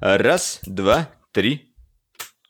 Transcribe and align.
Раз, 0.00 0.60
два, 0.64 1.08
три. 1.32 1.74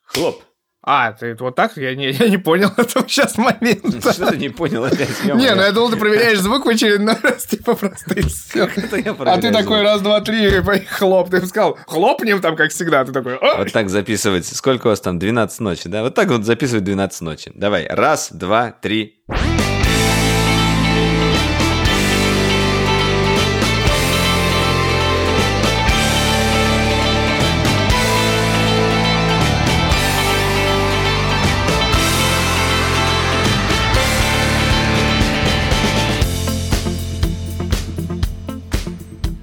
Хлоп. 0.04 0.42
А, 0.90 1.12
ты 1.12 1.34
вот 1.34 1.54
так? 1.54 1.76
Я 1.76 1.94
не, 1.94 2.12
я 2.12 2.28
не 2.28 2.38
понял 2.38 2.68
этого 2.76 3.06
сейчас 3.06 3.36
момента. 3.36 4.12
Что 4.12 4.30
ты 4.30 4.38
не 4.38 4.48
понял 4.48 4.84
опять? 4.84 5.22
Не, 5.24 5.54
ну 5.54 5.62
я 5.62 5.72
думал, 5.72 5.90
ты 5.90 5.96
проверяешь 5.96 6.38
звук 6.38 6.64
в 6.64 6.68
очередной 6.68 7.16
раз, 7.22 7.44
типа 7.44 7.74
просто 7.74 8.14
и 8.14 8.22
все. 8.22 8.70
А 9.26 9.38
ты 9.38 9.52
такой 9.52 9.82
раз, 9.82 10.00
два, 10.00 10.20
три, 10.22 10.62
хлоп. 10.86 11.30
Ты 11.30 11.44
сказал, 11.46 11.78
хлопнем 11.86 12.40
там, 12.40 12.56
как 12.56 12.70
всегда. 12.70 13.04
Ты 13.04 13.12
такой, 13.12 13.38
Вот 13.38 13.70
так 13.72 13.90
записывать. 13.90 14.46
Сколько 14.46 14.86
у 14.86 14.90
вас 14.90 15.00
там? 15.00 15.18
12 15.18 15.60
ночи, 15.60 15.88
да? 15.88 16.02
Вот 16.02 16.14
так 16.14 16.28
вот 16.28 16.44
записывать 16.44 16.84
12 16.84 17.20
ночи. 17.20 17.52
Давай, 17.54 17.86
раз, 17.86 18.30
два, 18.32 18.70
три. 18.70 19.22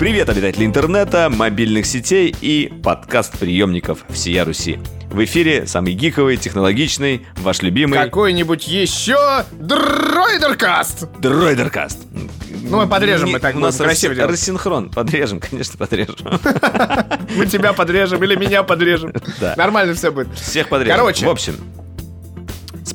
Привет, 0.05 0.29
обитатели 0.29 0.65
интернета, 0.67 1.31
мобильных 1.31 1.87
сетей 1.87 2.35
и 2.39 2.71
подкаст-приемников 2.83 4.05
всея 4.09 4.45
Руси. 4.45 4.77
В 5.09 5.25
эфире 5.25 5.65
самый 5.65 5.93
гиковый, 5.93 6.37
технологичный, 6.37 7.25
ваш 7.37 7.63
любимый... 7.63 7.97
Какой-нибудь 7.97 8.67
еще 8.67 9.17
Дройдеркаст! 9.53 11.07
Дройдеркаст. 11.19 12.05
Ну, 12.69 12.77
мы 12.81 12.87
подрежем, 12.87 13.31
мы 13.31 13.39
так 13.39 13.55
У 13.55 13.59
нас 13.59 13.77
красиво 13.77 14.13
рас- 14.13 14.29
рассинхрон. 14.29 14.91
Подрежем, 14.91 15.39
конечно, 15.39 15.75
подрежем. 15.75 16.17
Мы 17.35 17.47
тебя 17.47 17.73
подрежем 17.73 18.23
или 18.23 18.35
меня 18.35 18.61
подрежем. 18.61 19.11
Нормально 19.57 19.95
все 19.95 20.11
будет. 20.11 20.31
Всех 20.37 20.69
подрежем. 20.69 20.97
Короче. 20.97 21.25
В 21.25 21.29
общем, 21.29 21.55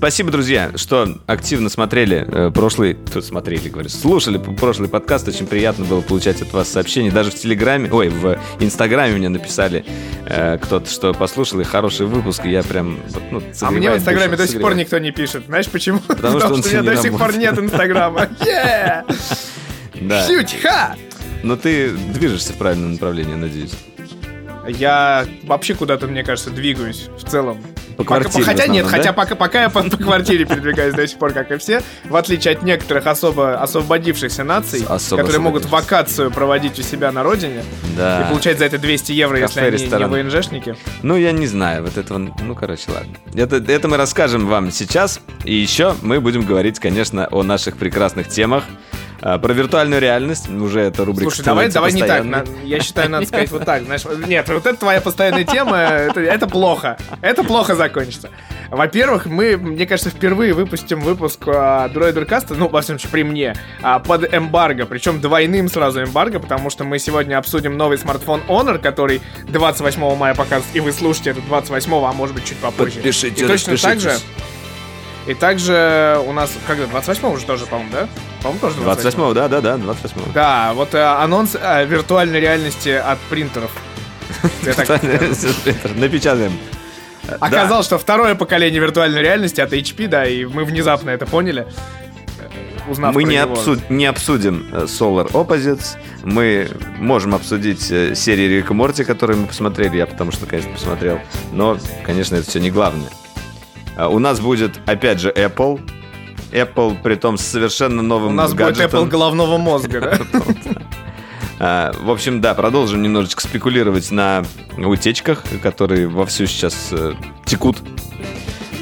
Спасибо, 0.00 0.30
друзья, 0.30 0.70
что 0.76 1.18
активно 1.26 1.68
смотрели 1.68 2.26
э, 2.26 2.50
прошлый, 2.50 2.94
тут 3.12 3.22
смотрели, 3.22 3.68
говорю, 3.68 3.90
слушали 3.90 4.38
прошлый 4.38 4.88
подкаст. 4.88 5.28
Очень 5.28 5.46
приятно 5.46 5.84
было 5.84 6.00
получать 6.00 6.40
от 6.40 6.50
вас 6.54 6.70
сообщения. 6.70 7.10
Даже 7.10 7.30
в 7.30 7.34
Телеграме, 7.34 7.90
ой, 7.92 8.08
в 8.08 8.38
Инстаграме 8.60 9.16
мне 9.16 9.28
написали 9.28 9.84
э, 10.24 10.56
кто-то, 10.56 10.88
что 10.88 11.12
послушал 11.12 11.60
и 11.60 11.64
хороший 11.64 12.06
выпуск, 12.06 12.46
и 12.46 12.50
я 12.50 12.62
прям, 12.62 12.98
ну, 13.30 13.42
А 13.60 13.70
мне 13.70 13.90
в 13.90 13.96
Инстаграме 13.98 14.38
душу, 14.38 14.42
до 14.46 14.48
сих 14.48 14.62
пор 14.62 14.74
никто 14.74 14.96
не 14.96 15.10
пишет. 15.10 15.44
Знаешь 15.44 15.68
почему? 15.68 15.98
Потому 16.08 16.40
что 16.40 16.54
он 16.54 16.60
у 16.64 16.66
меня 16.66 16.82
до 16.82 16.96
сих 16.96 17.18
пор 17.18 17.36
нет 17.36 17.58
Инстаграма. 17.58 18.26
Да. 20.00 20.26
Фьють, 20.26 20.56
ха! 20.62 20.96
Но 21.42 21.56
ты 21.56 21.90
движешься 21.90 22.54
в 22.54 22.56
правильном 22.56 22.92
направлении, 22.92 23.34
надеюсь. 23.34 23.74
Я 24.66 25.26
вообще 25.42 25.74
куда-то, 25.74 26.06
мне 26.06 26.24
кажется, 26.24 26.50
двигаюсь 26.50 27.10
в 27.18 27.28
целом. 27.28 27.58
По 28.00 28.04
Пока- 28.04 28.20
квартире 28.20 28.44
в 28.44 28.46
хотя 28.46 28.62
основном, 28.62 28.76
нет, 28.76 28.84
да? 28.86 28.90
хотя 28.96 29.12
пока, 29.12 29.34
пока 29.34 29.62
я 29.62 29.68
по, 29.68 29.82
по 29.82 29.96
квартире 29.98 30.46
передвигаюсь 30.46 30.94
до 30.94 31.06
сих 31.06 31.18
пор, 31.18 31.32
как 31.34 31.50
и 31.50 31.58
все, 31.58 31.82
в 32.04 32.16
отличие 32.16 32.54
от 32.54 32.62
некоторых 32.62 33.06
особо 33.06 33.60
освободившихся 33.60 34.42
наций, 34.42 34.82
Особо 34.88 35.20
которые 35.20 35.40
могут 35.42 35.66
вакацию 35.66 36.30
проводить 36.30 36.78
у 36.78 36.82
себя 36.82 37.12
на 37.12 37.22
родине 37.22 37.62
Да. 37.98 38.22
и 38.22 38.30
получать 38.30 38.58
за 38.58 38.64
это 38.64 38.78
200 38.78 39.12
евро, 39.12 39.38
если 39.38 39.54
Кафе, 39.56 39.66
они 39.68 39.76
не 39.76 39.82
ресторан. 39.84 40.10
ВНЖшники. 40.10 40.76
Ну, 41.02 41.16
я 41.18 41.32
не 41.32 41.46
знаю, 41.46 41.82
вот 41.82 41.98
этого, 41.98 42.16
ну, 42.16 42.54
короче, 42.54 42.84
ладно. 42.90 43.12
Это, 43.34 43.56
это 43.56 43.86
мы 43.86 43.98
расскажем 43.98 44.46
вам 44.46 44.70
сейчас, 44.70 45.20
и 45.44 45.54
еще 45.54 45.94
мы 46.00 46.20
будем 46.20 46.46
говорить, 46.46 46.78
конечно, 46.78 47.28
о 47.30 47.42
наших 47.42 47.76
прекрасных 47.76 48.28
темах. 48.28 48.64
А, 49.22 49.38
Про 49.38 49.52
виртуальную 49.52 50.00
реальность, 50.00 50.48
уже 50.48 50.80
эта 50.80 51.04
рубрика 51.04 51.30
Слушай, 51.30 51.44
давай, 51.44 51.68
давай 51.68 51.92
не 51.92 52.02
так. 52.02 52.24
на- 52.24 52.44
я 52.64 52.80
считаю, 52.80 53.10
надо 53.10 53.26
сказать 53.26 53.50
вот 53.50 53.64
так. 53.64 53.82
Знаешь, 53.84 54.02
нет, 54.26 54.48
вот 54.48 54.64
это 54.66 54.78
твоя 54.78 55.00
постоянная 55.00 55.44
тема, 55.44 55.76
это, 55.76 56.20
это 56.20 56.46
плохо. 56.46 56.96
Это 57.20 57.44
плохо 57.44 57.74
закончится. 57.74 58.30
Во-первых, 58.70 59.26
мы, 59.26 59.56
мне 59.56 59.84
кажется, 59.84 60.10
впервые 60.10 60.54
выпустим 60.54 61.00
выпуск 61.00 61.42
а, 61.46 61.88
Дроидеркаста, 61.88 62.54
ну, 62.54 62.68
во 62.68 62.80
всяком 62.80 63.00
случае, 63.00 63.12
при 63.12 63.24
мне, 63.24 63.56
а, 63.82 63.98
под 63.98 64.32
эмбарго, 64.32 64.86
причем 64.86 65.20
двойным 65.20 65.68
сразу 65.68 66.02
эмбарго, 66.04 66.38
потому 66.38 66.70
что 66.70 66.84
мы 66.84 66.98
сегодня 66.98 67.36
обсудим 67.36 67.76
новый 67.76 67.98
смартфон 67.98 68.40
Honor, 68.48 68.78
который 68.78 69.20
28 69.48 70.14
мая 70.16 70.34
покажет, 70.34 70.66
и 70.72 70.80
вы 70.80 70.92
слушаете 70.92 71.30
это 71.30 71.40
28, 71.42 71.92
а 71.92 72.12
может 72.12 72.34
быть 72.34 72.44
чуть 72.44 72.58
попозже. 72.58 72.94
Подпишите, 72.94 73.44
и 73.44 73.46
точно 73.46 73.76
так 73.76 73.98
же, 74.00 74.16
и 75.26 75.34
также 75.34 76.20
у 76.26 76.32
нас, 76.32 76.52
когда, 76.66 76.86
28 76.86 77.32
уже 77.34 77.44
тоже, 77.44 77.66
по-моему, 77.66 77.90
да? 77.92 78.08
По-моему, 78.42 78.60
тоже 78.60 78.76
28 78.80 79.18
28-го, 79.20 79.34
да, 79.34 79.48
да, 79.48 79.60
да, 79.60 79.74
28-го. 79.76 80.32
да, 80.32 80.72
вот 80.74 80.94
э, 80.94 81.02
анонс 81.02 81.56
э, 81.60 81.84
виртуальной 81.86 82.40
реальности 82.40 82.88
от 82.90 83.18
принтеров. 83.28 83.70
Напечатаем. 85.96 86.52
Оказалось, 87.40 87.86
что 87.86 87.98
второе 87.98 88.34
поколение 88.34 88.80
виртуальной 88.80 89.20
реальности 89.22 89.60
от 89.60 89.72
HP, 89.72 90.08
да, 90.08 90.24
и 90.26 90.44
мы 90.46 90.64
внезапно 90.64 91.10
это 91.10 91.26
поняли. 91.26 91.66
э, 92.38 92.90
Узнав 92.90 93.14
Мы 93.14 93.24
не, 93.24 93.36
обсуд- 93.36 93.82
не 93.88 94.06
обсудим 94.06 94.66
э, 94.72 94.84
Solar 94.84 95.30
Opposites, 95.32 95.96
мы 96.24 96.68
можем 96.98 97.34
обсудить 97.34 97.90
э, 97.90 98.14
серии 98.14 98.44
Рика 98.48 98.72
Морти, 98.74 99.04
которые 99.04 99.36
мы 99.36 99.46
посмотрели, 99.46 99.96
я 99.98 100.06
потому 100.06 100.32
что, 100.32 100.46
конечно, 100.46 100.72
посмотрел, 100.72 101.20
но, 101.52 101.78
конечно, 102.04 102.36
это 102.36 102.48
все 102.48 102.58
не 102.58 102.70
главное. 102.70 103.10
А, 103.96 104.08
У 104.08 104.18
нас 104.18 104.40
будет, 104.40 104.80
опять 104.86 105.20
же, 105.20 105.30
Apple, 105.30 105.78
Apple, 106.52 106.96
при 107.02 107.14
том 107.14 107.38
с 107.38 107.42
совершенно 107.42 108.02
новым 108.02 108.32
У 108.32 108.34
нас 108.34 108.52
будет 108.52 108.76
гаджетом. 108.76 109.04
Apple 109.04 109.08
головного 109.08 109.58
мозга, 109.58 110.00
да? 110.00 110.42
А, 111.62 111.92
В 112.00 112.10
общем, 112.10 112.40
да, 112.40 112.54
продолжим 112.54 113.02
немножечко 113.02 113.42
спекулировать 113.42 114.10
на 114.10 114.44
утечках, 114.78 115.44
которые 115.62 116.08
вовсю 116.08 116.46
сейчас 116.46 116.88
э, 116.90 117.12
текут. 117.44 117.76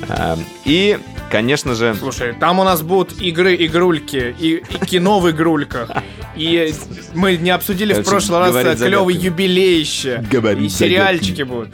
А, 0.08 0.38
И, 0.64 0.96
конечно 1.28 1.74
же, 1.74 1.96
Слушай, 1.98 2.34
там 2.34 2.60
у 2.60 2.64
нас 2.64 2.82
будут 2.82 3.20
игры, 3.20 3.56
игрульки, 3.56 4.32
и, 4.38 4.62
и 4.70 4.86
кино 4.86 5.18
в 5.18 5.28
игрульках. 5.28 5.90
И 6.36 6.72
мы 7.14 7.36
не 7.36 7.50
обсудили 7.50 7.94
в 7.94 7.96
Короче, 7.96 8.10
прошлый 8.10 8.38
раз 8.38 8.50
говорить 8.52 8.78
клевый 8.78 9.16
юбилейще. 9.16 10.24
Говорить 10.30 10.66
И 10.72 10.76
сериальчики 10.76 11.42
будут. 11.42 11.70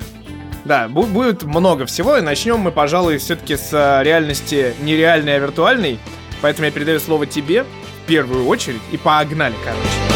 Да, 0.64 0.86
бу- 0.88 1.06
будет 1.06 1.42
много 1.42 1.84
всего, 1.86 2.16
и 2.16 2.22
начнем 2.22 2.58
мы, 2.58 2.72
пожалуй, 2.72 3.18
все-таки 3.18 3.56
с 3.56 3.68
э, 3.72 4.02
реальности 4.02 4.74
нереальной, 4.80 5.36
а 5.36 5.38
виртуальной. 5.38 5.98
Поэтому 6.40 6.66
я 6.66 6.70
передаю 6.72 7.00
слово 7.00 7.26
тебе 7.26 7.64
в 7.64 8.06
первую 8.06 8.46
очередь, 8.46 8.80
и 8.90 8.96
погнали, 8.96 9.54
короче. 9.64 10.14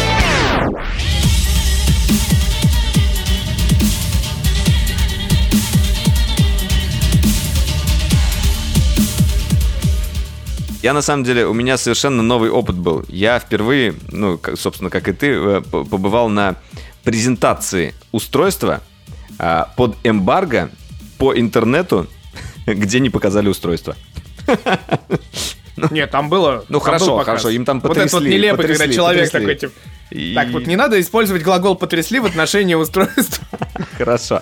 Я 10.81 10.93
на 10.93 11.01
самом 11.01 11.25
деле, 11.25 11.45
у 11.45 11.53
меня 11.53 11.77
совершенно 11.77 12.23
новый 12.23 12.49
опыт 12.49 12.75
был. 12.77 13.03
Я 13.09 13.39
впервые, 13.39 13.95
ну, 14.11 14.39
собственно, 14.55 14.89
как 14.89 15.09
и 15.09 15.11
ты, 15.13 15.27
э, 15.27 15.61
побывал 15.61 16.29
на 16.29 16.55
презентации 17.03 17.93
устройства 18.13 18.81
под 19.75 19.95
эмбарго 20.03 20.69
по 21.17 21.33
интернету, 21.37 22.07
где 22.67 22.99
не 22.99 23.09
показали 23.09 23.47
устройство. 23.47 23.95
Нет, 25.91 26.11
там 26.11 26.29
было. 26.29 26.65
Ну, 26.67 26.79
там 26.79 26.85
хорошо, 26.85 27.17
был 27.17 27.23
хорошо, 27.23 27.49
им 27.49 27.63
там 27.63 27.79
Вот 27.79 27.91
это 27.91 28.01
вот 28.01 28.11
потрясли, 28.11 28.29
нелепо, 28.37 28.57
когда 28.57 28.73
потрясли, 28.73 28.95
человек 28.95 29.31
потрясли. 29.31 29.39
такой, 29.39 29.55
типа... 29.55 29.73
И- 30.11 30.33
Так, 30.33 30.49
вот 30.49 30.67
не 30.67 30.75
надо 30.75 30.99
использовать 30.99 31.43
глагол 31.43 31.75
«потрясли» 31.75 32.19
в 32.19 32.25
отношении 32.25 32.73
устройства. 32.73 33.45
Хорошо. 33.97 34.41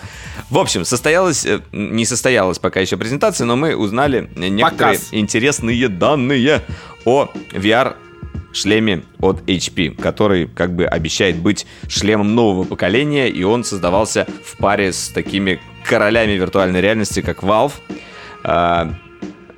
В 0.50 0.58
общем, 0.58 0.86
состоялась, 0.86 1.46
э, 1.46 1.60
не 1.74 2.06
состоялась 2.06 2.58
пока 2.58 2.80
еще 2.80 2.98
презентация, 2.98 3.46
но 3.46 3.56
мы 3.56 3.76
узнали 3.76 4.30
некоторые 4.36 4.98
Показ. 4.98 5.10
интересные 5.12 5.90
данные 5.90 6.64
о 7.06 7.30
VR 7.52 7.96
шлеме 8.58 9.04
от 9.20 9.42
HP, 9.42 9.96
который 9.96 10.48
как 10.48 10.76
бы 10.76 10.86
обещает 10.86 11.38
быть 11.38 11.66
шлемом 11.88 12.36
нового 12.36 12.64
поколения, 12.64 13.30
и 13.30 13.44
он 13.44 13.64
создавался 13.64 14.28
в 14.44 14.58
паре 14.58 14.92
с 14.92 15.10
такими 15.10 15.60
королями 15.86 16.32
виртуальной 16.34 16.82
реальности, 16.82 17.22
как 17.22 17.44
Valve. 17.44 17.74
А, 18.44 18.94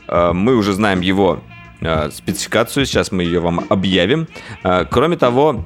а, 0.08 0.34
Мы 0.34 0.56
уже 0.56 0.74
знаем 0.74 1.02
его 1.02 1.42
а, 1.82 2.10
спецификацию, 2.12 2.86
сейчас 2.86 3.12
мы 3.12 3.24
ее 3.24 3.40
вам 3.40 3.66
объявим. 3.70 4.28
Кроме 4.90 5.18
того, 5.18 5.66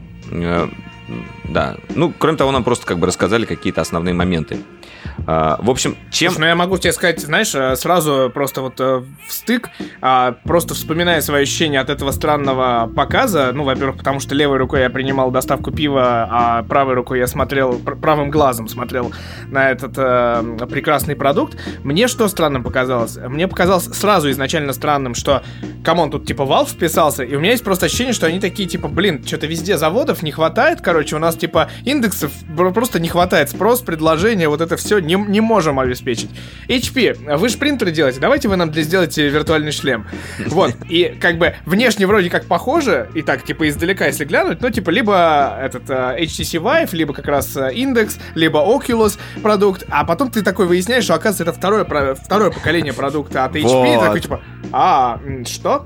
да, 1.50 1.76
ну, 1.96 2.14
кроме 2.18 2.38
того, 2.38 2.52
нам 2.52 2.64
просто 2.64 2.86
как 2.86 3.00
бы 3.00 3.08
рассказали 3.08 3.46
какие-то 3.46 3.82
основные 3.82 4.14
моменты. 4.14 4.60
А, 5.28 5.58
В 5.62 5.70
общем, 5.70 5.98
чем... 6.12 6.32
Слушай, 6.32 6.42
ну 6.42 6.48
я 6.48 6.56
могу 6.56 6.78
тебе 6.78 6.94
сказать, 6.94 7.20
знаешь, 7.20 7.54
э, 7.56 7.76
сразу 7.76 8.32
просто 8.34 8.62
вот 8.62 8.80
э, 8.80 9.04
в 9.28 9.32
стык, 9.32 9.70
а, 10.02 10.36
просто 10.44 10.74
вспоминая 10.74 11.22
свои 11.22 11.44
ощущения 11.44 11.80
от 11.80 11.90
этого 11.90 12.12
странного 12.12 12.92
показа, 12.94 13.52
ну, 13.54 13.64
во-первых, 13.64 13.98
потому 13.98 14.20
что 14.20 14.36
левой 14.36 14.58
рукой 14.58 14.82
я 14.82 14.90
принимал 14.90 15.32
доставку 15.32 15.72
пива, 15.72 16.28
а 16.30 16.64
правой 16.64 16.96
рукой 16.96 17.20
я 17.20 17.28
смотрел, 17.28 17.80
пр- 17.80 17.96
правым 17.96 18.30
глазом 18.30 18.68
смотрел 18.68 19.12
на 19.48 19.72
этот 19.72 19.94
э, 19.98 20.58
прекрасный 20.70 21.16
продукт, 21.16 21.58
мне 21.84 22.08
что 22.08 22.28
странным 22.28 22.64
показалось? 22.64 23.18
Мне 23.18 23.48
показалось 23.48 23.86
сразу 23.86 24.30
изначально 24.32 24.74
странным, 24.74 25.16
что, 25.16 25.44
come 25.84 26.00
on, 26.00 26.12
тут 26.12 26.26
типа 26.26 26.44
Valve 26.44 26.70
вписался, 26.70 27.24
и 27.24 27.36
у 27.36 27.40
меня 27.40 27.52
есть 27.52 27.64
просто 27.64 27.86
ощущение, 27.86 28.14
что 28.14 28.28
они 28.28 28.40
такие, 28.40 28.68
типа, 28.68 28.88
блин, 28.88 29.24
что-то 29.26 29.48
везде 29.48 29.78
заводов 29.78 30.24
не 30.24 30.32
хватает, 30.32 30.82
короче, 30.82 31.16
у 31.16 31.20
нас, 31.20 31.36
типа, 31.36 31.70
индексов 31.86 32.32
просто 32.74 33.00
не 33.00 33.10
хватает. 33.10 33.50
Спрос, 33.50 33.82
предложение, 33.82 34.50
вот 34.50 34.62
это 34.62 34.78
все 34.78 35.00
не, 35.04 35.16
не 35.16 35.42
можем 35.42 35.80
обеспечить. 35.80 36.30
HP, 36.68 37.38
вы 37.38 37.50
же 37.50 37.58
принтеры 37.58 37.92
делаете, 37.92 38.20
давайте 38.20 38.48
вы 38.48 38.56
нам 38.56 38.72
для 38.72 38.84
сделайте 38.84 39.28
виртуальный 39.30 39.72
шлем. 39.72 40.08
Вот, 40.48 40.74
и 40.90 41.16
как 41.20 41.38
бы 41.38 41.56
внешне 41.66 42.08
вроде 42.08 42.30
как 42.30 42.46
похоже, 42.46 43.10
и 43.14 43.22
так, 43.22 43.44
типа, 43.44 43.68
издалека, 43.70 44.06
если 44.06 44.26
глянуть, 44.26 44.62
ну, 44.62 44.70
типа, 44.70 44.90
либо 44.90 45.58
этот 45.62 45.90
uh, 45.90 46.20
HTC 46.20 46.62
Vive, 46.62 46.90
либо 46.94 47.14
как 47.14 47.28
раз 47.28 47.56
Index, 47.56 48.20
либо 48.36 48.60
Oculus 48.60 49.20
продукт, 49.42 49.86
а 49.90 50.04
потом 50.06 50.32
ты 50.32 50.42
такой 50.42 50.66
выясняешь, 50.66 51.04
что, 51.04 51.14
оказывается, 51.14 51.44
это 51.44 51.54
второе, 51.54 52.16
второе 52.16 52.52
поколение 52.52 52.94
продукта 52.94 53.46
от 53.46 53.56
HP, 53.56 53.64
вот. 53.64 53.88
и 53.88 54.00
такой, 54.00 54.20
типа, 54.22 54.42
а, 54.72 55.20
что? 55.46 55.86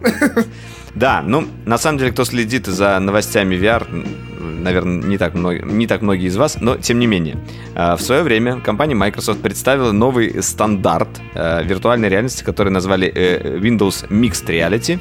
Да, 0.95 1.21
ну, 1.21 1.47
на 1.65 1.77
самом 1.77 1.99
деле, 1.99 2.11
кто 2.11 2.25
следит 2.25 2.65
за 2.65 2.97
новостями 2.99 3.55
VR, 3.55 3.85
наверное, 4.47 5.03
не 5.03 5.17
так, 5.17 5.33
много, 5.33 5.61
не 5.61 5.87
так 5.87 6.01
многие 6.01 6.27
из 6.27 6.35
вас, 6.35 6.57
но 6.59 6.77
тем 6.77 6.99
не 6.99 7.07
менее. 7.07 7.37
А, 7.75 7.95
в 7.95 8.01
свое 8.01 8.23
время 8.23 8.59
компания 8.59 8.95
Microsoft 8.95 9.41
представила 9.41 9.91
новый 9.91 10.41
стандарт 10.41 11.09
э, 11.33 11.63
виртуальной 11.63 12.09
реальности, 12.09 12.43
который 12.43 12.69
назвали 12.69 13.11
э, 13.13 13.57
Windows 13.57 14.07
Mixed 14.09 14.45
Reality. 14.47 14.99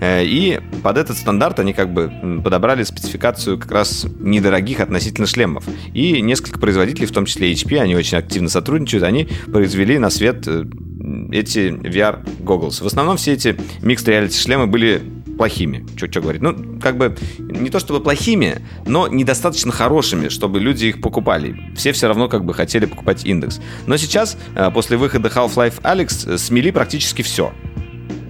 Э, 0.00 0.24
и 0.24 0.60
под 0.82 0.98
этот 0.98 1.16
стандарт 1.16 1.58
они 1.60 1.72
как 1.72 1.92
бы 1.92 2.10
подобрали 2.42 2.82
спецификацию 2.82 3.58
как 3.58 3.70
раз 3.72 4.06
недорогих 4.20 4.80
относительно 4.80 5.26
шлемов. 5.26 5.64
И 5.94 6.20
несколько 6.20 6.58
производителей, 6.58 7.06
в 7.06 7.12
том 7.12 7.26
числе 7.26 7.52
HP, 7.52 7.78
они 7.78 7.96
очень 7.96 8.18
активно 8.18 8.48
сотрудничают, 8.48 9.04
они 9.04 9.28
произвели 9.52 9.98
на 9.98 10.10
свет 10.10 10.46
эти 11.32 11.68
VR 11.68 12.24
goggles. 12.40 12.82
В 12.82 12.86
основном 12.86 13.16
все 13.16 13.34
эти 13.34 13.48
Mixed 13.80 14.06
Reality 14.06 14.40
шлемы 14.40 14.66
были 14.66 15.02
плохими. 15.36 15.86
Что 15.96 16.20
говорить? 16.20 16.42
Ну, 16.42 16.78
как 16.80 16.96
бы 16.96 17.16
не 17.38 17.70
то 17.70 17.78
чтобы 17.78 18.00
плохими, 18.00 18.62
но 18.86 19.08
недостаточно 19.08 19.72
хорошими, 19.72 20.28
чтобы 20.28 20.60
люди 20.60 20.86
их 20.86 21.00
покупали. 21.00 21.56
Все 21.76 21.92
все 21.92 22.08
равно 22.08 22.28
как 22.28 22.44
бы 22.44 22.54
хотели 22.54 22.86
покупать 22.86 23.24
индекс. 23.24 23.60
Но 23.86 23.96
сейчас, 23.96 24.36
э, 24.54 24.70
после 24.70 24.96
выхода 24.96 25.28
Half-Life 25.28 25.82
Alex, 25.82 26.34
э, 26.34 26.38
смели 26.38 26.70
практически 26.70 27.22
все. 27.22 27.52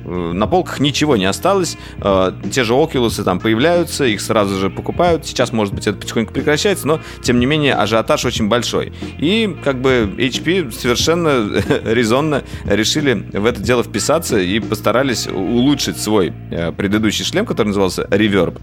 Э, 0.06 0.32
на 0.32 0.46
полках 0.46 0.80
ничего 0.80 1.16
не 1.16 1.24
осталось. 1.24 1.76
Э, 2.00 2.32
те 2.52 2.64
же 2.64 2.74
Oculus 2.74 3.22
там 3.22 3.40
появляются, 3.40 4.04
их 4.04 4.20
сразу 4.20 4.56
же 4.56 4.70
покупают. 4.70 5.26
Сейчас, 5.26 5.52
может 5.52 5.74
быть, 5.74 5.86
это 5.86 5.98
потихоньку 5.98 6.32
прекращается, 6.32 6.86
но, 6.86 7.00
тем 7.22 7.40
не 7.40 7.46
менее, 7.46 7.74
ажиотаж 7.74 8.24
очень 8.24 8.48
большой. 8.48 8.92
И, 9.18 9.54
как 9.64 9.80
бы, 9.80 10.14
HP 10.16 10.70
совершенно 10.72 11.50
резонно 11.84 12.44
решили 12.64 13.14
в 13.32 13.44
это 13.44 13.60
дело 13.60 13.82
вписаться 13.82 14.38
и 14.38 14.60
постарались 14.60 15.26
улучшить 15.26 15.98
свой 15.98 16.32
э, 16.50 16.72
предыдущий 16.72 17.24
шлем, 17.24 17.46
который 17.46 17.68
назывался 17.68 18.02
Reverb 18.02 18.60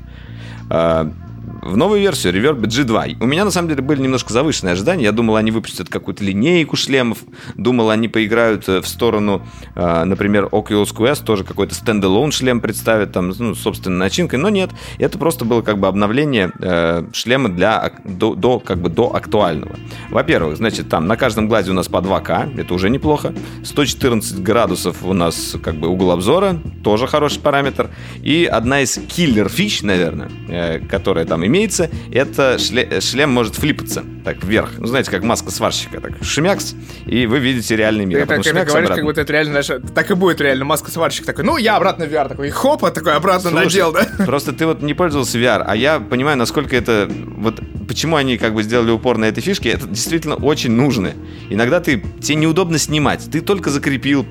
в 1.63 1.77
новую 1.77 2.01
версию 2.01 2.33
Reverb 2.33 2.61
G2. 2.61 3.17
У 3.19 3.25
меня, 3.25 3.45
на 3.45 3.51
самом 3.51 3.69
деле, 3.69 3.81
были 3.81 4.01
немножко 4.01 4.33
завышенные 4.33 4.73
ожидания. 4.73 5.03
Я 5.03 5.11
думал, 5.11 5.35
они 5.35 5.51
выпустят 5.51 5.89
какую-то 5.89 6.23
линейку 6.23 6.75
шлемов. 6.75 7.19
Думал, 7.55 7.89
они 7.89 8.07
поиграют 8.07 8.67
э, 8.67 8.81
в 8.81 8.87
сторону, 8.87 9.45
э, 9.75 10.03
например, 10.03 10.45
Oculus 10.51 10.93
Quest, 10.93 11.23
тоже 11.23 11.43
какой-то 11.43 11.75
standalone 11.75 12.31
шлем 12.31 12.59
представят, 12.59 13.11
там, 13.11 13.29
ну, 13.29 13.55
собственной 13.55 13.97
начинкой. 13.97 14.39
Но 14.39 14.49
нет, 14.49 14.71
это 14.97 15.17
просто 15.17 15.45
было 15.45 15.61
как 15.61 15.79
бы 15.79 15.87
обновление 15.87 16.51
э, 16.59 17.05
шлема 17.13 17.49
для, 17.49 17.93
до, 18.03 18.35
до, 18.35 18.59
как 18.59 18.81
бы 18.81 18.89
до 18.89 19.15
актуального. 19.15 19.75
Во-первых, 20.09 20.57
значит, 20.57 20.89
там 20.89 21.07
на 21.07 21.15
каждом 21.15 21.47
глазе 21.47 21.71
у 21.71 21.73
нас 21.73 21.87
по 21.87 21.97
2К, 21.97 22.59
это 22.59 22.73
уже 22.73 22.89
неплохо. 22.89 23.33
114 23.63 24.39
градусов 24.39 25.03
у 25.03 25.13
нас 25.13 25.55
как 25.63 25.75
бы 25.75 25.87
угол 25.87 26.11
обзора, 26.11 26.57
тоже 26.83 27.07
хороший 27.07 27.41
параметр. 27.41 27.89
И 28.21 28.45
одна 28.45 28.81
из 28.81 28.97
киллер-фич, 28.97 29.81
наверное, 29.83 30.29
э, 30.47 30.79
которая 30.79 31.25
там 31.25 31.43
имеется, 31.53 31.89
это 32.11 32.55
шле- 32.55 32.99
шлем 32.99 33.29
может 33.29 33.55
флипаться 33.55 34.03
так 34.25 34.43
вверх. 34.43 34.71
Ну, 34.79 34.87
знаете, 34.87 35.11
как 35.11 35.23
маска 35.23 35.51
сварщика. 35.51 36.01
Так, 36.01 36.13
шмякс, 36.21 36.75
и 37.05 37.27
вы 37.27 37.39
видите 37.39 37.75
реальный 37.75 38.05
мир. 38.05 38.19
Ты 38.19 38.23
а 38.23 38.27
так, 38.27 38.43
говоришь, 38.43 38.69
обратно. 38.69 38.95
как 38.95 39.03
будто 39.03 39.21
это 39.21 39.33
реально, 39.33 39.61
знаешь, 39.61 39.81
так 39.93 40.09
и 40.09 40.13
будет 40.15 40.41
реально 40.41 40.65
маска 40.65 40.89
сварщик 40.89 41.25
такой, 41.25 41.43
ну, 41.43 41.57
я 41.57 41.75
обратно 41.75 42.05
в 42.05 42.09
VR 42.09 42.27
такой, 42.27 42.47
и 42.47 42.51
хопа, 42.51 42.89
такой 42.91 43.13
обратно 43.13 43.51
Слушай, 43.51 43.65
надел, 43.65 43.91
да? 43.91 44.07
Просто 44.25 44.53
ты 44.53 44.65
вот 44.65 44.81
не 44.81 44.93
пользовался 44.93 45.37
VR, 45.37 45.63
а 45.65 45.75
я 45.75 45.99
понимаю, 45.99 46.37
насколько 46.37 46.75
это, 46.75 47.09
вот 47.37 47.61
почему 47.87 48.15
они 48.15 48.37
как 48.37 48.53
бы 48.53 48.63
сделали 48.63 48.91
упор 48.91 49.17
на 49.17 49.25
этой 49.25 49.41
фишке, 49.41 49.69
это 49.69 49.87
действительно 49.87 50.35
очень 50.35 50.71
нужно. 50.71 51.11
Иногда 51.49 51.79
ты, 51.79 52.03
тебе 52.21 52.35
неудобно 52.35 52.79
снимать, 52.79 53.29
ты 53.31 53.41
только 53.41 53.69
закрепил, 53.69 54.25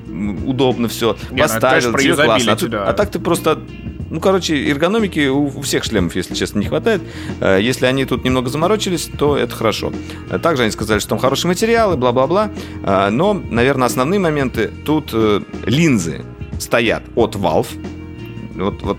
удобно 0.45 0.87
все, 0.89 1.15
не, 1.29 1.37
ну, 1.37 1.43
поставил, 1.43 1.93
тебе 1.93 2.15
классно. 2.15 2.57
А, 2.73 2.89
а 2.89 2.93
так 2.93 3.11
ты 3.11 3.19
просто 3.19 3.61
ну, 4.13 4.19
короче, 4.19 4.69
эргономики 4.69 5.27
у 5.27 5.49
всех 5.61 5.83
шлемов, 5.83 6.15
если 6.15 6.35
честно, 6.35 6.59
не 6.59 6.67
хватает. 6.67 7.01
Э, 7.41 7.57
если 7.59 7.87
они 7.87 8.05
тут 8.05 8.23
немного 8.23 8.47
заморочились, 8.47 9.09
то 9.17 9.35
это 9.35 9.55
хорошо. 9.55 9.91
Э, 10.29 10.37
также 10.37 10.61
они 10.61 10.71
сказали, 10.71 10.99
что 10.99 11.09
там 11.09 11.17
хорошие 11.17 11.49
материалы, 11.49 11.97
бла-бла-бла. 11.97 12.51
Э, 12.83 13.09
но, 13.09 13.33
наверное, 13.33 13.87
основные 13.87 14.19
моменты 14.19 14.69
тут 14.85 15.15
линзы 15.65 16.21
стоят 16.59 17.01
от 17.15 17.35
Valve. 17.35 17.67
Вот, 18.53 18.83
вот 18.83 18.97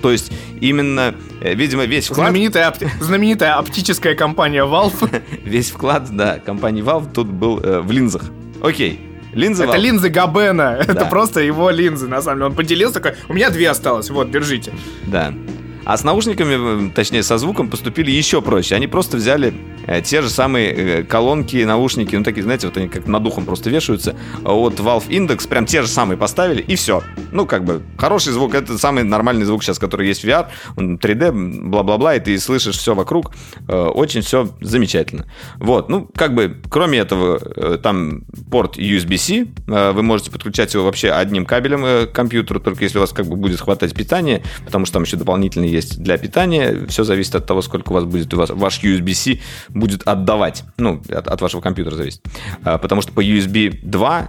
то 0.00 0.12
есть 0.12 0.32
именно, 0.60 1.16
видимо, 1.40 1.84
весь 1.84 2.06
вклад... 2.06 2.28
Знаменитая, 2.28 2.68
опти... 2.68 2.86
знаменитая 3.00 3.54
оптическая 3.58 4.14
компания 4.14 4.64
Valve. 4.64 5.22
весь 5.44 5.72
вклад, 5.72 6.08
да, 6.14 6.38
компании 6.38 6.84
Valve 6.84 7.12
тут 7.12 7.26
был 7.26 7.58
э, 7.58 7.80
в 7.80 7.90
линзах. 7.90 8.26
Окей, 8.60 9.00
Линзы 9.32 9.64
Это 9.64 9.76
линзы 9.76 10.08
Габена. 10.08 10.82
Да. 10.86 10.92
Это 10.92 11.04
просто 11.06 11.40
его 11.40 11.70
линзы, 11.70 12.06
на 12.08 12.20
самом 12.22 12.38
деле. 12.38 12.46
Он 12.46 12.54
поделился 12.54 13.00
такой, 13.00 13.14
у 13.28 13.32
меня 13.34 13.50
две 13.50 13.70
осталось, 13.70 14.10
вот, 14.10 14.30
держите. 14.30 14.72
Да. 15.06 15.32
А 15.84 15.96
с 15.96 16.04
наушниками, 16.04 16.90
точнее, 16.90 17.22
со 17.22 17.38
звуком 17.38 17.68
поступили 17.68 18.10
еще 18.10 18.40
проще. 18.40 18.76
Они 18.76 18.86
просто 18.86 19.16
взяли 19.16 19.52
э, 19.86 20.00
те 20.00 20.22
же 20.22 20.30
самые 20.30 20.70
э, 20.70 21.02
колонки, 21.02 21.64
наушники, 21.64 22.14
ну 22.14 22.22
такие, 22.22 22.44
знаете, 22.44 22.68
вот 22.68 22.76
они 22.76 22.88
как 22.88 23.06
над 23.06 23.26
ухом 23.26 23.44
просто 23.44 23.68
вешаются. 23.68 24.14
От 24.44 24.74
Valve 24.74 25.08
Index 25.08 25.48
прям 25.48 25.66
те 25.66 25.82
же 25.82 25.88
самые 25.88 26.16
поставили, 26.16 26.62
и 26.62 26.76
все. 26.76 27.02
Ну, 27.32 27.46
как 27.46 27.64
бы, 27.64 27.82
хороший 27.98 28.32
звук, 28.32 28.54
это 28.54 28.78
самый 28.78 29.02
нормальный 29.02 29.44
звук 29.44 29.64
сейчас, 29.64 29.78
который 29.80 30.06
есть 30.06 30.22
в 30.22 30.24
VR. 30.24 30.46
Он 30.76 30.98
3D, 30.98 31.68
бла-бла-бла, 31.68 32.14
и 32.14 32.20
ты 32.20 32.38
слышишь 32.38 32.76
все 32.76 32.94
вокруг. 32.94 33.32
Э, 33.66 33.86
очень 33.86 34.20
все 34.20 34.50
замечательно. 34.60 35.26
Вот, 35.56 35.88
ну, 35.88 36.08
как 36.14 36.34
бы, 36.34 36.60
кроме 36.70 36.98
этого, 36.98 37.78
там 37.78 38.22
порт 38.50 38.78
USB-C. 38.78 39.46
Вы 39.66 40.02
можете 40.02 40.30
подключать 40.30 40.74
его 40.74 40.84
вообще 40.84 41.10
одним 41.10 41.44
кабелем 41.44 42.06
к 42.06 42.12
компьютеру, 42.12 42.60
только 42.60 42.84
если 42.84 42.98
у 42.98 43.00
вас 43.00 43.12
как 43.12 43.26
бы 43.26 43.36
будет 43.36 43.60
хватать 43.60 43.94
питания, 43.94 44.42
потому 44.64 44.84
что 44.86 44.94
там 44.94 45.02
еще 45.02 45.16
дополнительные 45.16 45.71
есть 45.72 46.02
для 46.02 46.18
питания. 46.18 46.86
Все 46.88 47.04
зависит 47.04 47.34
от 47.34 47.46
того, 47.46 47.62
сколько 47.62 47.90
у 47.90 47.94
вас 47.94 48.04
будет 48.04 48.32
у 48.34 48.36
вас, 48.36 48.50
ваш 48.50 48.82
USB-C 48.82 49.40
будет 49.70 50.06
отдавать. 50.06 50.64
Ну, 50.78 51.02
от, 51.08 51.28
от 51.28 51.40
вашего 51.40 51.60
компьютера 51.60 51.94
зависит. 51.94 52.22
А, 52.64 52.78
потому 52.78 53.02
что 53.02 53.12
по 53.12 53.24
USB 53.24 53.78
2 53.82 54.28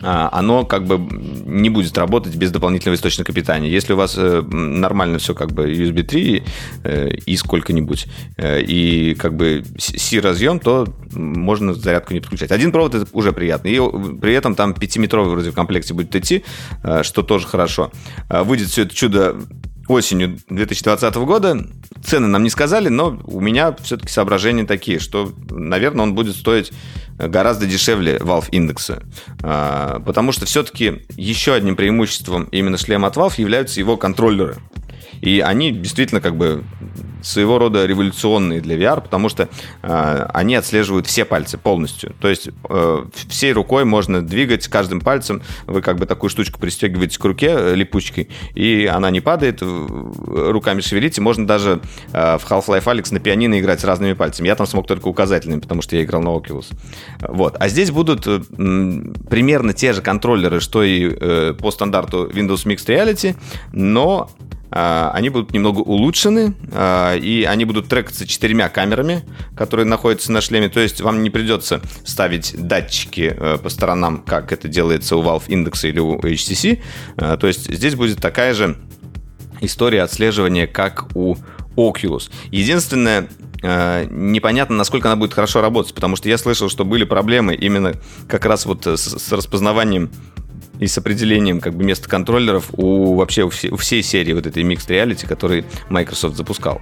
а, 0.00 0.28
оно 0.32 0.64
как 0.64 0.84
бы 0.84 0.98
не 0.98 1.70
будет 1.70 1.96
работать 1.98 2.36
без 2.36 2.52
дополнительного 2.52 2.96
источника 2.96 3.32
питания. 3.32 3.68
Если 3.68 3.92
у 3.94 3.96
вас 3.96 4.14
э, 4.16 4.42
нормально 4.42 5.18
все 5.18 5.34
как 5.34 5.50
бы 5.50 5.72
USB 5.72 6.04
3 6.04 6.42
э, 6.84 7.08
и 7.26 7.36
сколько-нибудь, 7.36 8.06
э, 8.36 8.62
и 8.62 9.14
как 9.16 9.34
бы 9.34 9.64
C-разъем, 9.76 10.60
то 10.60 10.86
можно 11.10 11.74
зарядку 11.74 12.14
не 12.14 12.20
подключать. 12.20 12.52
Один 12.52 12.70
провод 12.70 12.94
это 12.94 13.06
уже 13.12 13.32
приятно. 13.32 13.68
И 13.68 13.80
при 14.20 14.34
этом 14.34 14.54
там 14.54 14.70
5-метровый 14.70 15.30
вроде 15.30 15.50
в 15.50 15.54
комплекте 15.54 15.94
будет 15.94 16.14
идти, 16.14 16.44
что 17.02 17.22
тоже 17.22 17.46
хорошо. 17.46 17.90
Выйдет 18.28 18.68
все 18.68 18.82
это 18.82 18.94
чудо 18.94 19.36
осенью 19.88 20.38
2020 20.48 21.14
года. 21.16 21.66
Цены 22.04 22.28
нам 22.28 22.44
не 22.44 22.50
сказали, 22.50 22.88
но 22.88 23.20
у 23.24 23.40
меня 23.40 23.74
все-таки 23.82 24.12
соображения 24.12 24.64
такие, 24.64 24.98
что, 24.98 25.32
наверное, 25.50 26.04
он 26.04 26.14
будет 26.14 26.36
стоить 26.36 26.72
гораздо 27.18 27.66
дешевле 27.66 28.18
Valve 28.18 28.48
индекса. 28.50 29.02
А, 29.42 30.00
потому 30.00 30.32
что 30.32 30.46
все-таки 30.46 31.02
еще 31.16 31.54
одним 31.54 31.74
преимуществом 31.74 32.44
именно 32.52 32.78
шлема 32.78 33.08
от 33.08 33.16
Valve 33.16 33.34
являются 33.38 33.80
его 33.80 33.96
контроллеры. 33.96 34.56
И 35.20 35.40
они 35.40 35.72
действительно 35.72 36.20
как 36.20 36.36
бы 36.36 36.64
своего 37.22 37.58
рода 37.58 37.86
революционные 37.86 38.60
для 38.60 38.76
VR, 38.76 39.00
потому 39.00 39.28
что 39.28 39.48
э, 39.82 40.26
они 40.32 40.54
отслеживают 40.54 41.06
все 41.06 41.24
пальцы 41.24 41.58
полностью. 41.58 42.14
То 42.20 42.28
есть 42.28 42.48
э, 42.68 43.04
всей 43.28 43.52
рукой 43.52 43.84
можно 43.84 44.22
двигать 44.22 44.68
каждым 44.68 45.00
пальцем. 45.00 45.42
Вы 45.66 45.82
как 45.82 45.96
бы 45.96 46.06
такую 46.06 46.30
штучку 46.30 46.60
пристегиваете 46.60 47.18
к 47.18 47.24
руке 47.24 47.50
э, 47.50 47.74
липучкой, 47.74 48.28
и 48.54 48.86
она 48.86 49.10
не 49.10 49.20
падает, 49.20 49.62
руками 49.62 50.80
шевелите. 50.80 51.20
Можно 51.20 51.46
даже 51.46 51.80
э, 52.12 52.38
в 52.38 52.50
Half-Life 52.50 52.84
Alyx 52.84 53.12
на 53.12 53.20
пианино 53.20 53.58
играть 53.58 53.84
разными 53.84 54.12
пальцами. 54.12 54.48
Я 54.48 54.54
там 54.54 54.66
смог 54.66 54.86
только 54.86 55.08
указательными, 55.08 55.60
потому 55.60 55.82
что 55.82 55.96
я 55.96 56.04
играл 56.04 56.22
на 56.22 56.28
Oculus. 56.28 56.66
Вот. 57.20 57.56
А 57.58 57.68
здесь 57.68 57.90
будут 57.90 58.26
э, 58.26 58.40
примерно 59.28 59.72
те 59.72 59.92
же 59.92 60.02
контроллеры, 60.02 60.60
что 60.60 60.82
и 60.82 61.08
э, 61.10 61.54
по 61.58 61.70
стандарту 61.70 62.28
Windows 62.28 62.64
Mixed 62.66 62.86
Reality, 62.86 63.36
но 63.72 64.30
они 64.70 65.30
будут 65.30 65.52
немного 65.52 65.80
улучшены, 65.80 66.54
а, 66.72 67.16
и 67.16 67.44
они 67.44 67.64
будут 67.64 67.88
трекаться 67.88 68.26
четырьмя 68.26 68.68
камерами, 68.68 69.24
которые 69.56 69.86
находятся 69.86 70.30
на 70.32 70.40
шлеме. 70.40 70.68
То 70.68 70.80
есть 70.80 71.00
вам 71.00 71.22
не 71.22 71.30
придется 71.30 71.80
ставить 72.04 72.54
датчики 72.56 73.34
э, 73.34 73.58
по 73.58 73.68
сторонам, 73.70 74.22
как 74.22 74.52
это 74.52 74.68
делается 74.68 75.16
у 75.16 75.22
Valve 75.22 75.46
Index 75.48 75.88
или 75.88 76.00
у 76.00 76.18
HTC. 76.18 76.80
А, 77.16 77.36
то 77.36 77.46
есть 77.46 77.72
здесь 77.72 77.94
будет 77.94 78.20
такая 78.20 78.52
же 78.52 78.76
история 79.60 80.02
отслеживания, 80.02 80.66
как 80.66 81.16
у 81.16 81.36
Oculus. 81.76 82.30
Единственное, 82.50 83.28
э, 83.62 84.06
непонятно, 84.10 84.76
насколько 84.76 85.08
она 85.08 85.16
будет 85.16 85.32
хорошо 85.32 85.62
работать, 85.62 85.94
потому 85.94 86.16
что 86.16 86.28
я 86.28 86.36
слышал, 86.36 86.68
что 86.68 86.84
были 86.84 87.04
проблемы 87.04 87.54
именно 87.54 87.94
как 88.28 88.44
раз 88.44 88.66
вот 88.66 88.86
с 88.86 89.32
распознаванием 89.32 90.10
и 90.78 90.86
с 90.86 90.98
определением 90.98 91.60
как 91.60 91.74
бы 91.74 91.84
места 91.84 92.08
контроллеров 92.08 92.70
у 92.72 93.14
вообще 93.14 93.44
у, 93.44 93.50
все, 93.50 93.70
у 93.70 93.76
всей 93.76 94.02
серии 94.02 94.32
вот 94.32 94.46
этой 94.46 94.62
Mixed 94.62 94.88
Reality, 94.88 95.26
который 95.26 95.64
Microsoft 95.88 96.36
запускал. 96.36 96.80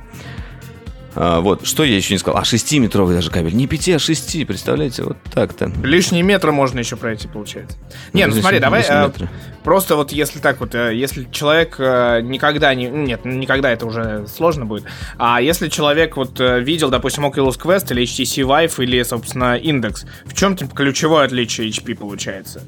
А, 1.18 1.40
вот, 1.40 1.66
что 1.66 1.82
я 1.82 1.96
еще 1.96 2.12
не 2.12 2.18
сказал? 2.18 2.38
А, 2.38 2.42
6-метровый 2.42 3.14
даже 3.14 3.30
кабель. 3.30 3.54
Не 3.54 3.66
5, 3.66 3.88
а 3.88 3.98
6, 3.98 4.46
представляете, 4.46 5.02
вот 5.02 5.16
так-то. 5.32 5.72
Лишние 5.82 6.22
метры 6.22 6.52
можно 6.52 6.78
еще 6.78 6.96
пройти, 6.96 7.26
получается. 7.26 7.78
Не, 8.12 8.26
ну, 8.26 8.34
ну 8.34 8.40
смотри, 8.42 8.58
давай 8.58 8.84
э, 8.86 9.10
просто 9.64 9.96
вот 9.96 10.12
если 10.12 10.40
так 10.40 10.60
вот, 10.60 10.74
э, 10.74 10.94
если 10.94 11.26
человек 11.30 11.76
э, 11.78 12.20
никогда 12.22 12.74
не... 12.74 12.88
Нет, 12.88 13.24
никогда 13.24 13.70
это 13.70 13.86
уже 13.86 14.26
сложно 14.28 14.66
будет. 14.66 14.84
А 15.16 15.40
если 15.40 15.68
человек 15.68 16.18
вот 16.18 16.38
э, 16.38 16.60
видел, 16.60 16.90
допустим, 16.90 17.24
Oculus 17.24 17.58
Quest 17.58 17.90
или 17.92 18.02
HTC 18.02 18.46
Vive 18.46 18.82
или, 18.82 19.02
собственно, 19.02 19.58
Index, 19.58 20.06
в 20.26 20.34
чем 20.34 20.54
типа 20.54 20.74
ключевое 20.76 21.24
отличие 21.24 21.70
HP 21.70 21.94
получается? 21.94 22.62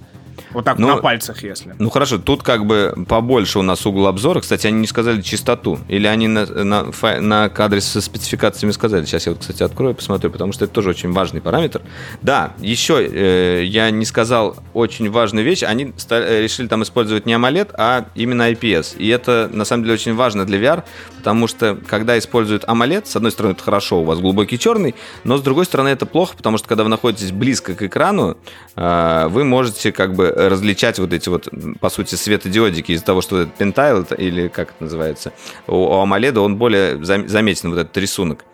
Вот 0.52 0.64
так 0.64 0.78
ну, 0.78 0.88
на 0.88 0.96
пальцах, 0.96 1.42
если. 1.42 1.74
Ну 1.78 1.90
хорошо, 1.90 2.18
тут 2.18 2.42
как 2.42 2.66
бы 2.66 2.94
побольше 3.08 3.58
у 3.58 3.62
нас 3.62 3.84
угол 3.86 4.06
обзора. 4.06 4.40
Кстати, 4.40 4.66
они 4.66 4.80
не 4.80 4.86
сказали 4.86 5.20
частоту. 5.20 5.78
Или 5.88 6.06
они 6.06 6.28
на, 6.28 6.46
на, 6.46 6.86
на 7.20 7.48
кадре 7.48 7.80
со 7.80 8.00
спецификациями 8.00 8.72
сказали. 8.72 9.04
Сейчас 9.04 9.26
я 9.26 9.32
вот, 9.32 9.40
кстати, 9.40 9.62
открою, 9.62 9.94
посмотрю, 9.94 10.30
потому 10.30 10.52
что 10.52 10.64
это 10.64 10.74
тоже 10.74 10.90
очень 10.90 11.12
важный 11.12 11.40
параметр. 11.40 11.82
Да, 12.22 12.52
еще 12.58 13.04
э, 13.04 13.64
я 13.64 13.90
не 13.90 14.04
сказал 14.04 14.56
очень 14.74 15.10
важную 15.10 15.44
вещь. 15.44 15.62
Они 15.62 15.92
стали, 15.96 16.24
э, 16.26 16.42
решили 16.42 16.66
там 16.66 16.82
использовать 16.82 17.26
не 17.26 17.34
AMOLED, 17.34 17.74
а 17.76 18.06
именно 18.14 18.50
IPS. 18.50 18.96
И 18.96 19.08
это 19.08 19.50
на 19.52 19.64
самом 19.64 19.84
деле 19.84 19.94
очень 19.94 20.14
важно 20.14 20.44
для 20.46 20.58
VR, 20.58 20.84
потому 21.18 21.46
что 21.46 21.76
когда 21.86 22.18
используют 22.18 22.64
AMOLED, 22.64 23.06
с 23.06 23.16
одной 23.16 23.32
стороны, 23.32 23.52
это 23.52 23.62
хорошо, 23.62 24.00
у 24.00 24.04
вас 24.04 24.18
глубокий 24.18 24.58
черный, 24.58 24.94
но 25.24 25.36
с 25.36 25.42
другой 25.42 25.64
стороны, 25.64 25.88
это 25.88 26.06
плохо, 26.06 26.36
потому 26.36 26.58
что 26.58 26.68
когда 26.68 26.84
вы 26.84 26.90
находитесь 26.90 27.32
близко 27.32 27.74
к 27.74 27.82
экрану, 27.82 28.36
э, 28.76 29.26
вы 29.28 29.44
можете 29.44 29.92
как 29.92 30.14
бы 30.14 30.34
различать 30.38 30.98
вот 30.98 31.12
эти 31.12 31.28
вот, 31.28 31.48
по 31.80 31.90
сути, 31.90 32.14
светодиодики 32.14 32.92
из-за 32.92 33.04
того, 33.04 33.20
что 33.20 33.46
пентайл, 33.46 34.06
или 34.16 34.48
как 34.48 34.70
это 34.70 34.84
называется, 34.84 35.32
у 35.66 35.88
AMOLED 35.92 36.38
он 36.38 36.56
более 36.56 37.02
заметен, 37.04 37.70
вот 37.70 37.78
этот 37.78 37.96
рисунок. 37.96 38.44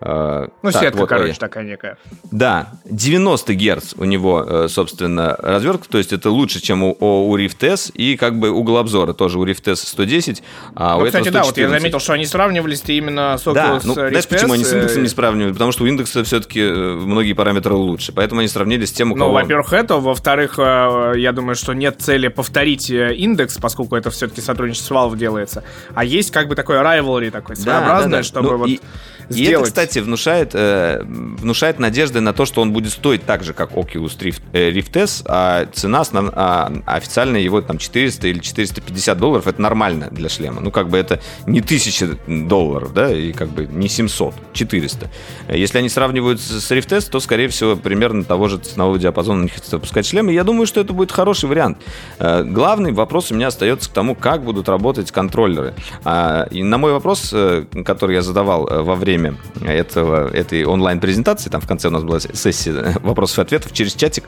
А, 0.00 0.48
ну, 0.62 0.70
так, 0.70 0.82
сетка, 0.82 0.98
вот, 0.98 1.08
короче, 1.08 1.32
ой. 1.32 1.36
такая 1.38 1.64
некая. 1.64 1.98
Да, 2.30 2.68
90 2.84 3.54
Гц 3.54 3.94
у 3.96 4.04
него, 4.04 4.44
э, 4.46 4.68
собственно, 4.68 5.34
развертка, 5.38 5.88
то 5.88 5.98
есть 5.98 6.12
это 6.12 6.30
лучше, 6.30 6.60
чем 6.60 6.84
у, 6.84 6.96
у 7.00 7.36
Rift 7.36 7.66
S, 7.66 7.90
и 7.94 8.16
как 8.16 8.38
бы 8.38 8.50
угол 8.50 8.78
обзора 8.78 9.12
тоже 9.12 9.38
у 9.40 9.44
Rift 9.44 9.70
S 9.70 9.80
110, 9.80 10.42
а 10.76 10.96
ну, 10.96 11.02
у 11.02 11.06
кстати, 11.06 11.30
да, 11.30 11.42
вот 11.42 11.56
я 11.58 11.68
заметил, 11.68 11.98
что 11.98 12.12
они 12.12 12.26
сравнивались 12.26 12.82
именно 12.86 13.36
с 13.38 13.46
Oculus 13.46 13.54
да, 13.54 13.80
ну, 13.82 13.94
Rift 13.94 14.08
знаешь, 14.10 14.28
почему 14.28 14.52
они 14.52 14.64
с 14.64 14.72
индексом 14.72 15.02
не 15.02 15.08
сравнивали? 15.08 15.52
Потому 15.52 15.72
что 15.72 15.82
у 15.82 15.86
индекса 15.86 16.22
все-таки 16.22 16.60
э, 16.60 16.94
многие 16.94 17.32
параметры 17.32 17.74
лучше, 17.74 18.12
поэтому 18.12 18.40
они 18.40 18.48
сравнили 18.48 18.84
с 18.84 18.92
тем, 18.92 19.10
у 19.10 19.16
кого... 19.16 19.28
Ну, 19.28 19.34
во-первых, 19.34 19.72
это, 19.72 19.96
во-вторых, 19.96 20.58
э, 20.58 21.14
я 21.16 21.32
думаю, 21.32 21.56
что 21.56 21.72
нет 21.72 21.96
цели 22.00 22.28
повторить 22.28 22.88
индекс, 22.88 23.58
поскольку 23.58 23.96
это 23.96 24.10
все-таки 24.10 24.40
сотрудничество 24.40 24.88
с 24.88 24.90
Valve 24.96 25.16
делается, 25.16 25.64
а 25.94 26.04
есть 26.04 26.30
как 26.30 26.46
бы 26.46 26.54
такое 26.54 26.80
rivalry 26.82 27.30
такое 27.30 27.56
своеобразное, 27.56 28.04
да, 28.04 28.08
да, 28.08 28.16
да. 28.18 28.22
чтобы 28.22 28.50
ну, 28.50 28.56
вот... 28.58 28.68
И 28.68 28.80
сделать. 29.28 29.50
И 29.50 29.52
это, 29.52 29.64
кстати, 29.64 29.98
внушает, 29.98 30.50
э, 30.54 31.02
внушает 31.04 31.78
надежды 31.78 32.20
на 32.20 32.32
то, 32.32 32.44
что 32.44 32.62
он 32.62 32.72
будет 32.72 32.92
стоить 32.92 33.24
так 33.24 33.44
же, 33.44 33.52
как 33.52 33.72
Oculus 33.72 34.18
Rift, 34.18 34.42
э, 34.52 34.70
Rift 34.70 34.98
S, 34.98 35.22
а 35.26 35.66
цена 35.72 36.00
основ, 36.00 36.30
а, 36.34 36.72
официально 36.86 37.36
его 37.36 37.60
там 37.60 37.78
400 37.78 38.28
или 38.28 38.38
450 38.38 39.18
долларов, 39.18 39.46
это 39.46 39.60
нормально 39.60 40.08
для 40.10 40.28
шлема. 40.28 40.60
Ну, 40.60 40.70
как 40.70 40.88
бы 40.88 40.98
это 40.98 41.20
не 41.46 41.60
1000 41.60 42.18
долларов, 42.26 42.92
да, 42.94 43.12
и 43.12 43.32
как 43.32 43.48
бы 43.48 43.66
не 43.66 43.88
700, 43.88 44.34
400. 44.52 45.10
Если 45.48 45.78
они 45.78 45.88
сравнивают 45.88 46.40
с 46.40 46.70
Rift 46.70 46.96
S, 46.96 47.06
то, 47.06 47.20
скорее 47.20 47.48
всего, 47.48 47.76
примерно 47.76 48.24
того 48.24 48.48
же 48.48 48.58
ценового 48.58 48.98
диапазона 48.98 49.42
не 49.42 49.48
хотят 49.48 49.72
выпускать 49.72 50.06
шлемы. 50.06 50.32
Я 50.32 50.44
думаю, 50.44 50.66
что 50.66 50.80
это 50.80 50.92
будет 50.92 51.12
хороший 51.12 51.48
вариант. 51.48 51.78
Э, 52.18 52.42
главный 52.44 52.92
вопрос 52.92 53.30
у 53.30 53.34
меня 53.34 53.48
остается 53.48 53.90
к 53.90 53.92
тому, 53.92 54.14
как 54.14 54.44
будут 54.44 54.68
работать 54.68 55.10
контроллеры. 55.10 55.74
А, 56.04 56.46
и 56.50 56.62
на 56.62 56.78
мой 56.78 56.92
вопрос, 56.92 57.30
э, 57.32 57.64
который 57.84 58.14
я 58.14 58.22
задавал 58.22 58.66
во 58.66 58.94
время 58.94 59.17
время 59.18 59.36
этого, 59.64 60.28
этой 60.30 60.64
онлайн-презентации, 60.64 61.50
там 61.50 61.60
в 61.60 61.66
конце 61.66 61.88
у 61.88 61.90
нас 61.90 62.02
была 62.04 62.20
сессия 62.20 62.96
вопросов 63.02 63.38
и 63.38 63.42
ответов 63.42 63.72
через 63.72 63.94
чатик, 63.94 64.24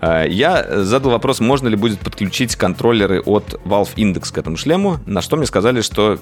э, 0.00 0.26
я 0.28 0.84
задал 0.84 1.12
вопрос, 1.12 1.40
можно 1.40 1.68
ли 1.68 1.76
будет 1.76 2.00
подключить 2.00 2.56
контроллеры 2.56 3.20
от 3.20 3.60
Valve 3.64 3.94
Index 3.96 4.32
к 4.32 4.38
этому 4.38 4.56
шлему, 4.56 4.98
на 5.06 5.22
что 5.22 5.36
мне 5.36 5.46
сказали, 5.46 5.80
что 5.80 6.18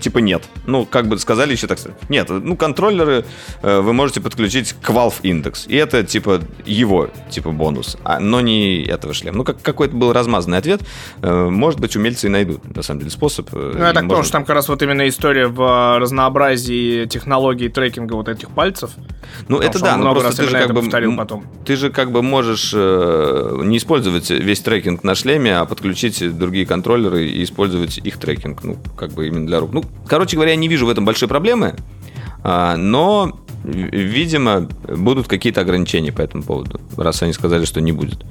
типа 0.00 0.18
нет. 0.18 0.44
Ну, 0.66 0.86
как 0.86 1.08
бы 1.08 1.18
сказали 1.18 1.52
еще 1.52 1.66
так 1.66 1.78
сказать. 1.78 1.98
Нет, 2.08 2.28
ну, 2.28 2.56
контроллеры 2.56 3.24
э, 3.62 3.80
вы 3.80 3.92
можете 3.92 4.20
подключить 4.20 4.74
к 4.80 4.90
Valve 4.90 5.20
Index. 5.22 5.68
И 5.68 5.76
это, 5.76 6.02
типа, 6.02 6.40
его, 6.64 7.10
типа, 7.30 7.50
бонус, 7.50 7.96
а, 8.04 8.20
но 8.20 8.40
не 8.40 8.82
этого 8.82 9.14
шлема. 9.14 9.38
Ну, 9.38 9.44
как, 9.44 9.60
какой-то 9.62 9.94
был 9.94 10.12
размазанный 10.12 10.58
ответ. 10.58 10.80
Э, 11.22 11.48
может 11.48 11.80
быть, 11.80 11.96
умельцы 11.96 12.26
и 12.26 12.30
найдут, 12.30 12.74
на 12.74 12.82
самом 12.82 13.00
деле, 13.00 13.10
способ. 13.10 13.48
Э, 13.52 13.74
ну, 13.76 13.84
я 13.84 13.92
так 13.92 14.08
понял, 14.08 14.22
что 14.22 14.32
там 14.32 14.44
как 14.44 14.54
раз 14.54 14.68
вот 14.68 14.82
именно 14.82 15.08
история 15.08 15.46
в 15.48 15.98
разнообразии 15.98 17.06
технологий 17.06 17.68
трекинга 17.68 18.14
вот 18.14 18.28
этих 18.28 18.50
пальцев. 18.50 18.90
Ну, 19.48 19.58
это 19.58 19.78
да, 19.80 19.96
но 19.96 20.14
просто 20.14 20.42
ты 20.42 20.48
же 20.48 20.58
как 20.58 20.74
бы... 20.74 21.16
Потом. 21.16 21.44
Ты 21.64 21.76
же 21.76 21.90
как 21.90 22.12
бы 22.12 22.22
можешь 22.22 22.72
э, 22.74 23.60
не 23.64 23.78
использовать 23.78 24.30
весь 24.30 24.60
трекинг 24.60 25.04
на 25.04 25.14
шлеме, 25.14 25.58
а 25.58 25.64
подключить 25.64 26.36
другие 26.36 26.66
контроллеры 26.66 27.26
и 27.26 27.42
использовать 27.42 27.98
их 27.98 28.18
трекинг, 28.18 28.62
ну, 28.64 28.78
как 28.96 29.12
бы 29.12 29.26
именно 29.26 29.46
для 29.46 29.60
рук. 29.60 29.72
Ну, 29.72 29.84
короче 30.06 30.36
говоря, 30.36 30.52
я 30.52 30.56
не 30.56 30.68
вижу 30.68 30.86
в 30.86 30.88
этом 30.88 31.04
большой 31.04 31.28
проблемы, 31.28 31.76
а, 32.42 32.76
но 32.76 33.40
видимо, 33.64 34.68
будут 34.88 35.28
какие-то 35.28 35.60
ограничения 35.60 36.12
по 36.12 36.22
этому 36.22 36.42
поводу, 36.42 36.80
раз 36.96 37.22
они 37.22 37.32
сказали, 37.32 37.64
что 37.64 37.80
не 37.80 37.92
будет 37.92 38.24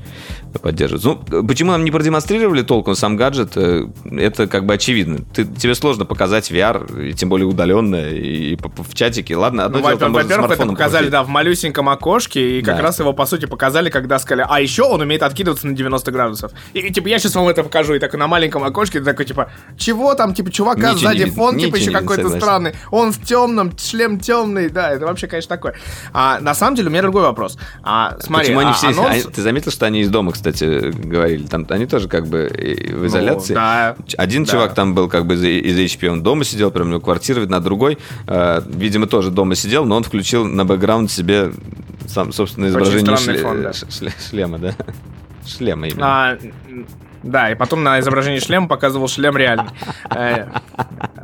поддерживать. 0.61 1.03
Ну, 1.03 1.43
почему 1.43 1.71
нам 1.71 1.83
не 1.83 1.91
продемонстрировали 1.91 2.61
толком 2.61 2.95
сам 2.95 3.15
гаджет, 3.15 3.53
э, 3.55 3.87
это 4.11 4.47
как 4.47 4.65
бы 4.65 4.73
очевидно. 4.73 5.19
Ты, 5.33 5.45
тебе 5.45 5.75
сложно 5.75 6.05
показать 6.05 6.51
VR, 6.51 7.09
и 7.09 7.13
тем 7.13 7.29
более 7.29 7.47
удаленно, 7.47 8.09
и 8.09 8.57
в 8.57 8.93
чатике. 8.93 9.35
Ладно, 9.35 9.65
одно 9.65 9.79
ну, 9.79 9.87
дело, 9.87 9.99
там 9.99 10.13
Во-первых, 10.13 10.51
это 10.51 10.65
показали, 10.65 11.09
да, 11.09 11.23
в 11.23 11.27
малюсеньком 11.27 11.89
окошке, 11.89 12.59
и 12.59 12.61
как 12.61 12.77
да. 12.77 12.83
раз 12.83 12.99
его, 12.99 13.13
по 13.13 13.25
сути, 13.25 13.45
показали, 13.45 13.89
когда 13.89 14.19
сказали, 14.19 14.45
а 14.49 14.59
еще 14.59 14.83
он 14.83 15.01
умеет 15.01 15.23
откидываться 15.23 15.67
на 15.67 15.75
90 15.75 16.11
градусов. 16.11 16.51
И, 16.73 16.79
и 16.79 16.91
типа, 16.91 17.07
я 17.07 17.19
сейчас 17.19 17.35
вам 17.35 17.47
это 17.47 17.63
покажу, 17.63 17.93
и 17.93 17.99
так 17.99 18.13
на 18.13 18.27
маленьком 18.27 18.63
окошке 18.63 18.99
ты 18.99 19.05
такой, 19.05 19.25
типа, 19.25 19.51
чего 19.77 20.13
там, 20.15 20.33
типа, 20.33 20.51
чувака 20.51 20.93
ничего 20.93 21.11
сзади 21.11 21.25
фон, 21.29 21.57
типа, 21.57 21.75
еще 21.75 21.91
какой-то 21.91 22.29
странный. 22.29 22.73
Он 22.91 23.11
в 23.11 23.23
темном, 23.23 23.77
шлем 23.77 24.19
темный, 24.19 24.69
да, 24.69 24.91
это 24.91 25.05
вообще, 25.05 25.16
конечно, 25.25 25.49
такое. 25.49 25.73
А 26.13 26.39
на 26.39 26.53
самом 26.53 26.75
деле, 26.75 26.89
у 26.89 26.91
меня 26.91 27.01
другой 27.01 27.23
вопрос. 27.23 27.57
А, 27.81 28.17
смотри, 28.19 28.47
Почему 28.47 28.59
они 28.59 28.69
а, 28.69 28.73
все... 28.73 28.87
Анонс... 28.89 29.25
А, 29.25 29.31
ты 29.31 29.41
заметил, 29.41 29.71
что 29.71 29.87
они 29.87 30.01
из 30.01 30.09
дома, 30.09 30.33
кстати, 30.33 30.91
говорили? 30.91 31.47
Там 31.47 31.65
они 31.69 31.87
тоже 31.87 32.07
как 32.07 32.27
бы 32.27 32.49
в 32.49 32.91
ну, 32.91 33.07
изоляции. 33.07 33.53
Ну, 33.53 33.59
да. 33.59 33.95
Один 34.17 34.43
да. 34.43 34.51
чувак 34.51 34.75
там 34.75 34.93
был 34.93 35.09
как 35.09 35.25
бы 35.25 35.33
из, 35.33 35.43
из 35.43 35.77
HP, 35.77 36.07
он 36.09 36.21
дома 36.21 36.43
сидел, 36.43 36.69
прям 36.69 36.87
у 36.87 36.89
него 36.91 36.99
квартира, 36.99 37.45
на 37.47 37.59
другой, 37.59 37.97
э, 38.27 38.61
видимо, 38.67 39.07
тоже 39.07 39.31
дома 39.31 39.55
сидел, 39.55 39.85
но 39.85 39.95
он 39.95 40.03
включил 40.03 40.45
на 40.45 40.65
бэкграунд 40.65 41.09
себе 41.09 41.51
сам, 42.07 42.31
собственно, 42.31 42.67
изображение 42.67 43.17
шле... 43.17 43.37
фон, 43.39 43.63
да. 43.63 43.73
шле... 43.73 44.13
шлема, 44.29 44.59
да? 44.59 44.73
Шлема 45.45 45.87
именно. 45.87 46.33
А, 46.33 46.37
да, 47.23 47.51
и 47.51 47.55
потом 47.55 47.83
на 47.83 47.99
изображении 47.99 48.39
шлема 48.39 48.67
показывал 48.67 49.07
шлем 49.07 49.37
реальный. 49.37 49.71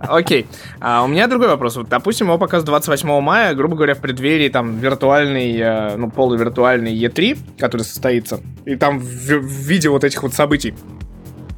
Окей. 0.08 0.46
А 0.80 1.04
у 1.04 1.08
меня 1.08 1.28
другой 1.28 1.48
вопрос. 1.48 1.76
Вот, 1.76 1.90
допустим, 1.90 2.28
его 2.28 2.38
показ 2.38 2.64
28 2.64 3.22
мая, 3.22 3.54
грубо 3.54 3.76
говоря, 3.76 3.96
в 3.96 4.00
преддверии 4.00 4.50
там 4.50 4.78
виртуальный, 4.78 5.58
э, 5.58 5.96
ну, 5.98 6.10
полувиртуальный 6.10 6.94
E3, 6.94 7.38
который 7.58 7.84
состоится. 7.84 8.40
И 8.66 8.76
там 8.76 9.00
в, 9.00 9.04
в 9.04 9.68
виде 9.68 9.90
вот 9.90 10.04
этих 10.04 10.24
вот 10.24 10.34
событий, 10.34 10.74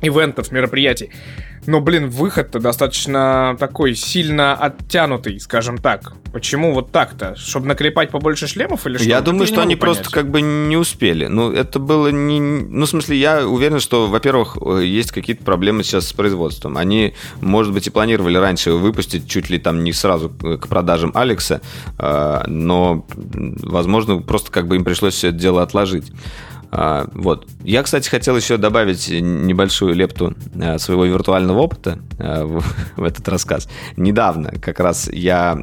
ивентов, 0.02 0.52
мероприятий. 0.52 1.12
Но, 1.68 1.82
блин, 1.82 2.10
выход-то 2.10 2.60
достаточно 2.60 3.56
такой 3.60 3.96
сильно 3.96 4.54
оттянутый, 4.54 5.40
скажем 5.40 5.78
так. 5.78 6.14
Почему 6.32 6.74
вот 6.74 6.92
так-то? 6.92 7.36
Чтобы 7.36 7.68
наклепать 7.68 8.12
побольше 8.12 8.48
шлемов 8.48 8.86
или 8.86 8.98
что? 8.98 9.06
Я 9.06 9.22
думаю, 9.22 9.48
что 9.48 9.62
они 9.62 9.76
понять. 9.76 9.98
просто 9.98 10.14
как 10.14 10.30
бы 10.30 10.42
не 10.42 10.78
успели. 10.78 11.26
Ну, 11.26 11.52
это 11.52 11.80
было 11.80 12.10
не... 12.10 12.40
Ну, 12.40 12.86
в 12.86 12.90
смысле, 12.90 13.18
я 13.18 13.48
уверен, 13.48 13.80
что, 13.80 14.08
во-первых, 14.08 14.58
есть 14.84 15.12
какие-то 15.12 15.44
проблемы 15.44 15.84
сейчас 15.84 16.08
с 16.08 16.14
производством. 16.14 16.78
Они, 16.78 17.14
может 17.42 17.74
быть, 17.74 17.88
и 17.88 17.90
планировали 17.90 18.38
раньше 18.38 18.72
выпустить 18.74 19.28
чуть 19.28 19.50
ли 19.50 19.58
там 19.58 19.84
не 19.84 19.94
сразу 19.94 20.30
к 20.30 20.68
продажам 20.68 21.12
Алекса, 21.16 21.62
а, 21.98 22.46
но, 22.48 23.06
возможно, 23.14 24.20
просто 24.20 24.52
как 24.52 24.68
бы 24.68 24.76
им 24.76 24.84
пришлось 24.84 25.16
все 25.16 25.30
это 25.30 25.38
дело 25.38 25.64
отложить. 25.64 26.12
А, 26.78 27.08
вот. 27.14 27.48
Я, 27.64 27.84
кстати, 27.84 28.10
хотел 28.10 28.36
еще 28.36 28.58
добавить 28.58 29.08
небольшую 29.10 29.96
лепту 29.96 30.36
а, 30.62 30.78
своего 30.78 31.06
виртуального 31.06 31.60
опыта 31.60 32.00
а, 32.20 32.46
в 32.46 32.64
этот 33.04 33.28
рассказ. 33.30 33.70
Недавно 33.96 34.52
как 34.62 34.82
раз 34.82 35.10
я 35.12 35.58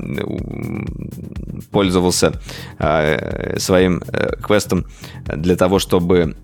пользовался 1.71 2.41
своим 3.57 4.03
э, 4.09 4.37
квестом 4.37 4.87
для 5.25 5.57
того, 5.57 5.79
чтобы 5.79 6.35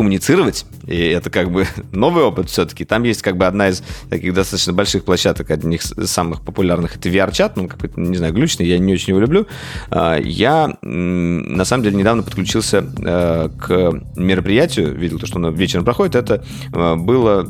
коммуницировать, 0.00 0.64
и 0.86 0.96
это 0.96 1.28
как 1.28 1.50
бы 1.50 1.66
новый 1.92 2.24
опыт 2.24 2.48
все-таки. 2.48 2.86
Там 2.86 3.02
есть 3.02 3.20
как 3.20 3.36
бы 3.36 3.44
одна 3.44 3.68
из 3.68 3.82
таких 4.08 4.32
достаточно 4.32 4.72
больших 4.72 5.04
площадок, 5.04 5.50
одних 5.50 5.82
из 5.82 6.10
самых 6.10 6.42
популярных, 6.42 6.96
это 6.96 7.10
VR-чат, 7.10 7.58
ну, 7.58 7.68
какой-то, 7.68 8.00
не 8.00 8.16
знаю, 8.16 8.32
глючный, 8.32 8.66
я 8.66 8.78
не 8.78 8.94
очень 8.94 9.10
его 9.10 9.20
люблю. 9.20 9.46
А, 9.90 10.18
я, 10.18 10.74
на 10.80 11.64
самом 11.66 11.84
деле, 11.84 11.98
недавно 11.98 12.22
подключился 12.22 12.78
э, 12.98 13.50
к 13.60 14.02
мероприятию, 14.16 14.96
видел 14.96 15.18
то, 15.18 15.26
что 15.26 15.36
оно 15.36 15.50
вечером 15.50 15.84
проходит, 15.84 16.14
это 16.14 16.44
э, 16.72 16.94
было, 16.96 17.42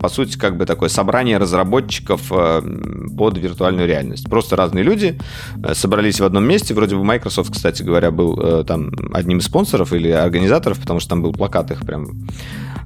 по 0.00 0.08
сути, 0.08 0.36
как 0.36 0.56
бы 0.56 0.66
такое 0.66 0.88
собрание 0.88 1.38
разработчиков 1.38 2.30
э, 2.30 2.62
под 3.16 3.38
виртуальную 3.38 3.86
реальность. 3.86 4.28
Просто 4.28 4.56
разные 4.56 4.84
люди 4.84 5.18
собрались 5.72 6.20
в 6.20 6.24
одном 6.24 6.44
месте, 6.44 6.74
вроде 6.74 6.96
бы 6.96 7.04
Microsoft, 7.04 7.52
кстати 7.52 7.82
говоря, 7.82 8.10
был 8.10 8.64
там 8.64 8.90
одним 9.12 9.38
из 9.38 9.44
спонсоров 9.44 9.92
или 9.92 10.10
организаторов, 10.10 10.78
потому 10.80 11.00
что 11.00 11.10
там 11.10 11.22
был 11.22 11.32
плакат 11.32 11.70
их 11.70 11.80
прям 11.80 12.26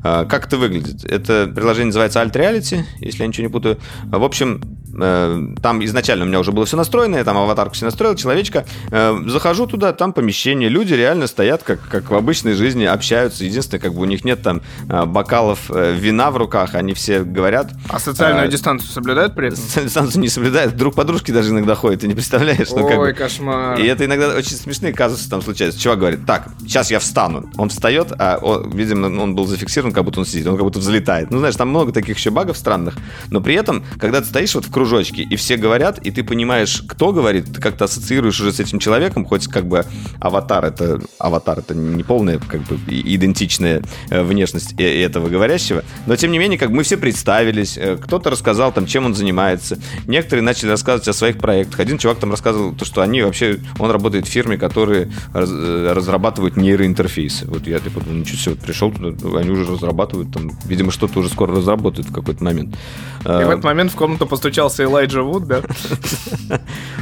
как 0.02 0.47
это 0.47 0.57
выглядит? 0.57 1.05
Это 1.05 1.50
приложение 1.55 1.87
называется 1.87 2.21
Alt 2.21 2.33
Reality, 2.33 2.85
если 3.00 3.23
я 3.23 3.26
ничего 3.28 3.47
не 3.47 3.52
путаю. 3.52 3.78
В 4.05 4.25
общем, 4.25 4.61
э, 5.00 5.55
там 5.62 5.85
изначально 5.85 6.25
у 6.25 6.28
меня 6.28 6.40
уже 6.40 6.52
было 6.52 6.67
все 6.67 6.76
настроено, 6.76 7.17
я 7.17 7.25
там 7.25 7.37
аватарку 7.37 7.75
все 7.75 7.85
настроил, 7.85 8.14
человечка. 8.14 8.67
Э, 8.90 9.17
захожу 9.26 9.67
туда, 9.67 9.93
там 9.93 10.12
помещение, 10.12 10.69
люди 10.69 10.95
реально 10.95 11.26
стоят, 11.26 11.62
как, 11.62 11.81
как 11.88 12.11
в 12.11 12.14
обычной 12.14 12.55
жизни, 12.55 12.85
общаются. 12.85 13.45
Единственное, 13.45 13.81
как 13.81 13.95
бы 13.95 14.02
у 14.02 14.05
них 14.05 14.25
нет 14.25 14.43
там 14.43 14.62
э, 14.88 15.05
бокалов 15.05 15.71
вина 15.71 16.31
в 16.31 16.37
руках, 16.37 16.75
они 16.75 16.95
все 16.95 17.23
говорят. 17.23 17.73
А 17.88 17.99
социальную 17.99 18.47
а, 18.47 18.49
дистанцию 18.49 18.90
соблюдают 18.90 19.35
при 19.35 19.49
этом? 19.49 19.59
Социальную 19.59 19.88
дистанцию 19.88 20.23
не 20.23 20.28
соблюдают, 20.28 20.76
друг 20.76 20.95
подружки 20.95 21.31
даже 21.31 21.50
иногда 21.50 21.75
ходят, 21.75 22.00
ты 22.00 22.09
не 22.09 22.14
представляешь. 22.14 22.71
Ну, 22.71 22.87
Ой, 22.87 23.12
как 23.12 23.28
кошмар. 23.28 23.78
И 23.78 23.87
это 23.87 24.05
иногда 24.05 24.35
очень 24.35 24.57
смешные 24.57 24.93
казусы 24.93 25.28
там 25.28 25.43
случаются. 25.43 25.81
Чувак 25.81 25.99
говорит, 25.99 26.26
так, 26.26 26.49
сейчас 26.61 26.90
я 26.90 26.99
встану. 26.99 27.50
Он 27.57 27.69
встает, 27.69 28.12
а 28.19 28.38
он, 28.40 28.71
видимо, 28.71 29.07
он 29.07 29.35
был 29.35 29.47
зафиксирован, 29.47 29.88
как 29.92 30.04
будто 30.04 30.21
он 30.21 30.26
сидит, 30.26 30.47
он 30.47 30.57
как 30.57 30.64
будто 30.64 30.78
взлетает. 30.78 31.30
Ну, 31.30 31.38
знаешь, 31.38 31.57
там 31.57 31.68
много 31.68 31.92
таких 31.92 32.16
еще 32.16 32.30
багов 32.30 32.57
странных, 32.57 32.97
но 33.30 33.40
при 33.40 33.54
этом, 33.54 33.85
когда 33.99 34.21
ты 34.21 34.26
стоишь 34.26 34.54
вот 34.54 34.64
в 34.64 34.71
кружочке, 34.71 35.23
и 35.23 35.37
все 35.37 35.57
говорят, 35.57 35.99
и 35.99 36.11
ты 36.11 36.23
понимаешь, 36.25 36.83
кто 36.87 37.12
говорит, 37.12 37.52
ты 37.52 37.61
как-то 37.61 37.85
ассоциируешь 37.85 38.40
уже 38.40 38.52
с 38.52 38.61
этим 38.61 38.78
человеком, 38.78 39.25
хоть 39.25 39.47
как 39.49 39.66
бы 39.66 39.85
аватар 40.21 40.64
это, 40.64 41.00
аватар 41.18 41.61
это 41.61 41.75
не 41.75 42.02
полная 42.02 42.38
как 42.38 42.62
бы 42.62 42.78
идентичная 42.88 43.83
э, 44.11 44.23
внешность 44.23 44.75
э, 44.78 45.02
этого 45.02 45.28
говорящего, 45.28 45.85
но 46.07 46.16
тем 46.16 46.33
не 46.33 46.38
менее, 46.38 46.59
как 46.59 46.71
мы 46.71 46.83
все 46.83 46.97
представились, 46.97 47.76
э, 47.76 47.97
кто-то 47.97 48.30
рассказал 48.30 48.73
там, 48.73 48.87
чем 48.87 49.07
он 49.07 49.14
занимается, 49.14 49.78
некоторые 50.07 50.42
начали 50.42 50.71
рассказывать 50.71 51.09
о 51.09 51.12
своих 51.12 51.38
проектах. 51.38 51.80
Один 51.80 51.99
чувак 51.99 52.18
там 52.18 52.30
рассказывал 52.30 52.75
то, 52.75 52.85
что 52.85 53.02
они 53.02 53.23
вообще, 53.23 53.59
он 53.78 53.90
работает 53.90 54.26
в 54.26 54.30
фирме, 54.30 54.57
которые 54.57 55.11
раз, 55.33 55.50
разрабатывают 55.50 56.57
нейроинтерфейсы. 56.57 57.47
Вот 57.47 57.66
я 57.66 57.78
типа, 57.78 58.00
ну 58.07 58.14
ничего 58.14 58.37
себе, 58.37 58.54
пришел 58.57 58.90
туда, 58.90 59.38
они 59.38 59.50
уже 59.50 59.64
разрабатывают 59.78 60.32
там, 60.32 60.50
видимо, 60.64 60.90
что-то 60.90 61.20
уже 61.20 61.28
скоро 61.28 61.54
разработают 61.54 62.08
в 62.08 62.12
какой-то 62.12 62.44
момент. 62.44 62.76
И 63.25 63.28
в 63.28 63.50
этот 63.50 63.64
момент 63.64 63.92
в 63.92 63.97
комнату 63.97 64.26
постучался 64.26 64.85
Элайджа 64.85 65.23
Вуд, 65.23 65.47
да? 65.47 65.62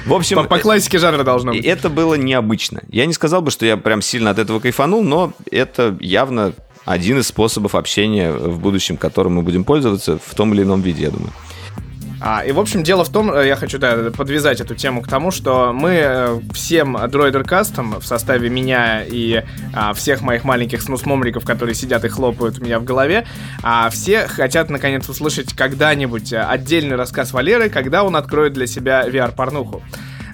В 0.06 0.12
общем... 0.12 0.47
По, 0.47 0.59
классике 0.59 0.99
жанра 0.99 1.25
должно 1.25 1.52
быть. 1.52 1.64
Это 1.64 1.88
было 1.88 2.14
необычно. 2.14 2.83
Я 2.88 3.06
не 3.06 3.12
сказал 3.12 3.42
бы, 3.42 3.50
что 3.50 3.66
я 3.66 3.76
прям 3.76 4.02
сильно 4.02 4.30
от 4.30 4.38
этого 4.38 4.61
кайфанул, 4.61 5.02
но 5.02 5.33
это 5.50 5.97
явно 6.00 6.52
один 6.85 7.18
из 7.18 7.26
способов 7.26 7.75
общения 7.75 8.33
в 8.33 8.61
будущем, 8.61 8.97
которым 8.97 9.35
мы 9.35 9.42
будем 9.42 9.64
пользоваться 9.64 10.18
в 10.25 10.35
том 10.35 10.54
или 10.54 10.62
ином 10.62 10.83
виде, 10.83 11.02
я 11.02 11.11
думаю. 11.11 11.33
А, 12.21 12.43
и, 12.45 12.53
в 12.53 12.59
общем, 12.59 12.83
дело 12.83 13.05
в 13.05 13.11
том, 13.11 13.31
э, 13.31 13.47
я 13.47 13.57
хочу 13.57 13.79
да, 13.79 14.11
подвязать 14.17 14.61
эту 14.61 14.75
тему 14.75 15.03
к 15.03 15.09
тому, 15.09 15.31
что 15.31 15.73
мы 15.73 15.91
э, 15.91 16.41
всем 16.53 16.97
дроидеркастам 17.09 18.01
в 18.01 18.07
составе 18.07 18.49
меня 18.49 19.03
и 19.05 19.43
а, 19.75 19.93
всех 19.93 20.23
моих 20.23 20.45
маленьких 20.45 20.81
снусмомриков, 20.81 21.45
которые 21.45 21.75
сидят 21.75 22.05
и 22.05 22.09
хлопают 22.09 22.59
у 22.59 22.65
меня 22.65 22.79
в 22.79 22.85
голове, 22.85 23.27
а, 23.63 23.91
все 23.91 24.27
хотят, 24.29 24.71
наконец, 24.71 25.09
услышать 25.09 25.55
когда-нибудь 25.55 26.33
отдельный 26.33 26.97
рассказ 26.97 27.33
Валеры, 27.33 27.69
когда 27.69 28.03
он 28.03 28.17
откроет 28.17 28.55
для 28.55 28.67
себя 28.67 29.07
VR-порнуху. 29.07 29.83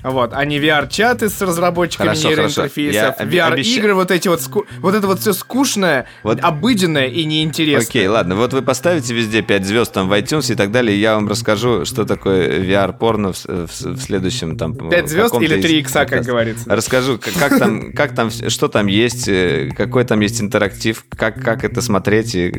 Вот, 0.02 0.32
а 0.32 0.44
не 0.44 0.58
VR-чаты 0.58 1.28
с 1.28 1.40
разработчиками 1.40 2.08
хорошо, 2.08 2.28
нейроинтерфейсов, 2.28 3.20
VR-игры, 3.20 3.94
вот 3.94 4.10
эти 4.10 4.28
вот, 4.28 4.40
ску... 4.40 4.66
вот 4.80 4.94
это 4.94 5.06
вот 5.06 5.20
все 5.20 5.32
скучное, 5.32 6.06
вот... 6.22 6.40
обыденное 6.42 7.06
и 7.06 7.24
неинтересное. 7.24 7.86
Окей, 7.86 8.06
ладно, 8.08 8.34
вот 8.34 8.52
вы 8.52 8.62
поставите 8.62 9.14
везде 9.14 9.42
5 9.42 9.64
звезд 9.64 9.92
там 9.92 10.08
в 10.08 10.12
iTunes 10.12 10.52
и 10.52 10.56
так 10.56 10.72
далее, 10.72 10.96
и 10.96 11.00
я 11.00 11.14
вам 11.14 11.28
расскажу, 11.28 11.84
что 11.84 12.04
такое 12.04 12.60
VR-порно 12.60 13.32
в, 13.32 13.44
в, 13.44 13.68
в 13.68 14.00
следующем 14.00 14.56
там... 14.56 14.74
5 14.74 15.08
звезд 15.08 15.34
или 15.40 15.60
3 15.60 15.78
икса, 15.80 16.04
как 16.04 16.24
говорится. 16.24 16.64
Расскажу, 16.68 17.18
как, 17.18 17.34
как 17.34 17.58
там, 17.58 17.92
как 17.96 18.14
там, 18.14 18.30
что 18.30 18.68
там 18.68 18.86
есть, 18.86 19.28
э, 19.28 19.70
какой 19.76 20.04
там 20.04 20.20
есть 20.20 20.40
интерактив, 20.40 21.04
как, 21.10 21.40
как 21.42 21.64
это 21.64 21.80
смотреть. 21.80 22.34
И 22.34 22.52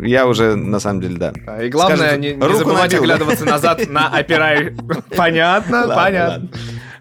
я 0.00 0.26
уже, 0.26 0.54
на 0.54 0.78
самом 0.78 1.00
деле, 1.00 1.16
да. 1.16 1.32
И 1.62 1.68
главное, 1.68 1.96
Скажем, 1.96 2.20
не, 2.20 2.34
не 2.34 2.56
забывать 2.56 2.92
набил, 2.92 3.02
оглядываться 3.02 3.44
назад 3.44 3.88
на 3.88 4.08
опирай. 4.12 4.74
Понятно, 5.16 5.92
понятно. 5.94 6.50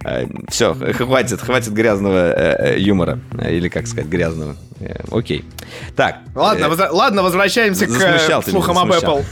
Э, 0.04 0.26
Все, 0.50 0.74
хватит, 0.74 1.42
хватит 1.42 1.74
грязного 1.74 2.34
э, 2.34 2.76
э, 2.76 2.80
юмора. 2.80 3.20
Или, 3.48 3.70
как 3.70 3.88
сказать, 3.88 4.10
грязного. 4.10 4.56
Окей. 5.12 5.46
Так. 5.96 6.20
Ладно, 6.36 6.70
воз... 6.70 6.80
ладно 6.92 7.24
возвращаемся 7.24 7.88
к 7.88 8.44
слухам 8.44 8.78
об 8.78 8.92
Apple. 8.92 9.24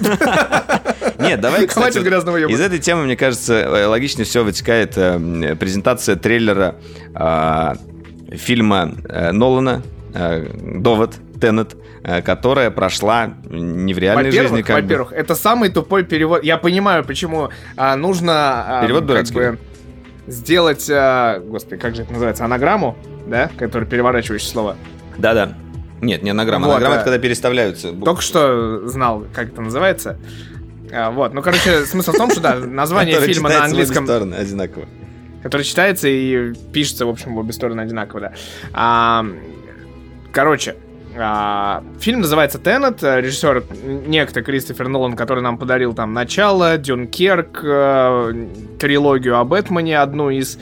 Нет, 1.19 1.41
давай, 1.41 1.67
кстати, 1.67 1.93
Хватит 1.93 2.03
грязного 2.03 2.38
юмора. 2.38 2.55
из 2.55 2.62
этой 2.62 2.79
темы, 2.79 3.03
мне 3.03 3.15
кажется, 3.15 3.88
логичнее 3.88 4.25
всего 4.25 4.45
вытекает 4.45 4.93
презентация 4.95 6.15
трейлера 6.15 6.75
а, 7.13 7.75
фильма 8.31 8.95
Нолана 9.31 9.84
«Довод», 10.13 11.15
Теннет, 11.39 11.75
которая 12.23 12.71
прошла 12.71 13.34
не 13.49 13.93
в 13.93 13.97
реальной 13.97 14.25
во-первых, 14.25 14.57
жизни. 14.57 14.71
Во-первых, 14.73 15.10
бы. 15.10 15.15
это 15.15 15.36
самый 15.36 15.69
тупой 15.69 16.03
перевод. 16.03 16.43
Я 16.43 16.57
понимаю, 16.57 17.03
почему 17.03 17.49
а, 17.75 17.95
нужно... 17.95 18.79
А, 18.79 18.84
перевод 18.84 19.05
дурацкий. 19.05 19.36
Бы, 19.36 19.57
сделать, 20.31 20.89
э, 20.89 21.41
господи, 21.45 21.79
как 21.79 21.95
же 21.95 22.03
это 22.03 22.13
называется, 22.13 22.45
анаграмму, 22.45 22.97
да, 23.27 23.49
который 23.57 23.87
переворачивающее 23.87 24.49
слово. 24.49 24.77
Да-да. 25.17 25.53
Нет, 26.01 26.23
не 26.23 26.31
анаграмма. 26.31 26.67
Вот, 26.67 26.73
анаграмма 26.73 26.95
это 26.95 27.03
когда 27.03 27.19
переставляются. 27.19 27.89
Буквы. 27.89 28.05
Только 28.05 28.21
что 28.21 28.87
знал, 28.87 29.25
как 29.33 29.49
это 29.49 29.61
называется. 29.61 30.17
А, 30.91 31.11
вот, 31.11 31.33
ну, 31.33 31.41
короче, 31.41 31.85
смысл 31.85 32.11
в 32.11 32.17
том, 32.17 32.31
что, 32.31 32.41
да, 32.41 32.55
название 32.59 33.19
фильма 33.21 33.49
на 33.49 33.65
английском... 33.65 34.05
стороны 34.05 34.35
одинаково. 34.35 34.85
Который 35.43 35.63
читается 35.63 36.07
и 36.07 36.53
пишется, 36.71 37.05
в 37.05 37.09
общем, 37.09 37.35
в 37.35 37.37
обе 37.37 37.53
стороны 37.53 37.81
одинаково, 37.81 38.21
да. 38.21 38.33
А, 38.73 39.25
короче, 40.31 40.71
а, 40.71 40.90
фильм 41.99 42.21
называется 42.21 42.60
«Теннет», 42.60 43.01
режиссер 43.03 43.63
некто 44.07 44.41
Кристофер 44.41 44.88
Нолан, 44.88 45.15
который 45.15 45.41
нам 45.43 45.57
подарил 45.57 45.93
там 45.93 46.13
«Начало», 46.13 46.77
«Дюнкерк», 46.77 47.62
э, 47.63 48.47
трилогию 48.79 49.38
о 49.38 49.43
Бэтмене, 49.43 49.99
одну 49.99 50.29
из... 50.29 50.57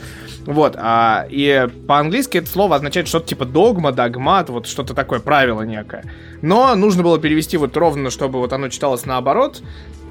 Вот, 0.46 0.74
а, 0.78 1.26
и 1.28 1.68
по-английски 1.86 2.38
это 2.38 2.48
слово 2.48 2.76
означает 2.76 3.08
что-то 3.08 3.28
типа 3.28 3.44
догма, 3.44 3.92
догмат, 3.92 4.48
вот 4.48 4.66
что-то 4.66 4.94
такое, 4.94 5.20
правило 5.20 5.62
некое. 5.62 6.04
Но 6.42 6.74
нужно 6.74 7.02
было 7.02 7.18
перевести 7.18 7.56
вот 7.56 7.76
ровно, 7.76 8.10
чтобы 8.10 8.38
вот 8.38 8.52
оно 8.52 8.68
читалось 8.68 9.04
наоборот, 9.04 9.62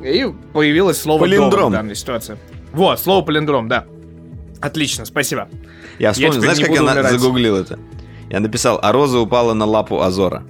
и 0.04 0.28
появилось 0.54 1.02
слово 1.02 1.22
«Полиндром» 1.22 1.70
в 1.70 1.74
данной 1.74 1.96
ситуации. 1.96 2.38
Вот, 2.72 3.00
слово 3.00 3.26
«полиндром», 3.26 3.68
да. 3.68 3.86
Отлично, 4.62 5.06
спасибо. 5.06 5.50
Я 5.98 6.12
вспомнил, 6.12 6.36
я 6.36 6.42
знаешь, 6.42 6.60
как 6.60 6.70
я 6.70 6.82
на- 6.82 7.04
загуглил 7.04 7.56
это? 7.56 7.80
Я 8.30 8.40
написал, 8.40 8.80
а 8.82 8.92
роза 8.92 9.20
упала 9.20 9.54
на 9.54 9.66
лапу 9.66 10.02
Азора. 10.02 10.44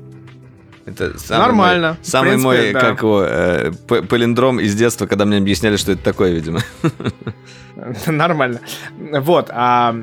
Это 0.86 1.18
самый 1.20 1.40
Нормально. 1.40 1.88
Мой, 1.90 1.98
самый 2.02 2.30
принципе, 2.30 2.48
мой, 2.48 2.74
да. 2.74 2.80
как 2.80 3.02
его, 3.02 3.24
э, 3.24 3.72
палиндром 4.10 4.60
из 4.60 4.76
детства, 4.76 5.06
когда 5.06 5.26
мне 5.26 5.38
объясняли, 5.38 5.78
что 5.78 5.92
это 5.92 6.04
такое, 6.04 6.32
видимо. 6.32 6.60
Нормально. 8.08 8.60
Вот. 8.98 9.50
А, 9.52 9.96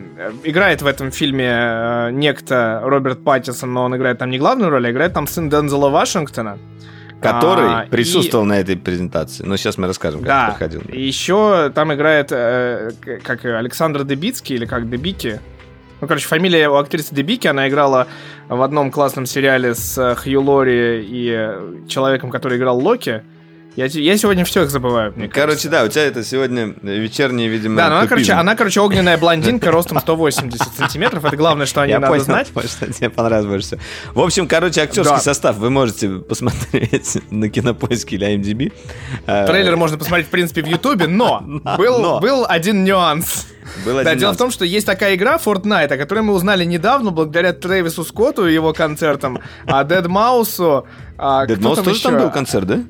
играет 0.44 0.82
в 0.82 0.86
этом 0.86 1.10
фильме 1.10 1.48
э, 1.50 2.10
некто 2.12 2.80
Роберт 2.84 3.24
Паттисон, 3.24 3.72
но 3.72 3.84
он 3.84 3.96
играет 3.96 4.18
там 4.18 4.30
не 4.30 4.38
главную 4.38 4.70
роль, 4.70 4.86
а 4.86 4.90
играет 4.90 5.12
там 5.12 5.26
сын 5.26 5.50
Дензела 5.50 5.88
Вашингтона. 5.88 6.58
Который 7.20 7.68
а, 7.68 7.86
присутствовал 7.90 8.44
и... 8.44 8.48
на 8.48 8.60
этой 8.60 8.76
презентации. 8.76 9.42
Но 9.42 9.56
сейчас 9.56 9.78
мы 9.78 9.86
расскажем, 9.86 10.20
как 10.20 10.28
да. 10.28 10.46
проходил. 10.50 10.82
И 10.82 11.00
еще 11.00 11.72
там 11.74 11.92
играет 11.92 12.28
э, 12.30 12.90
как 13.24 13.44
Александр 13.44 14.04
Дебицкий 14.04 14.54
или 14.54 14.66
как 14.66 14.88
Дебики. 14.88 15.40
Ну, 16.00 16.06
короче, 16.06 16.28
фамилия 16.28 16.68
у 16.68 16.74
актрисы 16.74 17.14
Дебики, 17.14 17.46
она 17.46 17.68
играла 17.68 18.06
в 18.48 18.60
одном 18.60 18.90
классном 18.90 19.24
сериале 19.24 19.74
с 19.74 19.96
э, 19.96 20.14
Хью 20.14 20.42
Лори 20.42 21.02
и 21.02 21.88
человеком, 21.88 22.30
который 22.30 22.58
играл 22.58 22.78
Локи. 22.78 23.22
Я, 23.76 23.84
я 23.86 24.16
сегодня 24.16 24.44
все 24.46 24.62
их 24.62 24.70
забываю. 24.70 25.12
Мне 25.14 25.28
Короче, 25.28 25.68
кажется. 25.68 25.68
да, 25.68 25.84
у 25.84 25.88
тебя 25.88 26.04
это 26.04 26.24
сегодня 26.24 26.74
вечерний, 26.82 27.46
видимо, 27.46 27.76
Да, 27.76 27.90
ну 27.90 27.96
она, 27.96 28.06
короче, 28.06 28.32
она, 28.32 28.56
короче, 28.56 28.80
огненная 28.80 29.18
блондинка 29.18 29.70
ростом 29.70 30.00
180 30.00 30.74
сантиметров. 30.76 31.24
Это 31.26 31.36
главное, 31.36 31.66
что 31.66 31.82
о 31.82 31.86
ней 31.86 31.92
Я 31.92 31.98
надо 32.00 32.12
понял, 32.12 32.24
знать. 32.24 32.48
понял, 32.48 32.68
что 32.68 32.90
тебе 32.90 33.10
понравилось 33.10 33.46
больше 33.46 33.66
всего. 33.66 33.80
В 34.14 34.20
общем, 34.20 34.48
короче, 34.48 34.80
актерский 34.80 35.16
Да. 35.16 35.20
состав 35.20 35.56
вы 35.56 35.68
можете 35.68 36.08
посмотреть 36.08 37.18
на 37.30 37.50
кинопоиске 37.50 38.16
или 38.16 38.26
IMDb. 38.34 38.72
Э, 39.26 39.46
Трейлер 39.46 39.76
можно 39.76 39.98
посмотреть, 39.98 40.28
в 40.28 40.30
принципе, 40.30 40.62
в 40.62 40.66
Ютубе, 40.66 41.06
но 41.06 41.42
был, 41.76 41.98
но. 42.00 42.20
был 42.20 42.46
один 42.48 42.82
нюанс. 42.82 43.46
Был 43.84 44.02
Да, 44.02 44.14
дело 44.14 44.32
в 44.32 44.38
том, 44.38 44.50
что 44.50 44.64
есть 44.64 44.86
такая 44.86 45.16
игра 45.16 45.36
Fortnite, 45.36 45.92
о 45.92 45.96
которой 45.98 46.20
мы 46.22 46.32
узнали 46.32 46.64
недавно 46.64 47.10
благодаря 47.10 47.52
Трэвису 47.52 48.04
Скотту 48.04 48.46
и 48.46 48.54
его 48.54 48.72
концертам, 48.72 49.40
а 49.66 49.84
Дед 49.84 50.06
Маусу. 50.06 50.86
а, 51.18 51.44
Dead 51.46 51.58
Mouse 51.58 51.82
тоже 51.82 52.00
там 52.02 52.14
еще? 52.14 52.24
был 52.24 52.30
концерт, 52.30 52.66
да? 52.66 52.80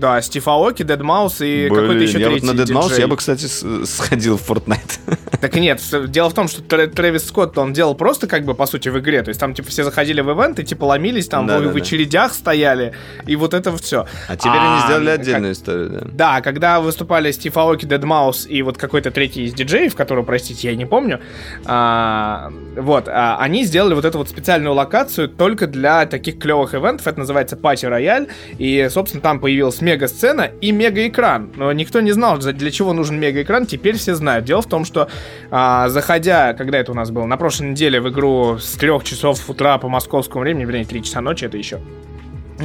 Да, 0.00 0.20
Стив 0.22 0.48
Аоки, 0.48 0.82
Дед 0.82 1.02
Маус 1.02 1.40
и 1.42 1.68
какой-то 1.68 1.92
Блин, 1.92 2.02
еще 2.02 2.18
я 2.20 2.30
вот 2.30 2.40
третий 2.40 2.46
на 2.46 2.60
Dead 2.60 2.74
Mouse 2.74 2.84
диджей. 2.88 3.00
я 3.00 3.06
бы, 3.08 3.16
кстати, 3.16 3.46
сходил 3.84 4.38
в 4.38 4.48
Fortnite. 4.50 4.98
Так 5.40 5.54
нет, 5.54 5.80
дело 6.08 6.28
в 6.28 6.34
том, 6.34 6.48
что 6.48 6.60
Трэ- 6.60 6.88
Трэвис 6.88 7.26
Скотт, 7.26 7.56
он 7.56 7.72
делал 7.72 7.94
просто 7.94 8.26
как 8.26 8.44
бы, 8.44 8.54
по 8.54 8.66
сути, 8.66 8.90
в 8.90 8.98
игре. 8.98 9.22
То 9.22 9.30
есть 9.30 9.40
там, 9.40 9.54
типа, 9.54 9.70
все 9.70 9.84
заходили 9.84 10.20
в 10.20 10.30
ивент 10.30 10.58
и, 10.58 10.64
типа, 10.64 10.84
ломились, 10.84 11.28
там 11.28 11.46
Да, 11.46 11.58
в, 11.58 11.62
да, 11.62 11.68
в 11.70 11.72
да. 11.72 11.78
очередях 11.80 12.34
стояли, 12.34 12.92
и 13.26 13.36
вот 13.36 13.54
это 13.54 13.74
все. 13.78 14.06
А 14.28 14.36
теперь 14.36 14.58
они 14.58 14.80
сделали 14.84 15.08
отдельную 15.10 15.52
историю, 15.54 15.88
да. 15.90 16.00
Да, 16.12 16.40
когда 16.42 16.80
выступали 16.80 17.32
Стив 17.32 17.56
Аоки, 17.56 17.86
Дед 17.86 18.04
Маус 18.04 18.46
и 18.46 18.60
вот 18.60 18.76
какой-то 18.76 19.10
третий 19.10 19.44
из 19.44 19.54
диджеев, 19.54 19.94
которого, 19.94 20.24
простите, 20.24 20.68
я 20.68 20.76
не 20.76 20.84
помню, 20.84 21.20
а, 21.64 22.52
вот, 22.76 23.08
а, 23.08 23.38
они 23.40 23.64
сделали 23.64 23.94
вот 23.94 24.04
эту 24.04 24.18
вот 24.18 24.28
специальную 24.28 24.74
локацию 24.74 25.28
только 25.28 25.66
для 25.66 26.04
таких 26.04 26.38
клевых 26.38 26.74
ивентов, 26.74 27.06
это 27.06 27.18
называется 27.18 27.56
Пати 27.56 27.86
Рояль, 27.86 28.28
и, 28.58 28.88
собственно, 28.90 29.22
там 29.22 29.40
появилась 29.40 29.80
мега-сцена 29.90 30.50
и 30.60 30.70
мега-экран, 30.72 31.50
но 31.56 31.72
никто 31.72 32.00
не 32.00 32.12
знал, 32.12 32.38
для 32.38 32.70
чего 32.70 32.92
нужен 32.92 33.18
мега-экран, 33.18 33.66
теперь 33.66 33.96
все 33.96 34.14
знают. 34.14 34.44
Дело 34.44 34.62
в 34.62 34.66
том, 34.66 34.84
что 34.84 35.08
а, 35.50 35.88
заходя, 35.88 36.54
когда 36.54 36.78
это 36.78 36.92
у 36.92 36.94
нас 36.94 37.10
было, 37.10 37.26
на 37.26 37.36
прошлой 37.36 37.70
неделе 37.70 38.00
в 38.00 38.08
игру 38.08 38.58
с 38.58 38.72
3 38.72 39.02
часов 39.04 39.48
утра 39.50 39.78
по 39.78 39.88
московскому 39.88 40.42
времени, 40.42 40.64
вернее, 40.64 40.84
3 40.84 41.02
часа 41.02 41.20
ночи, 41.20 41.44
это 41.44 41.56
еще, 41.56 41.80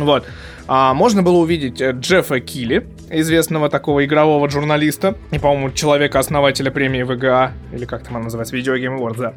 вот. 0.04 0.26
А, 0.68 0.94
можно 0.94 1.22
было 1.22 1.38
увидеть 1.38 1.80
э, 1.80 1.92
Джеффа 1.92 2.40
Килли, 2.40 2.88
известного 3.12 3.70
такого 3.70 4.04
игрового 4.04 4.50
журналиста, 4.50 5.16
и, 5.32 5.38
по-моему, 5.38 5.72
человека-основателя 5.72 6.72
премии 6.72 7.04
ВГА, 7.04 7.52
или 7.72 7.86
как 7.86 8.04
там 8.04 8.16
она 8.16 8.26
называется, 8.26 8.56
Video 8.56 8.76
Game 8.76 9.00
Awards, 9.00 9.18
да. 9.18 9.34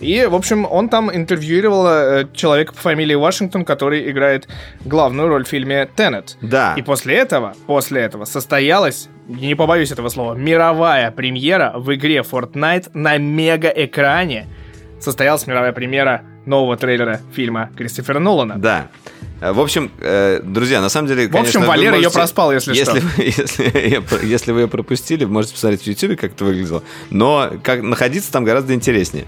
И, 0.00 0.24
в 0.24 0.34
общем, 0.34 0.66
он 0.70 0.88
там 0.88 1.14
интервьюировал 1.14 1.86
э, 1.86 2.26
человека 2.32 2.72
по 2.72 2.80
фамилии 2.80 3.14
Вашингтон, 3.14 3.64
который 3.66 4.10
играет 4.10 4.48
главную 4.84 5.28
роль 5.28 5.44
в 5.44 5.48
фильме 5.48 5.86
«Теннет». 5.94 6.38
Да. 6.40 6.74
И 6.78 6.82
после 6.82 7.16
этого, 7.16 7.54
после 7.66 8.00
этого 8.00 8.24
состоялась, 8.24 9.08
не 9.28 9.54
побоюсь 9.54 9.92
этого 9.92 10.08
слова, 10.08 10.34
мировая 10.34 11.10
премьера 11.10 11.74
в 11.76 11.94
игре 11.94 12.18
Fortnite 12.20 12.90
на 12.94 13.18
мега-экране. 13.18 14.46
Состоялась 14.98 15.46
мировая 15.46 15.72
премьера 15.72 16.22
нового 16.46 16.76
трейлера 16.76 17.20
фильма 17.34 17.70
Кристофера 17.76 18.18
Нолана. 18.18 18.58
Да. 18.58 18.88
Э, 19.40 19.52
В 19.52 19.60
общем, 19.60 19.90
э, 20.00 20.40
друзья, 20.42 20.80
на 20.80 20.88
самом 20.88 21.08
деле, 21.08 21.22
В 21.28 21.30
общем, 21.30 21.38
конечно, 21.42 21.66
Валера 21.66 21.96
ее 21.96 22.02
можете- 22.02 22.14
проспал, 22.18 22.52
если, 22.52 22.74
что. 22.74 22.96
Если, 22.96 23.00
вы- 23.00 23.24
если, 23.24 24.26
если 24.26 24.52
вы 24.52 24.60
ее 24.62 24.68
пропустили, 24.68 25.24
можете 25.24 25.54
посмотреть 25.54 25.82
в 25.82 25.86
YouTube, 25.86 26.18
как 26.20 26.32
это 26.32 26.44
выглядело. 26.44 26.82
Но 27.10 27.50
как 27.62 27.82
находиться 27.82 28.30
там 28.32 28.44
гораздо 28.44 28.74
интереснее. 28.74 29.26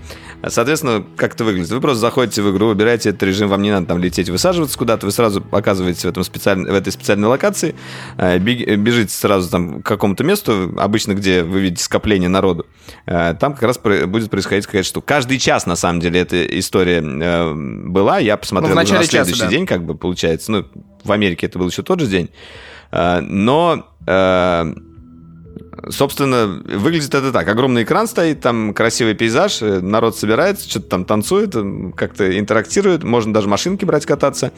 Соответственно, 0.49 1.05
как 1.17 1.35
это 1.35 1.45
выглядит? 1.45 1.71
Вы 1.71 1.81
просто 1.81 2.01
заходите 2.01 2.43
в 2.43 2.51
игру, 2.53 2.69
выбираете 2.69 3.11
этот 3.11 3.23
режим, 3.23 3.49
вам 3.49 3.63
не 3.63 3.71
надо 3.71 3.87
там 3.87 3.99
лететь, 3.99 4.29
высаживаться 4.29 4.77
куда-то, 4.79 5.07
вы 5.07 5.13
сразу 5.13 5.45
оказываетесь 5.53 6.05
в, 6.05 6.09
этом 6.09 6.25
специаль- 6.25 6.69
в 6.69 6.75
этой 6.75 6.93
специальной 6.93 7.29
локации, 7.29 7.75
э, 8.19 8.37
э, 8.37 8.77
бежите 8.77 9.13
сразу 9.15 9.49
там 9.51 9.83
к 9.83 9.87
какому-то 9.87 10.25
месту, 10.25 10.75
обычно 10.79 11.15
где 11.15 11.43
вы 11.43 11.61
видите 11.61 11.85
скопление 11.85 12.29
народу. 12.29 12.67
Э, 13.07 13.35
Там 13.39 13.55
как 13.55 13.63
раз 13.63 13.79
будет 13.79 14.31
происходить 14.31 14.67
какая-то 14.67 14.89
штука. 14.89 15.07
Каждый 15.07 15.39
час, 15.39 15.67
на 15.67 15.77
самом 15.77 16.01
деле, 16.01 16.21
эта 16.21 16.45
история 16.59 17.01
была. 17.03 18.19
Я 18.19 18.37
посмотрел 18.37 18.71
Ну, 18.71 18.75
на 18.75 18.83
начале 18.83 19.01
часа, 19.07 19.25
следующий 19.25 19.41
да. 19.43 19.49
день, 19.49 19.67
как 19.67 19.85
бы 19.85 19.95
получается. 19.95 20.53
Ну, 20.53 20.67
в 21.05 21.13
Америке 21.13 21.47
это 21.47 21.59
был 21.59 21.69
еще 21.69 21.83
тот 21.83 22.01
же 22.01 22.07
день. 22.07 22.31
Но, 22.91 23.87
собственно, 25.91 26.47
выглядит 26.47 27.15
это 27.15 27.33
так. 27.33 27.49
Огромный 27.49 27.83
экран 27.85 28.07
стоит, 28.07 28.41
там 28.41 28.75
красивый 28.75 29.15
пейзаж, 29.15 29.63
э, 29.63 29.81
народ 29.81 30.17
собирается, 30.17 30.69
что-то 30.69 30.89
там 30.89 31.05
танцует, 31.05 31.55
как-то 31.97 32.39
интерактирует. 32.39 33.03
Можно 33.03 33.33
даже 33.35 33.49
машинки 33.49 33.85
брать 33.85 34.07
кататься. 34.07 34.53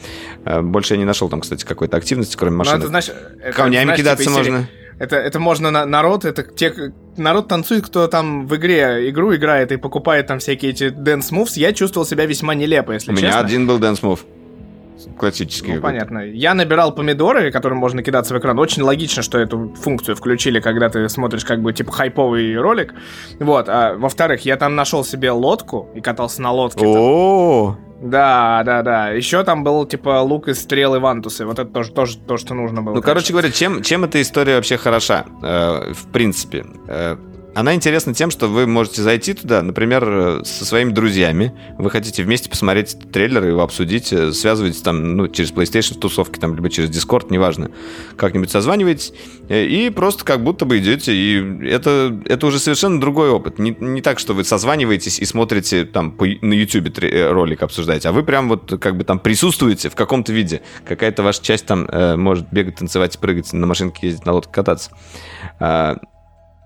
Э, 0.45 0.61
Больше 0.61 0.93
я 0.93 0.97
не 0.97 1.05
нашел 1.05 1.29
там, 1.29 1.41
кстати, 1.41 1.65
какой-то 1.65 1.97
активности, 1.97 2.35
кроме 2.37 2.53
Ну, 2.53 2.57
машин. 2.59 2.77
это, 2.79 2.87
знаешь, 2.87 3.09
это, 3.41 3.55
Камнями 3.55 3.95
кидаться 3.95 4.23
типа 4.23 4.31
из 4.33 4.35
серии- 4.43 4.51
можно. 4.51 4.69
Это, 4.97 5.17
это 5.17 5.39
можно 5.41 5.71
на 5.71 5.85
народ, 5.85 6.23
это 6.23 6.41
те, 6.43 6.73
народ 7.17 7.49
танцует, 7.49 7.85
кто 7.85 8.07
там 8.07 8.47
в 8.47 8.55
игре 8.55 9.09
игру 9.09 9.35
играет 9.35 9.73
и 9.73 9.77
покупает 9.77 10.27
там 10.27 10.39
всякие 10.39 10.71
эти 10.71 10.83
dance 10.85 11.31
moves. 11.33 11.53
Я 11.59 11.73
чувствовал 11.73 12.07
себя 12.07 12.25
весьма 12.25 12.55
нелепо, 12.55 12.93
если 12.93 13.11
У 13.11 13.13
меня 13.13 13.27
честно. 13.27 13.41
один 13.41 13.67
был 13.67 13.77
Dance 13.77 13.99
Move. 14.01 14.19
Классический. 15.17 15.73
Ну, 15.73 15.81
понятно. 15.81 16.19
Я 16.19 16.53
набирал 16.53 16.93
помидоры, 16.93 17.51
которым 17.51 17.77
можно 17.77 18.03
кидаться 18.03 18.33
в 18.33 18.39
экран. 18.39 18.57
Очень 18.59 18.83
логично, 18.83 19.21
что 19.23 19.37
эту 19.39 19.73
функцию 19.75 20.15
включили, 20.15 20.59
когда 20.59 20.89
ты 20.89 21.07
смотришь 21.09 21.45
как 21.45 21.61
бы 21.61 21.73
типа 21.73 21.91
хайповый 21.91 22.57
ролик. 22.57 22.93
Вот. 23.39 23.69
А, 23.69 23.95
во-вторых, 23.95 24.45
я 24.45 24.57
там 24.57 24.75
нашел 24.75 25.03
себе 25.03 25.31
лодку 25.31 25.89
и 25.95 26.01
катался 26.01 26.41
на 26.41 26.51
лодке. 26.51 26.85
О, 26.85 27.77
Да, 28.01 28.63
да, 28.65 28.81
да. 28.81 29.09
Еще 29.09 29.43
там 29.43 29.63
был 29.63 29.85
типа 29.85 30.21
лук 30.21 30.47
из 30.47 30.61
стрелы 30.61 30.99
Вантусы. 30.99 31.45
Вот 31.45 31.59
это 31.59 31.71
тоже, 31.71 31.91
тоже 31.91 32.17
то, 32.17 32.37
что 32.37 32.53
нужно 32.53 32.81
было. 32.81 32.95
Ну, 32.95 33.01
короче 33.01 33.31
говоря, 33.31 33.51
чем, 33.51 33.81
чем 33.81 34.03
эта 34.03 34.21
история 34.21 34.55
вообще 34.55 34.77
хороша, 34.77 35.25
э, 35.41 35.93
в 35.93 36.11
принципе? 36.11 36.65
Э, 36.87 37.15
она 37.55 37.73
интересна 37.73 38.13
тем, 38.13 38.31
что 38.31 38.47
вы 38.47 38.67
можете 38.67 39.01
зайти 39.01 39.33
туда, 39.33 39.61
например, 39.61 40.03
э, 40.05 40.41
со 40.43 40.65
своими 40.65 40.91
друзьями, 40.91 41.53
вы 41.77 41.89
хотите 41.89 42.21
вместе 42.21 42.49
посмотреть 42.49 42.97
трейлер 43.13 43.45
и 43.45 43.47
его 43.47 43.63
обсудить, 43.63 44.11
э, 44.11 44.33
связываетесь 44.33 44.81
там, 44.81 45.15
ну, 45.15 45.29
через 45.29 45.53
PlayStation 45.53 45.97
тусовки, 45.97 46.37
там, 46.37 46.53
либо 46.53 46.69
через 46.69 46.89
Discord, 46.89 47.27
неважно, 47.29 47.71
как-нибудь 48.17 48.51
созваниваетесь, 48.51 49.13
э, 49.47 49.65
и 49.65 49.89
просто 49.89 50.25
как 50.25 50.43
будто 50.43 50.65
бы 50.65 50.79
идете, 50.79 51.15
и 51.15 51.65
это, 51.65 52.21
это 52.25 52.45
уже 52.45 52.59
совершенно 52.59 52.99
другой 52.99 53.29
опыт. 53.29 53.57
Не, 53.57 53.73
не 53.79 54.01
так, 54.01 54.19
что 54.19 54.33
вы 54.33 54.43
созваниваетесь 54.43 55.19
и 55.19 55.25
смотрите 55.25 55.85
там 55.85 56.11
по, 56.11 56.25
на 56.25 56.53
YouTube 56.53 56.89
ролик 57.31 57.63
обсуждаете, 57.63 58.09
а 58.09 58.11
вы 58.11 58.23
прям 58.23 58.49
вот 58.49 58.77
как 58.81 58.97
бы 58.97 59.05
там 59.05 59.17
присутствуете 59.17 59.89
в 59.89 59.95
каком-то 59.95 60.33
виде. 60.33 60.61
Какая-то 60.83 61.23
ваша 61.23 61.41
часть 61.41 61.65
там 61.65 61.85
э, 61.85 62.17
может 62.17 62.51
бегать, 62.51 62.75
танцевать, 62.75 63.17
прыгать, 63.17 63.53
на 63.53 63.65
машинке 63.65 64.07
ездить, 64.07 64.25
на 64.25 64.33
лодке 64.33 64.51
кататься. 64.51 64.91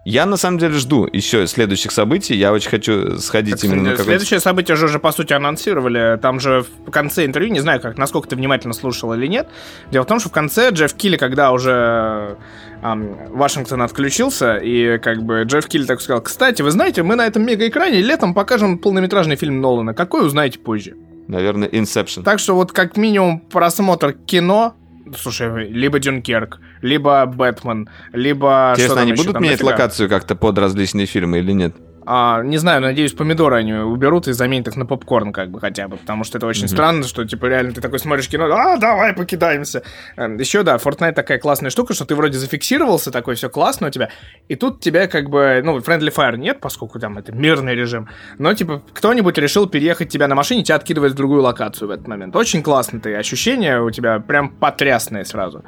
Я 0.05 0.25
на 0.25 0.37
самом 0.37 0.57
деле 0.59 0.73
жду 0.75 1.07
еще 1.11 1.45
следующих 1.45 1.91
событий. 1.91 2.35
Я 2.35 2.53
очень 2.53 2.69
хочу 2.69 3.17
сходить 3.17 3.55
Так, 3.55 3.63
именно 3.65 3.83
на 3.83 3.89
какой-то... 3.91 4.03
Следующее 4.05 4.39
событие 4.39 4.75
уже, 4.75 4.85
уже, 4.85 4.99
по 4.99 5.11
сути, 5.11 5.33
анонсировали. 5.33 6.17
Там 6.21 6.39
же 6.39 6.65
в 6.85 6.89
конце 6.89 7.25
интервью, 7.25 7.51
не 7.51 7.59
знаю, 7.59 7.81
как, 7.81 7.97
насколько 7.97 8.29
ты 8.29 8.35
внимательно 8.35 8.73
слушал 8.73 9.13
или 9.13 9.27
нет. 9.27 9.49
Дело 9.91 10.03
в 10.03 10.07
том, 10.07 10.19
что 10.19 10.29
в 10.29 10.31
конце 10.31 10.69
Джефф 10.71 10.93
Килли, 10.93 11.17
когда 11.17 11.51
уже 11.51 12.37
ам, 12.81 13.17
Вашингтон 13.29 13.81
отключился, 13.81 14.55
и 14.55 14.97
как 14.99 15.21
бы 15.21 15.43
Джефф 15.43 15.67
Килли 15.67 15.85
так 15.85 16.01
сказал, 16.01 16.21
кстати, 16.21 16.61
вы 16.61 16.71
знаете, 16.71 17.03
мы 17.03 17.15
на 17.15 17.27
этом 17.27 17.45
мегаэкране 17.45 18.01
летом 18.01 18.33
покажем 18.33 18.79
полнометражный 18.79 19.35
фильм 19.35 19.59
Нолана. 19.59 19.93
Какой 19.93 20.25
узнаете 20.25 20.59
позже. 20.59 20.95
Наверное, 21.27 21.67
Inception. 21.67 22.23
Так 22.23 22.39
что 22.39 22.55
вот 22.55 22.71
как 22.71 22.97
минимум 22.97 23.41
просмотр 23.41 24.13
кино, 24.13 24.75
слушай, 25.17 25.69
либо 25.69 25.99
Дюнкерк, 25.99 26.59
либо 26.81 27.25
Бэтмен, 27.25 27.89
либо... 28.13 28.71
Интересно, 28.73 29.01
они 29.01 29.13
будут 29.13 29.33
Там 29.33 29.43
менять 29.43 29.61
локацию 29.61 30.09
как-то 30.09 30.35
под 30.35 30.57
различные 30.57 31.05
фильмы 31.05 31.39
или 31.39 31.51
нет? 31.51 31.75
А, 32.05 32.41
не 32.43 32.57
знаю, 32.57 32.81
надеюсь, 32.81 33.13
помидоры 33.13 33.57
они 33.57 33.73
уберут 33.73 34.27
и 34.27 34.31
заменят 34.33 34.67
их 34.67 34.75
на 34.75 34.85
попкорн, 34.85 35.31
как 35.31 35.51
бы 35.51 35.59
хотя 35.59 35.87
бы. 35.87 35.97
Потому 35.97 36.23
что 36.23 36.37
это 36.37 36.47
очень 36.47 36.63
Мгм. 36.63 36.69
странно, 36.69 37.03
что 37.03 37.25
типа 37.25 37.45
реально 37.45 37.73
ты 37.73 37.81
такой 37.81 37.99
смотришь 37.99 38.27
кино, 38.29 38.45
а, 38.45 38.77
давай 38.77 39.13
покидаемся. 39.13 39.83
Еще 40.17 40.63
да, 40.63 40.77
Fortnite 40.77 41.13
такая 41.13 41.37
классная 41.39 41.69
штука, 41.69 41.93
что 41.93 42.05
ты 42.05 42.15
вроде 42.15 42.37
зафиксировался, 42.37 43.11
такой 43.11 43.35
все 43.35 43.49
классно 43.49 43.87
у 43.87 43.89
тебя, 43.91 44.09
и 44.47 44.55
тут 44.55 44.79
тебя 44.79 45.07
как 45.07 45.29
бы, 45.29 45.61
ну, 45.63 45.77
Friendly 45.79 46.13
Fire 46.13 46.37
нет, 46.37 46.59
поскольку 46.59 46.99
там 46.99 47.17
это 47.17 47.31
мирный 47.31 47.75
режим, 47.75 48.07
но 48.37 48.53
типа 48.53 48.81
кто-нибудь 48.93 49.37
решил 49.37 49.67
переехать 49.67 50.09
тебя 50.09 50.27
на 50.27 50.35
машине, 50.35 50.63
тебя 50.63 50.75
откидывает 50.75 51.13
в 51.13 51.15
другую 51.15 51.41
локацию 51.41 51.87
в 51.87 51.91
этот 51.91 52.07
момент. 52.07 52.35
Очень 52.35 52.63
классно 52.63 52.99
ты, 52.99 53.15
ощущения 53.15 53.79
у 53.81 53.91
тебя 53.91 54.19
прям 54.19 54.49
потрясные 54.49 55.25
сразу. 55.25 55.63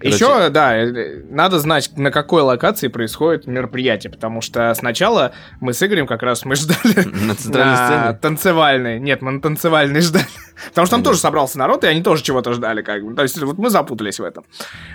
Короче- 0.00 0.16
Еще, 0.16 0.48
да, 0.48 0.76
э, 0.78 1.22
надо 1.30 1.58
знать, 1.58 1.90
на 1.96 2.10
какой 2.10 2.40
локации 2.42 2.88
происходит 2.88 3.46
мероприятие, 3.46 4.10
потому 4.10 4.40
что 4.40 4.72
сначала 4.74 5.32
мы 5.60 5.74
с 5.74 5.82
Игорем 5.82 6.06
как 6.06 6.22
раз 6.22 6.44
мы 6.46 6.56
ждали 6.56 7.04
На 7.26 7.34
центральной 7.34 7.72
на 7.74 7.86
сцене? 7.86 8.18
танцевальной. 8.22 8.98
Нет, 8.98 9.20
мы 9.20 9.32
на 9.32 9.40
танцевальной 9.42 10.00
ждали. 10.00 10.24
Потому 10.70 10.86
что 10.86 10.90
там 10.96 11.00
Понятно. 11.00 11.04
тоже 11.04 11.18
собрался 11.20 11.58
народ, 11.58 11.84
и 11.84 11.86
они 11.86 12.02
тоже 12.02 12.22
чего-то 12.22 12.52
ждали, 12.54 12.80
как 12.82 13.04
бы. 13.04 13.14
То 13.14 13.22
есть 13.22 13.38
вот 13.42 13.58
мы 13.58 13.68
запутались 13.68 14.18
в 14.18 14.24
этом. 14.24 14.44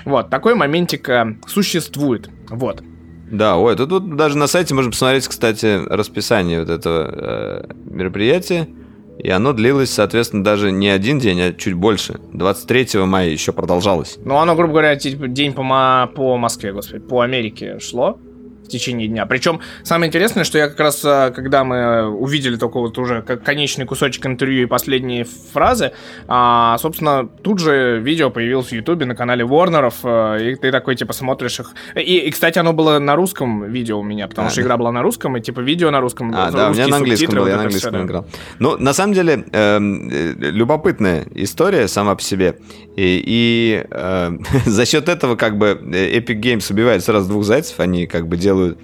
Вот, 0.06 0.30
такой 0.32 0.56
моментик 0.56 1.08
э, 1.10 1.36
существует. 1.48 2.30
Вот. 2.50 2.82
Да, 3.32 3.58
ой, 3.58 3.76
тут, 3.76 3.90
тут 3.90 4.16
даже 4.16 4.38
на 4.38 4.48
сайте 4.48 4.74
можно 4.74 4.92
посмотреть, 4.92 5.28
кстати, 5.28 5.82
расписание 5.88 6.60
вот 6.60 6.70
этого 6.70 7.10
э, 7.12 7.74
мероприятия. 7.86 8.68
И 9.18 9.30
оно 9.30 9.54
длилось, 9.54 9.92
соответственно, 9.92 10.44
даже 10.44 10.72
не 10.72 10.90
один 10.90 11.20
день, 11.20 11.42
а 11.42 11.54
чуть 11.54 11.74
больше. 11.74 12.20
23 12.34 13.00
мая 13.06 13.30
еще 13.30 13.54
продолжалось. 13.54 14.18
Ну, 14.24 14.38
оно, 14.38 14.56
грубо 14.56 14.74
говоря, 14.74 14.96
типа, 14.96 15.28
день 15.28 15.54
по, 15.54 16.10
по 16.16 16.38
Москве, 16.38 16.74
господи, 16.74 17.00
по 17.00 17.22
Америке 17.22 17.80
шло 17.80 18.20
в 18.66 18.68
течение 18.68 19.08
дня. 19.08 19.26
Причем 19.26 19.62
самое 19.84 20.10
интересное, 20.10 20.44
что 20.44 20.58
я 20.58 20.68
как 20.68 20.80
раз, 20.80 21.04
э, 21.04 21.32
когда 21.36 21.64
мы 21.64 22.08
увидели 22.10 22.58
только 22.58 22.80
вот 22.80 22.98
уже 22.98 23.22
конечный 23.22 23.86
кусочек 23.86 24.26
интервью 24.26 24.64
и 24.64 24.66
последние 24.66 25.26
фразы, 25.54 25.92
а, 26.28 26.78
собственно, 26.80 27.28
тут 27.44 27.60
же 27.60 28.00
видео 28.00 28.30
появилось 28.30 28.68
в 28.68 28.72
Ютубе 28.72 29.06
на 29.06 29.16
канале 29.16 29.46
Warner'ов, 29.46 29.96
э, 30.04 30.52
и 30.52 30.56
ты 30.56 30.72
такой, 30.72 30.96
типа, 30.96 31.14
смотришь 31.14 31.60
их. 31.60 31.74
И, 31.96 32.18
и 32.18 32.32
кстати, 32.32 32.60
оно 32.60 32.74
было 32.74 33.00
на 33.00 33.16
русском 33.16 33.64
видео 33.72 34.00
у 34.00 34.04
меня, 34.04 34.28
потому 34.28 34.48
а, 34.48 34.52
что 34.52 34.62
да. 34.62 34.66
игра 34.66 34.78
была 34.78 34.92
на 34.92 35.02
русском, 35.02 35.38
и, 35.38 35.42
типа, 35.42 35.60
видео 35.60 35.92
на 35.92 36.02
русском. 36.02 36.34
А, 36.36 36.52
да, 36.52 36.70
у 36.70 36.74
меня 36.74 36.88
на 36.88 36.98
английском 36.98 37.36
было, 37.36 37.48
я 37.48 37.56
на 37.56 37.64
английском 37.64 37.94
все, 37.94 38.04
играл. 38.04 38.28
Ну, 38.60 38.78
на 38.78 38.94
самом 38.94 39.14
деле, 39.14 39.46
эм, 39.52 40.10
э, 40.12 40.34
любопытная 40.40 41.26
история 41.36 41.88
сама 41.88 42.16
по 42.16 42.22
себе. 42.22 42.58
И, 42.96 43.24
и 43.26 43.86
э, 43.90 44.32
за 44.66 44.86
счет 44.86 45.10
этого, 45.10 45.36
как 45.36 45.58
бы, 45.58 45.80
Epic 45.84 46.40
Games 46.40 46.72
убивает 46.72 47.04
сразу 47.04 47.30
двух 47.30 47.44
зайцев, 47.44 47.80
они, 47.80 48.08
как 48.08 48.28
бы, 48.28 48.38
делают 48.38 48.55
делают 48.56 48.80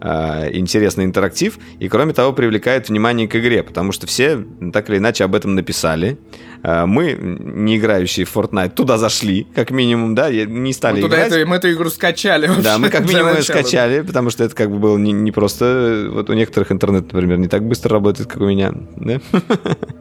э, 0.00 0.50
интересный 0.52 1.04
интерактив, 1.04 1.58
и 1.78 1.88
кроме 1.88 2.12
того 2.12 2.32
привлекает 2.32 2.88
внимание 2.88 3.28
к 3.28 3.36
игре, 3.36 3.62
потому 3.62 3.92
что 3.92 4.06
все 4.06 4.44
так 4.72 4.88
или 4.90 4.98
иначе 4.98 5.24
об 5.24 5.34
этом 5.34 5.54
написали. 5.54 6.18
Э, 6.62 6.86
мы, 6.86 7.16
не 7.18 7.78
играющие 7.78 8.26
в 8.26 8.34
Fortnite, 8.34 8.70
туда 8.70 8.98
зашли, 8.98 9.46
как 9.54 9.70
минимум, 9.70 10.14
да, 10.14 10.30
не 10.30 10.72
стали 10.72 11.00
мы 11.00 11.08
играть. 11.08 11.32
Это, 11.32 11.46
мы 11.46 11.56
эту 11.56 11.72
игру 11.72 11.90
скачали. 11.90 12.50
Да, 12.62 12.78
мы 12.78 12.88
как 12.88 13.08
минимум 13.08 13.34
ее 13.34 13.42
скачали, 13.42 14.02
потому 14.02 14.30
что 14.30 14.44
это 14.44 14.54
как 14.54 14.70
бы 14.70 14.78
было 14.78 14.98
не, 14.98 15.12
не 15.12 15.32
просто... 15.32 16.08
Вот 16.10 16.30
у 16.30 16.32
некоторых 16.32 16.72
интернет, 16.72 17.12
например, 17.12 17.38
не 17.38 17.48
так 17.48 17.64
быстро 17.64 17.92
работает, 17.92 18.28
как 18.28 18.40
у 18.40 18.46
меня. 18.46 18.72
Да? 18.96 19.20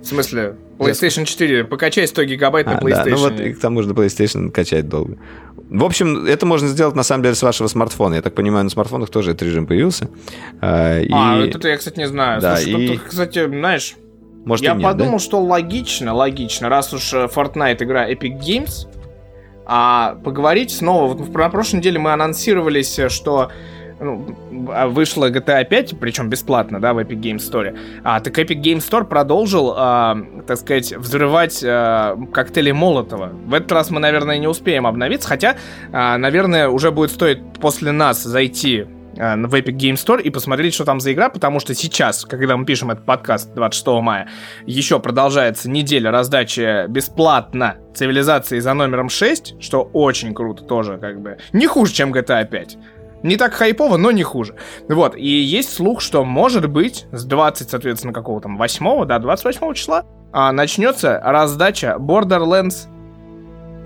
В 0.02 0.06
смысле? 0.06 0.56
PlayStation 0.78 1.26
4, 1.26 1.64
покачай 1.66 2.08
100 2.08 2.24
гигабайт 2.26 2.68
а, 2.68 2.72
на 2.72 2.78
PlayStation. 2.80 3.04
Да, 3.04 3.10
ну 3.12 3.18
вот 3.18 3.40
и 3.40 3.54
к 3.54 3.60
тому 3.60 3.82
же 3.82 3.90
на 3.90 3.94
PlayStation 3.94 4.52
качать 4.52 4.88
долго. 4.90 5.18
В 5.70 5.84
общем, 5.84 6.26
это 6.26 6.46
можно 6.46 6.68
сделать 6.68 6.96
на 6.96 7.04
самом 7.04 7.24
деле 7.24 7.36
с 7.36 7.42
вашего 7.42 7.68
смартфона. 7.68 8.16
Я 8.16 8.22
так 8.22 8.36
понимаю, 8.36 8.66
на 8.66 8.70
смартфонах 8.70 9.10
тоже 9.10 9.32
этот 9.32 9.44
режим 9.44 9.68
появился. 9.68 10.10
А, 10.62 11.00
и... 11.00 11.10
А, 11.12 11.38
это 11.44 11.68
я, 11.68 11.78
кстати, 11.78 12.00
не 12.00 12.08
знаю. 12.08 12.42
Да, 12.42 12.58
Слушай, 12.58 12.86
и... 12.86 12.98
кстати, 12.98 13.48
знаешь, 13.48 13.96
может, 14.46 14.64
я 14.64 14.74
нет, 14.74 14.84
подумал, 14.84 15.14
да? 15.14 15.20
что 15.20 15.42
логично, 15.42 16.14
логично, 16.14 16.70
раз 16.70 16.94
уж 16.94 17.14
э, 17.14 17.26
Fortnite 17.26 17.84
игра 17.84 18.10
Epic 18.12 18.40
Games, 18.40 18.88
а 19.66 20.16
поговорить 20.24 20.72
снова. 20.72 21.14
Вот 21.14 21.34
на 21.34 21.50
прошлой 21.50 21.78
неделе 21.78 21.98
мы 21.98 22.14
анонсировались, 22.14 23.00
э, 23.00 23.10
что 23.10 23.52
вышла 24.00 25.30
GTA 25.30 25.64
5, 25.66 26.00
причем 26.00 26.30
бесплатно, 26.30 26.80
да, 26.82 26.94
в 26.94 27.00
Epic 27.00 27.20
Games 27.20 27.38
Store. 27.38 27.78
А, 28.04 28.20
так 28.20 28.38
Epic 28.38 28.62
Games 28.62 28.80
Store 28.80 29.06
продолжил, 29.06 29.74
а, 29.76 30.18
так 30.48 30.58
сказать, 30.58 30.94
взрывать 30.96 31.64
а, 31.66 32.18
коктейли 32.34 32.72
Молотова. 32.72 33.32
В 33.46 33.54
этот 33.54 33.72
раз 33.72 33.90
мы, 33.92 34.00
наверное, 34.00 34.38
не 34.38 34.48
успеем 34.48 34.86
обновиться, 34.86 35.28
хотя, 35.28 35.56
а, 35.92 36.18
наверное, 36.18 36.68
уже 36.68 36.92
будет 36.92 37.12
стоить 37.12 37.40
после 37.60 37.92
нас 37.92 38.22
зайти 38.24 38.86
а, 39.18 39.36
в 39.36 39.54
Epic 39.54 39.78
Game 39.78 39.94
Store 39.94 40.22
и 40.22 40.30
посмотреть, 40.30 40.74
что 40.74 40.86
там 40.86 41.00
за 41.00 41.14
игра, 41.14 41.30
потому 41.30 41.60
что 41.60 41.74
сейчас, 41.74 42.26
когда 42.26 42.58
мы 42.58 42.66
пишем 42.66 42.92
этот 42.92 43.06
подкаст 43.06 43.54
26 43.54 43.88
мая, 44.02 44.28
еще 44.66 45.00
продолжается 45.00 45.70
неделя 45.70 46.12
раздачи 46.12 46.88
бесплатно 46.88 47.78
цивилизации 47.94 48.60
за 48.60 48.74
номером 48.74 49.10
6, 49.10 49.62
что 49.62 49.84
очень 49.94 50.34
круто 50.34 50.64
тоже, 50.64 50.98
как 50.98 51.22
бы. 51.22 51.38
Не 51.54 51.68
хуже, 51.68 51.94
чем 51.94 52.14
GTA 52.14 52.46
5. 52.46 52.78
Не 53.26 53.38
так 53.38 53.56
хайпово, 53.56 53.98
но 53.98 54.12
не 54.12 54.22
хуже. 54.22 54.54
Вот, 54.88 55.16
и 55.16 55.28
есть 55.28 55.74
слух, 55.74 56.00
что, 56.00 56.24
может 56.24 56.70
быть, 56.70 57.08
с 57.12 57.26
20, 57.26 57.72
соответственно, 57.72 58.14
какого 58.14 58.40
там, 58.40 58.56
8 58.56 59.06
да, 59.08 59.18
28 59.18 59.74
числа, 59.74 60.06
а, 60.32 60.52
начнется 60.52 61.20
раздача 61.24 61.96
Borderlands 62.00 62.88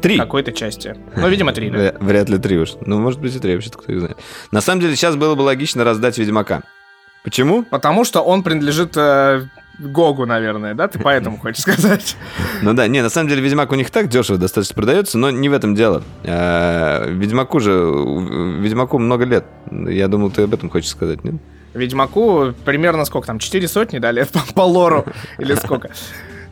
Три. 0.01 0.17
Какой-то 0.17 0.51
части. 0.51 0.95
Ну, 1.15 1.29
видимо, 1.29 1.53
три, 1.53 1.69
да. 1.71 1.93
Вряд 2.01 2.27
ли 2.27 2.37
три 2.37 2.57
уж. 2.57 2.71
Ну, 2.81 2.99
может 2.99 3.21
быть, 3.21 3.33
и 3.33 3.39
три, 3.39 3.53
вообще-то 3.53 3.77
кто 3.77 3.93
их 3.93 3.99
знает. 3.99 4.17
На 4.51 4.59
самом 4.59 4.81
деле, 4.81 4.97
сейчас 4.97 5.15
было 5.15 5.35
бы 5.35 5.41
логично 5.41 5.85
раздать 5.85 6.17
Ведьмака. 6.17 6.63
Почему? 7.23 7.63
Потому 7.63 8.03
что 8.03 8.21
он 8.21 8.43
принадлежит 8.43 8.97
э, 8.97 9.43
Гогу, 9.79 10.25
наверное, 10.25 10.73
да? 10.73 10.87
Ты 10.87 10.99
поэтому 10.99 11.37
хочешь 11.41 11.61
сказать? 11.61 12.17
Ну 12.61 12.73
да, 12.73 12.87
не, 12.87 13.01
на 13.01 13.09
самом 13.09 13.29
деле 13.29 13.41
Ведьмак 13.41 13.71
у 13.71 13.75
них 13.75 13.89
так 13.89 14.09
дешево 14.09 14.37
достаточно 14.37 14.75
продается, 14.75 15.17
но 15.17 15.31
не 15.31 15.49
в 15.49 15.53
этом 15.53 15.75
дело. 15.75 16.03
Э, 16.23 17.09
Ведьмаку 17.09 17.59
же, 17.59 17.71
Ведьмаку 17.71 18.99
много 18.99 19.25
лет. 19.25 19.45
Я 19.71 20.07
думал, 20.07 20.31
ты 20.31 20.43
об 20.43 20.53
этом 20.53 20.69
хочешь 20.69 20.89
сказать, 20.89 21.23
нет? 21.23 21.35
Ведьмаку 21.73 22.53
примерно 22.65 23.05
сколько 23.05 23.27
там, 23.27 23.39
четыре 23.39 23.67
сотни, 23.67 23.99
да, 23.99 24.11
лет 24.11 24.29
по, 24.33 24.41
по 24.53 24.61
лору 24.61 25.05
или 25.37 25.53
сколько? 25.55 25.89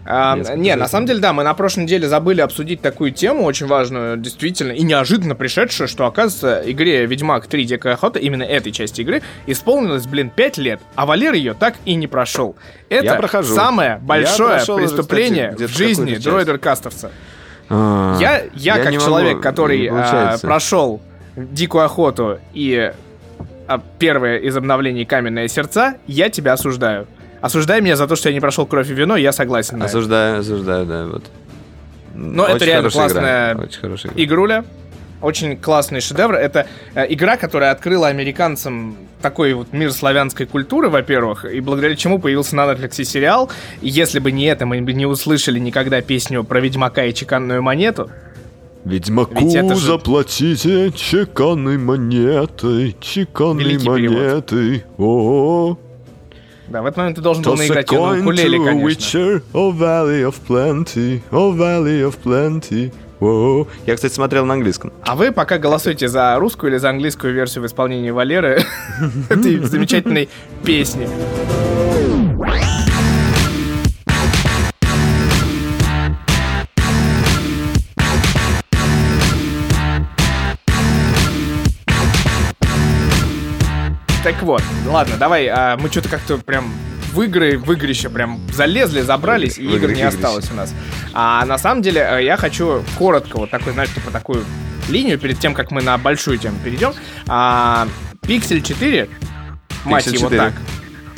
А, 0.09 0.37
не, 0.55 0.75
на 0.75 0.87
самом 0.87 1.05
деле, 1.05 1.19
да, 1.19 1.33
мы 1.33 1.43
на 1.43 1.53
прошлой 1.53 1.83
неделе 1.83 2.07
забыли 2.07 2.39
обсудить 2.39 2.81
такую 2.81 3.11
тему 3.11 3.43
очень 3.43 3.67
важную, 3.67 4.15
действительно, 4.17 4.71
и 4.71 4.83
неожиданно 4.83 5.35
пришедшую, 5.35 5.87
что, 5.87 6.05
оказывается, 6.05 6.61
игре 6.71 7.05
Ведьмак 7.05 7.47
3 7.47 7.65
Дикая 7.65 7.93
Охота, 7.93 8.17
именно 8.19 8.43
этой 8.43 8.71
части 8.71 9.01
игры, 9.01 9.21
исполнилось, 9.47 10.07
блин, 10.07 10.31
5 10.33 10.57
лет, 10.59 10.79
а 10.95 11.05
Валер 11.05 11.33
ее 11.33 11.53
так 11.53 11.75
и 11.83 11.95
не 11.95 12.07
прошел. 12.07 12.55
Это 12.89 13.43
самое 13.43 13.99
большое 14.01 14.59
преступление 14.59 15.49
уже, 15.49 15.67
кстати, 15.67 15.71
в 15.71 15.77
жизни 15.77 16.15
дроидер-кастовца. 16.15 17.11
А, 17.69 18.17
я, 18.19 18.43
я, 18.53 18.77
я 18.77 18.83
как 18.83 18.93
человек, 18.93 19.33
могу, 19.33 19.43
который 19.43 19.89
а, 19.91 20.37
прошел 20.41 21.01
Дикую 21.35 21.83
Охоту 21.83 22.39
и 22.53 22.93
а, 23.67 23.81
первое 23.99 24.37
из 24.37 24.55
обновлений 24.55 25.05
Каменное 25.05 25.49
Сердца, 25.49 25.95
я 26.07 26.29
тебя 26.29 26.53
осуждаю. 26.53 27.07
Осуждай 27.47 27.79
меня 27.79 27.95
за 27.95 28.07
то, 28.07 28.17
что 28.17 28.27
я 28.27 28.33
не 28.33 28.41
прошел 28.41 28.65
кровь 28.65 28.89
и 28.89 28.93
вино, 28.93 29.15
я 29.15 29.31
согласен. 29.31 29.81
Осуждаю, 29.81 30.41
осуждаю, 30.41 30.85
да, 30.85 31.05
вот. 31.05 31.23
Но 32.13 32.43
очень 32.43 32.55
это 32.57 32.65
реально 32.65 32.89
классная 32.89 33.53
игра. 33.53 33.63
Очень 33.63 33.79
хорошая 33.79 34.11
игра. 34.11 34.23
игруля. 34.25 34.65
Очень 35.21 35.55
классный 35.55 36.01
шедевр. 36.01 36.35
Это 36.35 36.67
э, 36.93 37.05
игра, 37.07 37.37
которая 37.37 37.71
открыла 37.71 38.09
американцам 38.09 38.97
такой 39.21 39.53
вот 39.53 39.71
мир 39.71 39.93
славянской 39.93 40.45
культуры, 40.45 40.89
во-первых, 40.89 41.45
и 41.45 41.61
благодаря 41.61 41.95
чему 41.95 42.19
появился 42.19 42.57
на 42.57 42.65
Netflix 42.65 43.05
сериал. 43.05 43.49
И 43.81 43.87
если 43.87 44.19
бы 44.19 44.33
не 44.33 44.43
это, 44.45 44.65
мы 44.65 44.81
бы 44.81 44.91
не 44.91 45.05
услышали 45.05 45.57
никогда 45.57 46.01
песню 46.01 46.43
про 46.43 46.59
Ведьмака 46.59 47.05
и 47.05 47.13
чеканную 47.13 47.63
монету. 47.63 48.09
Ведьмаку 48.83 49.49
же... 49.49 49.75
заплатите 49.75 50.91
чеканной 50.91 51.77
монетой, 51.77 52.93
чеканной 52.99 53.77
монетой. 53.77 54.83
О-о-о. 54.97 55.77
Да, 56.69 56.81
в 56.81 56.85
этот 56.85 56.97
момент 56.97 57.15
ты 57.15 57.21
должен 57.21 57.43
был 57.43 57.55
наиграть 57.55 57.91
ее 57.91 57.99
на 57.99 58.19
укулеле, 58.19 58.57
конечно. 58.57 58.87
Witcher, 58.87 59.43
oh 59.53 59.71
valley 59.71 60.23
of 60.23 60.35
plenty, 60.47 61.21
oh 61.31 61.55
valley 61.55 62.01
of 62.03 62.17
plenty. 62.23 62.91
Whoa. 63.19 63.67
Я, 63.85 63.95
кстати, 63.95 64.13
смотрел 64.13 64.45
на 64.45 64.53
английском. 64.53 64.93
А 65.03 65.15
вы 65.15 65.31
пока 65.31 65.57
голосуйте 65.57 66.07
за 66.07 66.37
русскую 66.37 66.71
или 66.71 66.77
за 66.77 66.89
английскую 66.89 67.33
версию 67.33 67.63
в 67.63 67.67
исполнении 67.67 68.11
Валеры 68.11 68.61
этой 69.29 69.57
замечательной 69.59 70.29
песни. 70.63 71.07
Так 84.27 84.43
вот, 84.43 84.61
ладно, 84.85 85.15
давай, 85.15 85.47
а, 85.47 85.77
мы 85.77 85.87
что-то 85.87 86.09
как-то 86.09 86.37
прям 86.37 86.69
в 87.13 87.21
игры, 87.21 87.57
в 87.57 87.71
игрище 87.71 88.09
прям 88.09 88.41
залезли, 88.51 88.99
забрались, 88.99 89.57
и 89.57 89.63
игр 89.63 89.93
не 89.93 90.01
осталось 90.01 90.51
у 90.51 90.53
нас. 90.53 90.73
А 91.13 91.45
на 91.45 91.57
самом 91.57 91.81
деле 91.81 92.01
э, 92.01 92.25
я 92.25 92.35
хочу 92.35 92.83
коротко 92.97 93.37
вот 93.37 93.51
такой, 93.51 93.71
знаешь, 93.71 93.89
типа 93.93 94.11
такую 94.11 94.43
линию 94.89 95.17
перед 95.17 95.39
тем, 95.39 95.53
как 95.53 95.71
мы 95.71 95.81
на 95.81 95.97
большую 95.97 96.39
тему 96.39 96.57
перейдем. 96.61 96.93
А, 97.25 97.87
Pixel 98.21 98.59
4, 98.59 99.07
мать 99.85 100.07
его 100.07 100.29
так. 100.29 100.51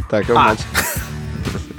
Так, 0.08 0.30
а. 0.30 0.34
мать. 0.36 0.64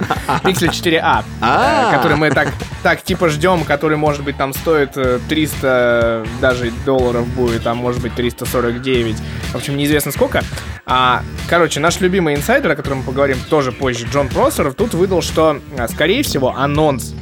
Pixel 0.43 0.69
4a, 0.69 1.23
а. 1.41 1.89
э, 1.89 1.95
который 1.95 2.17
мы 2.17 2.31
так, 2.31 2.49
так 2.83 3.01
типа 3.01 3.29
ждем, 3.29 3.63
который, 3.63 3.97
может 3.97 4.23
быть, 4.23 4.37
там 4.37 4.53
стоит 4.53 4.93
300 4.93 5.25
э, 5.63 6.25
даже 6.41 6.71
долларов 6.85 7.27
будет, 7.35 7.65
а 7.67 7.73
может 7.73 8.01
быть 8.01 8.15
349. 8.15 9.17
В 9.51 9.55
общем, 9.55 9.77
неизвестно 9.77 10.11
сколько. 10.11 10.43
А, 10.85 11.23
короче, 11.49 11.79
наш 11.79 11.99
любимый 11.99 12.35
инсайдер, 12.35 12.71
о 12.71 12.75
котором 12.75 12.99
мы 12.99 13.03
поговорим 13.03 13.37
тоже 13.49 13.71
позже, 13.71 14.07
Джон 14.11 14.27
Просеров, 14.27 14.75
тут 14.75 14.93
выдал, 14.93 15.21
что, 15.21 15.59
э, 15.77 15.87
скорее 15.87 16.23
всего, 16.23 16.55
анонс 16.55 17.13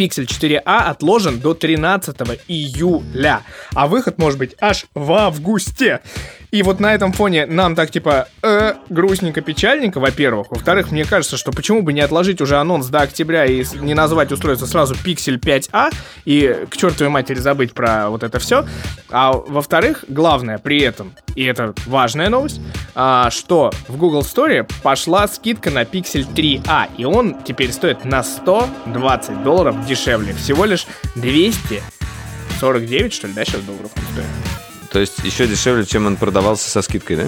Pixel 0.00 0.26
4a 0.26 0.90
отложен 0.90 1.40
до 1.40 1.54
13 1.54 2.16
июля, 2.48 3.42
а 3.74 3.86
выход 3.86 4.18
может 4.18 4.38
быть 4.38 4.54
аж 4.60 4.86
в 4.94 5.12
августе. 5.12 6.00
И 6.50 6.62
вот 6.62 6.80
на 6.80 6.94
этом 6.94 7.12
фоне 7.12 7.46
нам 7.46 7.74
так 7.74 7.90
типа 7.90 8.28
э, 8.42 8.74
грустненько, 8.88 9.40
печальненько, 9.40 10.00
во-первых. 10.00 10.48
Во-вторых, 10.50 10.90
мне 10.90 11.04
кажется, 11.04 11.36
что 11.36 11.52
почему 11.52 11.82
бы 11.82 11.92
не 11.92 12.00
отложить 12.00 12.40
уже 12.40 12.56
анонс 12.56 12.86
до 12.86 13.00
октября 13.00 13.46
и 13.46 13.64
не 13.76 13.94
назвать 13.94 14.32
устройство 14.32 14.66
сразу 14.66 14.94
Pixel 14.94 15.38
5a 15.38 15.92
и 16.24 16.66
к 16.68 16.76
чертовой 16.76 17.10
матери 17.10 17.38
забыть 17.38 17.72
про 17.72 18.10
вот 18.10 18.22
это 18.24 18.38
все. 18.38 18.66
А 19.10 19.32
во-вторых, 19.32 20.04
главное 20.08 20.58
при 20.58 20.80
этом, 20.80 21.12
и 21.36 21.44
это 21.44 21.74
важная 21.86 22.28
новость, 22.28 22.60
а, 22.94 23.30
что 23.30 23.70
в 23.88 23.96
Google 23.96 24.22
Store 24.22 24.68
пошла 24.82 25.28
скидка 25.28 25.70
на 25.70 25.82
Pixel 25.82 26.26
3a, 26.32 26.88
и 26.96 27.04
он 27.04 27.36
теперь 27.44 27.70
стоит 27.72 28.04
на 28.04 28.22
120 28.22 29.44
долларов 29.44 29.86
дешевле. 29.86 30.32
Всего 30.34 30.64
лишь 30.64 30.86
249, 31.14 33.12
что 33.12 33.26
ли, 33.28 33.34
да, 33.34 33.44
сейчас 33.44 33.60
долларов 33.62 33.90
стоит? 34.12 34.59
То 34.90 34.98
есть 34.98 35.18
еще 35.22 35.46
дешевле, 35.46 35.84
чем 35.84 36.06
он 36.06 36.16
продавался 36.16 36.68
со 36.68 36.82
скидкой, 36.82 37.16
да? 37.16 37.24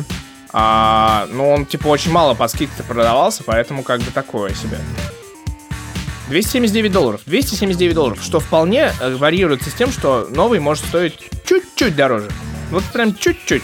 А, 0.53 1.27
ну, 1.31 1.51
он, 1.51 1.65
типа, 1.65 1.89
очень 1.89 2.11
мало 2.11 2.35
по 2.35 2.47
скидке 2.49 2.83
продавался, 2.83 3.43
поэтому 3.45 3.83
как 3.83 4.01
бы 4.01 4.11
такое 4.11 4.53
себе. 4.55 4.79
279 6.29 6.93
долларов. 6.93 7.23
279 7.27 7.95
долларов, 7.95 8.23
что 8.23 8.41
вполне 8.41 8.93
э, 9.01 9.15
варьируется 9.17 9.71
с 9.71 9.75
тем, 9.75 9.91
что 9.93 10.29
новый 10.31 10.61
может 10.61 10.85
стоить 10.85 11.19
чуть-чуть 11.45 11.97
дороже. 11.97 12.31
Вот 12.71 12.85
прям 12.85 13.15
чуть-чуть. 13.15 13.63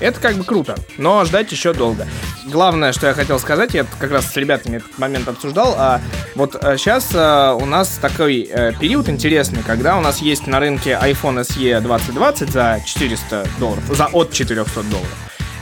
Это 0.00 0.20
как 0.20 0.36
бы 0.36 0.44
круто, 0.44 0.76
но 0.98 1.24
ждать 1.24 1.50
еще 1.52 1.72
долго. 1.72 2.06
Главное, 2.44 2.92
что 2.92 3.06
я 3.06 3.14
хотел 3.14 3.38
сказать, 3.38 3.74
я 3.74 3.86
как 3.98 4.10
раз 4.10 4.30
с 4.30 4.36
ребятами 4.36 4.76
этот 4.76 4.98
момент 4.98 5.26
обсуждал, 5.28 5.74
а 5.76 6.00
вот 6.34 6.52
сейчас 6.76 7.10
а, 7.14 7.54
у 7.54 7.64
нас 7.64 7.98
такой 8.00 8.48
а, 8.52 8.72
период 8.72 9.08
интересный, 9.08 9.62
когда 9.62 9.96
у 9.96 10.00
нас 10.00 10.18
есть 10.20 10.46
на 10.46 10.60
рынке 10.60 10.98
iPhone 11.02 11.40
SE 11.40 11.80
2020 11.80 12.50
за 12.50 12.80
400 12.84 13.46
долларов, 13.58 13.84
за 13.88 14.06
от 14.06 14.32
400 14.32 14.82
долларов. 14.84 15.16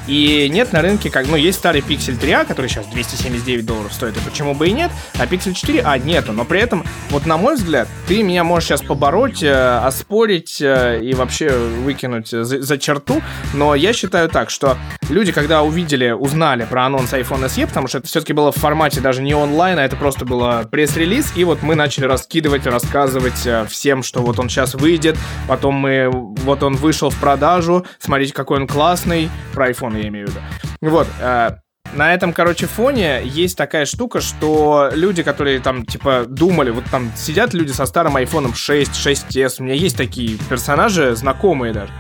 И 0.06 0.48
нет 0.50 0.72
на 0.72 0.82
рынке, 0.82 1.10
как, 1.10 1.26
ну, 1.28 1.36
есть 1.36 1.58
старый 1.58 1.80
Pixel 1.80 2.18
3a, 2.20 2.46
который 2.46 2.68
сейчас 2.68 2.86
279 2.86 3.64
долларов 3.64 3.92
стоит, 3.92 4.16
и 4.16 4.20
почему 4.20 4.54
бы 4.54 4.68
и 4.68 4.72
нет, 4.72 4.90
а 5.18 5.26
Pixel 5.26 5.52
4a 5.52 6.04
нету. 6.04 6.32
Но 6.32 6.44
при 6.44 6.60
этом, 6.60 6.84
вот 7.10 7.26
на 7.26 7.36
мой 7.36 7.54
взгляд, 7.54 7.88
ты 8.06 8.22
меня 8.22 8.44
можешь 8.44 8.68
сейчас 8.68 8.82
побороть, 8.82 9.42
э, 9.42 9.78
оспорить 9.78 10.60
э, 10.60 11.00
и 11.02 11.14
вообще 11.14 11.50
выкинуть 11.50 12.28
за, 12.28 12.44
за 12.44 12.78
черту, 12.78 13.22
но 13.54 13.74
я 13.74 13.92
считаю 13.92 14.28
так, 14.28 14.50
что 14.50 14.76
люди, 15.08 15.32
когда 15.32 15.62
увидели, 15.62 16.10
узнали 16.10 16.66
про 16.68 16.84
анонс 16.84 17.12
iPhone 17.12 17.46
SE, 17.46 17.66
потому 17.66 17.88
что 17.88 17.98
это 17.98 18.06
все-таки 18.06 18.32
было 18.32 18.52
в 18.52 18.56
формате 18.56 19.00
даже 19.00 19.22
не 19.22 19.34
онлайн, 19.34 19.78
а 19.78 19.84
это 19.84 19.96
просто 19.96 20.24
было 20.26 20.68
пресс-релиз, 20.70 21.32
и 21.36 21.44
вот 21.44 21.62
мы 21.62 21.74
начали 21.74 22.04
раскидывать, 22.04 22.66
рассказывать 22.66 23.46
э, 23.46 23.66
всем, 23.70 24.02
что 24.02 24.20
вот 24.20 24.38
он 24.38 24.50
сейчас 24.50 24.74
выйдет, 24.74 25.16
потом 25.48 25.74
мы, 25.74 26.10
вот 26.10 26.62
он 26.62 26.76
вышел 26.76 27.08
в 27.08 27.18
продажу, 27.18 27.86
смотрите, 27.98 28.34
какой 28.34 28.58
он 28.60 28.66
классный, 28.66 29.30
про 29.54 29.70
iPhone 29.70 29.93
я 29.96 30.08
имею 30.08 30.26
в 30.26 30.30
виду. 30.30 30.40
Вот, 30.80 31.06
э, 31.20 31.50
на 31.94 32.12
этом, 32.12 32.32
короче, 32.32 32.66
фоне 32.66 33.22
есть 33.24 33.56
такая 33.56 33.86
штука, 33.86 34.20
что 34.20 34.90
люди, 34.92 35.22
которые 35.22 35.60
там, 35.60 35.86
типа, 35.86 36.24
думали, 36.26 36.70
вот 36.70 36.84
там 36.90 37.12
сидят 37.16 37.54
люди 37.54 37.70
со 37.70 37.86
старым 37.86 38.16
iPhone 38.16 38.54
6, 38.54 38.90
6s, 38.90 39.56
у 39.60 39.62
меня 39.62 39.74
есть 39.74 39.96
такие 39.96 40.36
персонажи, 40.48 41.14
знакомые 41.14 41.72
даже, 41.72 41.92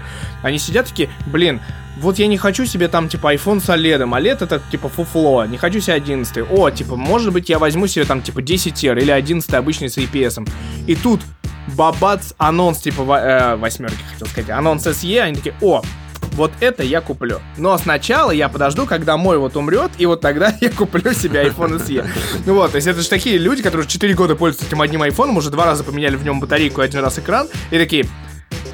они 0.42 0.58
сидят 0.58 0.88
такие, 0.88 1.10
блин, 1.26 1.60
вот 1.98 2.18
я 2.18 2.26
не 2.26 2.36
хочу 2.36 2.66
себе 2.66 2.88
там, 2.88 3.08
типа, 3.08 3.34
iPhone 3.34 3.60
с 3.60 3.68
OLED, 3.68 4.02
OLED 4.02 4.44
это, 4.44 4.60
типа, 4.70 4.88
фуфло, 4.88 5.46
не 5.46 5.58
хочу 5.58 5.80
себе 5.80 5.94
11 5.94 6.44
О, 6.50 6.70
типа, 6.70 6.96
может 6.96 7.32
быть, 7.32 7.48
я 7.48 7.60
возьму 7.60 7.86
себе 7.86 8.04
там, 8.04 8.20
типа, 8.20 8.42
10 8.42 8.84
R 8.84 8.98
или 8.98 9.12
11 9.12 9.54
обычный 9.54 9.88
с 9.88 9.96
IPS. 9.96 10.48
И 10.88 10.96
тут 10.96 11.20
бабац, 11.68 12.32
анонс, 12.36 12.78
типа, 12.78 13.02
э, 13.02 13.56
восьмерки, 13.56 14.02
хотел 14.12 14.26
сказать, 14.26 14.50
анонс 14.50 14.86
SE, 14.86 15.18
они 15.20 15.36
такие, 15.36 15.54
о, 15.60 15.82
вот 16.34 16.52
это 16.60 16.82
я 16.82 17.00
куплю. 17.00 17.40
Но 17.56 17.76
сначала 17.78 18.30
я 18.30 18.48
подожду, 18.48 18.86
когда 18.86 19.16
мой 19.16 19.38
вот 19.38 19.56
умрет, 19.56 19.92
и 19.98 20.06
вот 20.06 20.20
тогда 20.20 20.54
я 20.60 20.70
куплю 20.70 21.12
себе 21.12 21.44
iPhone 21.44 21.84
SE. 21.84 22.06
Ну 22.46 22.54
вот, 22.54 22.72
то 22.72 22.76
есть 22.76 22.86
это 22.86 23.00
же 23.00 23.08
такие 23.08 23.38
люди, 23.38 23.62
которые 23.62 23.86
4 23.86 24.14
года 24.14 24.34
пользуются 24.34 24.66
этим 24.66 24.82
одним 24.82 25.02
айфоном, 25.02 25.36
уже 25.36 25.50
два 25.50 25.64
раза 25.64 25.84
поменяли 25.84 26.16
в 26.16 26.24
нем 26.24 26.40
батарейку 26.40 26.82
и 26.82 26.84
один 26.84 27.00
раз 27.00 27.18
экран, 27.18 27.48
и 27.70 27.78
такие, 27.78 28.06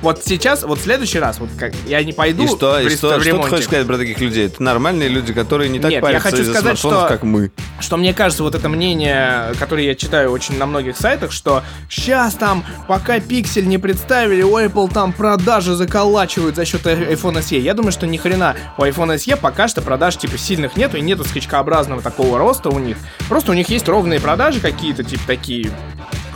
вот 0.03 0.23
сейчас, 0.25 0.63
вот 0.63 0.79
в 0.79 0.83
следующий 0.83 1.19
раз, 1.19 1.39
вот 1.39 1.51
как 1.59 1.73
я 1.87 2.03
не 2.03 2.13
пойду. 2.13 2.45
И 2.45 2.47
что, 2.47 2.81
и 2.81 2.89
что, 2.89 3.21
что 3.21 3.43
ты 3.43 3.49
хочешь 3.49 3.67
сказать 3.67 3.87
про 3.87 3.99
таких 3.99 4.21
людей? 4.21 4.47
Это 4.47 4.63
нормальные 4.63 5.09
люди, 5.09 5.33
которые 5.33 5.69
не 5.69 5.79
так 5.79 5.91
Нет, 5.91 6.03
парятся 6.03 6.29
я 6.29 6.31
хочу 6.31 6.43
из-за 6.43 6.53
сказать, 6.55 6.79
смартфонов, 6.79 7.01
что, 7.01 7.09
как 7.09 7.23
мы. 7.23 7.51
Что 7.81 7.97
мне 7.97 8.15
кажется, 8.15 8.43
вот 8.43 8.55
это 8.55 8.69
мнение, 8.69 9.53
которое 9.59 9.85
я 9.85 9.95
читаю 9.95 10.31
очень 10.31 10.57
на 10.59 10.67
многих 10.67 10.97
сайтах, 10.97 11.33
что 11.33 11.63
сейчас 11.89 12.35
там, 12.35 12.65
пока 12.89 13.19
Pixel 13.19 13.63
не 13.63 13.79
представили, 13.79 14.43
у 14.43 14.59
Apple 14.59 14.93
там 14.93 15.13
продажи 15.13 15.75
заколачивают 15.75 16.57
за 16.57 16.65
счет 16.65 16.87
iPhone 16.87 17.41
SE. 17.41 17.59
Я 17.59 17.75
думаю, 17.75 17.93
что 17.93 18.07
ни 18.07 18.17
хрена 18.17 18.57
у 18.79 18.83
iPhone 18.83 19.17
SE 19.17 19.37
пока 19.37 19.69
что 19.69 19.83
продаж 19.83 20.17
типа 20.17 20.39
сильных 20.39 20.77
нету 20.77 20.97
и 20.97 21.01
нету 21.01 21.25
скачкообразного 21.25 22.03
такого 22.03 22.39
роста 22.39 22.71
у 22.71 22.79
них. 22.79 22.97
Просто 23.29 23.51
у 23.51 23.55
них 23.55 23.69
есть 23.69 23.89
ровные 23.89 24.21
продажи 24.21 24.61
какие-то, 24.61 25.05
типа 25.05 25.23
такие 25.27 25.71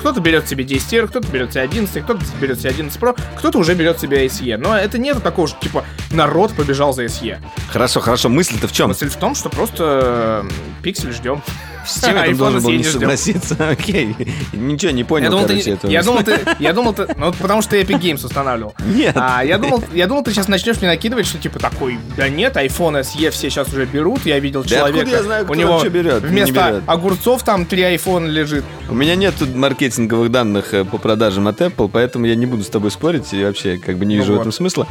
кто-то 0.04 0.20
берет 0.20 0.46
себе 0.46 0.64
10 0.64 0.92
R, 0.92 1.08
кто-то 1.08 1.26
берет 1.28 1.52
себе 1.52 1.62
11, 1.62 2.04
кто-то 2.04 2.20
берет 2.38 2.60
себе 2.60 2.68
11 2.68 3.00
Pro, 3.00 3.18
кто-то 3.38 3.56
уже 3.56 3.72
берет 3.74 3.98
себе 3.98 4.26
SE. 4.26 4.54
Но 4.58 4.76
это 4.76 4.98
нет 4.98 5.22
такого, 5.22 5.48
что 5.48 5.58
типа 5.60 5.82
народ 6.10 6.52
побежал 6.52 6.92
за 6.92 7.06
SE. 7.06 7.38
Хорошо, 7.70 8.00
хорошо. 8.00 8.28
Мысль-то 8.28 8.68
в 8.68 8.72
чем? 8.72 8.88
Мысль 8.88 9.08
в 9.08 9.16
том, 9.16 9.34
что 9.34 9.48
просто 9.48 10.44
пиксель 10.82 11.10
ждем. 11.10 11.40
С 11.86 12.04
чем 12.04 12.16
я 12.16 12.34
должен 12.34 12.62
был 12.62 12.70
не 12.70 12.82
согласиться? 12.84 13.56
Окей. 13.70 14.16
Ничего 14.52 14.92
не 14.92 15.04
понял, 15.04 15.24
я 15.24 15.30
думал, 15.30 15.46
короче, 15.46 15.64
ты, 15.64 15.70
этого. 15.72 15.90
я 15.90 16.02
думал, 16.02 16.22
ты, 16.22 16.38
я 16.58 16.72
думал, 16.72 16.94
ты, 16.94 17.06
ну, 17.16 17.32
потому 17.32 17.62
что 17.62 17.76
Epic 17.76 18.00
Games 18.00 18.24
устанавливал. 18.24 18.74
Нет. 18.84 19.12
А, 19.16 19.42
я 19.44 19.58
думал, 19.58 19.82
я 19.92 20.06
думал, 20.06 20.22
ты 20.22 20.32
сейчас 20.32 20.48
начнешь 20.48 20.78
мне 20.78 20.88
накидывать, 20.88 21.26
что 21.26 21.38
типа 21.38 21.58
такой, 21.58 21.98
да 22.16 22.28
нет, 22.28 22.56
iPhone 22.56 23.00
SE 23.02 23.30
все 23.30 23.50
сейчас 23.50 23.68
уже 23.68 23.84
берут, 23.86 24.24
я 24.26 24.38
видел 24.38 24.62
Да 24.62 24.68
человека. 24.68 24.98
откуда 25.00 25.16
я 25.16 25.22
знаю, 25.22 25.46
у 25.48 25.54
него 25.54 25.82
берет, 25.84 26.22
вместо 26.22 26.52
берет? 26.54 26.82
огурцов 26.86 27.42
там 27.44 27.66
три 27.66 27.82
iPhone 27.82 28.28
лежит. 28.28 28.64
У 28.88 28.94
меня 28.94 29.14
нет 29.16 29.34
тут 29.38 29.54
маркетинговых 29.54 30.30
данных 30.30 30.74
э, 30.74 30.84
по 30.84 30.98
продажам 30.98 31.48
от 31.48 31.60
Apple, 31.60 31.88
поэтому 31.92 32.26
я 32.26 32.34
не 32.34 32.46
буду 32.46 32.62
с 32.62 32.68
тобой 32.68 32.90
спорить 32.90 33.32
и 33.32 33.44
вообще 33.44 33.78
как 33.78 33.98
бы 33.98 34.04
не 34.06 34.16
Ну 34.16 34.20
вижу 34.22 34.32
в 34.32 34.36
вот. 34.36 34.40
этом 34.42 34.52
смысла. 34.52 34.86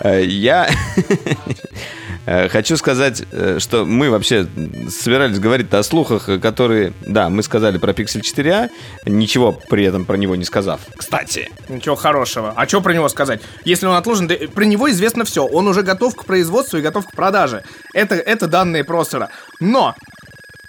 Э, 0.00 0.24
Я 0.24 0.68
хочу 2.26 2.76
сказать, 2.76 3.22
э, 3.30 3.58
что 3.60 3.84
мы 3.84 4.10
вообще 4.10 4.46
собирались 4.90 5.38
говорить 5.38 5.72
о 5.72 5.82
слухах, 5.82 6.28
э, 6.28 6.38
которые, 6.38 6.92
да, 7.02 7.28
мы 7.28 7.42
сказали 7.42 7.78
про 7.78 7.92
Pixel 7.92 8.20
4a, 8.20 8.68
ничего 9.06 9.52
при 9.52 9.84
этом 9.84 10.04
про 10.04 10.16
него 10.16 10.34
не 10.34 10.44
сказав. 10.44 10.80
Кстати, 10.96 11.50
Ничего 11.68 11.94
хорошего. 11.94 12.52
А 12.56 12.66
что 12.66 12.80
про 12.80 12.92
него 12.92 13.08
сказать? 13.08 13.40
Если 13.64 13.86
он 13.86 13.94
отложен, 13.94 14.26
да, 14.26 14.34
про 14.54 14.64
него 14.64 14.90
известно 14.90 15.24
все. 15.24 15.44
Он 15.46 15.68
уже 15.68 15.82
готов 15.82 16.16
к 16.16 16.24
производству 16.24 16.78
и 16.78 16.82
готов 16.82 17.06
к 17.06 17.12
продаже. 17.12 17.62
Это, 17.94 18.14
это 18.16 18.48
данные 18.48 18.84
процессора. 18.84 19.30
Но 19.60 19.94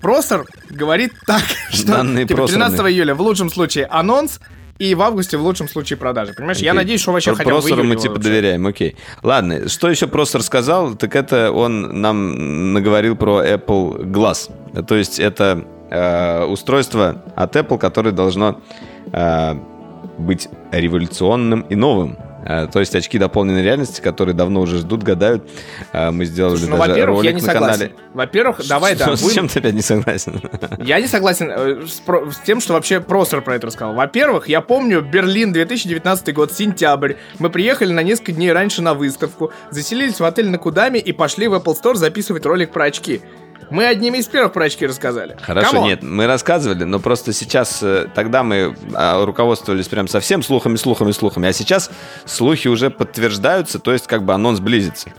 процессор 0.02 0.46
говорит 0.70 1.13
так, 1.26 1.41
что 1.72 1.88
Данные 1.88 2.26
типа, 2.26 2.48
13 2.48 2.58
процессорные. 2.60 2.93
июля 2.93 3.15
в 3.15 3.22
лучшем 3.22 3.50
случае 3.50 3.86
анонс, 3.86 4.39
и 4.79 4.95
в 4.95 5.01
августе 5.01 5.37
в 5.37 5.41
лучшем 5.41 5.67
случае 5.67 5.97
продажи. 5.97 6.33
Понимаешь, 6.33 6.59
я 6.59 6.71
Окей. 6.71 6.77
надеюсь, 6.77 7.01
что 7.01 7.11
вообще 7.11 7.31
Про 7.31 7.37
хотя 7.37 7.75
бы 7.75 7.83
мы 7.83 7.95
типа 7.95 8.15
вообще. 8.15 8.29
доверяем, 8.29 8.67
окей. 8.67 8.95
Ладно, 9.23 9.67
что 9.69 9.89
еще 9.89 10.07
процессор 10.07 10.43
сказал, 10.43 10.95
так 10.95 11.15
это 11.15 11.51
он 11.51 12.01
нам 12.01 12.73
наговорил 12.73 13.15
про 13.15 13.43
Apple 13.45 14.05
Glass. 14.05 14.51
То 14.85 14.95
есть 14.95 15.19
это 15.19 15.65
э, 15.89 16.45
устройство 16.45 17.23
от 17.35 17.55
Apple, 17.55 17.77
которое 17.77 18.11
должно 18.11 18.61
э, 19.11 19.55
быть 20.17 20.49
революционным 20.71 21.61
и 21.61 21.75
новым. 21.75 22.17
Э, 22.47 22.67
То 22.71 22.79
есть 22.79 22.95
очки 22.95 23.17
дополненной 23.17 23.62
реальности, 23.62 23.99
которые 23.99 24.33
давно 24.33 24.62
уже 24.62 24.77
ждут, 24.77 25.03
гадают. 25.03 25.47
Э, 25.91 26.12
Мы 26.12 26.25
сделали 26.25 26.55
Слушай, 26.55 26.69
ну, 26.69 26.77
даже 26.77 26.89
во-первых, 26.91 27.23
я 27.23 27.31
ролик 27.31 27.41
не 27.41 27.47
на 27.47 27.53
согласен. 27.53 27.79
канале. 27.79 27.95
Во-первых, 28.13 28.67
давай, 28.67 28.95
да, 28.95 29.15
С 29.15 29.33
чем 29.33 29.49
ты 29.49 29.60
опять 29.60 29.73
не 29.73 29.81
согласен? 29.81 30.41
Я 30.79 31.01
не 31.01 31.07
согласен 31.07 31.51
э, 31.51 31.86
с, 31.86 32.01
тем, 32.45 32.62
что 32.62 32.73
вообще 32.73 33.01
Проссер 33.01 33.41
про 33.41 33.55
это 33.55 33.67
рассказал. 33.67 33.93
Во-первых, 33.93 34.47
я 34.47 34.62
помню 34.62 35.01
Берлин 35.01 35.51
2019 35.51 36.33
год, 36.33 36.53
сентябрь. 36.53 37.13
Мы 37.39 37.49
приехали 37.49 37.91
на 37.91 38.01
несколько 38.03 38.31
дней 38.31 38.53
раньше 38.53 38.81
на 38.81 38.93
выставку, 38.93 39.51
заселились 39.69 40.19
в 40.19 40.23
отель 40.23 40.49
на 40.49 40.57
Кудаме 40.57 40.99
и 40.99 41.12
пошли 41.12 41.47
в 41.47 41.53
Apple 41.53 41.75
Store 41.81 41.95
записывать 41.95 42.45
ролик 42.45 42.71
про 42.71 42.86
очки. 42.86 43.21
Мы 43.69 43.86
одними 43.86 44.17
из 44.19 44.27
первых 44.27 44.53
про 44.53 44.65
очки 44.65 44.86
рассказали. 44.86 45.36
Хорошо, 45.41 45.71
Come 45.71 45.81
on. 45.81 45.88
нет, 45.89 46.03
мы 46.03 46.25
рассказывали, 46.27 46.84
но 46.84 46.99
просто 46.99 47.34
сейчас, 47.34 47.80
э, 47.84 48.08
тогда 48.15 48.43
мы 48.43 48.75
а, 48.93 49.25
руководствовались 49.25 49.88
прям 49.88 50.08
совсем 50.08 50.41
слухами, 50.41 50.75
слухами, 50.77 51.12
слухами, 51.12 51.49
а 51.49 51.53
сейчас 51.53 51.91
слухи 52.25 52.67
уже 52.67 52.89
подтверждаются, 52.89 53.80
то 53.80 53.91
есть 53.91 54.08
как 54.08 54.23
бы 54.23 54.34
анонс 54.34 54.60
близится. 54.60 55.10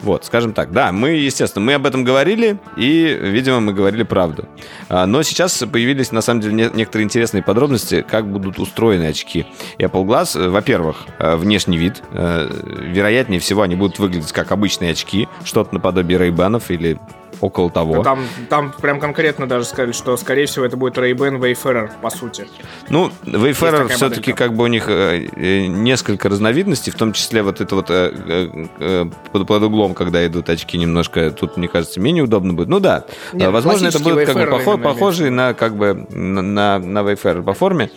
Вот, 0.00 0.26
скажем 0.26 0.52
так, 0.52 0.70
да, 0.70 0.92
мы, 0.92 1.10
естественно, 1.12 1.64
мы 1.64 1.72
об 1.74 1.86
этом 1.86 2.04
говорили, 2.04 2.58
и, 2.76 3.18
видимо, 3.22 3.60
мы 3.60 3.72
говорили 3.72 4.02
правду. 4.02 4.46
А, 4.90 5.06
Но 5.06 5.22
сейчас 5.22 5.56
появились, 5.72 6.12
на 6.12 6.20
самом 6.20 6.42
деле, 6.42 6.52
не- 6.54 6.70
некоторые 6.74 7.04
интересные 7.04 7.42
подробности, 7.42 8.04
как 8.06 8.30
будут 8.30 8.58
устроены 8.58 9.04
очки 9.06 9.46
Apple 9.78 10.04
Glass. 10.04 10.38
Э, 10.38 10.48
Во-первых, 10.50 11.06
э, 11.18 11.36
внешний 11.36 11.78
вид. 11.78 12.02
Вероятнее 12.12 13.40
всего, 13.40 13.62
они 13.62 13.76
будут 13.76 13.98
выглядеть 13.98 14.32
как 14.32 14.52
обычные 14.52 14.92
очки, 14.92 15.26
что-то 15.44 15.74
наподобие 15.74 16.18
ray 16.18 16.62
или 16.68 16.98
около 17.44 17.70
того. 17.70 18.02
Там, 18.02 18.26
там 18.48 18.72
прям 18.72 18.98
конкретно 18.98 19.46
даже 19.46 19.66
сказали, 19.66 19.92
что, 19.92 20.16
скорее 20.16 20.46
всего, 20.46 20.64
это 20.64 20.76
будет 20.76 20.96
Ray-Ban 20.96 21.38
Wayfarer, 21.38 21.90
по 22.00 22.08
сути. 22.10 22.46
Ну, 22.88 23.10
Wayfarer 23.24 23.88
все-таки 23.88 24.32
как 24.32 24.54
бы 24.54 24.64
у 24.64 24.66
них 24.66 24.88
э, 24.88 25.28
э, 25.36 25.66
несколько 25.66 26.28
разновидностей, 26.30 26.90
в 26.90 26.94
том 26.94 27.12
числе 27.12 27.42
вот 27.42 27.60
это 27.60 27.74
вот 27.74 27.86
э, 27.90 29.06
под, 29.32 29.46
под 29.46 29.62
углом, 29.62 29.94
когда 29.94 30.26
идут 30.26 30.48
очки, 30.48 30.78
немножко 30.78 31.30
тут, 31.30 31.56
мне 31.58 31.68
кажется, 31.68 32.00
менее 32.00 32.24
удобно 32.24 32.54
будет. 32.54 32.68
Ну 32.68 32.80
да, 32.80 33.04
Нет, 33.34 33.50
возможно, 33.50 33.88
это 33.88 33.98
будет 33.98 34.26
как 34.26 34.36
бы 34.36 34.46
похож, 34.46 34.80
похожий 34.80 35.30
на 35.30 35.52
как 35.52 35.76
бы 35.76 36.06
на, 36.10 36.78
на 36.78 36.98
Wayfarer 37.00 37.42
по 37.42 37.52
форме. 37.52 37.90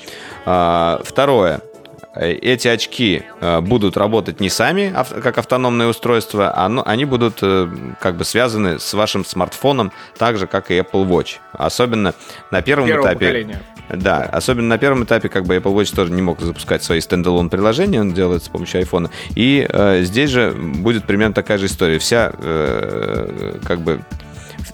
А, 0.45 1.01
второе. 1.05 1.61
Э, 2.17 2.31
эти 2.31 2.67
очки 2.67 3.23
э, 3.39 3.61
будут 3.61 3.97
работать 3.97 4.39
не 4.39 4.49
сами, 4.49 4.93
как 5.21 5.37
автономное 5.37 5.87
устройство, 5.87 6.51
а 6.55 6.65
они 6.85 7.05
будут 7.05 7.39
э, 7.41 7.69
как 7.99 8.17
бы 8.17 8.25
связаны 8.25 8.79
с 8.79 8.93
вашим 8.93 9.23
смартфоном, 9.23 9.91
так 10.17 10.37
же, 10.37 10.47
как 10.47 10.71
и 10.71 10.79
Apple 10.79 11.07
Watch. 11.07 11.35
Особенно 11.53 12.13
на 12.51 12.61
первом 12.61 12.87
Первого 12.87 13.07
этапе. 13.07 13.25
Поколения. 13.25 13.61
Да, 13.89 14.23
особенно 14.23 14.67
на 14.67 14.77
первом 14.77 15.05
этапе, 15.05 15.29
как 15.29 15.45
бы 15.45 15.55
Apple 15.55 15.73
Watch 15.73 15.95
тоже 15.95 16.11
не 16.11 16.21
мог 16.21 16.41
запускать 16.41 16.83
свои 16.83 16.99
стендалон 16.99 17.49
приложения, 17.49 18.01
он 18.01 18.13
делает 18.13 18.43
с 18.43 18.49
помощью 18.49 18.81
iPhone. 18.81 19.09
И 19.35 19.65
э, 19.69 20.01
здесь 20.03 20.29
же 20.29 20.51
будет 20.51 21.05
примерно 21.05 21.33
такая 21.33 21.57
же 21.57 21.67
история. 21.67 21.99
Вся 21.99 22.33
э, 22.37 23.59
как 23.65 23.79
бы 23.79 24.01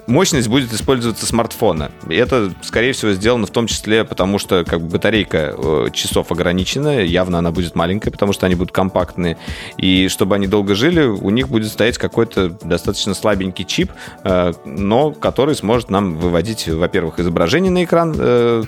мощность 0.08 0.48
будет 0.48 0.74
использоваться 0.74 1.26
смартфона. 1.26 1.92
И 2.10 2.16
это, 2.16 2.54
скорее 2.62 2.94
всего, 2.94 3.12
сделано 3.14 3.46
в 3.46 3.52
том 3.52 3.68
числе 3.68 4.04
потому, 4.04 4.40
что 4.40 4.64
как 4.64 4.82
бы 4.82 4.88
батарейка 4.88 5.56
э, 5.58 5.88
часов 5.94 6.32
ограничена, 6.32 7.02
явно 7.02 7.40
она 7.40 7.52
будет 7.52 7.76
маленькая, 7.76 8.12
потому 8.12 8.34
что 8.34 8.46
они 8.46 8.56
будут 8.56 8.72
компактные. 8.72 9.38
И 9.78 10.08
чтобы 10.10 10.36
они 10.36 10.48
долго 10.48 10.76
жили, 10.76 11.04
у 11.04 11.30
них 11.30 11.50
будет 11.50 11.72
стоять 11.72 11.98
какой-то 11.98 12.50
достаточно 12.64 13.14
слабенький 13.14 13.66
чип, 13.66 13.92
э, 14.24 14.54
но 14.66 15.12
который 15.12 15.56
сможет 15.56 15.90
нам 15.90 16.16
выводить, 16.18 16.68
во-первых, 16.68 17.20
изображение 17.20 17.72
на 17.72 17.84
экран, 17.84 18.16
э, 18.18 18.64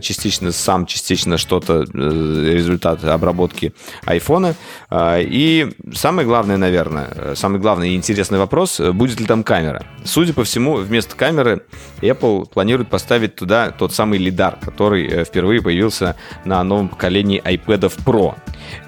частично 0.00 0.52
сам, 0.52 0.86
частично 0.86 1.38
что-то, 1.38 1.82
результат 1.82 3.04
обработки 3.04 3.72
айфона. 4.04 4.54
И 4.92 5.72
самое 5.94 6.26
главное, 6.26 6.56
наверное, 6.56 7.34
самый 7.34 7.60
главный 7.60 7.90
и 7.90 7.96
интересный 7.96 8.38
вопрос, 8.38 8.80
будет 8.80 9.20
ли 9.20 9.26
там 9.26 9.44
камера. 9.44 9.84
Судя 10.04 10.31
по 10.32 10.44
всему, 10.44 10.76
вместо 10.76 11.16
камеры 11.16 11.62
Apple 12.00 12.48
планирует 12.48 12.88
поставить 12.88 13.34
туда 13.34 13.70
тот 13.70 13.92
самый 13.92 14.18
лидар, 14.18 14.58
который 14.60 15.06
э, 15.06 15.24
впервые 15.24 15.62
появился 15.62 16.16
на 16.44 16.62
новом 16.62 16.88
поколении 16.88 17.42
iPad 17.42 17.92
Pro. 18.04 18.34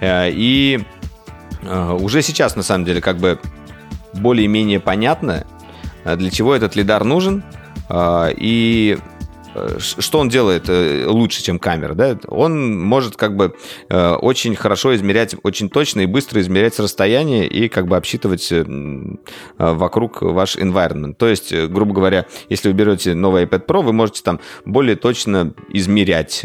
Э, 0.01 0.30
и 0.30 0.84
э, 1.62 1.92
уже 1.92 2.22
сейчас, 2.22 2.57
на 2.57 2.62
самом 2.62 2.84
деле, 2.84 3.01
как 3.01 3.18
бы 3.18 3.38
более-менее 4.12 4.80
понятно, 4.80 5.45
для 6.05 6.30
чего 6.30 6.55
этот 6.55 6.76
лидар 6.76 7.03
нужен. 7.03 7.42
И 7.92 8.99
что 9.78 10.18
он 10.18 10.28
делает 10.28 10.68
э, 10.68 11.07
лучше, 11.07 11.42
чем 11.42 11.59
камера, 11.59 11.94
да? 11.94 12.18
Он 12.28 12.80
может 12.80 13.16
как 13.16 13.36
бы 13.36 13.55
э, 13.88 14.12
очень 14.14 14.55
хорошо 14.55 14.94
измерять, 14.94 15.36
очень 15.42 15.68
точно 15.68 16.00
и 16.00 16.07
быстро 16.07 16.40
измерять 16.40 16.78
расстояние 16.78 17.46
и 17.46 17.68
как 17.68 17.86
бы 17.86 17.96
обсчитывать 17.96 18.52
вокруг 19.59 20.22
ваш 20.22 20.57
environment. 20.57 21.14
То 21.14 21.28
есть, 21.28 21.55
грубо 21.55 21.94
говоря, 21.94 22.26
если 22.48 22.68
вы 22.68 22.74
берете 22.74 23.14
новый 23.14 23.44
iPad 23.44 23.66
Pro, 23.66 23.82
вы 23.82 23.92
можете 23.92 24.22
там 24.22 24.40
более 24.64 24.96
точно 24.96 25.55
измерять. 25.68 26.44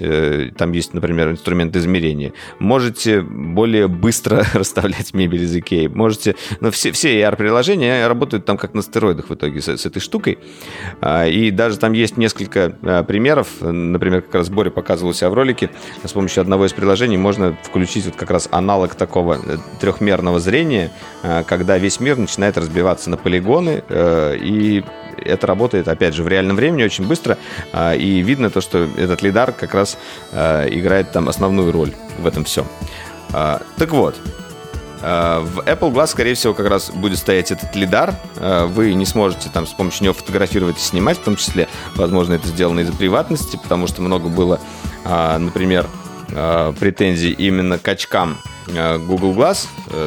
Там 0.57 0.71
есть, 0.71 0.93
например, 0.93 1.31
инструмент 1.31 1.75
измерения. 1.75 2.33
Можете 2.59 3.21
более 3.21 3.87
быстро 3.87 4.45
расставлять 4.53 5.13
мебель 5.13 5.43
из 5.43 5.55
Ikea. 5.55 5.89
Можете... 5.89 6.35
Ну, 6.59 6.71
все, 6.71 6.91
все 6.91 7.21
AR-приложения 7.21 8.07
работают 8.07 8.45
там 8.45 8.57
как 8.57 8.73
на 8.73 8.81
стероидах 8.81 9.29
в 9.29 9.33
итоге 9.33 9.61
с, 9.61 9.67
с 9.67 9.85
этой 9.85 9.99
штукой. 9.99 10.39
А, 11.01 11.27
и 11.27 11.51
даже 11.51 11.77
там 11.77 11.93
есть 11.93 12.17
несколько 12.17 12.77
примеров. 13.03 13.47
Например, 13.61 14.21
как 14.21 14.35
раз 14.35 14.49
Боря 14.49 14.69
показывал 14.69 15.13
себя 15.13 15.29
в 15.29 15.33
ролике. 15.33 15.69
С 16.03 16.11
помощью 16.11 16.41
одного 16.41 16.65
из 16.65 16.73
приложений 16.73 17.17
можно 17.17 17.57
включить 17.63 18.05
вот 18.05 18.15
как 18.15 18.31
раз 18.31 18.47
аналог 18.51 18.95
такого 18.95 19.39
э, 19.45 19.57
трехмерного 19.79 20.39
зрения, 20.39 20.91
э, 21.23 21.43
когда 21.45 21.77
весь 21.77 21.99
мир 21.99 22.17
начинает 22.17 22.57
разбиваться 22.57 23.09
на 23.09 23.17
полигоны, 23.17 23.83
э, 23.87 24.37
и 24.39 24.83
это 25.17 25.47
работает, 25.47 25.87
опять 25.87 26.13
же, 26.13 26.23
в 26.23 26.27
реальном 26.27 26.55
времени 26.55 26.83
очень 26.83 27.05
быстро, 27.05 27.37
и 27.75 28.23
видно 28.25 28.49
то, 28.49 28.61
что 28.61 28.87
этот 28.95 29.21
лидар 29.21 29.51
как 29.51 29.73
раз 29.73 29.97
играет 30.31 31.11
там 31.11 31.27
основную 31.27 31.73
роль 31.73 31.91
в 32.19 32.25
этом 32.25 32.45
всем. 32.45 32.65
Так 33.29 33.91
вот, 33.91 34.15
в 35.01 35.59
Apple 35.65 35.93
Glass, 35.93 36.07
скорее 36.07 36.33
всего, 36.33 36.53
как 36.53 36.67
раз 36.67 36.91
будет 36.91 37.17
стоять 37.17 37.51
этот 37.51 37.75
лидар. 37.75 38.15
Э, 38.35 38.65
вы 38.65 38.93
не 38.93 39.05
сможете 39.05 39.49
там 39.49 39.65
с 39.65 39.71
помощью 39.71 40.03
него 40.03 40.13
фотографировать 40.13 40.77
и 40.77 40.81
снимать, 40.81 41.17
в 41.17 41.23
том 41.23 41.35
числе, 41.37 41.67
возможно, 41.95 42.33
это 42.33 42.47
сделано 42.47 42.81
из-за 42.81 42.93
приватности, 42.93 43.57
потому 43.61 43.87
что 43.87 44.01
много 44.01 44.27
было, 44.27 44.59
э, 45.05 45.37
например, 45.37 45.87
претензий 46.79 47.31
именно 47.31 47.79
к 47.79 47.87
очкам 47.87 48.37
Google 48.67 49.33
Glass, 49.33 49.65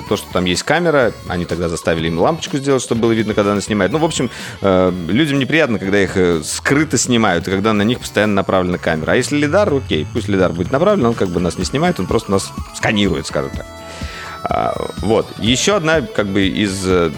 то, 0.08 0.16
что 0.16 0.32
там 0.32 0.44
есть 0.44 0.62
камера, 0.62 1.12
они 1.26 1.46
тогда 1.46 1.68
заставили 1.68 2.06
им 2.06 2.20
лампочку 2.20 2.58
сделать, 2.58 2.80
чтобы 2.80 3.00
было 3.00 3.12
видно, 3.12 3.34
когда 3.34 3.50
она 3.50 3.60
снимает. 3.60 3.90
Ну, 3.90 3.98
в 3.98 4.04
общем, 4.04 4.30
людям 4.60 5.40
неприятно, 5.40 5.80
когда 5.80 6.00
их 6.00 6.16
скрыто 6.44 6.96
снимают, 6.96 7.48
и 7.48 7.50
когда 7.50 7.72
на 7.72 7.82
них 7.82 7.98
постоянно 7.98 8.34
направлена 8.34 8.78
камера. 8.78 9.10
А 9.10 9.16
если 9.16 9.36
лидар, 9.36 9.74
окей, 9.74 10.06
пусть 10.12 10.28
лидар 10.28 10.52
будет 10.52 10.70
направлен, 10.70 11.06
он 11.06 11.14
как 11.14 11.28
бы 11.28 11.40
нас 11.40 11.58
не 11.58 11.64
снимает, 11.64 11.98
он 11.98 12.06
просто 12.06 12.30
нас 12.30 12.52
сканирует, 12.76 13.26
скажем 13.26 13.50
так. 13.50 13.66
А, 14.44 14.74
вот. 14.98 15.26
Еще 15.38 15.76
одна, 15.76 16.00
как 16.00 16.26
бы, 16.26 16.46
из, 16.46 16.84
э, 16.86 17.10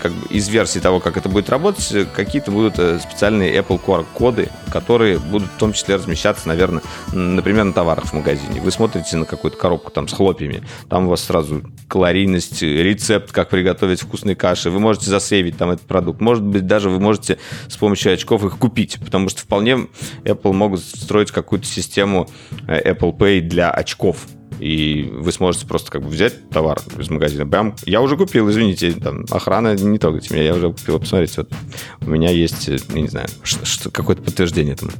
как 0.00 0.12
бы, 0.12 0.26
из 0.28 0.48
версий 0.48 0.80
того, 0.80 0.98
как 0.98 1.16
это 1.16 1.28
будет 1.28 1.48
работать, 1.50 2.08
какие-то 2.14 2.50
будут 2.50 2.78
э, 2.78 2.98
специальные 2.98 3.56
Apple 3.56 3.80
Core 3.80 4.04
коды, 4.12 4.48
которые 4.70 5.18
будут 5.18 5.48
в 5.52 5.58
том 5.58 5.72
числе 5.72 5.96
размещаться, 5.96 6.48
наверное, 6.48 6.82
например, 7.12 7.64
на 7.64 7.72
товарах 7.72 8.06
в 8.06 8.12
магазине. 8.12 8.60
Вы 8.60 8.72
смотрите 8.72 9.16
на 9.16 9.24
какую-то 9.24 9.56
коробку 9.56 9.92
там 9.92 10.08
с 10.08 10.12
хлопьями, 10.12 10.62
там 10.88 11.06
у 11.06 11.10
вас 11.10 11.22
сразу 11.22 11.62
калорийность, 11.86 12.60
рецепт, 12.62 13.30
как 13.30 13.50
приготовить 13.50 14.02
вкусные 14.02 14.34
каши. 14.34 14.70
Вы 14.70 14.80
можете 14.80 15.10
засейвить 15.10 15.56
там 15.56 15.70
этот 15.70 15.86
продукт. 15.86 16.20
Может 16.20 16.42
быть, 16.42 16.66
даже 16.66 16.90
вы 16.90 16.98
можете 16.98 17.38
с 17.68 17.76
помощью 17.76 18.14
очков 18.14 18.44
их 18.44 18.58
купить, 18.58 18.98
потому 19.04 19.28
что 19.28 19.42
вполне 19.42 19.86
Apple 20.24 20.52
могут 20.52 20.80
строить 20.80 21.30
какую-то 21.30 21.66
систему 21.66 22.28
э, 22.66 22.92
Apple 22.92 23.16
Pay 23.16 23.40
для 23.40 23.70
очков 23.70 24.26
и 24.62 25.02
вы 25.12 25.32
сможете 25.32 25.66
просто 25.66 25.90
как 25.90 26.02
бы 26.02 26.08
взять 26.08 26.48
товар 26.48 26.80
из 26.96 27.10
магазина. 27.10 27.44
Бам, 27.44 27.74
я 27.84 28.00
уже 28.00 28.16
купил, 28.16 28.48
извините, 28.48 28.92
там, 28.92 29.24
охрана, 29.30 29.74
не 29.74 29.98
трогайте 29.98 30.32
меня, 30.32 30.44
я 30.44 30.54
уже 30.54 30.72
купил. 30.72 31.00
Посмотрите, 31.00 31.34
вот 31.38 31.52
у 32.00 32.10
меня 32.10 32.30
есть, 32.30 32.68
я 32.68 33.00
не 33.00 33.08
знаю, 33.08 33.26
какое-то 33.92 34.22
подтверждение 34.22 34.74
этому. 34.74 34.92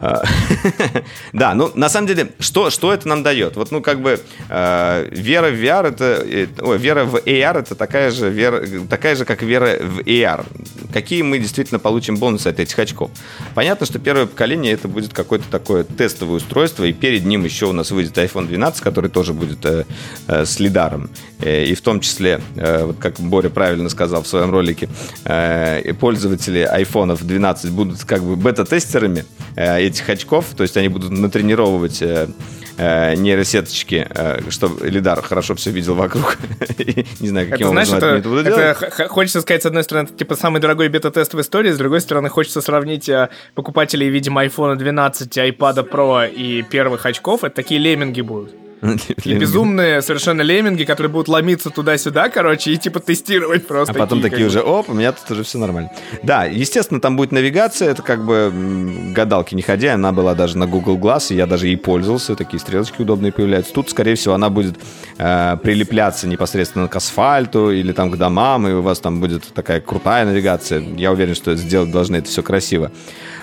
Да, 1.32 1.54
ну, 1.54 1.70
на 1.74 1.88
самом 1.88 2.08
деле, 2.08 2.32
что, 2.38 2.70
что 2.70 2.92
это 2.92 3.08
нам 3.08 3.22
дает? 3.22 3.56
Вот, 3.56 3.70
ну, 3.70 3.80
как 3.82 4.00
бы, 4.00 4.20
э, 4.48 5.08
вера 5.10 5.50
в 5.50 5.54
VR, 5.54 5.88
это, 5.88 6.24
э, 6.24 6.46
вера 6.78 7.04
в 7.04 7.16
AR, 7.16 7.58
это 7.58 7.74
такая 7.74 8.10
же, 8.10 8.30
вера, 8.30 8.62
такая 8.88 9.16
же, 9.16 9.24
как 9.24 9.42
вера 9.42 9.78
в 9.80 10.00
AR. 10.00 10.44
Какие 10.92 11.22
мы 11.22 11.38
действительно 11.38 11.78
получим 11.78 12.16
бонусы 12.16 12.48
от 12.48 12.58
этих 12.60 12.78
очков? 12.78 13.10
Понятно, 13.54 13.86
что 13.86 13.98
первое 13.98 14.26
поколение 14.26 14.72
это 14.72 14.88
будет 14.88 15.12
какое-то 15.12 15.48
такое 15.50 15.84
тестовое 15.84 16.36
устройство, 16.36 16.84
и 16.84 16.92
перед 16.92 17.24
ним 17.24 17.44
еще 17.44 17.66
у 17.66 17.72
нас 17.72 17.90
выйдет 17.90 18.16
iPhone 18.18 18.46
12, 18.46 18.80
который 18.80 19.10
тоже 19.10 19.32
будет 19.32 19.64
э, 19.66 19.84
э, 20.26 20.44
с 20.44 20.58
лидаром. 20.60 21.10
Э, 21.40 21.64
и 21.64 21.74
в 21.74 21.80
том 21.80 22.00
числе, 22.00 22.40
э, 22.56 22.84
вот 22.84 22.96
как 22.98 23.20
Боря 23.20 23.50
правильно 23.50 23.88
сказал 23.88 24.22
в 24.22 24.26
своем 24.26 24.50
ролике, 24.50 24.88
э, 25.24 25.92
пользователи 25.94 26.68
iPhone 26.72 27.16
12 27.20 27.70
будут 27.70 28.04
как 28.04 28.22
бы 28.22 28.36
бета-тестерами, 28.36 29.24
этих 29.90 30.08
очков, 30.08 30.46
то 30.56 30.62
есть 30.62 30.76
они 30.76 30.88
будут 30.88 31.10
натренировывать 31.10 32.00
э, 32.02 32.28
э, 32.76 33.14
нейросеточки, 33.14 34.06
э, 34.08 34.40
чтобы 34.50 34.88
Лидар 34.88 35.22
хорошо 35.22 35.54
все 35.54 35.70
видел 35.70 35.94
вокруг. 35.94 36.38
Не 37.20 37.28
знаю, 37.28 37.50
каким 37.50 37.68
это, 37.68 37.70
образом 37.70 37.98
знаешь, 37.98 38.20
это, 38.22 38.28
это 38.28 38.42
делать. 38.44 38.82
Это, 38.82 39.08
хочется 39.08 39.40
сказать, 39.40 39.62
с 39.62 39.66
одной 39.66 39.84
стороны, 39.84 40.06
это 40.06 40.14
типа 40.14 40.36
самый 40.36 40.60
дорогой 40.60 40.88
бета-тест 40.88 41.34
в 41.34 41.40
истории, 41.40 41.70
с 41.70 41.78
другой 41.78 42.00
стороны, 42.00 42.28
хочется 42.28 42.60
сравнить 42.60 43.10
покупателей, 43.54 44.08
видимо, 44.08 44.44
iPhone 44.44 44.76
12, 44.76 45.36
iPad 45.38 45.90
Pro 45.90 46.30
и 46.30 46.62
первых 46.62 47.06
очков. 47.06 47.44
Это 47.44 47.56
такие 47.56 47.80
лемминги 47.80 48.20
будут. 48.20 48.54
И 49.24 49.34
безумные 49.34 50.00
совершенно 50.02 50.42
лемминги, 50.42 50.84
которые 50.84 51.10
будут 51.10 51.28
ломиться 51.28 51.70
туда-сюда, 51.70 52.28
короче, 52.30 52.72
и 52.72 52.76
типа 52.76 53.00
тестировать 53.00 53.66
просто. 53.66 53.92
А 53.92 53.96
потом 53.96 54.22
такие 54.22 54.46
уже, 54.46 54.60
оп, 54.60 54.88
у 54.88 54.94
меня 54.94 55.12
тут 55.12 55.30
уже 55.30 55.42
все 55.42 55.58
нормально. 55.58 55.90
Да, 56.22 56.44
естественно, 56.44 57.00
там 57.00 57.16
будет 57.16 57.32
навигация, 57.32 57.90
это 57.90 58.02
как 58.02 58.24
бы 58.24 58.52
гадалки 59.14 59.54
не 59.54 59.62
ходя, 59.62 59.94
она 59.94 60.12
была 60.12 60.34
даже 60.34 60.56
на 60.56 60.66
Google 60.66 60.98
Glass, 60.98 61.32
и 61.32 61.36
я 61.36 61.46
даже 61.46 61.66
ей 61.66 61.76
пользовался, 61.76 62.36
такие 62.36 62.58
стрелочки 62.58 63.02
удобные 63.02 63.32
появляются. 63.32 63.72
Тут, 63.72 63.90
скорее 63.90 64.14
всего, 64.14 64.34
она 64.34 64.48
будет 64.48 64.76
э, 65.18 65.56
прилепляться 65.62 66.26
непосредственно 66.26 66.88
к 66.88 66.96
асфальту 66.96 67.70
или 67.70 67.92
там 67.92 68.10
к 68.10 68.16
домам, 68.16 68.66
и 68.66 68.72
у 68.72 68.82
вас 68.82 69.00
там 69.00 69.20
будет 69.20 69.44
такая 69.52 69.80
крутая 69.80 70.24
навигация. 70.24 70.80
Я 70.80 71.12
уверен, 71.12 71.34
что 71.34 71.54
сделать 71.56 71.90
должны 71.90 72.16
это 72.16 72.28
все 72.28 72.42
красиво. 72.42 72.90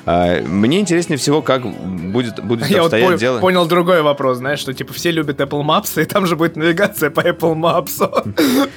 А, 0.09 0.41
мне 0.41 0.79
интереснее 0.79 1.17
всего, 1.17 1.41
как 1.41 1.63
будет, 1.65 2.41
будет 2.41 2.69
Я 2.69 2.77
вот 2.77 2.85
обстоять 2.85 3.11
по- 3.11 3.17
дело. 3.17 3.39
понял 3.39 3.65
другой 3.65 4.01
вопрос, 4.01 4.37
знаешь, 4.37 4.59
что 4.59 4.73
типа 4.73 4.93
все 4.93 5.11
любят 5.11 5.41
Apple 5.41 5.63
Maps, 5.65 6.01
и 6.01 6.05
там 6.05 6.25
же 6.25 6.37
будет 6.37 6.55
навигация 6.55 7.09
по 7.09 7.19
Apple 7.19 7.55
Maps. 7.55 7.97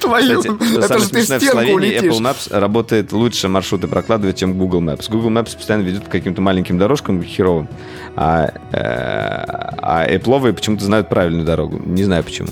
Твою, 0.01 0.39
Кстати, 0.39 0.77
это 0.77 0.99
же 0.99 1.09
ты 1.09 1.21
в 1.21 1.23
стенку 1.23 1.71
улетишь. 1.73 2.11
Apple 2.11 2.19
Maps 2.19 2.59
работает 2.59 3.13
лучше 3.13 3.47
маршруты 3.47 3.87
прокладывать, 3.87 4.39
чем 4.39 4.57
Google 4.57 4.81
Maps. 4.81 5.09
Google 5.09 5.29
Maps 5.29 5.55
постоянно 5.55 5.83
ведет 5.83 6.03
по 6.03 6.09
каким-то 6.09 6.41
маленьким 6.41 6.77
дорожкам 6.77 7.23
херовым, 7.23 7.69
а, 8.17 8.51
э, 8.73 8.77
а 8.77 10.05
Apple 10.09 10.51
почему-то 10.51 10.83
знают 10.83 11.07
правильную 11.07 11.45
дорогу. 11.45 11.81
Не 11.85 12.03
знаю 12.03 12.25
почему. 12.25 12.49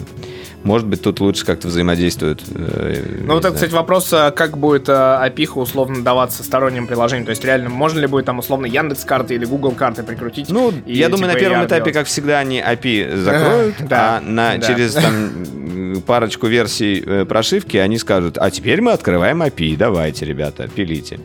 Может 0.63 0.87
быть, 0.87 1.01
тут 1.01 1.19
лучше 1.21 1.45
как-то 1.45 1.69
взаимодействуют. 1.69 2.43
э, 2.53 3.21
Ну, 3.25 3.33
вот 3.35 3.45
это, 3.45 3.53
кстати, 3.53 3.71
вопрос, 3.71 4.09
а 4.11 4.31
как 4.31 4.57
будет 4.57 4.89
э, 4.89 4.93
опиха 4.93 5.57
условно 5.59 6.03
даваться 6.03 6.43
сторонним 6.43 6.85
приложениям. 6.85 7.25
То 7.25 7.29
есть, 7.31 7.45
реально, 7.45 7.69
можно 7.69 7.99
ли 7.99 8.07
будет 8.07 8.25
там 8.25 8.39
условно 8.39 8.65
Яндекс 8.65 9.05
карты 9.05 9.35
или 9.35 9.45
Google 9.45 9.71
карты 9.71 10.03
прикрутить? 10.03 10.49
Ну, 10.49 10.73
и, 10.85 10.97
я 10.97 11.07
думаю, 11.09 11.27
на 11.27 11.33
типа, 11.33 11.39
первом 11.39 11.65
этапе, 11.65 11.83
делать? 11.85 11.93
как 11.93 12.07
всегда, 12.07 12.39
они 12.39 12.59
API 12.59 13.17
закроют, 13.17 13.75
Да, 13.87 14.17
а 14.17 14.21
на, 14.21 14.59
через 14.59 14.93
там, 14.95 16.01
парочку 16.05 16.47
версий 16.47 17.01
э, 17.05 17.25
прошивки 17.25 17.77
они 17.77 17.97
скажут, 17.97 18.37
а 18.37 18.51
теперь 18.51 18.81
мы 18.81 18.91
открываем 18.91 19.41
API, 19.41 19.77
давайте, 19.77 20.25
ребята, 20.25 20.67
пилите. 20.67 21.19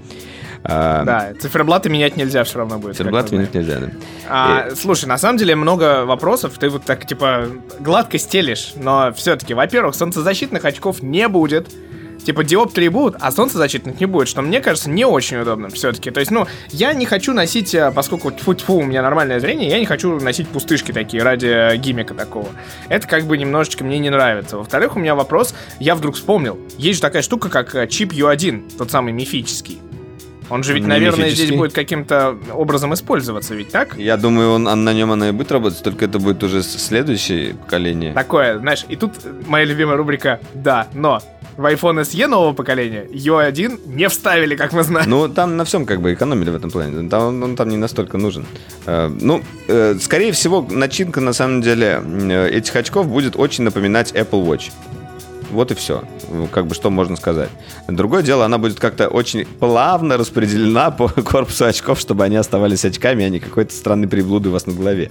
А, 0.66 1.04
Да, 1.04 1.32
циферблаты 1.38 1.90
менять 1.90 2.16
нельзя 2.16 2.42
все 2.44 2.58
равно 2.58 2.76
будет. 2.78 2.92
как 2.92 2.96
Циферблат 2.96 3.30
мы 3.30 3.38
менять 3.38 3.54
нельзя, 3.54 3.80
да. 3.80 3.88
А, 4.28 4.68
слушай, 4.74 5.04
на 5.04 5.18
самом 5.18 5.36
деле 5.36 5.54
много 5.54 6.04
вопросов. 6.06 6.54
Ты 6.58 6.70
вот 6.70 6.84
так, 6.84 7.06
типа, 7.06 7.48
гладко 7.80 8.16
стелишь. 8.18 8.72
Но 8.76 9.12
все-таки, 9.14 9.52
во-первых, 9.52 9.94
солнцезащитных 9.94 10.64
очков 10.64 11.02
не 11.02 11.28
будет. 11.28 11.68
Типа 12.24 12.42
диоптрии 12.42 12.88
будут, 12.88 13.16
а 13.20 13.30
солнцезащитных 13.30 14.00
не 14.00 14.06
будет, 14.06 14.28
что 14.28 14.40
мне 14.40 14.62
кажется 14.62 14.88
не 14.88 15.04
очень 15.04 15.36
удобным 15.36 15.70
все-таки. 15.70 16.10
То 16.10 16.20
есть, 16.20 16.32
ну, 16.32 16.46
я 16.70 16.94
не 16.94 17.04
хочу 17.04 17.34
носить, 17.34 17.74
э, 17.74 17.92
поскольку 17.94 18.30
тьфу 18.30 18.54
тьфу 18.54 18.76
у 18.76 18.82
меня 18.82 19.02
нормальное 19.02 19.40
зрение, 19.40 19.68
я 19.68 19.78
не 19.78 19.84
хочу 19.84 20.18
носить 20.18 20.48
пустышки 20.48 20.90
такие 20.90 21.22
ради 21.22 21.48
э, 21.48 21.76
гиммика 21.76 22.14
такого. 22.14 22.48
Это 22.88 23.06
как 23.06 23.24
бы 23.24 23.36
немножечко 23.36 23.84
мне 23.84 23.98
не 23.98 24.08
нравится. 24.08 24.56
Во-вторых, 24.56 24.96
у 24.96 25.00
меня 25.00 25.14
вопрос, 25.14 25.54
я 25.80 25.94
вдруг 25.94 26.14
вспомнил, 26.14 26.58
есть 26.78 26.96
же 26.96 27.02
такая 27.02 27.20
штука, 27.20 27.50
как 27.50 27.74
э, 27.74 27.86
чип 27.88 28.14
U1, 28.14 28.78
тот 28.78 28.90
самый 28.90 29.12
мифический. 29.12 29.78
Он 30.50 30.62
же 30.62 30.74
ведь, 30.74 30.86
наверное, 30.86 31.30
здесь 31.30 31.50
будет 31.52 31.72
каким-то 31.72 32.36
образом 32.52 32.92
использоваться, 32.94 33.54
ведь 33.54 33.70
так? 33.70 33.96
Я 33.96 34.16
думаю, 34.16 34.50
он, 34.52 34.66
он- 34.66 34.84
на 34.84 34.92
нем 34.92 35.10
она 35.12 35.28
и 35.28 35.32
будет 35.32 35.52
работать, 35.52 35.82
только 35.82 36.04
это 36.04 36.18
будет 36.18 36.42
уже 36.42 36.62
следующее 36.62 37.54
поколение. 37.54 38.12
Такое, 38.12 38.58
знаешь, 38.58 38.84
и 38.88 38.96
тут 38.96 39.12
моя 39.46 39.64
любимая 39.64 39.96
рубрика 39.96 40.40
«Да, 40.54 40.86
но». 40.94 41.20
В 41.56 41.64
iPhone 41.72 42.00
SE 42.00 42.26
нового 42.26 42.52
поколения 42.52 43.06
U1 43.12 43.82
не 43.86 44.08
вставили, 44.08 44.56
как 44.56 44.72
мы 44.72 44.82
знаем. 44.82 45.08
Ну, 45.08 45.28
там 45.28 45.56
на 45.56 45.64
всем 45.64 45.86
как 45.86 46.00
бы 46.00 46.12
экономили 46.12 46.50
в 46.50 46.56
этом 46.56 46.68
плане. 46.72 47.08
Там, 47.08 47.22
он, 47.22 47.42
он 47.44 47.54
там 47.54 47.68
не 47.68 47.76
настолько 47.76 48.18
нужен. 48.18 48.44
Э, 48.86 49.08
ну, 49.08 49.40
э, 49.68 49.94
скорее 50.00 50.32
всего, 50.32 50.66
начинка, 50.68 51.20
на 51.20 51.32
самом 51.32 51.62
деле, 51.62 52.02
э, 52.04 52.48
этих 52.48 52.74
очков 52.74 53.06
будет 53.06 53.36
очень 53.36 53.62
напоминать 53.62 54.10
Apple 54.14 54.44
Watch. 54.44 54.72
Вот 55.54 55.70
и 55.70 55.74
все. 55.74 56.02
Как 56.52 56.66
бы 56.66 56.74
что 56.74 56.90
можно 56.90 57.16
сказать. 57.16 57.48
Другое 57.88 58.22
дело, 58.22 58.44
она 58.44 58.58
будет 58.58 58.78
как-то 58.78 59.08
очень 59.08 59.46
плавно 59.46 60.16
распределена 60.16 60.90
по 60.98 61.08
корпусу 61.08 61.64
очков, 61.66 61.98
чтобы 62.00 62.24
они 62.24 62.36
оставались 62.36 62.84
очками, 62.84 63.24
а 63.24 63.28
не 63.28 63.40
какой-то 63.40 63.72
странной 63.72 64.08
приблуды 64.08 64.48
у 64.48 64.52
вас 64.52 64.66
на 64.66 64.72
голове. 64.72 65.10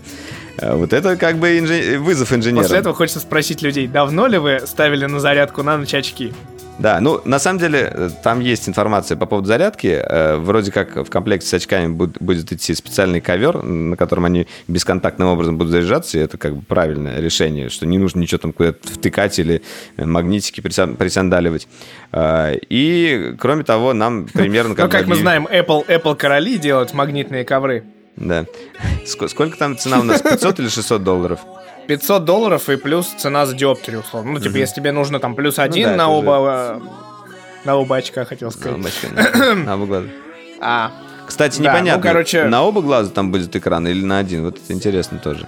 Э, 0.58 0.76
Вот 0.76 0.94
это 0.94 1.16
как 1.16 1.38
бы 1.38 1.58
инжи- 1.58 1.98
вызов 1.98 2.32
инженера. 2.34 2.62
После 2.64 2.78
этого 2.78 2.94
хочется 2.94 3.20
спросить 3.22 3.62
людей, 3.62 3.88
давно 3.88 4.28
ли 4.28 4.38
вы 4.38 4.62
ставили 4.66 5.06
на 5.06 5.20
зарядку 5.20 5.64
на 5.64 5.78
ночь 5.78 5.94
очки? 5.94 6.34
Да, 6.80 7.00
ну, 7.00 7.22
на 7.24 7.38
самом 7.40 7.60
деле, 7.60 7.92
э, 7.94 8.10
там 8.24 8.40
есть 8.40 8.68
информация 8.68 9.16
по 9.16 9.26
поводу 9.28 9.48
зарядки. 9.48 9.88
Э, 9.88 10.38
Вроде 10.38 10.72
как 10.72 10.96
в 10.96 11.10
комплекте 11.10 11.48
с 11.48 11.54
очками 11.54 11.88
буд- 11.94 12.18
будет 12.20 12.52
идти 12.52 12.74
специальный 12.74 13.22
ковер, 13.22 13.62
на 13.62 13.96
котором 13.96 14.26
они 14.26 14.48
бесконтактным 14.68 15.28
образом 15.28 15.58
будут 15.58 15.72
заряжаться, 15.72 16.18
и 16.18 16.22
это 16.22 16.38
как 16.38 16.56
бы 16.56 16.62
правильное 16.64 17.20
решение, 17.22 17.70
что 17.70 17.86
не 17.86 17.98
нужно 18.00 18.20
ничего 18.22 18.40
там 18.40 18.54
куда-то 18.54 18.88
втыкать 18.88 19.38
или 19.40 19.62
э, 19.98 20.06
магнитики 20.06 20.62
присан- 20.62 20.96
присандаливать. 20.96 21.68
И, 22.70 23.36
кроме 23.40 23.64
того, 23.64 23.94
нам 23.94 24.26
примерно... 24.26 24.76
Ну, 24.78 24.90
как 24.90 25.08
мы 25.08 25.16
знаем, 25.16 25.48
Apple, 25.52 25.86
Apple 25.88 26.16
короли 26.16 26.58
делают 26.58 26.94
магнитные 26.94 27.46
ковры. 27.46 27.84
Да. 28.16 28.46
Ск- 29.06 29.28
Сколько 29.28 29.58
там 29.58 29.78
цена 29.78 30.00
у 30.00 30.04
нас? 30.04 30.22
500 30.22 30.60
или 30.60 30.68
600 30.70 31.04
долларов? 31.04 31.40
500 31.88 32.24
долларов 32.26 32.70
и 32.70 32.78
плюс 32.78 33.08
цена 33.08 33.46
за 33.46 33.56
диоптрию, 33.56 34.02
условно. 34.02 34.34
Ну, 34.34 34.40
типа, 34.40 34.56
если 34.58 34.76
тебе 34.76 34.92
нужно 34.92 35.20
там 35.20 35.36
плюс 35.36 35.60
один 35.60 35.90
да, 35.90 35.96
на 35.96 36.10
оба... 36.10 36.82
На 37.66 37.76
оба 37.76 37.96
очка, 37.98 38.26
хотел 38.26 38.50
На 38.50 38.52
сказать. 38.52 38.78
оба 38.78 38.88
очка, 38.90 39.54
На 39.66 39.76
оба 39.76 39.86
глаза. 39.86 40.08
А, 40.62 40.92
Кстати, 41.28 41.58
Да, 41.62 41.64
ну, 41.64 41.70
непонятно, 41.78 42.04
короче- 42.04 42.44
на 42.46 42.64
оба 42.64 42.82
глаза 42.82 43.10
там 43.10 43.32
будет 43.32 43.56
экран 43.56 43.88
или 43.88 44.04
на 44.04 44.18
один? 44.20 44.44
Вот 44.46 44.58
это 44.58 44.74
интересно 44.74 45.20
тоже. 45.20 45.48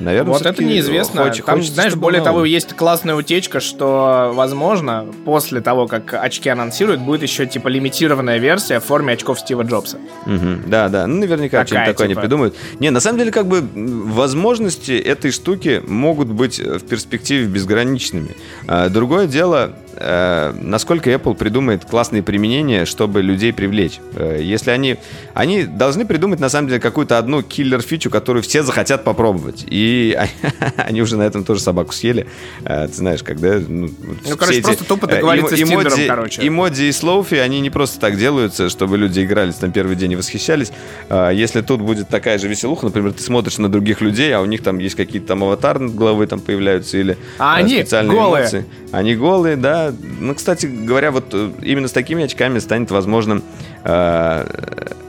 Наверное, 0.00 0.32
Вот 0.32 0.46
это 0.46 0.62
неизвестно. 0.64 1.24
хоч- 1.24 1.42
Там, 1.42 1.56
хочется, 1.56 1.74
знаешь, 1.74 1.94
более 1.94 2.20
на 2.20 2.24
того, 2.24 2.44
есть 2.44 2.72
классная 2.74 3.14
утечка, 3.14 3.60
что, 3.60 4.32
возможно, 4.34 5.06
после 5.24 5.60
того, 5.60 5.86
как 5.86 6.14
очки 6.14 6.48
анонсируют, 6.48 7.00
будет 7.00 7.22
еще, 7.22 7.46
типа, 7.46 7.68
лимитированная 7.68 8.38
версия 8.38 8.80
в 8.80 8.84
форме 8.84 9.14
очков 9.14 9.40
Стива 9.40 9.62
Джобса. 9.62 9.98
Мгм, 10.26 10.62
Да, 10.66 10.88
да. 10.88 11.06
Ну, 11.06 11.18
наверняка 11.20 11.64
что-нибудь 11.66 11.86
такое 11.88 12.08
типа. 12.08 12.20
придумают. 12.20 12.54
Не, 12.80 12.90
на 12.90 13.00
самом 13.00 13.18
деле, 13.18 13.30
как 13.30 13.46
бы 13.46 13.62
возможности 13.74 14.92
этой 14.92 15.30
штуки 15.30 15.82
могут 15.86 16.28
быть 16.28 16.58
в 16.58 16.80
перспективе 16.80 17.46
безграничными. 17.46 18.36
А, 18.68 18.88
Другое 18.88 19.26
дело, 19.26 19.72
э, 20.02 20.52
насколько 20.60 21.10
Apple 21.10 21.34
придумает 21.34 21.84
классные 21.84 22.22
применения, 22.22 22.84
чтобы 22.84 23.22
людей 23.22 23.52
привлечь. 23.52 24.00
Э, 24.14 24.38
Если 24.42 24.70
они... 24.70 24.96
Они 25.34 25.64
должны 25.64 26.04
придумать, 26.06 26.40
на 26.40 26.48
самом 26.48 26.68
деле, 26.68 26.80
какую-то 26.80 27.18
одну 27.18 27.42
киллер-фичу, 27.42 28.10
которую 28.10 28.42
все 28.42 28.62
захотят 28.62 29.04
попробовать. 29.04 29.64
И 29.68 30.16
они 30.76 31.02
уже 31.02 31.16
на 31.16 31.22
этом 31.22 31.44
тоже 31.44 31.60
собаку 31.60 31.92
съели. 31.92 32.26
Э, 32.64 32.86
Ты 32.88 32.94
знаешь, 32.94 33.22
когда... 33.22 33.54
Ну, 33.66 33.88
Ну, 34.28 34.36
короче, 34.36 34.58
эти, 34.58 34.66
просто 34.66 34.84
тупо 34.84 35.06
э, 35.06 35.10
договориться 35.16 35.56
с 35.56 35.60
эмо- 35.60 35.66
Тиндером, 35.68 35.92
эмодзи- 35.92 36.06
короче. 36.06 36.46
Эмодзи 36.48 36.82
и 36.84 36.92
слоуфи, 36.92 37.34
они 37.36 37.60
не 37.60 37.70
просто 37.70 38.00
так 38.00 38.16
делаются, 38.18 38.68
чтобы 38.68 38.98
люди 38.98 39.22
игрались 39.24 39.54
там 39.56 39.72
первый 39.72 39.96
день 39.96 40.12
и 40.12 40.16
восхищались. 40.16 40.72
А, 41.08 41.30
Если 41.30 41.60
тут 41.62 41.80
будет 41.80 42.08
такая 42.08 42.38
же 42.38 42.48
веселуха, 42.48 42.86
например, 42.86 43.12
ты 43.12 43.22
смотришь 43.22 43.58
на 43.58 43.68
других 43.70 44.00
людей, 44.00 44.34
а 44.34 44.40
у 44.40 44.44
них 44.46 44.62
там 44.62 44.78
есть 44.78 44.94
какие-то 44.96 45.28
там 45.28 45.44
аватары 45.44 45.80
над 45.80 45.94
головой 45.94 46.26
там 46.26 46.40
появляются 46.40 46.98
или 46.98 47.16
А 47.38 47.56
э, 47.58 47.60
они 47.64 47.76
специальные 47.76 48.16
голые. 48.18 48.42
эмоции. 48.42 48.64
Они 48.90 49.14
голые, 49.14 49.56
да. 49.56 49.91
Ну, 50.20 50.34
кстати 50.34 50.66
говоря, 50.66 51.10
вот 51.10 51.26
э, 51.32 51.50
именно 51.62 51.88
с 51.88 51.92
такими 51.92 52.24
очками 52.24 52.58
станет 52.58 52.90
возможным 52.90 53.42
э, 53.84 54.46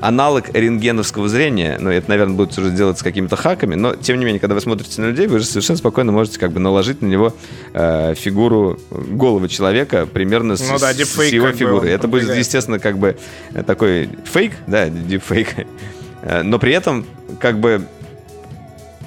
аналог 0.02 0.50
рентгеновского 0.54 1.30
зрения. 1.30 1.78
Ну, 1.80 1.90
это, 1.90 2.10
наверное, 2.10 2.36
будет 2.36 2.58
уже 2.58 2.72
делать 2.72 2.98
с 3.00 3.04
какими-то 3.04 3.36
хаками, 3.36 3.76
но, 3.76 3.96
тем 3.96 4.20
не 4.20 4.26
менее, 4.26 4.40
когда 4.40 4.56
вы 4.56 4.62
смотрите 4.62 5.02
на 5.02 5.06
людей, 5.08 5.28
вы 5.28 5.40
же 5.40 5.46
совершенно 5.46 5.78
спокойно 5.78 6.12
можете 6.12 6.40
как 6.40 6.52
бы 6.52 6.60
наложить 6.60 7.02
на 7.02 7.08
него 7.08 7.34
э, 7.74 8.14
фигуру 8.16 8.80
головы 8.92 9.48
человека 9.50 10.06
примерно 10.06 10.58
с, 10.58 10.62
Ну 10.70 10.78
да, 10.80 10.94
с- 10.94 11.32
его 11.32 11.48
он 11.48 11.86
Это 11.88 12.08
будет, 12.08 12.36
естественно, 12.36 12.80
как 12.80 12.98
бы 12.98 13.18
э, 13.54 13.64
такой 13.64 14.10
фейк, 14.26 14.54
да, 14.68 14.90
дипфейк. 14.90 15.48
Э, 16.22 16.42
Но 16.44 16.60
при 16.60 16.74
этом, 16.74 17.06
как 17.40 17.60
бы, 17.60 17.86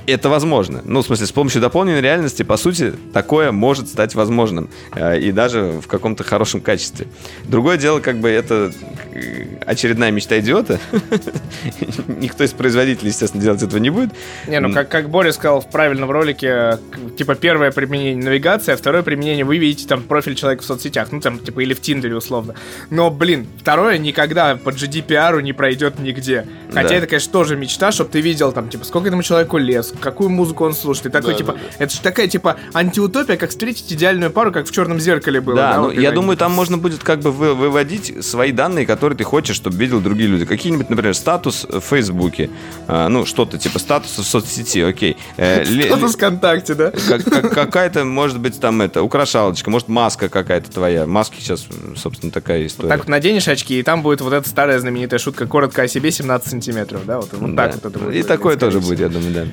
это 0.06 0.28
возможно. 0.28 0.82
Ну, 0.84 1.02
в 1.02 1.06
смысле, 1.06 1.26
с 1.26 1.32
помощью 1.32 1.60
дополненной 1.60 2.00
реальности, 2.00 2.42
по 2.42 2.56
сути, 2.56 2.92
такое 3.12 3.52
может 3.52 3.88
стать 3.88 4.14
возможным. 4.14 4.68
Э, 4.94 5.18
И 5.18 5.32
даже 5.32 5.80
в 5.82 5.86
каком-то 5.86 6.24
хорошем 6.24 6.60
качестве. 6.60 7.06
Другое 7.44 7.76
дело, 7.76 8.00
как 8.00 8.18
бы, 8.18 8.28
это 8.28 8.72
э, 9.14 9.44
очередная 9.66 10.10
мечта 10.10 10.38
идиота. 10.38 10.78
Никто 12.08 12.44
из 12.44 12.52
производителей, 12.52 13.08
естественно, 13.10 13.42
делать 13.42 13.62
этого 13.62 13.78
не 13.78 13.90
будет. 13.90 14.10
Не, 14.46 14.60
ну 14.60 14.72
как, 14.72 14.88
как 14.88 15.08
Боря 15.10 15.32
сказал 15.32 15.60
в 15.60 15.70
правильном 15.70 16.10
ролике, 16.10 16.78
к- 16.90 17.16
типа 17.16 17.34
первое 17.34 17.70
применение 17.72 18.16
навигации, 18.22 18.72
а 18.72 18.76
второе 18.76 19.02
применение 19.02 19.44
вы 19.44 19.58
видите 19.58 19.86
там 19.88 20.02
профиль 20.02 20.34
человека 20.34 20.62
в 20.62 20.66
соцсетях, 20.66 21.08
ну 21.12 21.20
там 21.20 21.38
типа 21.38 21.60
или 21.60 21.74
в 21.74 21.80
Тиндере 21.80 22.14
условно. 22.16 22.54
Но, 22.90 23.10
блин, 23.10 23.46
второе 23.60 23.98
никогда 23.98 24.56
по 24.56 24.70
GDPR 24.70 25.42
не 25.42 25.52
пройдет 25.52 25.98
нигде. 25.98 26.46
Хотя 26.72 26.88
Да. 26.90 26.94
это, 26.96 27.06
конечно, 27.06 27.32
тоже 27.32 27.56
мечта, 27.56 27.92
чтобы 27.92 28.10
ты 28.10 28.20
видел 28.20 28.52
там, 28.52 28.68
типа, 28.68 28.84
сколько 28.84 29.08
этому 29.08 29.22
человеку 29.22 29.58
лет, 29.58 29.86
какую 30.00 30.30
музыку 30.30 30.64
он 30.64 30.74
слушает. 30.74 31.06
И 31.06 31.10
такой, 31.10 31.32
Да, 31.32 31.38
типа, 31.38 31.52
да, 31.52 31.58
это 31.84 31.92
же 31.94 32.00
такая, 32.00 32.28
типа, 32.28 32.56
антиутопия, 32.72 33.36
как 33.36 33.50
встретить 33.50 33.92
идеальную 33.92 34.30
пару, 34.30 34.52
как 34.52 34.66
в 34.66 34.72
черном 34.72 35.00
зеркале 35.00 35.40
было. 35.40 35.56
Да, 35.56 35.76
ну 35.76 35.82
вот 35.84 35.94
я 35.94 36.10
думаю, 36.12 36.36
там 36.36 36.52
можно 36.52 36.78
будет 36.78 37.02
как 37.02 37.20
бы 37.20 37.30
вы- 37.32 37.54
выводить 37.54 38.24
свои 38.24 38.52
данные, 38.52 38.86
которые 38.86 39.16
ты 39.16 39.24
хочешь, 39.24 39.56
чтобы 39.56 39.76
видел 39.76 40.00
другие 40.00 40.28
люди. 40.28 40.44
Какие-нибудь, 40.44 40.90
например, 40.90 41.14
статус 41.14 41.66
в 41.68 41.80
Фейсбуке. 41.80 42.50
А, 42.88 43.08
ну, 43.08 43.26
что-то 43.26 43.58
типа 43.58 43.78
статуса 43.78 44.22
в 44.22 44.26
соцсети, 44.26 44.78
окей. 44.80 45.16
Э, 45.36 45.64
Статус 45.86 46.14
ВКонтакте, 46.14 46.74
да? 46.74 46.90
как- 46.90 47.24
как- 47.24 47.50
какая-то, 47.66 48.04
может 48.04 48.38
быть, 48.38 48.60
там 48.60 48.80
это, 48.82 49.02
украшалочка, 49.02 49.70
может, 49.70 49.88
маска 49.88 50.28
какая-то 50.28 50.70
твоя. 50.70 51.06
Маски 51.06 51.36
сейчас, 51.40 51.66
собственно, 51.96 52.32
такая 52.32 52.66
история. 52.66 52.88
Так 52.90 52.98
вот 53.00 53.08
наденешь 53.08 53.48
очки, 53.48 53.78
и 53.78 53.82
там 53.82 54.02
будет 54.02 54.20
вот 54.20 54.32
эта 54.32 54.48
старая 54.48 54.78
знаменитая 54.78 55.18
шутка 55.18 55.46
коротко 55.46 55.82
о 55.82 55.88
себе 55.88 56.10
17 56.10 56.48
сантиметров, 56.50 57.02
да? 57.06 57.18
Вот, 57.18 57.30
вот 57.32 57.54
Да. 57.54 57.66
так 57.68 57.74
вот 57.76 57.84
это 57.90 57.98
будет. 57.98 58.14
И 58.16 58.22
такое 58.22 58.56
тоже 58.56 58.80
будет, 58.80 59.00
я 59.00 59.08
думаю, 59.08 59.32
да. 59.32 59.44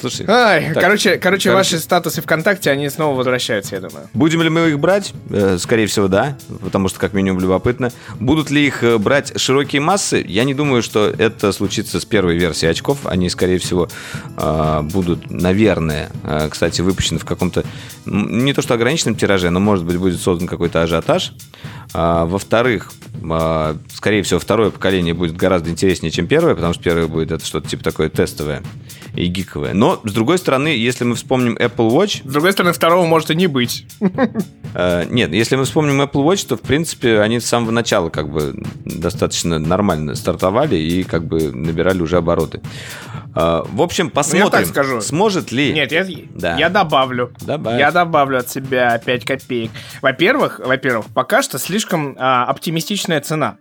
Слушай, 0.00 0.26
Ай, 0.28 0.72
так, 0.74 0.82
короче, 0.82 1.18
короче, 1.18 1.52
ваши 1.52 1.78
статусы 1.78 2.20
ВКонтакте, 2.20 2.70
они 2.70 2.88
снова 2.88 3.16
возвращаются, 3.16 3.76
я 3.76 3.80
думаю. 3.80 4.08
Будем 4.12 4.42
ли 4.42 4.48
мы 4.50 4.68
их 4.68 4.78
брать? 4.78 5.12
Э, 5.30 5.56
Скорее 5.58 5.86
всего, 5.86 6.08
да, 6.08 6.36
потому 6.62 6.88
что 6.88 6.98
как 6.98 7.12
минимум 7.12 7.40
любопытно. 7.40 7.92
Будут 8.18 8.50
ли 8.50 8.66
их 8.66 8.82
э, 8.82 8.98
брать 8.98 9.38
широкие 9.40 9.80
массы? 9.80 10.24
Я 10.26 10.44
не 10.44 10.54
думаю, 10.54 10.82
что 10.82 11.08
это 11.08 11.52
случится 11.52 12.00
с 12.00 12.04
первой 12.04 12.36
версии 12.36 12.66
очков. 12.66 12.98
Они, 13.04 13.28
скорее 13.30 13.58
всего, 13.58 13.88
э, 14.36 14.80
будут, 14.82 15.30
наверное, 15.30 16.10
кстати, 16.50 16.80
выпущены 16.80 17.18
в 17.18 17.24
каком-то 17.24 17.64
не 18.04 18.52
то 18.52 18.62
что 18.62 18.74
ограниченном 18.74 19.16
тираже, 19.16 19.50
но, 19.50 19.60
может 19.60 19.84
быть, 19.84 19.96
будет 19.96 20.20
создан 20.20 20.48
какой-то 20.48 20.82
ажиотаж. 20.82 21.32
Во-вторых, 21.92 22.92
скорее 23.92 24.22
всего, 24.22 24.40
второе 24.40 24.70
поколение 24.70 25.14
будет 25.14 25.36
гораздо 25.36 25.70
интереснее, 25.70 26.10
чем 26.10 26.26
первое, 26.26 26.54
потому 26.54 26.74
что 26.74 26.82
первое 26.82 27.06
будет 27.06 27.30
это 27.30 27.44
что-то 27.44 27.68
типа 27.68 27.84
такое 27.84 28.08
тестовое 28.08 28.62
и 29.14 29.26
гиковое. 29.26 29.74
Но, 29.74 30.00
с 30.04 30.12
другой 30.12 30.38
стороны, 30.38 30.68
если 30.68 31.04
мы 31.04 31.14
вспомним 31.14 31.54
Apple 31.56 31.88
Watch, 31.90 32.22
С 32.28 32.32
другой 32.32 32.52
стороны, 32.52 32.72
второго 32.72 33.06
может 33.06 33.30
и 33.30 33.34
не 33.34 33.46
быть. 33.46 33.86
Э, 34.74 35.04
Нет, 35.08 35.32
если 35.32 35.56
мы 35.56 35.64
вспомним 35.64 36.00
Apple 36.02 36.24
Watch, 36.24 36.46
то, 36.48 36.56
в 36.56 36.60
принципе, 36.60 37.20
они 37.20 37.38
с 37.40 37.46
самого 37.46 37.70
начала 37.70 38.08
как 38.10 38.28
бы 38.30 38.54
достаточно 38.84 39.58
нормально 39.58 40.14
стартовали 40.14 40.76
и 40.76 41.04
как 41.04 41.24
бы 41.26 41.52
набирали 41.52 42.02
уже 42.02 42.16
обороты. 42.16 42.60
Э, 43.36 43.62
В 43.68 43.82
общем, 43.82 44.10
посмотрим, 44.10 44.50
так 44.50 44.66
скажу. 44.66 45.00
сможет 45.00 45.52
ли... 45.52 45.72
Нет, 45.72 45.92
я, 45.92 46.06
Да. 46.34 46.56
я 46.56 46.68
добавлю. 46.68 47.32
Добавь. 47.40 47.78
Я 47.78 47.92
добавлю 47.92 48.38
от 48.38 48.50
себя 48.50 48.98
5 48.98 49.24
копеек. 49.24 49.70
Во-первых, 50.02 50.60
во-первых, 50.64 51.06
пока 51.14 51.42
что 51.42 51.58
слишком 51.58 52.16
а, 52.18 52.44
оптимистичная 52.46 53.20
цена. 53.20 53.56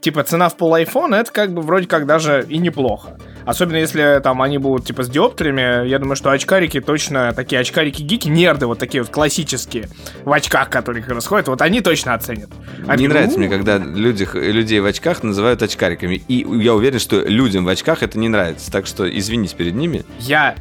Типа 0.00 0.22
цена 0.22 0.48
в 0.50 0.56
пол 0.56 0.74
айфона 0.74 1.14
это 1.16 1.32
как 1.32 1.52
бы 1.54 1.62
вроде 1.62 1.86
как 1.86 2.06
даже 2.06 2.44
и 2.48 2.58
неплохо. 2.58 3.18
Особенно 3.46 3.76
если 3.76 4.20
там 4.22 4.40
они 4.42 4.58
будут 4.58 4.86
типа 4.86 5.02
с 5.02 5.08
диоптриями, 5.08 5.86
я 5.86 5.98
думаю, 5.98 6.16
что 6.16 6.30
очкарики 6.30 6.80
точно 6.80 7.32
такие 7.34 7.60
очкарики-гики, 7.60 8.28
нерды 8.28 8.66
вот 8.66 8.78
такие 8.78 9.02
вот 9.02 9.12
классические 9.12 9.88
в 10.24 10.32
очках, 10.32 10.70
которые 10.70 11.02
как 11.02 11.14
раз 11.14 11.26
ходят, 11.26 11.48
вот 11.48 11.60
они 11.62 11.80
точно 11.80 12.14
оценят. 12.14 12.50
Они 12.86 13.02
Не 13.02 13.08
нравится 13.08 13.36
«У, 13.36 13.40
мне, 13.40 13.48
когда 13.48 13.78
люди, 13.78 14.26
людей 14.34 14.80
в 14.80 14.86
очках 14.86 15.22
называют 15.22 15.62
очкариками. 15.62 16.22
И 16.28 16.46
я 16.62 16.74
уверен, 16.74 16.98
что 16.98 17.20
людям 17.20 17.64
в 17.64 17.68
очках 17.68 18.02
это 18.02 18.18
не 18.18 18.28
нравится. 18.28 18.70
Так 18.72 18.86
что 18.86 19.08
извините 19.08 19.56
перед 19.56 19.74
ними. 19.74 20.04
Я... 20.20 20.54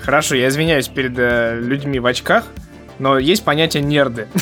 Хорошо, 0.00 0.36
я 0.36 0.48
извиняюсь 0.48 0.88
перед 0.88 1.18
э, 1.18 1.58
людьми 1.60 1.98
в 1.98 2.06
очках, 2.06 2.44
но 2.98 3.18
есть 3.18 3.44
понятие 3.44 3.82
нерды. 3.82 4.26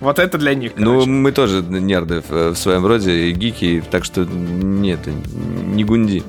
Вот 0.00 0.20
это 0.20 0.38
для 0.38 0.54
них, 0.54 0.72
Ну, 0.76 0.92
короче. 0.92 1.10
мы 1.10 1.32
тоже 1.32 1.60
нерды 1.62 2.22
в, 2.28 2.52
в 2.52 2.56
своем 2.56 2.86
роде, 2.86 3.10
и 3.10 3.32
гики, 3.32 3.82
так 3.90 4.04
что 4.04 4.24
нет, 4.24 5.00
не 5.74 5.82
гунди. 5.82 6.22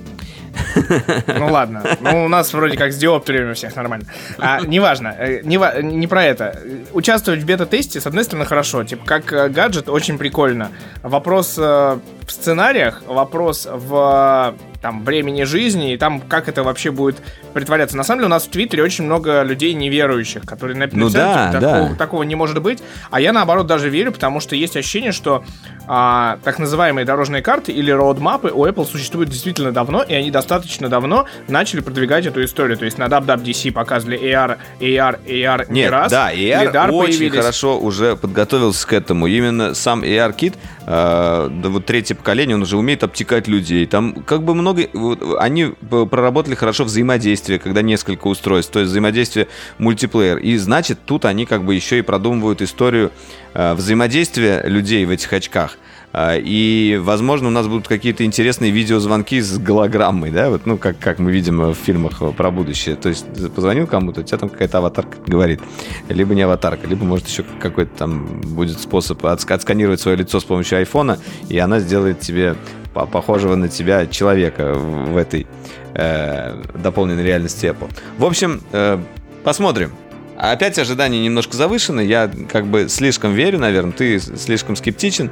Ну 1.28 1.48
ладно. 1.52 1.84
Ну, 2.02 2.26
у 2.26 2.28
нас 2.28 2.54
вроде 2.54 2.78
как 2.78 2.92
с 2.92 2.98
диоптриями 2.98 3.52
у 3.52 3.54
всех 3.54 3.76
нормально. 3.76 4.06
А, 4.38 4.62
неважно. 4.62 5.16
э, 5.18 5.42
Не, 5.44 5.60
не 5.82 6.08
про 6.08 6.24
это. 6.24 6.60
Участвовать 6.94 7.42
в 7.42 7.46
бета-тесте, 7.46 8.00
с 8.02 8.08
одной 8.08 8.24
стороны, 8.24 8.46
хорошо. 8.46 8.84
Типа, 8.84 9.06
как 9.06 9.32
э, 9.34 9.50
гаджет, 9.50 9.90
очень 9.90 10.18
прикольно. 10.18 10.72
Вопрос 11.04 11.56
э, 11.58 11.62
в 11.62 12.32
сценариях, 12.32 13.02
вопрос 13.08 13.68
в 13.72 14.56
там, 14.82 15.04
времени 15.04 15.44
жизни, 15.44 15.94
и 15.94 15.98
там, 15.98 16.22
как 16.22 16.48
это 16.48 16.64
вообще 16.64 16.92
будет 16.92 17.18
притворяться. 17.54 17.98
На 17.98 18.04
самом 18.04 18.20
деле, 18.20 18.28
у 18.28 18.30
нас 18.30 18.46
в 18.46 18.50
Твиттере 18.50 18.84
очень 18.84 19.04
много 19.06 19.42
людей 19.44 19.74
неверующих, 19.74 20.44
которые 20.44 20.78
написали, 20.78 21.02
Ну 21.04 21.10
да, 21.10 21.48
типа, 21.50 21.60
да. 21.62 21.74
такого, 21.74 21.96
такого 21.96 22.24
не 22.24 22.36
может 22.36 22.62
быть. 22.62 22.82
А 23.12 23.20
я, 23.20 23.34
наоборот, 23.34 23.68
даже 23.68 23.90
верю, 23.90 24.12
потому 24.12 24.40
что 24.40 24.56
есть 24.56 24.78
ощущение, 24.78 25.12
что 25.12 25.44
а, 25.92 26.38
так 26.44 26.60
называемые 26.60 27.04
дорожные 27.04 27.42
карты 27.42 27.72
или 27.72 27.90
роудмапы 27.90 28.52
у 28.54 28.64
Apple 28.64 28.86
существуют 28.86 29.32
действительно 29.32 29.72
давно, 29.72 30.04
и 30.04 30.14
они 30.14 30.30
достаточно 30.30 30.88
давно 30.88 31.26
начали 31.48 31.82
продвигать 31.82 32.28
эту 32.28 32.44
историю. 32.44 32.78
То 32.78 32.86
есть 32.86 33.00
на 33.00 33.06
WWDC 33.06 33.72
показывали 33.72 34.22
AR, 34.22 34.60
AR, 34.80 35.20
AR 35.26 35.66
не 35.70 35.82
Нет, 35.82 35.92
раз. 35.92 36.12
да, 36.12 36.32
AR 36.32 36.72
LiDAR 36.72 36.92
очень 36.92 37.18
появились. 37.18 37.40
хорошо 37.40 37.80
уже 37.80 38.16
подготовился 38.16 38.88
к 38.88 38.94
этому. 38.94 39.26
Именно 39.26 39.74
сам 39.74 40.04
AR-кит, 40.04 40.54
э, 40.86 41.50
да 41.52 41.70
вот 41.70 41.88
третье 41.88 42.14
поколение, 42.14 42.56
он 42.56 42.62
уже 42.62 42.78
умеет 42.78 43.04
обтекать 43.04 43.48
людей. 43.48 43.88
Там 43.88 44.14
как 44.14 44.44
бы 44.44 44.54
много... 44.54 44.88
вот, 44.94 45.24
они 45.40 45.74
проработали 45.90 46.54
хорошо 46.54 46.84
взаимодействие, 46.84 47.58
когда 47.58 47.82
несколько 47.82 48.28
устройств, 48.28 48.72
то 48.72 48.78
есть 48.78 48.92
взаимодействие 48.92 49.48
мультиплеер. 49.80 50.38
И 50.38 50.56
значит, 50.58 51.00
тут 51.04 51.26
они 51.26 51.48
как 51.48 51.64
бы 51.64 51.74
еще 51.74 51.98
и 51.98 52.04
продумывают 52.04 52.62
историю 52.62 53.12
э, 53.56 53.74
взаимодействия 53.74 54.62
людей 54.66 55.04
в 55.06 55.10
этих 55.10 55.34
очках. 55.34 55.79
А, 56.22 56.36
И, 56.38 57.00
возможно, 57.02 57.48
у 57.48 57.52
нас 57.52 57.66
будут 57.68 57.88
какие-то 57.88 58.26
интересные 58.26 58.72
видеозвонки 58.72 59.40
с 59.40 59.58
голограммой, 59.58 60.32
да, 60.32 60.50
вот, 60.50 60.66
ну, 60.66 60.78
как, 60.78 61.00
как 61.00 61.18
мы 61.18 61.32
видим 61.32 61.62
в 61.62 61.76
фильмах 61.76 62.22
про 62.36 62.52
будущее. 62.52 62.98
То 62.98 63.08
есть, 63.08 63.26
позвонил 63.56 63.88
кому-то, 63.88 64.20
у 64.20 64.24
тебя 64.24 64.38
там 64.38 64.50
какая-то 64.50 64.80
аватарка 64.80 65.18
говорит. 65.26 65.62
Либо 66.10 66.36
не 66.36 66.42
аватарка, 66.42 66.88
либо, 66.88 67.06
может, 67.06 67.26
еще 67.30 67.46
какой-то 67.62 67.92
там 67.98 68.42
будет 68.42 68.82
способ 68.82 69.24
отск- 69.24 69.54
отсканировать 69.54 70.02
свое 70.02 70.18
лицо 70.18 70.42
с 70.42 70.44
помощью 70.44 70.80
айфона, 70.80 71.20
и 71.48 71.58
она 71.58 71.80
сделает 71.80 72.20
тебе 72.20 72.56
по- 72.94 73.06
похожего 73.06 73.56
на 73.56 73.70
тебя 73.70 74.06
человека 74.06 74.74
в 74.74 75.16
этой 75.16 75.48
э, 75.94 76.62
дополненной 76.76 77.24
реальности 77.24 77.66
Apple. 77.68 77.90
В 78.18 78.26
общем, 78.26 78.62
э, 78.74 79.00
посмотрим. 79.46 79.92
Опять 80.36 80.80
ожидания 80.80 81.20
немножко 81.24 81.56
завышены. 81.56 82.02
Я 82.02 82.30
как 82.52 82.68
бы 82.68 82.90
слишком 82.90 83.34
верю, 83.34 83.60
наверное. 83.60 83.92
Ты 83.94 84.20
слишком 84.20 84.76
скептичен. 84.76 85.32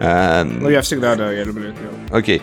Э, 0.00 0.44
Ну, 0.44 0.68
я 0.68 0.80
всегда, 0.82 1.14
да, 1.16 1.32
я 1.32 1.44
люблю 1.44 1.70
это. 1.70 2.16
Окей. 2.16 2.42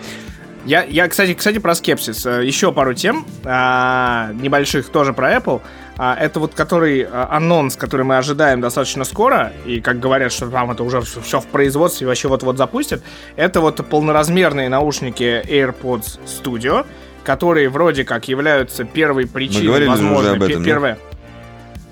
Я, 0.66 0.84
я, 0.84 1.08
кстати, 1.10 1.34
кстати, 1.34 1.58
про 1.58 1.76
скепсис. 1.76 2.26
Э, 2.26 2.46
Еще 2.46 2.72
пару 2.72 2.94
тем 2.94 3.26
а, 3.44 4.32
небольших 4.34 4.88
тоже 4.90 5.14
про 5.14 5.34
Apple. 5.36 5.62
А, 5.98 6.16
это 6.16 6.40
вот 6.40 6.54
который 6.54 7.04
а, 7.04 7.28
анонс, 7.30 7.76
который 7.76 8.06
мы 8.06 8.18
ожидаем 8.18 8.62
достаточно 8.62 9.04
скоро, 9.04 9.52
и 9.66 9.82
как 9.82 10.00
говорят, 10.00 10.32
что 10.32 10.48
там 10.50 10.72
это 10.72 10.84
уже 10.84 11.02
все 11.02 11.40
в 11.42 11.48
производстве, 11.48 12.08
вообще 12.08 12.30
вот-вот 12.30 12.58
запустят. 12.58 13.04
Это 13.36 13.60
вот 13.60 13.86
полноразмерные 13.90 14.70
наушники 14.70 15.44
AirPods 15.46 16.20
Studio, 16.26 16.86
которые 17.26 17.68
вроде 17.68 18.06
как 18.06 18.30
являются 18.30 18.86
первой 18.86 19.28
причиной, 19.28 19.68
говорили 19.68 19.90
же 19.90 19.94
уже 19.96 20.04
возможно, 20.04 20.32
об 20.32 20.44
этом, 20.44 20.64
да? 20.64 20.98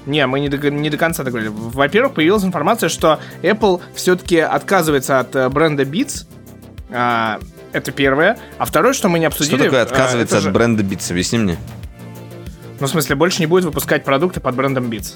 Не, 0.06 0.26
мы 0.26 0.40
не 0.40 0.50
до, 0.50 0.70
не 0.72 0.90
до 0.90 0.98
конца 0.98 1.24
договорили. 1.24 1.52
Во-первых, 1.54 2.14
появилась 2.14 2.44
информация, 2.44 2.90
что 2.90 3.20
Apple 3.44 3.82
все-таки 3.94 4.38
отказывается 4.40 5.20
от 5.20 5.36
э, 5.36 5.50
бренда 5.50 5.84
Beats. 5.84 6.26
А, 6.90 7.40
это 7.72 7.92
первое. 7.92 8.38
А 8.58 8.66
второе, 8.66 8.94
что 8.94 9.10
мы 9.10 9.20
не 9.20 9.26
обсудили... 9.26 9.56
Что 9.56 9.66
такое 9.66 9.80
а, 9.82 9.84
отказывается 9.84 10.36
это 10.38 10.44
же- 10.44 10.50
от 10.50 10.56
бренда 10.56 10.84
Beats? 10.84 11.12
Объясни 11.12 11.38
мне. 11.38 11.58
Ну, 12.80 12.88
в 12.88 12.90
смысле, 12.90 13.16
больше 13.16 13.40
не 13.42 13.46
будет 13.46 13.64
выпускать 13.64 14.04
продукты 14.04 14.40
под 14.40 14.56
брендом 14.56 14.86
Beats. 14.90 15.14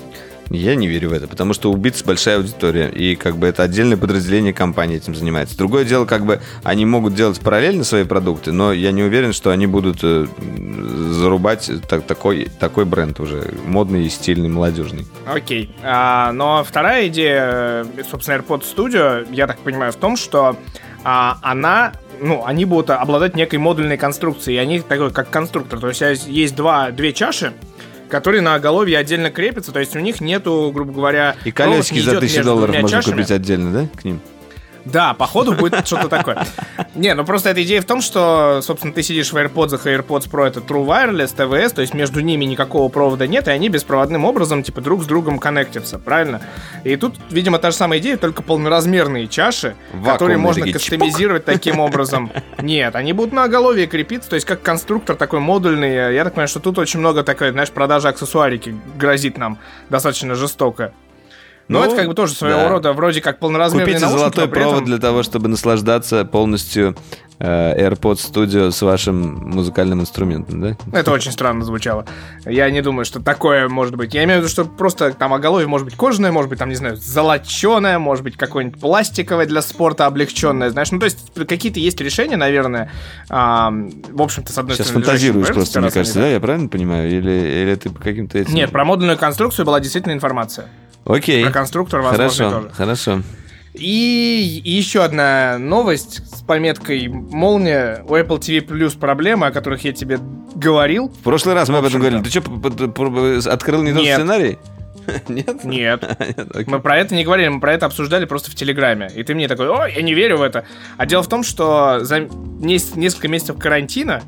Я 0.49 0.75
не 0.75 0.87
верю 0.87 1.09
в 1.09 1.13
это, 1.13 1.27
потому 1.27 1.53
что 1.53 1.71
у 1.71 1.75
Beats 1.75 2.05
большая 2.05 2.37
аудитория, 2.37 2.87
и 2.87 3.15
как 3.15 3.37
бы 3.37 3.47
это 3.47 3.63
отдельное 3.63 3.97
подразделение 3.97 4.53
компании 4.53 4.97
этим 4.97 5.15
занимается. 5.15 5.57
Другое 5.57 5.85
дело, 5.85 6.05
как 6.05 6.25
бы 6.25 6.41
они 6.63 6.85
могут 6.85 7.15
делать 7.15 7.39
параллельно 7.39 7.83
свои 7.83 8.03
продукты, 8.03 8.51
но 8.51 8.71
я 8.71 8.91
не 8.91 9.03
уверен, 9.03 9.33
что 9.33 9.49
они 9.51 9.67
будут 9.67 9.99
э, 10.03 10.27
зарубать 11.11 11.69
так- 11.87 12.05
такой, 12.05 12.47
такой 12.59 12.85
бренд 12.85 13.19
уже, 13.19 13.53
модный 13.65 14.05
и 14.05 14.09
стильный, 14.09 14.49
молодежный. 14.49 15.05
Окей. 15.25 15.75
А, 15.83 16.31
но 16.31 16.63
вторая 16.63 17.07
идея, 17.07 17.85
э, 17.97 18.03
собственно, 18.09 18.37
AirPods 18.37 18.63
Studio, 18.75 19.27
я 19.31 19.47
так 19.47 19.59
понимаю, 19.59 19.91
в 19.91 19.95
том, 19.95 20.15
что 20.15 20.57
а, 21.03 21.37
она, 21.41 21.93
ну, 22.19 22.43
они 22.45 22.65
будут 22.65 22.89
обладать 22.89 23.35
некой 23.35 23.59
модульной 23.59 23.97
конструкцией, 23.97 24.57
и 24.57 24.59
они 24.59 24.79
такой, 24.79 25.11
как 25.11 25.29
конструктор. 25.29 25.79
То 25.79 25.89
есть 25.89 26.01
а, 26.01 26.11
есть 26.11 26.55
два, 26.55 26.91
две 26.91 27.13
чаши, 27.13 27.53
которые 28.15 28.39
на 28.39 28.55
оголовье 28.55 28.97
отдельно 28.97 29.29
крепятся, 29.29 29.73
то 29.73 29.81
есть 29.81 29.93
у 29.93 29.99
них 29.99 30.21
нету, 30.21 30.71
грубо 30.73 30.93
говоря, 30.93 31.35
И 31.43 31.51
колесики 31.51 31.95
не 31.95 31.99
за 31.99 32.11
идет 32.11 32.17
1000 32.19 32.37
между 32.37 32.49
долларов 32.49 32.81
можно 32.81 33.01
купить 33.01 33.29
отдельно, 33.29 33.73
да, 33.73 33.87
к 33.99 34.05
ним? 34.05 34.21
Да, 34.85 35.13
походу 35.13 35.53
будет 35.53 35.85
что-то 35.87 36.09
такое. 36.09 36.45
Не, 36.93 37.13
ну 37.13 37.25
просто 37.25 37.49
эта 37.49 37.63
идея 37.63 37.81
в 37.81 37.85
том, 37.85 38.01
что, 38.01 38.61
собственно, 38.61 38.93
ты 38.93 39.03
сидишь 39.03 39.33
в 39.33 39.35
AirPods, 39.35 39.81
и 39.83 39.95
AirPods 39.95 40.29
Pro 40.29 40.45
это 40.45 40.59
True 40.59 40.85
Wireless, 40.85 41.35
TVS, 41.35 41.73
то 41.73 41.81
есть 41.81 41.93
между 41.93 42.21
ними 42.21 42.45
никакого 42.45 42.87
провода 42.89 43.27
нет, 43.27 43.47
и 43.47 43.51
они 43.51 43.69
беспроводным 43.69 44.25
образом, 44.25 44.63
типа, 44.63 44.81
друг 44.81 45.03
с 45.03 45.05
другом 45.05 45.39
коннектятся, 45.39 45.97
правильно? 45.99 46.41
И 46.83 46.95
тут, 46.95 47.15
видимо, 47.29 47.57
та 47.57 47.71
же 47.71 47.77
самая 47.77 47.99
идея, 47.99 48.17
только 48.17 48.43
полноразмерные 48.43 49.27
чаши, 49.27 49.75
Вакуумные 49.91 50.13
которые 50.13 50.37
можно 50.37 50.61
такие, 50.61 50.73
кастомизировать 50.73 51.45
таким 51.45 51.79
образом. 51.79 52.31
Нет, 52.59 52.95
они 52.95 53.13
будут 53.13 53.33
на 53.33 53.43
оголовье 53.43 53.87
крепиться, 53.87 54.29
то 54.29 54.35
есть 54.35 54.45
как 54.45 54.61
конструктор 54.61 55.15
такой 55.15 55.39
модульный. 55.39 56.13
Я 56.13 56.23
так 56.23 56.33
понимаю, 56.33 56.47
что 56.47 56.59
тут 56.59 56.77
очень 56.77 56.99
много 56.99 57.23
такой, 57.23 57.51
знаешь, 57.51 57.71
продажи 57.71 58.07
аксессуарики 58.07 58.75
грозит 58.97 59.37
нам 59.37 59.57
достаточно 59.89 60.35
жестоко. 60.35 60.93
Но 61.67 61.79
Ну, 61.79 61.85
это 61.85 61.95
как 61.95 62.07
бы 62.07 62.13
тоже 62.13 62.33
своего 62.33 62.59
да. 62.59 62.69
рода 62.69 62.93
вроде 62.93 63.21
как 63.21 63.39
полноразмерные 63.39 63.95
Купите 63.95 64.05
наушники, 64.05 64.19
золотой 64.35 64.43
этом- 64.45 64.53
провод 64.53 64.85
для 64.85 64.97
того, 64.99 65.23
чтобы 65.23 65.47
наслаждаться 65.47 66.23
полностью 66.25 66.95
э, 67.39 67.87
AirPods 67.89 68.31
Studio 68.31 68.71
с 68.71 68.81
вашим 68.81 69.35
музыкальным 69.49 70.01
инструментом, 70.01 70.61
да? 70.61 70.77
Это 70.91 71.11
очень 71.11 71.31
странно 71.31 71.63
звучало. 71.65 72.05
Я 72.45 72.69
не 72.69 72.81
думаю, 72.81 73.05
что 73.05 73.21
такое 73.21 73.67
может 73.69 73.95
быть. 73.95 74.13
Я 74.13 74.23
имею 74.23 74.39
в 74.39 74.43
виду, 74.43 74.51
что 74.51 74.65
просто 74.65 75.11
там 75.13 75.33
оголовье 75.33 75.67
может 75.67 75.85
быть 75.85 75.95
кожаное, 75.95 76.31
может 76.31 76.49
быть, 76.49 76.59
там, 76.59 76.69
не 76.69 76.75
знаю, 76.75 76.97
золоченое, 76.97 77.99
может 77.99 78.23
быть, 78.23 78.37
какое-нибудь 78.37 78.79
пластиковое 78.79 79.45
для 79.45 79.61
спорта 79.61 80.05
облегченное, 80.05 80.69
знаешь. 80.69 80.91
Ну, 80.91 80.99
то 80.99 81.05
есть 81.05 81.33
какие-то 81.47 81.79
есть 81.79 81.99
решения, 82.01 82.37
наверное. 82.37 82.91
А, 83.29 83.71
в 83.71 84.21
общем-то, 84.21 84.51
с 84.51 84.57
одной 84.57 84.75
Сейчас 84.75 84.87
стороны... 84.87 85.05
фантазируешь 85.05 85.47
лежащие 85.47 85.53
просто, 85.55 85.81
мне 85.81 85.91
кажется, 85.91 86.19
да? 86.19 86.27
Я 86.27 86.39
правильно 86.39 86.69
понимаю? 86.69 87.09
Или, 87.09 87.31
или 87.31 87.75
ты 87.75 87.89
по 87.89 87.99
каким-то 88.01 88.37
этим... 88.37 88.53
Нет, 88.53 88.71
про 88.71 88.85
модульную 88.85 89.17
конструкцию 89.17 89.65
была 89.65 89.79
действительно 89.79 90.13
информация. 90.13 90.67
Окей. 91.05 91.43
Про 91.43 91.51
конструктор, 91.51 92.01
возможно, 92.01 92.27
Хорошо, 92.27 92.51
тоже. 92.51 92.69
хорошо. 92.75 93.21
И 93.77 94.61
еще 94.63 95.03
одна 95.03 95.57
новость 95.57 96.21
с 96.33 96.41
пометкой 96.41 97.07
«Молния». 97.07 98.03
У 98.07 98.15
Apple 98.15 98.39
TV 98.39 98.65
Plus 98.65 98.97
проблемы, 98.97 99.47
о 99.47 99.51
которых 99.51 99.83
я 99.83 99.91
тебе 99.91 100.19
говорил. 100.55 101.09
В 101.09 101.23
прошлый 101.23 101.55
раз 101.55 101.69
мы 101.69 101.79
об 101.79 101.85
этом 101.85 101.99
говорили. 101.99 102.21
Ты 102.23 102.29
что, 102.29 103.51
открыл 103.51 103.83
не 103.83 103.93
тот 103.93 104.03
сценарий? 104.03 104.57
Нет? 105.27 105.63
Нет. 105.63 106.17
Мы 106.67 106.79
про 106.79 106.97
это 106.97 107.13
не 107.13 107.23
говорили, 107.23 107.47
мы 107.49 107.59
про 107.59 107.73
это 107.73 107.85
обсуждали 107.85 108.25
просто 108.25 108.49
в 108.49 108.55
Телеграме. 108.55 109.11
И 109.15 109.23
ты 109.23 109.35
мне 109.35 109.47
такой, 109.47 109.69
ой, 109.69 109.93
я 109.95 110.01
не 110.01 110.13
верю 110.13 110.37
в 110.37 110.41
это. 110.41 110.65
А 110.97 111.05
дело 111.05 111.21
в 111.21 111.27
том, 111.27 111.43
что 111.43 111.99
за 112.01 112.21
нес- 112.21 112.95
несколько 112.95 113.27
месяцев 113.27 113.57
карантина, 113.59 114.23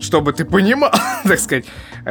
чтобы 0.00 0.32
ты 0.32 0.44
понимал, 0.44 0.92
так 1.24 1.38
сказать, 1.38 1.64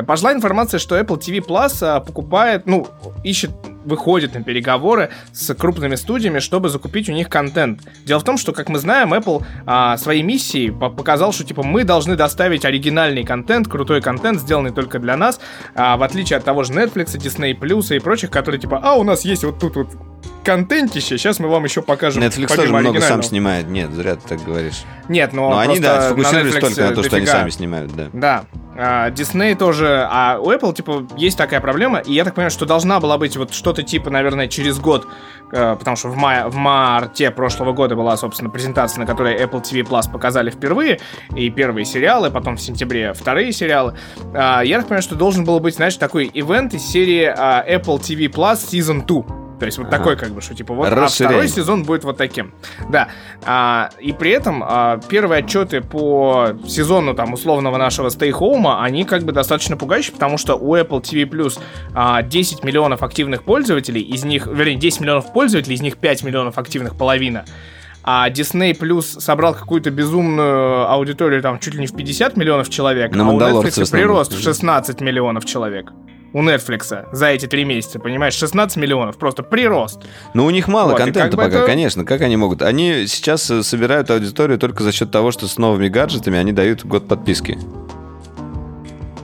пошла 0.08 0.34
информация, 0.34 0.80
что 0.80 1.00
Apple 1.00 1.20
TV 1.20 1.46
Plus 1.46 1.78
а, 1.82 2.00
покупает, 2.00 2.66
ну, 2.66 2.88
ищет, 3.24 3.52
выходит 3.86 4.34
на 4.34 4.44
переговоры 4.44 5.10
с 5.32 5.54
крупными 5.54 5.96
студиями, 5.96 6.40
чтобы 6.40 6.70
закупить 6.70 7.10
у 7.10 7.14
них 7.14 7.30
контент. 7.30 7.82
Дело 8.06 8.20
в 8.20 8.24
том, 8.24 8.38
что, 8.38 8.54
как 8.54 8.70
мы 8.70 8.80
знаем, 8.80 9.14
Apple 9.14 9.44
а, 9.66 9.98
своей 9.98 10.24
миссией 10.24 10.72
по- 10.72 10.90
показал, 10.90 11.34
что, 11.34 11.44
типа, 11.44 11.64
мы 11.64 11.84
должны 11.84 12.16
доставить 12.16 12.66
оригинальный 12.66 13.24
контент, 13.24 13.68
крутой 13.68 14.02
контент, 14.02 14.40
сделанный 14.40 14.72
только 14.72 15.00
для 15.00 15.18
нас, 15.18 15.40
а, 15.76 15.98
в 15.98 16.04
отличие 16.04 16.38
от 16.38 16.44
того 16.44 16.64
же 16.64 16.74
Netflix, 16.74 17.18
Disney 17.18 17.58
Plus 17.58 17.96
и 17.96 18.00
прочих, 18.00 18.32
которые, 18.32 18.60
типа, 18.60 18.80
а, 18.84 18.96
у 18.96 19.04
нас 19.04 19.26
есть 19.26 19.44
вот 19.44 19.60
тут 19.60 19.76
вот 19.76 19.90
контентище, 20.44 21.18
сейчас 21.18 21.40
мы 21.40 21.48
вам 21.48 21.64
еще 21.64 21.82
покажем. 21.82 22.24
Netflix 22.24 22.56
тоже 22.56 22.70
много 22.70 22.84
сам 22.84 22.88
оригинального». 22.88 23.24
снимает. 23.24 23.68
Нет, 23.68 23.92
зря 23.92 24.16
ты 24.16 24.28
так 24.28 24.44
говоришь. 24.44 24.84
Нет, 25.08 25.34
но, 25.34 25.50
Но 25.50 25.60
они, 25.60 25.76
просто 25.76 25.84
да, 25.84 25.96
на 25.96 26.02
сфокусировались 26.02 26.54
Netflix 26.54 26.60
только 26.60 26.82
на 26.82 26.96
то, 26.96 27.04
что 27.04 27.16
они 27.18 27.26
сами 27.26 27.50
снимают, 27.50 27.96
да. 27.96 28.10
Да. 28.14 28.46
А, 28.78 29.10
Disney 29.10 29.56
тоже, 29.56 30.08
а 30.10 30.40
у 30.40 30.50
Apple, 30.52 30.74
типа, 30.74 31.06
есть 31.18 31.38
такая 31.38 31.60
проблема, 31.60 32.00
и 32.00 32.14
я 32.14 32.24
так 32.24 32.36
понимаю, 32.36 32.52
что 32.52 32.66
должна 32.66 33.00
была 33.00 33.18
быть 33.18 33.36
вот 33.36 33.54
что-то 33.54 33.84
типа, 33.84 34.10
наверное, 34.10 34.48
через 34.48 34.80
год, 34.80 35.08
э, 35.52 35.76
потому 35.78 35.98
что 35.98 36.08
в, 36.08 36.16
мае, 36.16 36.48
в 36.48 36.56
марте 36.56 37.32
прошлого 37.32 37.74
года 37.74 37.96
была, 37.96 38.16
собственно, 38.16 38.50
презентация, 38.50 39.02
на 39.02 39.06
которой 39.06 39.36
Apple 39.36 39.62
TV 39.62 39.82
Plus 39.82 40.10
показали 40.10 40.50
впервые, 40.50 41.00
и 41.36 41.50
первые 41.50 41.84
сериалы, 41.86 42.32
потом 42.32 42.56
в 42.56 42.62
сентябре 42.62 43.14
вторые 43.14 43.52
сериалы. 43.52 43.98
А, 44.34 44.62
я 44.62 44.78
так 44.78 44.88
понимаю, 44.88 45.04
что 45.04 45.16
должен 45.16 45.44
был 45.44 45.60
быть, 45.60 45.76
знаешь, 45.76 45.98
такой 45.98 46.32
ивент 46.34 46.74
из 46.74 46.84
серии 46.84 47.26
а, 47.26 47.66
Apple 47.68 48.00
TV 48.00 48.32
Plus 48.32 48.56
Season 48.56 49.06
2. 49.06 49.51
То 49.62 49.68
есть 49.68 49.78
вот 49.78 49.90
Ага. 49.90 49.98
такой, 49.98 50.16
как 50.16 50.32
бы, 50.32 50.42
что 50.42 50.56
типа 50.56 50.74
вот, 50.74 50.92
а 50.92 51.06
второй 51.06 51.48
сезон 51.48 51.84
будет 51.84 52.04
вот 52.04 52.18
таким. 52.18 52.52
Да. 52.90 53.10
А, 53.46 53.92
и 54.00 54.12
при 54.12 54.32
этом 54.32 54.64
а, 54.66 55.00
первые 55.08 55.44
отчеты 55.44 55.82
по 55.82 56.54
сезону 56.68 57.14
там 57.14 57.34
условного 57.34 57.78
нашего 57.78 58.08
Stay 58.08 58.32
Home, 58.32 58.82
они 58.82 59.04
как 59.04 59.22
бы 59.22 59.34
достаточно 59.34 59.78
пугающие, 59.78 60.14
потому 60.14 60.40
что 60.40 60.56
у 60.56 60.76
Apple 60.76 61.04
TV 61.04 61.30
Plus 61.30 61.60
а, 61.94 62.24
10 62.24 62.64
миллионов 62.64 63.04
активных 63.04 63.44
пользователей, 63.44 64.02
из 64.02 64.24
них, 64.24 64.48
вернее, 64.48 64.78
10 64.78 65.02
миллионов 65.02 65.32
пользователей, 65.32 65.76
из 65.76 65.82
них 65.84 65.98
5 65.98 66.24
миллионов 66.24 66.58
активных, 66.58 66.96
половина. 66.96 67.46
А 68.04 68.32
Disney 68.32 68.76
Plus 68.76 69.20
собрал 69.20 69.54
какую-то 69.54 69.92
безумную 69.92 70.90
аудиторию, 70.90 71.44
там, 71.44 71.60
чуть 71.60 71.76
ли 71.76 71.82
не 71.82 71.86
в 71.86 71.96
50 71.96 72.36
миллионов 72.36 72.70
человек, 72.70 73.14
На 73.14 73.30
а 73.30 73.32
у 73.32 73.40
Netflix 73.40 73.92
прирост 73.92 74.34
в 74.34 74.42
16 74.42 75.02
миллионов 75.02 75.46
человек. 75.46 75.94
У 76.34 76.42
Netflix 76.42 77.08
за 77.12 77.26
эти 77.28 77.46
три 77.46 77.66
месяца, 77.66 78.00
понимаешь, 78.00 78.34
16 78.36 78.78
миллионов, 78.78 79.18
просто 79.18 79.44
прирост. 79.44 80.02
Ну, 80.34 80.46
у 80.46 80.50
них 80.50 80.68
мало 80.70 80.92
Вот, 80.92 80.98
контента 80.98 81.22
как 81.22 81.32
бы 81.32 81.38
пока, 81.44 81.58
это- 81.58 81.66
конечно. 81.66 82.06
Как 82.06 82.22
они 82.22 82.38
могут? 82.38 82.62
Они 82.62 83.06
сейчас 83.08 83.52
э, 83.52 83.64
собирают 83.64 84.10
аудиторию 84.10 84.58
только 84.58 84.84
за 84.84 84.92
счет 84.94 85.12
того, 85.12 85.32
что 85.32 85.48
с 85.48 85.58
новыми 85.58 85.90
гаджетами 85.90 86.38
они 86.38 86.54
дают 86.54 86.86
год 86.86 87.08
подписки. 87.08 87.58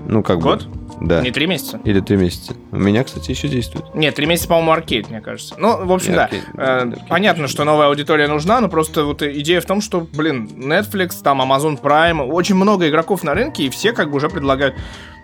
Ну, 0.05 0.22
как 0.24 0.39
Год? 0.39 0.66
бы. 0.66 0.87
Да. 1.02 1.22
Не 1.22 1.32
три 1.32 1.45
месяца? 1.48 1.80
Или 1.84 2.00
три 2.00 2.18
месяца. 2.18 2.54
У 2.72 2.78
меня, 2.78 3.04
кстати, 3.04 3.30
еще 3.32 3.48
действует. 3.48 3.93
Нет, 3.93 4.16
три 4.16 4.26
месяца, 4.26 4.48
по-моему, 4.48 4.72
аркейд, 4.72 5.10
мне 5.10 5.22
кажется. 5.22 5.56
Ну, 5.58 5.86
в 5.86 5.91
общем, 5.91 6.14
И 6.14 6.16
да. 6.16 6.24
аркейд, 6.26 6.43
Э, 6.56 6.80
аркейд. 6.82 7.08
понятно, 7.08 7.48
что 7.48 7.64
новая 7.64 7.88
аудитория 7.88 8.28
нужна, 8.28 8.60
но 8.62 8.68
просто 8.70 9.04
вот 9.06 9.22
идея 9.22 9.62
в 9.62 9.66
том, 9.66 9.82
что, 9.82 10.02
блин, 10.14 10.50
Netflix, 10.56 11.22
там 11.24 11.41
Amazon 11.41 11.80
Prime, 11.82 12.22
очень 12.28 12.56
много 12.56 12.89
игроков 12.89 13.24
на 13.24 13.34
рынке, 13.34 13.64
и 13.64 13.70
все 13.70 13.91
как 13.93 14.10
бы 14.10 14.18
уже 14.18 14.30
предлагают 14.30 14.76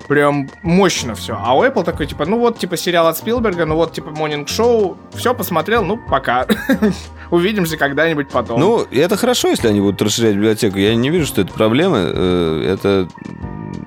прям 0.07 0.49
мощно 0.63 1.15
все. 1.15 1.37
А 1.41 1.57
у 1.57 1.63
Apple 1.63 1.83
такой, 1.85 2.05
типа, 2.07 2.25
ну 2.25 2.37
вот, 2.37 2.59
типа, 2.59 2.75
сериал 2.77 3.07
от 3.07 3.17
Спилберга, 3.17 3.65
ну 3.65 3.75
вот, 3.75 3.93
типа, 3.93 4.09
Morning 4.09 4.45
Show, 4.45 4.97
все 5.15 5.33
посмотрел, 5.33 5.83
ну, 5.85 5.97
пока. 6.09 6.45
Увидимся 7.31 7.77
когда-нибудь 7.77 8.29
потом. 8.29 8.59
Ну, 8.59 8.85
это 8.91 9.15
хорошо, 9.17 9.47
если 9.49 9.69
они 9.69 9.79
будут 9.81 10.01
расширять 10.01 10.35
библиотеку. 10.35 10.77
Я 10.77 10.93
не 10.93 11.09
вижу, 11.09 11.25
что 11.25 11.41
это 11.41 11.53
проблема. 11.53 11.97
Э, 11.99 12.73
Это, 12.73 13.07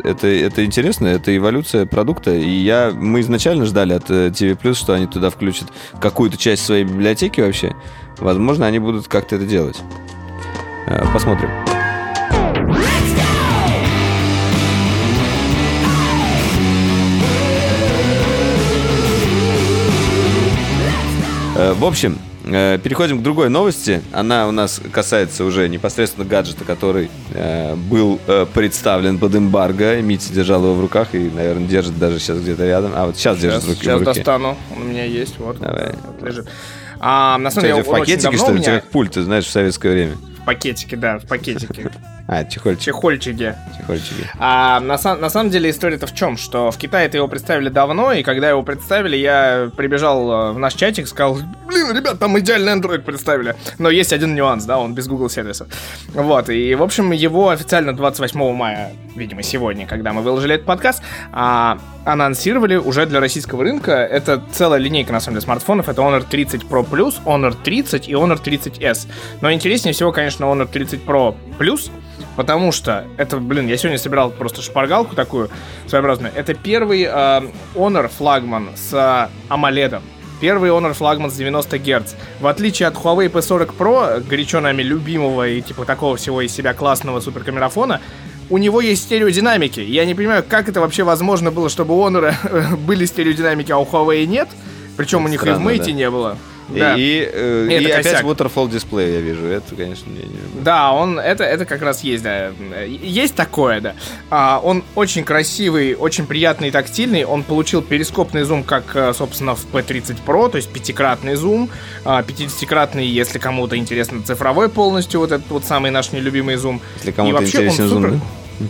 это, 0.05 0.27
это 0.27 0.65
интересно, 0.65 1.07
это 1.07 1.37
эволюция 1.37 1.87
продукта. 1.87 2.35
И 2.35 2.49
я, 2.51 2.93
мы 2.95 3.21
изначально 3.21 3.65
ждали 3.67 3.93
от 3.93 4.11
э, 4.11 4.29
TV+, 4.29 4.75
что 4.75 4.93
они 4.95 5.07
туда 5.07 5.31
включат 5.31 5.69
какую-то 6.01 6.37
часть 6.37 6.65
своей 6.65 6.85
библиотеки 6.85 7.41
вообще. 7.41 7.75
Возможно, 8.19 8.67
они 8.67 8.79
будут 8.79 9.09
как-то 9.09 9.37
это 9.37 9.45
делать. 9.47 9.79
Э, 10.87 11.05
Посмотрим. 11.13 11.51
Э, 21.57 21.73
В 21.75 21.85
общем, 21.85 22.19
переходим 22.47 23.19
к 23.19 23.23
другой 23.23 23.51
новости. 23.51 24.03
Она 24.13 24.47
у 24.47 24.53
нас 24.53 24.81
касается 24.93 25.45
уже 25.45 25.69
непосредственно 25.69 26.25
гаджета, 26.25 26.65
который 26.65 27.11
э, 27.35 27.75
был 27.75 28.21
э, 28.27 28.47
представлен 28.53 29.19
под 29.19 29.35
эмбарго. 29.35 30.01
Митя 30.01 30.33
держал 30.33 30.63
его 30.63 30.75
в 30.75 30.81
руках 30.81 31.15
и, 31.15 31.31
наверное, 31.31 31.67
держит 31.67 31.99
даже 31.99 32.19
сейчас 32.21 32.39
где-то 32.39 32.65
рядом. 32.65 32.93
А 32.95 33.07
вот 33.07 33.17
сейчас, 33.17 33.39
держит 33.39 33.63
сейчас, 33.63 33.65
в 33.65 33.69
руке. 33.71 33.81
сейчас 33.83 33.95
в 33.97 33.99
руке. 34.05 34.15
достану. 34.15 34.57
Он 34.75 34.83
у 34.83 34.85
меня 34.85 35.05
есть, 35.05 35.39
вот. 35.39 35.59
Давай. 35.59 35.93
вот 36.07 36.23
лежит. 36.23 36.49
А, 37.01 37.37
на 37.39 37.51
самом 37.51 37.69
деле, 37.69 37.83
в 37.83 37.87
пакетике, 37.87 38.37
что 38.37 38.53
ли? 38.53 38.61
У 38.61 38.63
тебя 38.63 38.81
как 38.81 38.91
пульт, 38.91 39.13
ты 39.13 39.23
знаешь, 39.23 39.45
в 39.45 39.51
советское 39.51 39.93
время. 39.93 40.17
В 40.41 40.45
пакетике, 40.45 40.97
да, 40.97 41.19
в 41.19 41.27
пакетике. 41.27 41.91
А, 42.29 42.45
чехольчик. 42.45 42.85
Чехольчике. 42.85 43.57
Чехольчики. 43.79 44.29
А 44.39 44.81
на, 44.81 44.97
на 45.15 45.31
самом 45.31 45.51
деле 45.51 45.71
история-то 45.71 46.09
в 46.09 46.15
чем? 46.15 46.37
Что 46.37 46.73
в 46.73 46.77
Китае-то 46.77 47.17
его 47.17 47.29
представили 47.29 47.69
давно, 47.69 48.13
и 48.13 48.25
когда 48.25 48.51
его 48.51 48.65
представили, 48.65 49.17
я 49.17 49.71
прибежал 49.77 50.31
э, 50.31 50.53
в 50.53 50.59
наш 50.59 50.75
чатик, 50.75 51.07
сказал, 51.07 51.39
блин, 51.67 51.97
ребят, 51.97 52.19
там 52.19 52.37
идеальный 52.39 52.73
Android 52.73 53.03
представили. 53.03 53.55
Но 53.79 53.91
есть 53.91 54.13
один 54.13 54.35
нюанс, 54.35 54.65
да, 54.65 54.79
он 54.79 54.95
без 54.95 55.07
Google 55.07 55.29
сервиса. 55.29 55.69
Вот, 56.15 56.49
и, 56.51 56.75
в 56.75 56.83
общем, 56.83 57.13
его 57.13 57.51
официально 57.51 57.95
28 57.95 58.53
мая, 58.53 58.93
видимо, 59.15 59.45
сегодня, 59.45 59.87
когда 59.87 60.13
мы 60.13 60.23
выложили 60.23 60.57
этот 60.57 60.67
подкаст, 60.67 61.03
а, 61.33 61.79
анонсировали 62.05 62.75
уже 62.75 63.07
для 63.07 63.21
российского 63.21 63.63
рынка. 63.63 63.93
Это 63.93 64.43
целая 64.53 64.81
линейка, 64.81 65.13
на 65.13 65.21
самом 65.21 65.37
деле, 65.37 65.45
смартфонов. 65.45 65.89
Это 65.89 66.03
Honor 66.03 66.25
30 66.29 66.65
Pro 66.65 66.89
Plus, 66.89 67.15
Honor 67.25 67.55
30 67.63 68.09
и 68.09 68.13
Honor 68.13 68.43
30s. 68.43 69.07
Но 69.41 69.53
интереснее 69.53 69.93
всего, 69.93 70.11
конечно, 70.11 70.45
Honor 70.45 70.67
30 70.67 71.05
Pro 71.05 71.37
Plus, 71.59 71.91
Потому 72.37 72.71
что 72.71 73.07
это, 73.17 73.39
блин, 73.39 73.67
я 73.67 73.77
сегодня 73.77 73.99
собирал 73.99 74.31
просто 74.31 74.63
шпаргалку 74.63 75.17
такую 75.17 75.51
своеобразную. 75.87 76.33
Это 76.35 76.55
первый 76.55 77.03
э, 77.03 77.43
Honor 77.75 78.09
флагман 78.09 78.69
с 78.77 78.93
э, 78.93 79.53
AMOLED. 79.53 80.01
Первый 80.41 80.71
Honor 80.71 80.93
флагман 80.93 81.31
с 81.31 81.35
90 81.35 81.79
Гц. 81.79 82.15
В 82.41 82.47
отличие 82.47 82.89
от 82.89 82.95
Huawei 82.95 83.31
P40 83.31 83.75
Pro, 83.77 84.21
горячо 84.21 84.61
нами 84.61 84.83
любимого 84.83 85.49
и 85.49 85.63
типа 85.63 85.87
такого 85.87 86.17
всего 86.17 86.43
из 86.43 86.53
себя 86.55 86.75
классного 86.75 87.21
суперкамерафона, 87.21 88.03
у 88.51 88.59
него 88.59 88.83
есть 88.83 89.05
стереодинамики. 89.05 89.81
Я 89.81 90.05
не 90.05 90.15
понимаю, 90.15 90.45
как 90.47 90.69
это 90.69 90.81
вообще 90.81 91.05
возможно 91.05 91.51
было, 91.51 91.71
чтобы 91.71 91.99
у 91.99 92.07
Honor 92.07 92.77
были 92.87 93.07
стереодинамики, 93.07 93.73
а 93.73 93.79
у 93.79 93.87
Huawei 93.87 94.27
нет. 94.27 94.49
Причем 94.99 95.25
у 95.25 95.29
них 95.29 95.43
и 95.43 95.51
в 95.51 95.55
Странно, 95.55 95.69
Mate 95.71 95.87
да. 95.87 95.93
не 95.93 96.11
было. 96.11 96.37
И, 96.75 96.79
Да. 96.79 96.95
и, 96.97 97.29
э, 97.33 97.69
И 97.71 97.75
и 97.75 97.91
опять 97.91 98.05
косяк. 98.07 98.25
waterfall 98.25 98.69
дисплей 98.69 99.15
я 99.15 99.21
вижу. 99.21 99.47
Это, 99.47 99.75
конечно, 99.77 100.11
не 100.11 100.23
люблю. 100.23 100.63
Да, 100.63 100.91
он 100.93 101.19
это, 101.19 101.45
это 101.45 101.65
как 101.65 101.81
раз 101.83 102.03
есть, 102.03 102.25
да. 102.25 102.51
Есть 102.85 103.37
такое, 103.37 103.81
да. 103.81 103.95
А, 104.31 104.61
он 104.63 104.83
очень 104.97 105.23
красивый, 105.23 105.95
очень 105.95 106.27
приятный 106.27 106.69
и 106.69 106.71
тактильный. 106.73 107.25
Он 107.25 107.45
получил 107.45 107.83
перископный 107.83 108.43
зум, 108.43 108.65
как, 108.65 108.97
э, 108.97 109.13
собственно, 109.15 109.55
в 109.55 109.65
P30 109.73 110.17
Pro, 110.27 110.51
то 110.51 110.57
есть 110.57 110.69
пятикратный 110.71 111.37
зум. 111.37 111.71
А, 112.05 112.23
50-кратный, 112.23 113.07
если 113.07 113.39
кому-то 113.39 113.77
интересно, 113.77 114.23
цифровой 114.23 114.69
полностью, 114.69 115.21
вот 115.21 115.31
этот 115.33 115.49
вот 115.51 115.65
самый 115.65 115.93
наш 115.93 116.11
нелюбимый 116.11 116.57
зум. 116.57 116.81
Если 116.97 117.13
кому-то 117.13 117.45
интересен 117.45 117.89
зум, 117.89 118.03
супер- 118.03 118.21
да? 118.59 118.67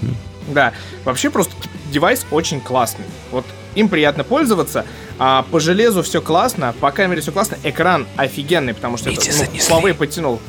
Да, 0.49 0.73
вообще 1.05 1.31
просто 1.31 1.53
девайс 1.91 2.27
очень 2.31 2.61
классный. 2.61 3.05
Вот 3.31 3.45
им 3.77 3.89
приятно 3.89 4.25
пользоваться, 4.25 4.85
а 5.19 5.45
по 5.51 5.61
железу 5.61 6.03
все 6.03 6.21
классно, 6.21 6.75
по 6.81 6.91
камере 6.91 7.21
все 7.21 7.31
классно, 7.31 7.57
экран 7.63 8.07
офигенный, 8.17 8.75
потому 8.75 8.97
что 8.97 9.11
это, 9.11 9.21
Митя, 9.21 9.33
ну. 9.53 9.59
Huawei 9.81 9.95
подтянул. 9.95 10.41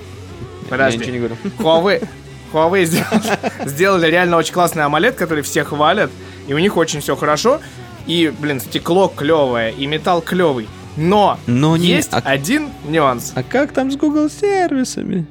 Я 0.63 0.69
Подожди. 0.69 0.97
ничего 0.97 1.11
не 1.13 1.17
говорю. 1.19 1.37
Huawei, 1.59 2.07
Huawei 2.51 2.85
сделали, 2.85 3.39
сделали 3.69 4.07
реально 4.07 4.37
очень 4.37 4.53
классный 4.53 4.83
AMOLED, 4.83 5.11
который 5.13 5.43
все 5.43 5.63
хвалят, 5.63 6.09
и 6.47 6.53
у 6.53 6.57
них 6.57 6.75
очень 6.77 6.99
все 7.01 7.15
хорошо. 7.15 7.59
И, 8.07 8.33
блин, 8.39 8.59
стекло 8.61 9.09
клевое, 9.13 9.73
и 9.73 9.85
металл 9.85 10.21
клевый. 10.21 10.67
Но, 10.95 11.37
Но 11.45 11.77
не- 11.77 11.87
есть 11.87 12.09
а- 12.13 12.21
один 12.23 12.69
нюанс. 12.87 13.33
А 13.35 13.43
как 13.43 13.71
там 13.73 13.91
с 13.91 13.97
Google 13.97 14.29
сервисами? 14.29 15.27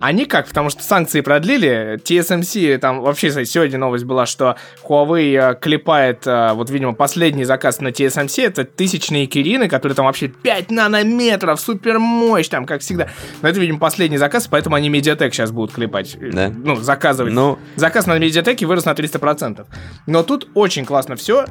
Они 0.00 0.26
как? 0.26 0.46
Потому 0.46 0.70
что 0.70 0.82
санкции 0.82 1.20
продлили. 1.20 2.00
TSMC, 2.02 2.78
там 2.78 3.00
вообще 3.00 3.44
сегодня 3.44 3.78
новость 3.78 4.04
была, 4.04 4.26
что 4.26 4.56
Huawei 4.84 5.52
э, 5.52 5.54
клепает, 5.60 6.26
э, 6.26 6.52
вот, 6.52 6.70
видимо, 6.70 6.94
последний 6.94 7.44
заказ 7.44 7.80
на 7.80 7.88
TSMC, 7.88 8.46
это 8.46 8.64
тысячные 8.64 9.26
кирины, 9.26 9.68
которые 9.68 9.96
там 9.96 10.06
вообще 10.06 10.28
5 10.28 10.70
нанометров, 10.70 11.60
супер 11.60 11.98
мощь, 11.98 12.48
там, 12.48 12.64
как 12.64 12.80
всегда. 12.80 13.08
Но 13.42 13.48
это, 13.48 13.58
видимо, 13.58 13.78
последний 13.78 14.18
заказ, 14.18 14.46
поэтому 14.46 14.76
они 14.76 14.88
Mediatek 14.88 15.32
сейчас 15.32 15.50
будут 15.50 15.72
клепать. 15.72 16.16
Да. 16.32 16.52
Ну, 16.54 16.76
заказывать. 16.76 17.32
Ну, 17.32 17.58
Заказ 17.76 18.06
на 18.06 18.18
Mediatek 18.18 18.64
вырос 18.66 18.84
на 18.84 18.92
300%. 18.92 19.66
Но 20.06 20.22
тут 20.22 20.48
очень 20.54 20.84
классно 20.84 21.16
все. 21.16 21.44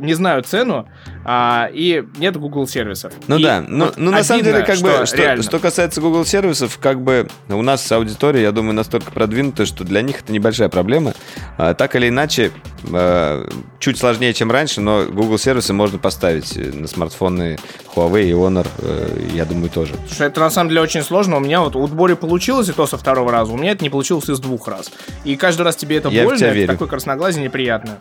не 0.00 0.14
знаю 0.14 0.42
цену, 0.42 0.88
а, 1.24 1.68
и 1.72 2.04
нет 2.18 2.36
Google 2.36 2.66
сервисов. 2.66 3.12
Ну 3.26 3.36
И 3.38 3.42
да, 3.42 3.64
ну, 3.66 3.86
вот 3.86 3.96
ну, 3.96 4.10
на 4.10 4.22
самом 4.22 4.44
деле, 4.44 4.62
как 4.62 4.78
бы, 4.78 5.06
что, 5.06 5.42
что 5.42 5.58
касается 5.58 6.00
Google 6.00 6.24
сервисов, 6.24 6.78
как 6.78 7.00
бы 7.00 7.28
у 7.48 7.62
нас 7.62 7.75
аудитория, 7.92 8.42
я 8.42 8.52
думаю, 8.52 8.74
настолько 8.74 9.10
продвинутая, 9.10 9.66
что 9.66 9.84
для 9.84 10.02
них 10.02 10.20
это 10.20 10.32
небольшая 10.32 10.68
проблема. 10.68 11.14
А, 11.58 11.74
так 11.74 11.96
или 11.96 12.08
иначе, 12.08 12.52
а, 12.92 13.48
чуть 13.78 13.98
сложнее, 13.98 14.34
чем 14.34 14.50
раньше, 14.50 14.80
но 14.80 15.04
Google 15.04 15.38
сервисы 15.38 15.72
можно 15.72 15.98
поставить 15.98 16.56
э, 16.56 16.72
на 16.72 16.86
смартфоны 16.86 17.58
Huawei 17.94 18.24
и 18.24 18.32
Honor, 18.32 18.66
э, 18.78 19.28
я 19.34 19.44
думаю, 19.44 19.70
тоже. 19.70 19.94
Что 20.10 20.24
это 20.24 20.40
на 20.40 20.50
самом 20.50 20.70
деле 20.70 20.82
очень 20.82 21.02
сложно. 21.02 21.36
У 21.36 21.40
меня 21.40 21.60
вот 21.60 21.76
у 21.76 21.86
Дбори 21.86 22.14
получилось 22.14 22.68
и 22.68 22.72
то 22.72 22.86
со 22.86 22.96
второго 22.96 23.30
раза. 23.32 23.52
У 23.52 23.56
меня 23.56 23.72
это 23.72 23.84
не 23.84 23.90
получилось 23.90 24.28
из 24.28 24.38
двух 24.38 24.68
раз. 24.68 24.90
И 25.24 25.36
каждый 25.36 25.62
раз 25.62 25.76
тебе 25.76 25.96
это 25.96 26.08
Я 26.08 26.24
больно, 26.24 26.44
это 26.44 26.72
такое 26.72 26.88
красноглазие 26.88 27.44
неприятно. 27.44 27.98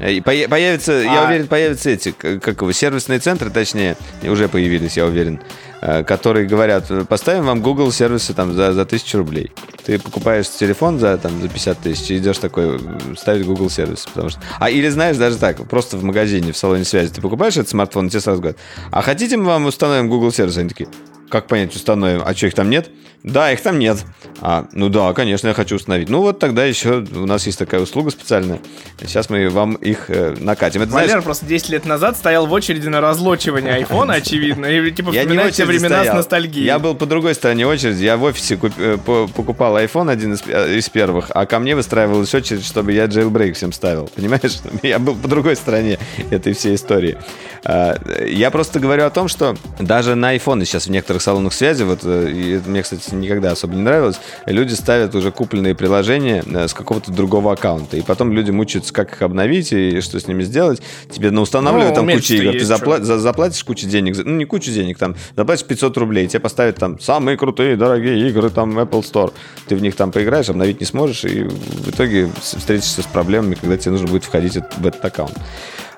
Э, 0.00 0.12
и 0.12 0.20
Появится, 0.20 0.92
я 0.92 1.24
А- 1.24 1.26
уверен, 1.26 1.46
появятся 1.46 1.90
эти, 1.90 2.10
как 2.12 2.60
его, 2.60 2.72
сервисные 2.72 3.18
центры, 3.18 3.50
точнее, 3.50 3.96
уже 4.22 4.48
появились, 4.48 4.96
я 4.96 5.06
уверен, 5.06 5.40
э, 5.80 6.04
которые 6.04 6.46
говорят, 6.46 6.90
э, 6.90 7.04
поставим 7.04 7.44
вам 7.44 7.62
Google 7.62 7.92
сервисы 7.92 8.34
там 8.34 8.54
за, 8.54 8.72
за 8.72 8.84
тысячу 8.84 9.18
рублей. 9.18 9.52
Ты 9.84 9.98
покупаешь 9.98 10.48
телефон 10.50 10.98
за, 10.98 11.16
там, 11.18 11.40
за 11.40 11.48
50 11.48 11.78
тысяч 11.78 12.10
и 12.10 12.18
идешь 12.18 12.38
такой 12.38 12.78
ставить 13.16 13.46
Google 13.46 13.70
сервис, 13.70 14.06
потому 14.06 14.28
что... 14.30 14.40
А 14.58 14.70
или 14.70 14.88
знаешь, 14.88 15.16
даже 15.16 15.36
так, 15.38 15.66
просто 15.68 15.96
в 15.96 16.04
магазине, 16.04 16.52
в 16.52 16.56
салоне 16.56 16.84
связи, 16.84 17.12
ты 17.12 17.20
покупаешь 17.20 17.56
этот 17.56 17.70
смартфон, 17.70 18.06
и 18.06 18.10
тебе 18.10 18.20
сразу 18.20 18.40
говорят, 18.40 18.58
а 18.90 19.02
хотите 19.02 19.36
мы 19.36 19.44
вам 19.46 19.66
установим 19.66 20.08
Google 20.08 20.30
сервис? 20.32 20.56
Они 20.58 20.68
такие, 20.68 20.88
как 21.28 21.46
понять, 21.46 21.74
установим? 21.74 22.22
А 22.24 22.34
что, 22.34 22.46
их 22.46 22.54
там 22.54 22.70
нет? 22.70 22.90
Да, 23.24 23.50
их 23.52 23.60
там 23.60 23.80
нет. 23.80 23.98
А, 24.40 24.66
ну 24.72 24.88
да, 24.88 25.12
конечно, 25.12 25.48
я 25.48 25.54
хочу 25.54 25.74
установить. 25.74 26.08
Ну 26.08 26.20
вот 26.20 26.38
тогда 26.38 26.64
еще 26.64 27.04
у 27.16 27.26
нас 27.26 27.44
есть 27.46 27.58
такая 27.58 27.80
услуга 27.80 28.10
специальная. 28.10 28.60
Сейчас 29.00 29.28
мы 29.28 29.48
вам 29.50 29.74
их 29.74 30.04
э, 30.08 30.36
накатим. 30.38 30.82
Это, 30.82 30.92
знаешь, 30.92 31.10
Валер 31.10 31.22
просто 31.22 31.44
10 31.44 31.68
лет 31.70 31.84
назад 31.84 32.16
стоял 32.16 32.46
в 32.46 32.52
очереди 32.52 32.86
на 32.86 33.00
разлочивание 33.00 33.74
айфона, 33.74 34.14
очевидно, 34.14 34.66
и 34.66 34.90
типа 34.92 35.10
я 35.10 35.24
не 35.24 35.50
те 35.50 35.64
времена 35.64 35.96
стоял. 35.98 36.14
с 36.14 36.16
ностальгией. 36.18 36.64
Я 36.64 36.78
был 36.78 36.94
по 36.94 37.06
другой 37.06 37.34
стороне 37.34 37.66
очереди. 37.66 38.04
Я 38.04 38.16
в 38.16 38.22
офисе 38.22 38.54
куп- 38.56 38.78
э, 38.78 38.96
по- 39.04 39.26
покупал 39.26 39.76
iPhone 39.76 40.08
один 40.12 40.34
из, 40.34 40.42
э, 40.46 40.76
из 40.78 40.88
первых, 40.88 41.32
а 41.34 41.44
ко 41.44 41.58
мне 41.58 41.74
выстраивалась 41.74 42.32
очередь, 42.32 42.64
чтобы 42.64 42.92
я 42.92 43.06
jailbreak 43.06 43.54
всем 43.54 43.72
ставил. 43.72 44.08
Понимаешь? 44.14 44.58
Я 44.84 45.00
был 45.00 45.16
по 45.16 45.26
другой 45.26 45.56
стороне 45.56 45.98
этой 46.30 46.52
всей 46.52 46.76
истории. 46.76 47.18
А, 47.64 47.98
Я 48.24 48.52
просто 48.52 48.78
говорю 48.78 49.04
о 49.06 49.10
том, 49.10 49.26
что 49.26 49.56
даже 49.80 50.14
на 50.14 50.36
iPhone 50.36 50.64
сейчас 50.64 50.86
в 50.86 50.90
некоторых 50.92 51.17
салонах 51.22 51.52
связи, 51.52 51.82
вот 51.82 52.00
э, 52.04 52.30
и 52.30 52.50
это 52.52 52.68
мне, 52.68 52.82
кстати, 52.82 53.14
никогда 53.14 53.52
особо 53.52 53.74
не 53.74 53.82
нравилось, 53.82 54.20
люди 54.46 54.74
ставят 54.74 55.14
уже 55.14 55.30
купленные 55.30 55.74
приложения 55.74 56.42
э, 56.46 56.68
с 56.68 56.74
какого-то 56.74 57.10
другого 57.12 57.52
аккаунта. 57.52 57.96
И 57.96 58.02
потом 58.02 58.32
люди 58.32 58.50
мучаются, 58.50 58.92
как 58.92 59.12
их 59.12 59.22
обновить 59.22 59.72
и 59.72 60.00
что 60.00 60.18
с 60.18 60.26
ними 60.26 60.42
сделать. 60.42 60.82
Тебе 61.10 61.30
ну, 61.30 61.42
устанавливают 61.42 61.96
Ну, 61.96 62.06
там 62.06 62.10
кучу 62.10 62.34
игр. 62.34 62.52
Ты 62.52 62.58
запла- 62.58 63.02
за- 63.02 63.18
заплатишь 63.18 63.62
кучу 63.64 63.86
денег, 63.86 64.16
ну 64.24 64.36
не 64.36 64.44
кучу 64.44 64.70
денег, 64.70 64.98
там 64.98 65.16
заплатишь 65.36 65.64
500 65.66 65.96
рублей, 65.96 66.26
тебе 66.26 66.40
поставят 66.40 66.76
там 66.76 66.98
самые 67.00 67.36
крутые, 67.36 67.76
дорогие 67.76 68.28
игры 68.28 68.50
там 68.50 68.78
Apple 68.78 69.02
Store. 69.02 69.32
Ты 69.66 69.76
в 69.76 69.82
них 69.82 69.94
там 69.96 70.12
поиграешь, 70.12 70.48
обновить 70.48 70.80
не 70.80 70.86
сможешь, 70.86 71.24
и 71.24 71.42
в 71.44 71.90
итоге 71.90 72.30
встретишься 72.40 73.02
с 73.02 73.06
проблемами, 73.06 73.54
когда 73.54 73.76
тебе 73.76 73.92
нужно 73.92 74.08
будет 74.08 74.24
входить 74.24 74.58
в 74.76 74.86
этот 74.86 75.04
аккаунт. 75.04 75.34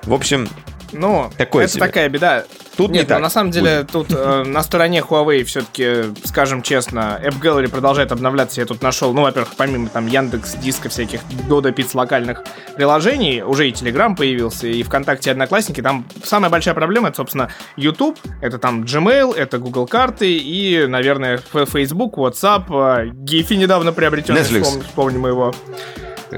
В 0.03 0.13
общем, 0.13 0.47
Ну, 0.91 1.29
Такое 1.37 1.65
это 1.65 1.73
себе. 1.73 1.85
такая 1.85 2.09
беда. 2.09 2.43
Тут 2.77 2.91
Нет, 2.91 3.03
не 3.03 3.07
так 3.07 3.17
но 3.19 3.23
на 3.23 3.29
самом 3.29 3.51
деле 3.51 3.85
тут 3.89 4.07
э, 4.11 4.43
на 4.43 4.63
стороне 4.63 4.99
Huawei 5.01 5.43
все-таки, 5.43 6.13
скажем 6.23 6.61
честно, 6.61 7.19
App 7.23 7.39
Gallery 7.41 7.67
продолжает 7.69 8.11
обновляться. 8.11 8.61
Я 8.61 8.65
тут 8.65 8.81
нашел, 8.81 9.13
ну, 9.13 9.21
во-первых, 9.23 9.51
помимо 9.57 9.89
там 9.89 10.07
Яндекс 10.07 10.55
Диска 10.55 10.89
всяких 10.89 11.19
Dodo 11.49 11.73
Pits 11.73 11.91
локальных 11.93 12.43
приложений, 12.75 13.43
уже 13.43 13.67
и 13.69 13.71
Telegram 13.71 14.15
появился, 14.15 14.67
и 14.67 14.81
ВКонтакте 14.83 15.29
и 15.29 15.33
Одноклассники. 15.33 15.81
Там 15.81 16.05
самая 16.23 16.49
большая 16.49 16.73
проблема, 16.73 17.09
это, 17.09 17.17
собственно, 17.17 17.49
YouTube, 17.75 18.17
это 18.41 18.57
там 18.57 18.83
Gmail, 18.83 19.35
это 19.35 19.57
Google 19.59 19.85
карты 19.87 20.37
и, 20.37 20.85
наверное, 20.87 21.39
Facebook, 21.53 22.17
WhatsApp, 22.17 22.63
э, 22.69 23.09
Гифи 23.13 23.53
недавно 23.55 23.91
приобретенный, 23.91 24.41
Netflix. 24.41 24.61
вспом- 24.63 24.83
вспомним 24.83 25.27
его. 25.27 25.53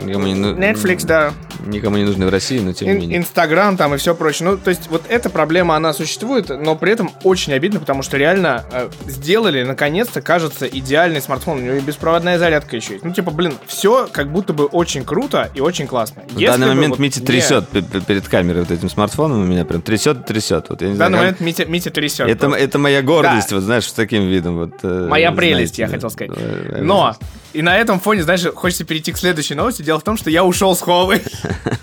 Никому 0.01 0.25
не, 0.27 0.33
ну- 0.35 0.55
Netflix, 0.55 1.05
да. 1.05 1.33
никому 1.65 1.97
не 1.97 2.03
нужны 2.03 2.25
в 2.25 2.29
России, 2.29 2.59
но 2.59 2.73
тем 2.73 2.87
не 2.89 2.93
менее. 2.95 3.17
Инстаграм 3.17 3.77
там 3.77 3.93
и 3.93 3.97
все 3.97 4.15
прочее. 4.15 4.49
Ну, 4.49 4.57
то 4.57 4.69
есть, 4.69 4.87
вот 4.89 5.03
эта 5.09 5.29
проблема, 5.29 5.75
она 5.75 5.93
существует, 5.93 6.49
но 6.49 6.75
при 6.75 6.91
этом 6.91 7.11
очень 7.23 7.53
обидно, 7.53 7.79
потому 7.79 8.03
что 8.03 8.17
реально 8.17 8.63
э, 8.71 8.89
сделали, 9.07 9.63
наконец-то, 9.63 10.21
кажется, 10.21 10.65
идеальный 10.67 11.21
смартфон. 11.21 11.59
У 11.59 11.61
него 11.61 11.75
и 11.75 11.79
беспроводная 11.81 12.37
зарядка 12.39 12.75
еще 12.75 12.93
есть. 12.93 13.05
Ну, 13.05 13.13
типа, 13.13 13.31
блин, 13.31 13.53
все 13.67 14.07
как 14.11 14.31
будто 14.31 14.53
бы 14.53 14.65
очень 14.65 15.03
круто 15.05 15.49
и 15.53 15.59
очень 15.61 15.87
классно. 15.87 16.23
В 16.29 16.37
Если 16.37 16.45
данный 16.47 16.67
бы 16.67 16.75
момент 16.75 16.89
вот 16.91 16.99
Митя 16.99 17.21
трясет 17.23 17.67
пе- 17.69 17.81
перед 17.81 18.27
камерой 18.27 18.61
вот 18.61 18.71
этим 18.71 18.89
смартфоном 18.89 19.41
у 19.41 19.45
меня 19.45 19.65
прям 19.65 19.81
трясет, 19.81 20.25
трясет. 20.25 20.69
Вот 20.69 20.81
я 20.81 20.87
не 20.87 20.93
В 20.93 20.95
знаю, 20.97 21.11
данный 21.11 21.29
как- 21.29 21.39
момент 21.39 21.57
Митя, 21.59 21.65
Митя 21.69 21.89
трясет. 21.91 22.27
это, 22.27 22.47
просто. 22.47 22.63
это 22.65 22.79
моя 22.79 23.01
гордость, 23.01 23.49
Да. 23.49 23.55
вот 23.57 23.63
знаешь, 23.65 23.85
с 23.87 23.93
таким 23.93 24.27
видом. 24.27 24.57
Вот, 24.57 24.73
э, 24.83 25.07
Моя 25.09 25.31
знаете, 25.31 25.35
прелесть, 25.55 25.77
я 25.79 25.87
да. 25.87 25.93
хотел 25.93 26.09
сказать. 26.09 26.31
Э, 26.35 26.79
Но, 26.81 27.15
и 27.53 27.61
на 27.61 27.77
этом 27.77 27.99
фоне, 27.99 28.23
знаешь, 28.23 28.43
хочется 28.55 28.83
перейти 28.85 29.11
к 29.11 29.17
следующей 29.17 29.53
новости. 29.55 29.82
Дело 29.83 29.99
в 29.99 30.03
том, 30.03 30.17
что 30.17 30.29
я 30.29 30.43
ушел 30.43 30.75
с 30.75 30.81
Huawei. 30.81 31.21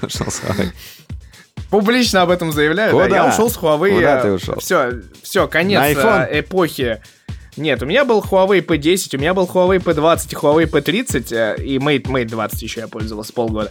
Ушел 0.07 0.31
с 0.31 0.41
Huawei. 0.41 0.71
Публично 1.71 2.23
об 2.23 2.31
этом 2.31 2.51
заявляю. 2.53 2.97
да. 3.09 3.17
Я 3.17 3.29
ушел 3.29 3.49
с 3.49 3.57
Huawei. 3.57 3.95
Куда 3.95 4.23
ты 4.23 4.33
ушел? 4.33 4.59
Все, 4.59 5.01
все, 5.23 5.47
конец 5.47 5.97
э, 5.97 6.41
эпохи. 6.41 7.01
Нет, 7.57 7.83
у 7.83 7.87
меня 7.87 8.05
был 8.05 8.21
Huawei 8.21 8.65
P10, 8.65 9.17
у 9.17 9.19
меня 9.19 9.35
был 9.35 9.45
Huawei 9.45 9.79
P20 9.79 10.29
и 10.31 10.35
Huawei 10.35 10.71
P30, 10.71 11.35
э, 11.35 11.63
и 11.63 11.79
Mate, 11.79 12.05
Mate 12.05 12.27
20 12.27 12.63
еще 12.63 12.81
я 12.81 12.89
пользовался 12.89 13.33
полгода. 13.33 13.71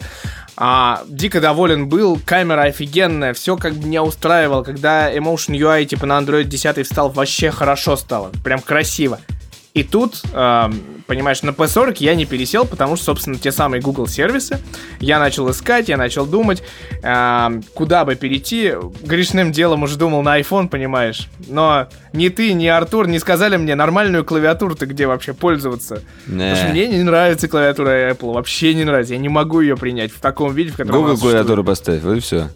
А, 0.55 1.03
дико 1.07 1.41
доволен 1.41 1.87
был, 1.87 2.19
камера 2.23 2.63
офигенная, 2.63 3.33
все 3.33 3.57
как 3.57 3.73
бы 3.73 3.87
меня 3.87 4.03
устраивало. 4.03 4.63
Когда 4.63 5.11
Emotion 5.11 5.57
UI 5.57 5.85
типа 5.85 6.05
на 6.05 6.19
Android 6.19 6.43
10 6.43 6.85
встал, 6.85 7.09
вообще 7.09 7.51
хорошо 7.51 7.95
стало, 7.95 8.31
прям 8.43 8.59
красиво. 8.59 9.19
И 9.79 9.83
тут, 9.83 10.21
эм, 10.33 11.03
понимаешь, 11.07 11.41
на 11.41 11.51
P40 11.51 11.95
я 11.99 12.13
не 12.13 12.25
пересел, 12.25 12.65
потому 12.65 12.97
что, 12.97 13.05
собственно, 13.05 13.37
те 13.37 13.49
самые 13.49 13.81
Google 13.81 14.07
сервисы. 14.07 14.59
Я 14.99 15.19
начал 15.19 15.49
искать, 15.49 15.87
я 15.87 15.95
начал 15.95 16.25
думать, 16.25 16.61
эм, 17.01 17.63
куда 17.73 18.03
бы 18.03 18.15
перейти. 18.15 18.73
Грешным 19.03 19.53
делом 19.53 19.83
уже 19.83 19.97
думал 19.97 20.21
на 20.21 20.37
iPhone, 20.37 20.67
понимаешь. 20.67 21.29
Но 21.47 21.87
ни 22.11 22.27
ты, 22.27 22.51
ни 22.51 22.67
Артур 22.67 23.07
не 23.07 23.19
сказали 23.19 23.55
мне 23.55 23.73
нормальную 23.75 24.25
клавиатуру 24.25 24.75
ты 24.75 24.85
где 24.85 25.07
вообще 25.07 25.33
пользоваться. 25.33 26.01
Потому 26.25 26.55
что 26.57 26.65
Не. 26.65 26.71
мне 26.71 26.87
не 26.87 27.03
нравится 27.03 27.47
клавиатура 27.47 28.11
Apple, 28.11 28.33
вообще 28.33 28.73
не 28.73 28.83
нравится. 28.83 29.13
Я 29.13 29.19
не 29.21 29.29
могу 29.29 29.61
ее 29.61 29.77
принять 29.77 30.11
в 30.11 30.19
таком 30.19 30.53
виде, 30.53 30.71
в 30.71 30.75
котором 30.75 30.99
Google 31.03 31.17
клавиатуру 31.17 31.63
поставь, 31.63 32.01
вот 32.01 32.17
и 32.17 32.19
все. 32.19 32.49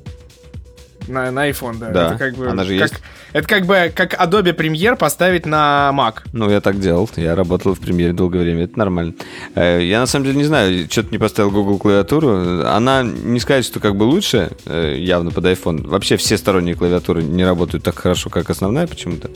На, 1.08 1.32
на 1.32 1.50
iPhone, 1.50 1.78
да. 1.80 1.90
Да, 1.90 2.08
Это 2.10 2.18
как 2.18 2.36
бы, 2.36 2.48
она 2.50 2.64
же 2.64 2.78
как- 2.80 2.92
есть. 2.92 3.04
Это 3.34 3.48
как 3.48 3.66
бы 3.66 3.92
как 3.96 4.14
Adobe 4.14 4.56
Premiere 4.56 4.96
поставить 4.96 5.46
на 5.46 5.92
Mac. 5.94 6.20
Ну, 6.34 6.50
я 6.50 6.62
так 6.62 6.80
делал. 6.80 7.10
Я 7.16 7.36
работал 7.36 7.74
в 7.74 7.80
премьере 7.80 8.14
долгое 8.14 8.44
время. 8.44 8.66
Это 8.66 8.78
нормально. 8.80 9.14
Э, 9.56 9.82
Я 9.84 10.00
на 10.00 10.06
самом 10.06 10.26
деле 10.26 10.38
не 10.38 10.44
знаю, 10.46 10.88
что-то 10.90 11.10
не 11.12 11.18
поставил 11.18 11.52
Google 11.52 11.78
клавиатуру. 11.80 12.66
Она 12.68 13.04
не 13.04 13.40
сказать, 13.40 13.66
что 13.66 13.80
как 13.80 13.96
бы 13.96 14.04
лучше, 14.04 14.52
э, 14.66 14.96
явно 15.00 15.32
под 15.32 15.46
iPhone. 15.46 15.88
Вообще 15.88 16.16
все 16.18 16.38
сторонние 16.38 16.76
клавиатуры 16.76 17.24
не 17.24 17.44
работают 17.44 17.84
так 17.84 17.98
хорошо, 17.98 18.30
как 18.30 18.50
основная 18.50 18.88
почему-то. 18.88 19.30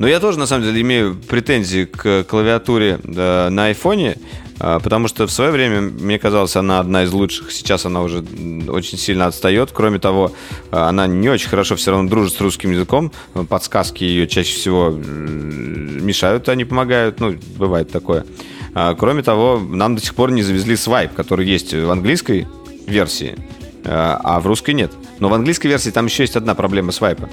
Но 0.00 0.08
я 0.08 0.18
тоже, 0.18 0.38
на 0.38 0.46
самом 0.46 0.64
деле, 0.64 0.80
имею 0.80 1.14
претензии 1.14 1.84
к 1.84 2.24
клавиатуре 2.24 2.98
э, 3.04 3.48
на 3.50 3.66
айфоне, 3.66 4.16
э, 4.58 4.78
потому 4.82 5.08
что 5.08 5.26
в 5.26 5.30
свое 5.30 5.50
время 5.50 5.82
мне 5.82 6.18
казалось, 6.18 6.56
она 6.56 6.80
одна 6.80 7.04
из 7.04 7.12
лучших. 7.12 7.52
Сейчас 7.52 7.84
она 7.84 8.00
уже 8.00 8.24
очень 8.66 8.96
сильно 8.96 9.26
отстает. 9.26 9.72
Кроме 9.74 9.98
того, 9.98 10.32
э, 10.72 10.76
она 10.78 11.06
не 11.06 11.28
очень 11.28 11.50
хорошо 11.50 11.76
все 11.76 11.90
равно 11.90 12.08
дружит 12.08 12.32
с 12.32 12.40
русским 12.40 12.72
языком. 12.72 13.12
Подсказки 13.50 14.02
ее 14.02 14.26
чаще 14.26 14.54
всего 14.54 14.88
мешают, 14.88 16.48
а 16.48 16.54
не 16.54 16.64
помогают. 16.64 17.20
Ну, 17.20 17.36
бывает 17.58 17.90
такое. 17.90 18.24
Кроме 18.72 19.22
того, 19.22 19.58
нам 19.58 19.96
до 19.96 20.00
сих 20.00 20.14
пор 20.14 20.30
не 20.30 20.42
завезли 20.42 20.76
свайп, 20.76 21.12
который 21.12 21.44
есть 21.46 21.74
в 21.74 21.90
английской 21.90 22.46
версии, 22.86 23.36
а 23.84 24.40
в 24.40 24.46
русской 24.46 24.72
нет. 24.74 24.92
Но 25.18 25.28
в 25.28 25.34
английской 25.34 25.68
версии 25.68 25.90
там 25.90 26.06
еще 26.06 26.22
есть 26.24 26.36
одна 26.36 26.54
проблема 26.54 26.92
свайпа. 26.92 27.28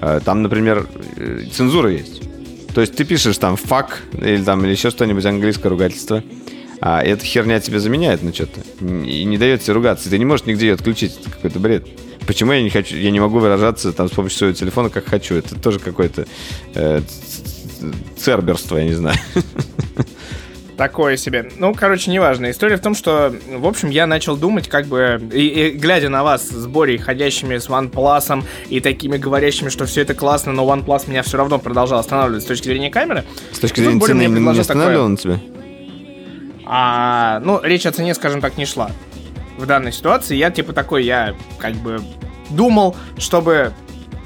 Э, 0.00 0.20
Там, 0.24 0.42
например, 0.42 0.86
э, 1.16 1.44
цензура 1.52 1.90
есть. 1.90 2.22
То 2.74 2.80
есть 2.80 2.94
ты 2.94 3.04
пишешь 3.04 3.38
там 3.38 3.54
fuck 3.54 3.88
или 4.20 4.42
там 4.42 4.64
или 4.64 4.70
еще 4.72 4.90
что-нибудь 4.90 5.24
английское 5.24 5.68
ругательство, 5.68 6.22
А 6.80 7.02
эта 7.02 7.24
херня 7.24 7.58
тебя 7.60 7.80
заменяет 7.80 8.22
на 8.22 8.32
что-то. 8.32 8.60
И 8.84 9.24
не 9.24 9.38
дает 9.38 9.62
тебе 9.62 9.74
ругаться. 9.74 10.08
Ты 10.10 10.18
не 10.18 10.24
можешь 10.24 10.46
нигде 10.46 10.68
ее 10.68 10.74
отключить. 10.74 11.18
Это 11.20 11.30
какой-то 11.30 11.58
бред. 11.58 11.86
Почему 12.26 12.52
я 12.52 12.62
не 12.62 12.70
хочу, 12.70 12.94
я 12.96 13.10
не 13.10 13.20
могу 13.20 13.38
выражаться 13.38 13.92
там 13.92 14.08
с 14.08 14.12
помощью 14.12 14.38
своего 14.38 14.54
телефона, 14.54 14.90
как 14.90 15.06
хочу? 15.06 15.34
Это 15.34 15.54
тоже 15.56 15.78
какое-то 15.78 16.26
э, 16.74 17.00
церберство, 18.16 18.76
я 18.76 18.84
не 18.84 18.92
знаю. 18.94 19.16
Такое 20.78 21.16
себе. 21.16 21.50
Ну, 21.56 21.74
короче, 21.74 22.08
неважно. 22.08 22.52
История 22.52 22.76
в 22.76 22.80
том, 22.80 22.94
что, 22.94 23.34
в 23.48 23.66
общем, 23.66 23.90
я 23.90 24.06
начал 24.06 24.36
думать, 24.36 24.68
как 24.68 24.86
бы, 24.86 25.20
и, 25.34 25.48
и 25.48 25.70
глядя 25.72 26.08
на 26.08 26.22
вас 26.22 26.48
с 26.48 26.66
Борей, 26.68 26.98
ходящими 26.98 27.58
с 27.58 27.68
OnePlus, 27.68 28.44
и 28.68 28.78
такими 28.78 29.16
говорящими, 29.16 29.70
что 29.70 29.86
все 29.86 30.02
это 30.02 30.14
классно, 30.14 30.52
но 30.52 30.64
OnePlus 30.64 31.10
меня 31.10 31.24
все 31.24 31.36
равно 31.36 31.58
продолжал 31.58 31.98
останавливать 31.98 32.44
с 32.44 32.46
точки 32.46 32.66
зрения 32.66 32.92
камеры. 32.92 33.24
С 33.50 33.58
точки 33.58 33.80
зрения 33.80 34.00
цены 34.00 34.26
не, 34.26 34.40
не 34.40 34.58
останавливал 34.60 35.06
он 35.06 35.16
тебя? 35.16 35.40
А, 36.64 37.40
ну, 37.40 37.60
речь 37.60 37.84
о 37.84 37.90
цене, 37.90 38.14
скажем 38.14 38.40
так, 38.40 38.56
не 38.56 38.64
шла. 38.64 38.92
В 39.56 39.66
данной 39.66 39.90
ситуации 39.92 40.36
я, 40.36 40.52
типа, 40.52 40.72
такой, 40.74 41.04
я, 41.04 41.34
как 41.58 41.74
бы, 41.74 42.00
думал, 42.50 42.94
чтобы 43.16 43.72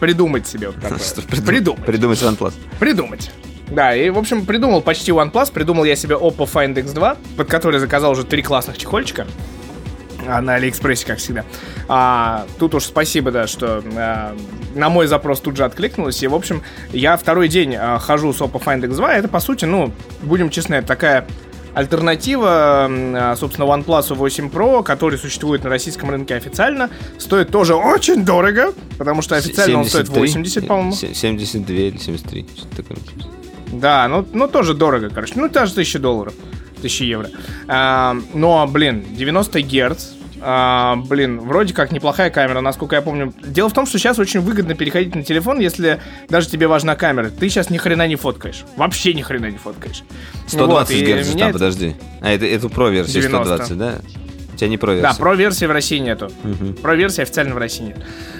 придумать 0.01 0.47
себе 0.47 0.69
вот 0.69 0.83
такое. 0.83 0.99
Придумать. 1.47 1.87
Придумать 1.87 2.21
OnePlus. 2.21 2.53
Придумать. 2.79 3.31
Да, 3.71 3.95
и, 3.95 4.11
в 4.11 4.19
общем, 4.19 4.45
придумал 4.45 4.83
почти 4.83 5.13
OnePlus, 5.13 5.53
придумал 5.53 5.85
я 5.85 5.97
себе 5.97 6.15
Oppo 6.17 6.51
Find 6.51 6.75
X2, 6.75 7.17
под 7.37 7.49
который 7.49 7.81
заказал 7.81 8.13
уже 8.13 8.25
три 8.25 8.43
классных 8.43 8.77
чехольчика. 8.77 9.27
А, 10.27 10.41
на 10.41 10.55
Алиэкспрессе, 10.55 11.07
как 11.07 11.19
всегда. 11.19 11.45
А, 11.89 12.47
тут 12.59 12.75
уж 12.75 12.85
спасибо, 12.85 13.31
да, 13.31 13.47
что 13.47 13.83
а, 13.97 14.37
на 14.75 14.89
мой 14.89 15.07
запрос 15.07 15.41
тут 15.41 15.57
же 15.57 15.65
откликнулось. 15.65 16.23
И, 16.23 16.27
в 16.27 16.35
общем, 16.35 16.63
я 16.93 17.17
второй 17.17 17.49
день 17.49 17.75
а, 17.75 17.99
хожу 17.99 18.33
с 18.33 18.41
Oppo 18.41 18.63
Find 18.63 18.83
X2. 18.83 19.09
Это, 19.09 19.29
по 19.29 19.41
сути, 19.41 19.65
ну, 19.65 19.93
будем 20.23 20.51
честны, 20.51 20.77
это 20.77 20.89
такая 20.89 21.27
альтернатива, 21.75 22.87
а, 22.89 23.35
собственно, 23.39 23.67
OnePlus 23.67 24.15
8 24.15 24.49
Pro, 24.49 24.83
который 24.83 25.19
существует 25.19 25.65
на 25.65 25.71
российском 25.71 26.11
рынке 26.11 26.35
официально, 26.35 26.91
стоит 27.19 27.51
тоже 27.51 27.75
очень 27.75 28.25
дорого, 28.25 28.73
потому 28.99 29.23
что 29.23 29.37
официально 29.37 29.83
73, 29.83 30.01
он 30.01 30.07
стоит 30.07 30.09
80, 30.09 30.67
по-моему. 30.69 30.93
72 30.93 31.77
или 31.77 31.99
73, 31.99 32.47
что-то 32.57 32.77
такое. 32.77 32.99
Да, 33.73 34.07
ну, 34.09 34.27
ну 34.33 34.49
тоже 34.49 34.75
дорого, 34.75 35.11
короче. 35.11 35.33
Ну, 35.37 35.49
даже 35.49 35.73
1000 35.73 35.99
долларов. 35.99 36.35
1000 36.79 37.05
евро. 37.05 37.29
А, 37.69 38.17
но, 38.35 38.67
блин, 38.67 39.05
90 39.17 39.61
герц. 39.63 40.09
А, 40.45 40.97
блин, 40.97 41.41
вроде 41.41 41.73
как 41.73 41.93
неплохая 41.93 42.29
камера, 42.29 42.61
насколько 42.61 42.97
я 42.97 43.03
помню. 43.03 43.33
Дело 43.45 43.69
в 43.69 43.73
том, 43.73 43.87
что 43.87 43.99
сейчас 43.99 44.19
очень 44.19 44.41
выгодно 44.41 44.75
переходить 44.75 45.15
на 45.15 45.23
телефон, 45.23 45.61
если 45.61 46.01
даже 46.29 46.49
тебе 46.49 46.67
важна 46.67 46.97
камера. 46.97 47.31
Ты 47.31 47.49
сейчас 47.49 47.71
ни 47.71 47.79
хрена 47.79 48.09
не 48.09 48.17
фоткаешь. 48.17 48.65
Вообще 48.77 49.15
ни 49.15 49.23
хрена 49.23 49.51
не 49.51 49.59
фоткаешь. 49.59 50.03
120 50.49 50.97
вот, 50.97 51.07
герц 51.07 51.29
там, 51.29 51.53
подожди. 51.53 51.97
А, 52.21 52.31
это, 52.31 52.45
это 52.45 52.67
Pro-версия 52.67 53.23
120, 53.23 53.79
да? 53.79 53.95
У 54.53 54.57
тебя 54.57 54.69
не 54.69 54.77
Pro-версия. 54.77 55.03
Да, 55.03 55.25
Pro-версии 55.25 55.67
в 55.67 55.71
России 55.71 55.99
нету. 55.99 56.27
Угу. 56.27 56.83
Pro-версии 56.83 57.23
официально 57.23 57.55
в 57.55 57.59
России 57.59 57.85
нет. 57.85 57.99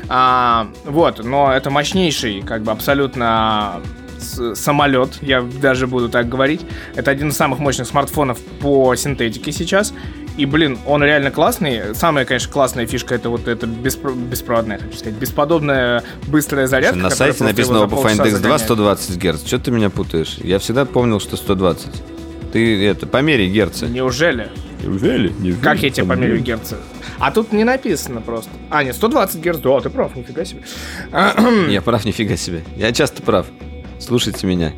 А, 0.09 0.69
вот, 0.85 1.25
но 1.25 1.53
это 1.53 1.71
мощнейший, 1.71 2.43
как 2.43 2.65
бы 2.65 2.73
абсолютно 2.73 3.81
самолет, 4.23 5.19
я 5.23 5.43
даже 5.43 5.87
буду 5.87 6.09
так 6.09 6.29
говорить. 6.29 6.63
Это 6.95 7.11
один 7.11 7.29
из 7.29 7.37
самых 7.37 7.59
мощных 7.59 7.87
смартфонов 7.87 8.39
по 8.61 8.95
синтетике 8.95 9.53
сейчас. 9.53 9.93
И, 10.39 10.47
блин, 10.47 10.79
он 10.87 11.05
реально 11.05 11.31
классный. 11.31 11.95
Самая, 11.95 12.25
конечно, 12.25 12.51
классная 12.51 12.87
фишка 12.87 13.15
это 13.15 13.29
вот 13.29 13.49
эта 13.49 13.67
беспро- 13.67 14.17
беспроводная, 14.17 14.79
хочу 14.79 14.97
сказать, 14.97 15.19
бесподобная 15.19 16.03
быстрая 16.27 16.67
зарядка. 16.67 16.99
На 16.99 17.11
сайте 17.11 17.45
написано 17.45 17.87
по 17.87 17.97
Find 17.97 18.17
X2 18.17 18.59
120 18.59 19.19
Гц. 19.19 19.47
Что 19.47 19.59
ты 19.59 19.71
меня 19.71 19.91
путаешь? 19.91 20.39
Я 20.39 20.59
всегда 20.59 20.87
помнил, 20.87 21.21
что 21.21 21.37
120. 21.37 21.91
Ты 22.53 22.85
это, 22.87 23.07
помери 23.07 23.49
герцы. 23.49 23.87
Неужели? 23.87 24.49
Неужели? 24.83 25.33
Неужели? 25.39 25.63
Как 25.63 25.83
я 25.83 25.91
тебе 25.91 26.07
померю 26.07 26.39
герцы? 26.39 26.77
А 27.19 27.31
тут 27.31 27.53
не 27.53 27.65
написано 27.65 28.21
просто. 28.21 28.51
А, 28.71 28.83
нет, 28.85 28.97
120 28.97 29.41
Гц. 29.41 29.59
Да, 29.59 29.81
ты 29.81 29.91
прав, 29.91 30.17
нифига 30.17 30.45
себе. 30.45 30.63
Я 31.69 31.83
прав, 31.83 32.05
нифига 32.05 32.37
себе. 32.37 32.65
Я 32.77 32.93
часто 32.93 33.23
прав. 33.23 33.47
Слушайте 34.03 34.47
меня. 34.47 34.73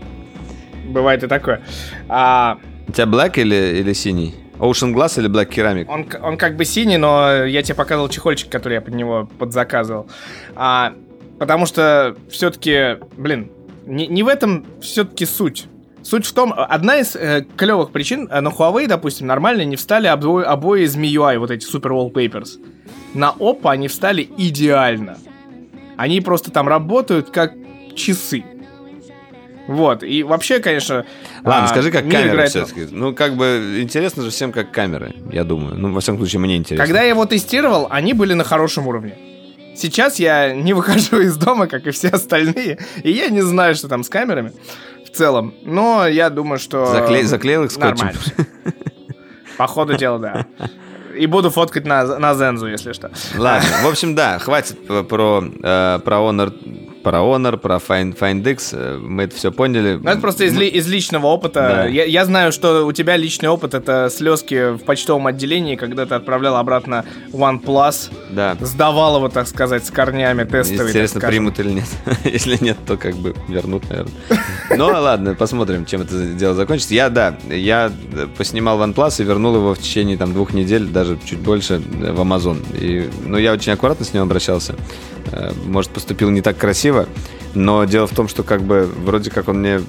Бывает 0.86 1.22
и 1.22 1.26
такое. 1.26 1.62
А... 2.08 2.58
У 2.86 2.92
тебя 2.92 3.06
black 3.06 3.38
или, 3.40 3.80
или 3.80 3.92
синий? 3.92 4.34
Ocean 4.58 4.94
Glass 4.94 5.18
или 5.18 5.28
Black 5.28 5.50
Ceramic? 5.50 5.86
Он, 5.88 6.06
он 6.22 6.36
как 6.36 6.56
бы 6.56 6.64
синий, 6.64 6.96
но 6.96 7.44
я 7.44 7.62
тебе 7.62 7.74
показывал 7.74 8.08
чехольчик, 8.08 8.50
который 8.50 8.74
я 8.74 8.80
под 8.80 8.94
него 8.94 9.28
подзаказывал. 9.38 10.06
А, 10.54 10.94
потому 11.38 11.66
что 11.66 12.16
все-таки, 12.28 12.98
блин, 13.16 13.50
не, 13.86 14.06
не 14.06 14.22
в 14.22 14.28
этом 14.28 14.64
все-таки 14.80 15.26
суть. 15.26 15.66
Суть 16.02 16.26
в 16.26 16.32
том, 16.34 16.54
одна 16.56 16.98
из 16.98 17.16
э, 17.16 17.46
клевых 17.56 17.90
причин, 17.90 18.28
э, 18.30 18.40
на 18.40 18.48
Huawei, 18.48 18.86
допустим, 18.86 19.26
нормально 19.26 19.62
не 19.64 19.76
встали 19.76 20.06
обои, 20.06 20.44
обои 20.44 20.82
из 20.82 20.96
MIUI, 20.96 21.38
вот 21.38 21.50
эти 21.50 21.66
Super 21.66 21.90
Wallpapers. 21.90 22.58
На 23.14 23.34
Oppo 23.38 23.70
они 23.70 23.88
встали 23.88 24.28
идеально. 24.36 25.16
Они 25.96 26.20
просто 26.20 26.50
там 26.50 26.68
работают 26.68 27.30
как 27.30 27.54
часы. 27.94 28.44
Вот, 29.66 30.02
и 30.02 30.22
вообще, 30.22 30.58
конечно... 30.60 31.06
Ладно, 31.42 31.64
а, 31.64 31.68
скажи, 31.68 31.90
как 31.90 32.08
камера 32.08 32.32
играет... 32.32 32.50
все-таки. 32.50 32.86
Ну, 32.90 33.14
как 33.14 33.34
бы, 33.34 33.78
интересно 33.80 34.22
же 34.22 34.30
всем, 34.30 34.52
как 34.52 34.70
камеры, 34.70 35.14
я 35.32 35.44
думаю. 35.44 35.74
Ну, 35.76 35.92
во 35.92 36.00
всяком 36.00 36.18
случае, 36.18 36.40
мне 36.40 36.56
интересно. 36.56 36.84
Когда 36.84 37.02
я 37.02 37.08
его 37.08 37.24
тестировал, 37.24 37.88
они 37.90 38.12
были 38.12 38.34
на 38.34 38.44
хорошем 38.44 38.86
уровне. 38.86 39.16
Сейчас 39.74 40.18
я 40.18 40.54
не 40.54 40.72
выхожу 40.74 41.20
из 41.20 41.36
дома, 41.36 41.66
как 41.66 41.86
и 41.86 41.90
все 41.90 42.08
остальные, 42.08 42.78
и 43.02 43.10
я 43.10 43.28
не 43.28 43.40
знаю, 43.40 43.74
что 43.74 43.88
там 43.88 44.04
с 44.04 44.08
камерами 44.08 44.52
в 45.06 45.16
целом. 45.16 45.54
Но 45.62 46.06
я 46.06 46.28
думаю, 46.28 46.58
что... 46.58 46.86
Закле... 46.86 47.24
Заклеил 47.24 47.64
их 47.64 47.72
скотчем? 47.72 48.10
По 49.56 49.66
ходу 49.66 49.96
дела, 49.96 50.18
да. 50.18 50.46
И 51.16 51.26
буду 51.26 51.50
фоткать 51.50 51.86
на, 51.86 52.18
на 52.18 52.34
Зензу, 52.34 52.66
если 52.66 52.92
что. 52.92 53.10
Ладно, 53.36 53.68
в 53.82 53.86
общем, 53.86 54.14
да, 54.14 54.38
хватит 54.40 54.76
про, 54.86 55.44
э, 55.44 56.00
про 56.04 56.16
Honor 56.16 56.52
про 57.04 57.18
Honor, 57.18 57.58
про 57.58 57.76
Find, 57.76 58.18
FindX, 58.18 58.70
э, 58.72 58.98
мы 58.98 59.24
это 59.24 59.36
все 59.36 59.52
поняли. 59.52 60.00
Ну, 60.02 60.10
это 60.10 60.20
просто 60.20 60.44
из, 60.44 60.56
ли, 60.56 60.66
из 60.66 60.88
личного 60.88 61.26
опыта. 61.26 61.60
Да. 61.60 61.86
Я, 61.86 62.04
я 62.04 62.24
знаю, 62.24 62.50
что 62.50 62.86
у 62.86 62.92
тебя 62.92 63.16
личный 63.16 63.50
опыт— 63.50 63.74
это 63.74 64.08
слезки 64.10 64.74
в 64.74 64.78
почтовом 64.78 65.26
отделении, 65.26 65.76
когда 65.76 66.06
ты 66.06 66.14
отправлял 66.14 66.56
обратно 66.56 67.04
OnePlus, 67.30 68.10
да. 68.30 68.56
сдавал 68.60 69.18
его, 69.18 69.28
так 69.28 69.46
сказать, 69.46 69.84
с 69.84 69.90
корнями 69.90 70.44
тестовый. 70.44 70.88
Интересно, 70.88 71.20
примут 71.20 71.60
или 71.60 71.70
нет. 71.70 71.88
Если 72.24 72.56
нет, 72.60 72.78
то 72.86 72.96
как 72.96 73.14
бы 73.16 73.34
вернут, 73.48 73.88
наверное. 73.88 74.14
Ну, 74.74 74.86
ладно, 74.86 75.34
посмотрим, 75.34 75.84
чем 75.84 76.00
это 76.00 76.24
дело 76.24 76.54
закончится. 76.54 76.94
Я, 76.94 77.10
да, 77.10 77.36
я 77.50 77.92
поснимал 78.38 78.80
OnePlus 78.80 79.20
и 79.20 79.24
вернул 79.24 79.54
его 79.54 79.74
в 79.74 79.78
течение 79.78 80.16
там 80.16 80.32
двух 80.32 80.54
недель, 80.54 80.86
даже 80.86 81.18
чуть 81.24 81.40
больше, 81.40 81.78
в 81.78 82.20
Amazon. 82.20 82.64
И, 82.80 83.10
ну, 83.26 83.36
я 83.36 83.52
очень 83.52 83.72
аккуратно 83.72 84.06
с 84.06 84.14
ним 84.14 84.22
обращался. 84.22 84.74
Э, 85.32 85.52
может, 85.64 85.90
поступил 85.90 86.30
не 86.30 86.42
так 86.42 86.56
красиво, 86.56 87.06
но 87.54 87.84
дело 87.84 88.06
в 88.06 88.14
том, 88.14 88.28
что 88.28 88.42
как 88.42 88.62
бы 88.62 88.84
вроде 88.84 89.30
как 89.30 89.48
он 89.48 89.60
мне 89.60 89.80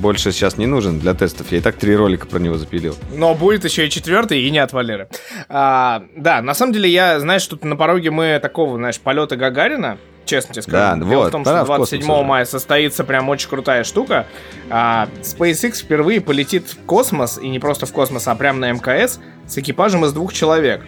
больше 0.00 0.32
сейчас 0.32 0.56
не 0.56 0.66
нужен 0.66 0.98
для 0.98 1.14
тестов. 1.14 1.52
Я 1.52 1.58
и 1.58 1.60
так 1.60 1.76
три 1.76 1.94
ролика 1.94 2.26
про 2.26 2.38
него 2.38 2.56
запилил. 2.56 2.96
Но 3.14 3.34
будет 3.34 3.64
еще 3.64 3.86
и 3.86 3.90
четвертый, 3.90 4.42
и 4.42 4.50
не 4.50 4.58
от 4.58 4.72
Валеры. 4.72 5.08
А, 5.48 6.04
да, 6.16 6.42
на 6.42 6.54
самом 6.54 6.72
деле, 6.72 6.88
я, 6.88 7.20
знаешь, 7.20 7.46
тут 7.46 7.64
на 7.64 7.76
пороге 7.76 8.10
мы 8.10 8.38
такого, 8.40 8.76
знаешь, 8.76 8.98
полета 8.98 9.36
Гагарина, 9.36 9.98
честно 10.24 10.54
тебе 10.54 10.62
скажу. 10.62 10.76
Да, 10.76 10.96
Дело 10.96 11.20
вот, 11.20 11.28
в 11.28 11.32
том, 11.32 11.44
что 11.44 11.64
27 11.64 12.24
мая 12.24 12.44
состоится 12.44 13.04
прям 13.04 13.28
очень 13.28 13.48
крутая 13.48 13.84
штука. 13.84 14.26
А, 14.70 15.08
SpaceX 15.22 15.82
впервые 15.82 16.20
полетит 16.20 16.68
в 16.68 16.78
космос, 16.86 17.38
и 17.38 17.48
не 17.48 17.58
просто 17.58 17.86
в 17.86 17.92
космос, 17.92 18.26
а 18.26 18.34
прям 18.34 18.58
на 18.58 18.72
МКС, 18.72 19.20
с 19.46 19.58
экипажем 19.58 20.04
из 20.04 20.12
двух 20.12 20.32
человек. 20.32 20.82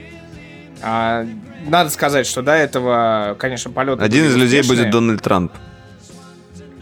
А, 0.82 1.26
надо 1.66 1.90
сказать, 1.90 2.26
что 2.26 2.42
до 2.42 2.52
этого, 2.52 3.36
конечно, 3.38 3.70
полет. 3.70 4.00
Один 4.00 4.26
из 4.26 4.36
людей 4.36 4.62
будет 4.62 4.90
Дональд 4.90 5.22
Трамп. 5.22 5.52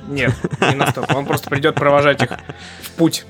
Нет, 0.09 0.34
не 0.61 0.74
настолько. 0.74 1.14
Он 1.16 1.24
просто 1.24 1.51
придет 1.51 1.74
провожать 1.76 2.22
их 2.22 2.30
в 2.82 2.90
путь. 2.92 3.24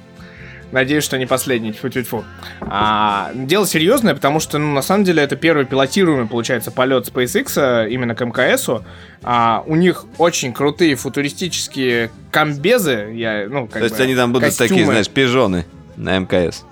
Надеюсь, 0.72 1.02
что 1.02 1.18
не 1.18 1.26
последний. 1.26 1.72
Тьфу 1.72 1.88
-тьфу 1.88 2.02
-тьфу. 2.02 2.24
А, 2.60 3.32
дело 3.34 3.66
серьезное, 3.66 4.14
потому 4.14 4.38
что, 4.38 4.58
ну, 4.58 4.72
на 4.72 4.82
самом 4.82 5.04
деле, 5.04 5.22
это 5.22 5.34
первый 5.34 5.66
пилотируемый, 5.66 6.26
получается, 6.28 6.70
полет 6.70 7.08
SpaceX 7.08 7.52
а, 7.56 7.86
именно 7.86 8.14
к 8.14 8.24
МКСу. 8.24 8.84
А, 9.22 9.64
у 9.66 9.74
них 9.74 10.04
очень 10.18 10.52
крутые 10.52 10.94
футуристические 10.94 12.10
комбезы. 12.30 13.12
Я, 13.14 13.48
ну, 13.48 13.66
как 13.66 13.78
То 13.78 13.84
есть 13.84 13.96
бы, 13.96 14.02
они 14.04 14.14
там 14.14 14.32
будут 14.32 14.46
костюмы. 14.46 14.68
такие, 14.68 14.84
знаешь, 14.84 15.08
пижоны 15.08 15.66
на 15.96 16.18
МКС. 16.18 16.64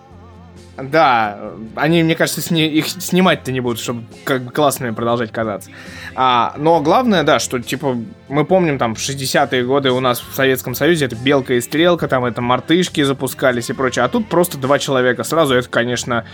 Да, 0.81 1.55
они, 1.75 2.05
мне 2.05 2.15
кажется, 2.15 2.41
сни 2.41 2.69
их 2.69 2.87
снимать-то 2.87 3.51
не 3.51 3.61
будут, 3.61 3.81
чтобы 3.81 4.05
как 4.23 4.43
бы 4.43 4.53
классными 4.53 4.93
продолжать 4.93 5.33
казаться. 5.33 5.71
А, 6.15 6.55
но 6.57 6.81
главное, 6.81 7.25
да, 7.25 7.41
что, 7.41 7.59
типа, 7.59 7.97
мы 8.29 8.45
помним, 8.45 8.79
там, 8.79 8.95
в 8.95 8.99
60-е 8.99 9.65
годы 9.65 9.91
у 9.91 9.99
нас 9.99 10.21
в 10.21 10.35
Советском 10.35 10.75
Союзе 10.75 11.07
это 11.07 11.17
белка 11.17 11.55
и 11.55 11.61
стрелка, 11.61 12.07
там, 12.07 12.25
это 12.25 12.43
мартышки 12.43 13.03
запускались 13.03 13.71
и 13.71 13.73
прочее. 13.73 14.05
А 14.05 14.09
тут 14.09 14.29
просто 14.29 14.57
два 14.57 14.79
человека 14.79 15.25
сразу. 15.25 15.55
Это, 15.55 15.69
конечно, 15.69 16.25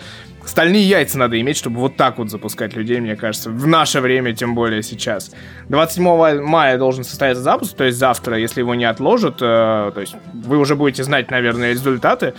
стальные 0.45 0.87
яйца 0.87 1.19
надо 1.19 1.41
иметь, 1.41 1.57
чтобы 1.57 1.81
вот 1.81 1.97
так 1.97 2.19
вот 2.19 2.31
запускать 2.31 2.75
людей, 2.75 3.01
мне 3.01 3.17
кажется. 3.17 3.49
В 3.49 3.67
наше 3.67 4.01
время, 4.01 4.35
тем 4.35 4.55
более 4.55 4.83
сейчас. 4.83 5.33
27 5.69 6.43
мая 6.43 6.77
должен 6.77 7.05
состояться 7.05 7.43
запуск, 7.43 7.75
то 7.77 7.85
есть 7.85 7.97
завтра, 7.97 8.39
если 8.39 8.61
его 8.61 8.75
не 8.75 8.85
отложат, 8.85 9.37
э, 9.41 9.91
то 9.95 10.01
есть 10.01 10.17
вы 10.35 10.59
уже 10.59 10.77
будете 10.77 11.03
знать, 11.03 11.31
наверное, 11.31 11.71
результаты. 11.71 12.35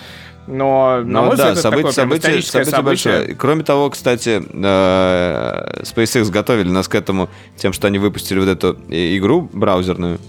Но, 0.48 1.02
на 1.04 1.22
Ну 1.22 1.26
мой 1.28 1.38
да, 1.38 1.52
взгляд, 1.52 1.52
это 1.54 1.62
событие, 1.62 1.84
такое 1.84 1.92
событие, 1.94 2.42
событие 2.42 2.72
событие. 2.72 2.82
большое. 3.14 3.36
Кроме 3.36 3.64
того, 3.64 3.90
кстати, 3.90 4.44
э, 4.52 5.82
SpaceX 5.82 6.30
готовили 6.32 6.70
нас 6.70 6.88
к 6.88 6.96
этому 6.96 7.30
тем, 7.58 7.74
что 7.74 7.88
они 7.88 7.98
выпустили 7.98 8.40
вот 8.40 8.50
эту 8.50 8.78
игру 8.90 9.50
браузерную, 9.52 10.20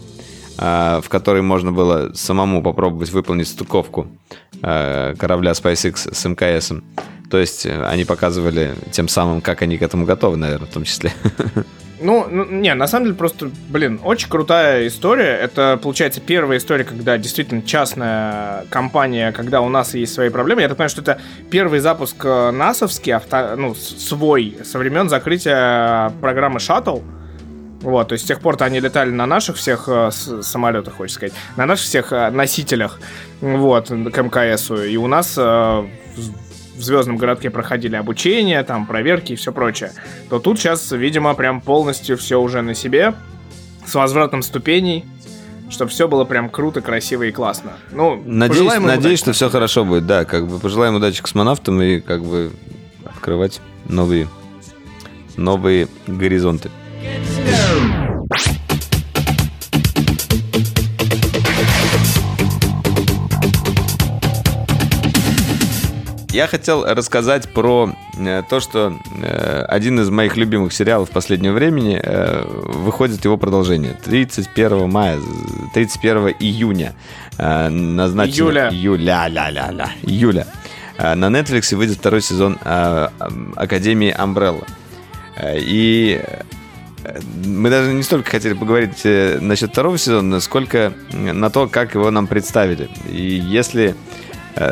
э, 0.58 1.00
в 1.02 1.08
которой 1.08 1.42
можно 1.42 1.72
было 1.72 2.12
самому 2.14 2.62
попробовать 2.62 3.10
выполнить 3.10 3.48
стыковку 3.48 4.08
э, 4.62 5.14
корабля 5.18 5.52
SpaceX 5.52 6.14
с 6.14 6.24
МКС. 6.24 6.72
То 7.30 7.38
есть 7.38 7.66
они 7.66 8.04
показывали 8.04 8.74
тем 8.92 9.08
самым, 9.08 9.40
как 9.40 9.62
они 9.62 9.76
к 9.78 9.82
этому 9.82 10.06
готовы, 10.06 10.36
наверное, 10.36 10.68
в 10.68 10.72
том 10.72 10.84
числе. 10.84 11.12
Ну, 11.98 12.26
ну, 12.30 12.44
не, 12.44 12.74
на 12.74 12.86
самом 12.86 13.06
деле 13.06 13.16
просто, 13.16 13.50
блин, 13.68 14.00
очень 14.04 14.28
крутая 14.28 14.86
история. 14.86 15.36
Это, 15.36 15.78
получается, 15.82 16.20
первая 16.20 16.58
история, 16.58 16.84
когда 16.84 17.16
действительно 17.16 17.62
частная 17.62 18.66
компания, 18.68 19.32
когда 19.32 19.62
у 19.62 19.68
нас 19.68 19.94
есть 19.94 20.12
свои 20.12 20.28
проблемы. 20.28 20.60
Я 20.60 20.68
так 20.68 20.76
понимаю, 20.76 20.90
что 20.90 21.00
это 21.00 21.20
первый 21.50 21.80
запуск 21.80 22.16
э, 22.24 22.50
насовский, 22.50 23.14
авто, 23.14 23.56
ну, 23.56 23.74
свой, 23.74 24.58
со 24.64 24.78
времен 24.78 25.08
закрытия 25.08 26.12
программы 26.20 26.58
Shuttle. 26.58 27.02
Вот, 27.80 28.08
то 28.08 28.12
есть 28.14 28.24
с 28.24 28.28
тех 28.28 28.40
пор-то 28.40 28.64
они 28.64 28.80
летали 28.80 29.10
на 29.10 29.26
наших 29.26 29.56
всех 29.56 29.84
э, 29.86 30.10
самолетах, 30.10 30.96
хочешь 30.96 31.14
сказать, 31.14 31.34
на 31.56 31.64
наших 31.64 31.86
всех 31.86 32.12
э, 32.12 32.30
носителях, 32.30 33.00
вот, 33.40 33.88
к 33.88 34.22
МКСу. 34.22 34.82
И 34.82 34.96
у 34.96 35.06
нас 35.06 35.38
в 36.76 36.82
Звездном 36.82 37.16
городке 37.16 37.50
проходили 37.50 37.96
обучение, 37.96 38.62
там, 38.62 38.86
проверки 38.86 39.32
и 39.32 39.36
все 39.36 39.52
прочее. 39.52 39.92
То 40.28 40.38
тут 40.38 40.58
сейчас, 40.58 40.90
видимо, 40.92 41.34
прям 41.34 41.60
полностью 41.60 42.16
все 42.16 42.40
уже 42.40 42.62
на 42.62 42.74
себе, 42.74 43.14
с 43.86 43.94
возвратом 43.94 44.42
ступеней, 44.42 45.04
чтобы 45.70 45.90
все 45.90 46.06
было 46.08 46.24
прям 46.24 46.48
круто, 46.48 46.80
красиво 46.80 47.24
и 47.24 47.32
классно. 47.32 47.72
Ну, 47.92 48.22
Надеюсь, 48.24 48.78
надеюсь 48.78 48.98
удачи. 48.98 49.16
что 49.16 49.32
все 49.32 49.50
хорошо 49.50 49.84
будет, 49.84 50.06
да, 50.06 50.24
как 50.24 50.46
бы 50.46 50.58
пожелаем 50.58 50.94
удачи 50.96 51.22
космонавтам 51.22 51.80
и 51.82 52.00
как 52.00 52.22
бы 52.24 52.52
открывать 53.04 53.60
новые, 53.88 54.28
новые 55.36 55.88
горизонты. 56.06 56.70
Я 66.36 66.46
хотел 66.48 66.84
рассказать 66.84 67.48
про 67.48 67.96
э, 68.18 68.42
то, 68.46 68.60
что 68.60 69.00
э, 69.22 69.64
один 69.70 69.98
из 70.00 70.10
моих 70.10 70.36
любимых 70.36 70.74
сериалов 70.74 71.08
последнего 71.08 71.54
времени 71.54 71.98
э, 71.98 72.44
выходит 72.46 73.24
его 73.24 73.38
продолжение. 73.38 73.98
31 74.04 74.86
мая, 74.90 75.18
31 75.72 76.34
июня 76.38 76.94
назначено... 77.38 78.34
Июля. 78.34 78.68
Июля, 78.70 79.28
ля, 79.28 79.48
ля, 79.48 79.70
ля, 79.70 79.90
июля. 80.02 80.46
На 80.98 81.28
Netflix 81.28 81.74
выйдет 81.74 81.96
второй 81.96 82.20
сезон 82.20 82.58
Академии. 82.62 84.14
Э, 85.38 85.58
И 85.58 86.20
мы 87.46 87.70
даже 87.70 87.94
не 87.94 88.02
столько 88.02 88.32
хотели 88.32 88.52
поговорить 88.52 89.06
насчет 89.40 89.70
второго 89.70 89.96
сезона, 89.96 90.40
сколько 90.40 90.92
на 91.14 91.48
то, 91.48 91.66
как 91.66 91.94
его 91.94 92.10
нам 92.10 92.26
представили. 92.26 92.90
И 93.08 93.22
если 93.22 93.94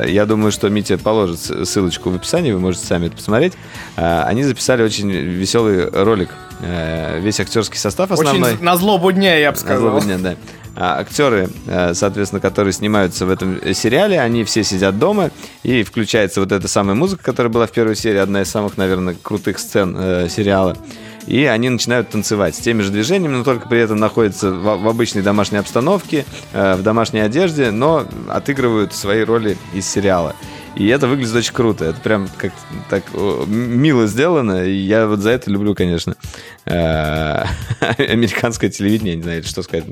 я 0.07 0.27
думаю, 0.27 0.51
что 0.53 0.69
Митя 0.69 0.97
положит 0.99 1.39
ссылочку 1.41 2.11
в 2.11 2.17
описании, 2.17 2.53
вы 2.53 2.61
можете 2.61 2.87
сами 2.87 3.07
это 3.07 3.17
посмотреть. 3.17 3.55
Э, 3.97 4.23
Они 4.23 4.43
записали 4.45 4.83
очень 4.83 5.11
веселый 5.11 5.89
ролик. 5.91 6.31
Э, 6.61 7.19
Весь 7.21 7.41
актерский 7.41 7.79
состав 7.79 8.11
основной. 8.11 8.55
Очень 8.55 8.63
на 8.65 8.77
злобу 8.77 9.13
дня, 9.13 9.37
я 9.37 9.51
бы 9.51 9.57
На 9.57 9.61
сказал. 9.61 9.91
злобу 9.91 10.01
дня, 10.05 10.19
да. 10.19 10.37
А 10.77 10.99
актеры, 10.99 11.49
э, 11.67 11.95
соответственно, 11.95 12.41
которые 12.41 12.73
снимаются 12.73 13.27
в 13.27 13.31
этом 13.31 13.61
сериале, 13.75 14.21
они 14.21 14.43
все 14.45 14.65
сидят 14.65 14.99
дома, 14.99 15.31
и 15.63 15.85
включается 15.85 16.41
вот 16.41 16.51
эта 16.51 16.67
самая 16.67 16.97
музыка, 16.97 17.23
которая 17.23 17.53
была 17.53 17.67
в 17.67 17.71
первой 17.71 17.95
серии, 17.95 18.19
одна 18.19 18.43
из 18.43 18.51
самых, 18.51 18.77
наверное, 18.77 19.15
крутых 19.23 19.59
сцен 19.61 19.95
э, 19.97 20.29
сериала. 20.29 20.77
И 21.27 21.45
они 21.45 21.71
начинают 21.71 22.11
танцевать 22.11 22.55
с 22.55 22.59
теми 22.59 22.83
же 22.83 22.91
движениями, 22.91 23.37
но 23.37 23.45
только 23.45 23.69
при 23.69 23.79
этом 23.81 23.99
находятся 23.99 24.51
в, 24.51 24.83
в 24.83 24.89
обычной 24.89 25.23
домашней 25.23 25.59
обстановке, 25.59 26.27
э, 26.53 26.75
в 26.75 26.83
домашней 26.83 27.21
одежде, 27.21 27.71
но 27.71 28.07
отыгрывают 28.29 28.95
свои 28.95 29.23
роли 29.25 29.57
из 29.73 29.89
сериала. 29.89 30.35
И 30.77 30.89
это 30.89 31.07
выглядит 31.07 31.35
очень 31.35 31.53
круто. 31.53 31.85
Это 31.85 32.01
прям 32.01 32.29
как 32.37 32.53
так 32.91 33.05
мило 33.47 34.07
сделано. 34.07 34.65
И 34.65 34.75
я 34.75 35.07
вот 35.07 35.21
за 35.21 35.31
это 35.31 35.51
люблю, 35.51 35.75
конечно, 35.75 36.17
э, 36.65 36.73
американское 37.99 38.71
телевидение. 38.71 39.17
Не 39.17 39.23
знаю, 39.23 39.43
что 39.45 39.63
сказать. 39.63 39.85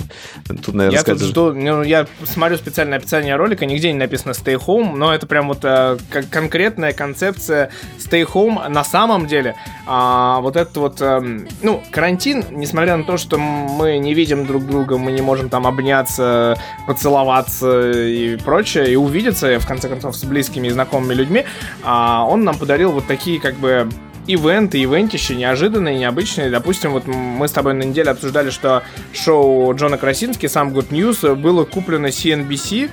Тут, 0.47 0.75
наверное, 0.75 0.99
Я 0.99 1.05
тут 1.05 1.19
сказать... 1.19 1.29
жду, 1.29 1.53
ну, 1.53 1.83
я 1.83 2.07
смотрю 2.25 2.57
специальное 2.57 2.99
описание 2.99 3.37
ролика, 3.37 3.65
нигде 3.65 3.93
не 3.93 3.99
написано 3.99 4.33
Stay 4.33 4.57
Home, 4.57 4.97
но 4.97 5.15
это 5.15 5.27
прям 5.27 5.49
вот 5.49 5.61
э, 5.63 5.99
как 6.11 6.29
конкретная 6.31 6.93
концепция 6.93 7.71
Stay 7.99 8.27
Home 8.33 8.69
на 8.69 8.83
самом 8.85 9.27
деле. 9.27 9.55
А, 9.87 10.41
вот 10.41 10.57
этот 10.57 10.77
вот, 10.77 11.01
эм, 11.01 11.47
ну, 11.63 11.83
карантин, 11.91 12.45
несмотря 12.51 12.97
на 12.97 13.05
то, 13.05 13.17
что 13.17 13.39
мы 13.39 13.99
не 13.99 14.15
видим 14.15 14.47
друг 14.47 14.67
друга, 14.67 14.99
мы 14.99 15.13
не 15.13 15.23
можем 15.23 15.49
там 15.49 15.67
обняться, 15.67 16.59
поцеловаться 16.87 17.91
и 17.91 18.37
прочее, 18.37 18.93
и 18.93 18.97
увидеться, 18.97 19.59
в 19.61 19.67
конце 19.67 19.89
концов, 19.89 20.17
с 20.17 20.25
близкими 20.25 20.72
знакомыми 20.73 21.15
людьми, 21.15 21.45
а, 21.83 22.27
он 22.29 22.45
нам 22.45 22.59
подарил 22.59 22.93
вот 22.93 23.07
такие, 23.07 23.41
как 23.41 23.55
бы, 23.57 23.89
ивенты, 24.27 24.83
ивентища 24.83 25.35
неожиданные, 25.35 25.99
необычные. 25.99 26.51
Допустим, 26.51 26.93
вот 26.93 27.07
мы 27.07 27.49
с 27.49 27.53
тобой 27.53 27.75
на 27.75 27.83
неделе 27.83 28.11
обсуждали, 28.11 28.51
что 28.51 28.83
шоу 29.13 29.75
Джона 29.75 29.99
Красински, 29.99 30.47
сам 30.47 30.71
Good 30.71 30.91
News, 30.91 31.35
было 31.35 31.65
куплено 31.65 32.07
CNBC 32.07 32.91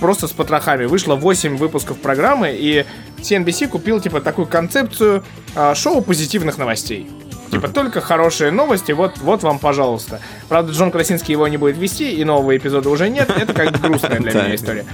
просто 0.00 0.26
с 0.26 0.32
потрохами. 0.32 0.84
Вышло 0.84 1.14
8 1.14 1.56
выпусков 1.56 1.98
программы, 1.98 2.52
и 2.52 2.84
CNBC 3.18 3.68
купил, 3.68 4.00
типа, 4.00 4.20
такую 4.20 4.46
концепцию 4.46 5.22
а, 5.54 5.74
шоу 5.74 6.02
позитивных 6.02 6.58
новостей. 6.58 7.08
Типа, 7.50 7.68
только 7.68 8.00
хорошие 8.00 8.50
новости, 8.50 8.92
вот, 8.92 9.18
вот 9.18 9.42
вам, 9.42 9.58
пожалуйста. 9.58 10.20
Правда, 10.48 10.72
Джон 10.72 10.90
Красинский 10.90 11.32
его 11.32 11.46
не 11.48 11.58
будет 11.58 11.76
вести, 11.76 12.10
и 12.14 12.24
нового 12.24 12.56
эпизода 12.56 12.88
уже 12.88 13.08
нет. 13.10 13.28
Это 13.30 13.52
как 13.52 13.72
бы 13.72 13.78
грустная 13.78 14.20
для 14.20 14.32
меня 14.42 14.54
история. 14.54 14.86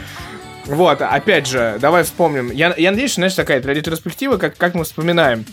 Вот, 0.68 1.00
опять 1.00 1.46
же, 1.46 1.78
давай 1.80 2.04
вспомним. 2.04 2.50
Я, 2.52 2.74
я 2.76 2.90
надеюсь, 2.90 3.10
что, 3.12 3.20
знаешь, 3.20 3.34
такая 3.34 3.60
ретроспектива, 3.62 4.36
как, 4.36 4.56
как 4.56 4.74
мы 4.74 4.84
вспоминаем. 4.84 5.44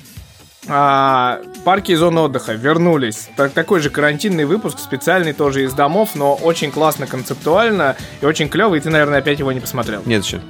А, 0.68 1.42
парки 1.64 1.92
и 1.94 1.96
зоны 1.96 2.20
отдыха 2.22 2.54
вернулись. 2.54 3.30
Так- 3.38 3.54
такой 3.54 3.80
же 3.80 3.90
карантинный 3.90 4.46
выпуск, 4.46 4.80
специальный 4.80 5.32
тоже 5.34 5.64
из 5.64 5.74
домов, 5.74 6.12
но 6.16 6.36
очень 6.36 6.72
классно 6.72 7.08
концептуально 7.08 7.96
и 8.22 8.26
очень 8.26 8.50
клевый, 8.50 8.80
и 8.80 8.82
ты, 8.82 8.90
наверное, 8.90 9.20
опять 9.20 9.40
его 9.40 9.52
не 9.52 9.60
посмотрел. 9.62 10.02
Нет 10.06 10.24
еще. 10.26 10.42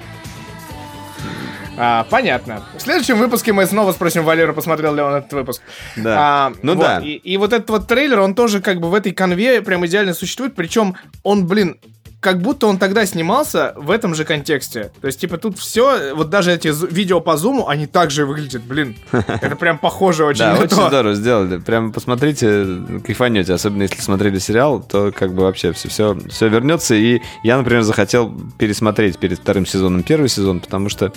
А, 1.77 2.05
понятно. 2.09 2.63
В 2.77 2.81
следующем 2.81 3.17
выпуске 3.17 3.51
мы 3.51 3.65
снова 3.65 3.91
спросим 3.91 4.23
Валеру, 4.23 4.53
посмотрел 4.53 4.95
ли 4.95 5.01
он 5.01 5.13
этот 5.15 5.33
выпуск. 5.33 5.61
Да. 5.97 6.15
А, 6.47 6.53
Ну 6.63 6.75
вот, 6.75 6.81
да. 6.85 6.99
И, 6.99 7.11
и 7.15 7.35
вот 7.37 7.51
этот 7.51 7.69
вот 7.69 7.87
трейлер, 7.87 8.19
он 8.21 8.33
тоже 8.33 8.61
как 8.61 8.79
бы 8.79 8.89
в 8.89 8.93
этой 8.93 9.11
конве 9.11 9.61
прям 9.61 9.85
идеально 9.85 10.13
существует. 10.13 10.55
Причем 10.55 10.95
он, 11.23 11.45
блин, 11.45 11.77
как 12.25 12.41
будто 12.41 12.65
он 12.65 12.79
тогда 12.79 13.05
снимался 13.05 13.75
в 13.75 13.91
этом 13.91 14.15
же 14.15 14.25
контексте. 14.25 14.91
То 14.99 15.05
есть, 15.05 15.19
типа, 15.19 15.37
тут 15.37 15.59
все, 15.59 16.15
вот 16.15 16.31
даже 16.31 16.51
эти 16.51 16.73
видео 16.91 17.21
по 17.21 17.37
зуму, 17.37 17.67
они 17.67 17.85
также 17.85 18.25
выглядят, 18.25 18.63
блин. 18.63 18.95
Это 19.11 19.55
прям 19.55 19.77
похоже 19.77 20.25
очень 20.25 20.39
Да, 20.39 20.55
очень 20.55 20.87
здорово 20.87 21.13
сделали. 21.13 21.57
Прям 21.59 21.93
посмотрите, 21.93 22.65
кайфанете. 23.05 23.53
Особенно 23.53 23.83
если 23.83 24.01
смотрели 24.01 24.39
сериал, 24.39 24.81
то 24.81 25.11
как 25.11 25.35
бы 25.35 25.43
вообще 25.43 25.71
все, 25.71 25.87
все, 25.87 26.17
все 26.27 26.47
вернется. 26.47 26.95
И 26.95 27.21
я, 27.43 27.57
например, 27.59 27.83
захотел 27.83 28.33
пересмотреть 28.57 29.19
перед 29.19 29.37
вторым 29.37 29.67
сезоном 29.67 30.01
первый 30.01 30.27
сезон, 30.27 30.61
потому 30.61 30.89
что 30.89 31.13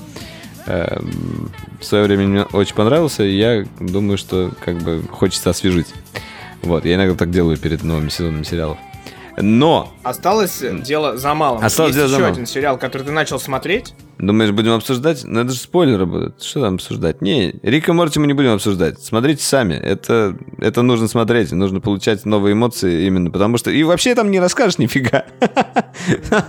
в 0.67 1.83
свое 1.83 2.05
время 2.05 2.27
мне 2.27 2.43
очень 2.43 2.75
понравился, 2.75 3.25
и 3.25 3.35
я 3.35 3.65
думаю, 3.81 4.19
что 4.19 4.51
как 4.63 4.77
бы 4.83 5.03
хочется 5.11 5.49
освежить. 5.49 5.89
Вот, 6.61 6.85
я 6.85 6.97
иногда 6.97 7.15
так 7.15 7.31
делаю 7.31 7.57
перед 7.57 7.83
новыми 7.83 8.11
сезонами 8.11 8.43
сериалов. 8.43 8.77
Но, 9.41 9.93
Осталось 10.03 10.62
дело 10.82 11.16
за 11.16 11.34
малым. 11.34 11.64
Осталось 11.64 11.91
Есть 11.95 11.99
дело 11.99 12.09
за 12.09 12.14
еще 12.14 12.20
малым. 12.22 12.32
один 12.34 12.47
сериал, 12.47 12.78
который 12.78 13.03
ты 13.03 13.12
начал 13.12 13.39
смотреть. 13.39 13.95
думаешь, 14.18 14.51
будем 14.53 14.72
обсуждать? 14.72 15.22
Ну, 15.24 15.41
это 15.41 15.51
же 15.53 15.59
спойлеры 15.59 16.07
будут. 16.07 16.43
Что 16.43 16.61
там 16.62 16.74
обсуждать? 16.74 17.20
Не, 17.22 17.53
Рика 17.62 17.93
Морти 17.93 18.18
мы 18.18 18.26
не 18.26 18.32
будем 18.32 18.53
обсуждать. 18.53 19.01
Смотрите 19.01 19.43
сами. 19.43 19.74
Это, 19.74 20.36
это 20.59 20.82
нужно 20.82 21.09
смотреть. 21.09 21.53
Нужно 21.53 21.80
получать 21.80 22.24
новые 22.24 22.55
эмоции 22.55 23.07
именно 23.07 23.30
потому 23.30 23.59
что... 23.59 23.70
И 23.70 23.82
вообще 23.84 24.14
там 24.14 24.30
не 24.30 24.41
расскажешь 24.41 24.78
нифига. 24.78 25.24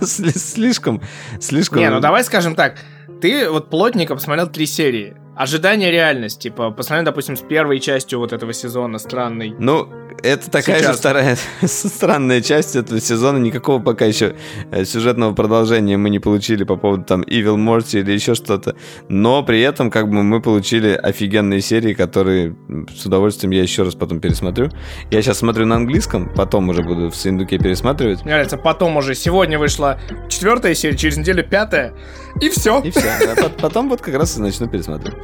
Сли- 0.00 0.30
Слишком, 0.36 1.02
слишком... 1.40 1.78
Не, 1.80 1.90
ну 1.90 2.00
давай 2.00 2.24
скажем 2.24 2.54
так. 2.54 2.76
Ты 3.20 3.50
вот 3.50 3.70
плотненько 3.70 4.14
посмотрел 4.14 4.48
три 4.48 4.66
серии. 4.66 5.14
Ожидание 5.40 5.90
реальность, 5.90 6.38
типа, 6.40 6.70
по 6.70 6.82
сравнению, 6.82 7.12
допустим, 7.12 7.34
с 7.34 7.40
первой 7.40 7.80
частью 7.80 8.18
вот 8.18 8.34
этого 8.34 8.52
сезона 8.52 8.98
странной. 8.98 9.54
Ну, 9.58 9.88
это 10.22 10.50
такая 10.50 10.80
Сейчас. 10.80 10.92
же 10.92 10.98
вторая 10.98 11.38
странная 11.62 12.42
часть 12.42 12.76
этого 12.76 13.00
сезона. 13.00 13.38
Никакого 13.38 13.82
пока 13.82 14.04
еще 14.04 14.36
э, 14.70 14.84
сюжетного 14.84 15.34
продолжения 15.34 15.96
мы 15.96 16.10
не 16.10 16.18
получили 16.18 16.64
по 16.64 16.76
поводу 16.76 17.04
там 17.04 17.22
Evil 17.22 17.56
Morty 17.56 18.00
или 18.00 18.12
еще 18.12 18.34
что-то. 18.34 18.76
Но 19.08 19.42
при 19.42 19.62
этом 19.62 19.90
как 19.90 20.10
бы 20.10 20.22
мы 20.22 20.42
получили 20.42 20.90
офигенные 20.90 21.62
серии, 21.62 21.94
которые 21.94 22.54
с 22.94 23.06
удовольствием 23.06 23.52
я 23.52 23.62
еще 23.62 23.82
раз 23.82 23.94
потом 23.94 24.20
пересмотрю. 24.20 24.68
Я 25.10 25.22
сейчас 25.22 25.38
смотрю 25.38 25.64
на 25.64 25.76
английском, 25.76 26.30
потом 26.34 26.68
уже 26.68 26.82
буду 26.82 27.10
в 27.10 27.16
Синдуке 27.16 27.58
пересматривать. 27.58 28.22
Мне 28.24 28.34
нравится, 28.34 28.58
потом 28.58 28.98
уже 28.98 29.14
сегодня 29.14 29.58
вышла 29.58 29.98
четвертая 30.28 30.74
серия, 30.74 30.98
через 30.98 31.16
неделю 31.16 31.48
пятая, 31.48 31.94
и 32.40 32.50
все. 32.50 32.80
И 32.80 32.90
все. 32.90 33.10
Да, 33.36 33.48
потом 33.60 33.88
вот 33.88 34.02
как 34.02 34.14
раз 34.14 34.36
и 34.36 34.40
начну 34.40 34.68
пересматривать. 34.68 35.18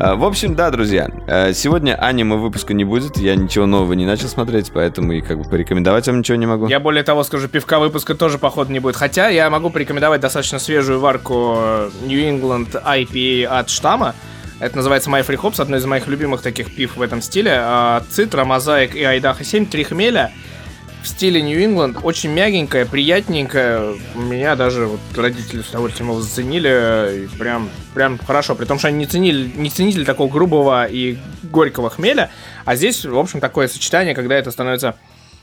А, 0.00 0.14
в 0.14 0.24
общем, 0.24 0.54
да, 0.54 0.70
друзья, 0.70 1.08
э, 1.26 1.52
сегодня 1.54 1.96
аниме 1.96 2.36
выпуска 2.36 2.72
не 2.72 2.84
будет, 2.84 3.16
я 3.16 3.34
ничего 3.34 3.66
нового 3.66 3.94
не 3.94 4.06
начал 4.06 4.28
смотреть, 4.28 4.70
поэтому 4.72 5.12
и 5.12 5.20
как 5.20 5.38
бы 5.38 5.50
порекомендовать 5.50 6.06
вам 6.06 6.20
ничего 6.20 6.36
не 6.36 6.46
могу. 6.46 6.68
Я 6.68 6.78
более 6.78 7.02
того 7.02 7.24
скажу, 7.24 7.48
пивка 7.48 7.80
выпуска 7.80 8.14
тоже, 8.14 8.38
походу, 8.38 8.72
не 8.72 8.78
будет. 8.78 8.94
Хотя 8.94 9.28
я 9.28 9.50
могу 9.50 9.70
порекомендовать 9.70 10.20
достаточно 10.20 10.60
свежую 10.60 11.00
варку 11.00 11.54
э, 11.56 11.90
New 12.06 12.20
England 12.20 12.80
IPA 12.80 13.46
от 13.46 13.70
штамма. 13.70 14.14
Это 14.60 14.76
называется 14.76 15.10
My 15.10 15.26
Free 15.26 15.40
Hops, 15.40 15.60
одно 15.60 15.76
из 15.76 15.84
моих 15.84 16.06
любимых 16.06 16.42
таких 16.42 16.74
пив 16.74 16.96
в 16.96 17.02
этом 17.02 17.20
стиле. 17.20 17.54
А, 17.56 18.02
Цитра, 18.08 18.44
Мозаик 18.44 18.94
и 18.94 19.02
Айдаха 19.02 19.42
7, 19.42 19.66
три 19.66 19.82
хмеля 19.82 20.30
в 21.02 21.08
стиле 21.08 21.40
Нью-Ингланд, 21.42 21.98
очень 22.02 22.30
мягенькая, 22.30 22.84
приятненькая. 22.86 23.94
Меня 24.14 24.56
даже 24.56 24.86
вот 24.86 25.00
родители 25.16 25.62
с 25.62 25.70
удовольствием 25.70 26.10
его 26.10 26.20
заценили. 26.20 27.28
Прям, 27.38 27.70
прям 27.94 28.18
хорошо. 28.18 28.54
При 28.54 28.64
том, 28.64 28.78
что 28.78 28.88
они 28.88 28.98
не 28.98 29.06
ценили, 29.06 29.50
не 29.56 29.70
ценители 29.70 30.04
такого 30.04 30.30
грубого 30.30 30.86
и 30.86 31.18
горького 31.44 31.90
хмеля. 31.90 32.30
А 32.64 32.76
здесь, 32.76 33.04
в 33.04 33.18
общем, 33.18 33.40
такое 33.40 33.68
сочетание, 33.68 34.14
когда 34.14 34.34
это 34.34 34.50
становится 34.50 34.96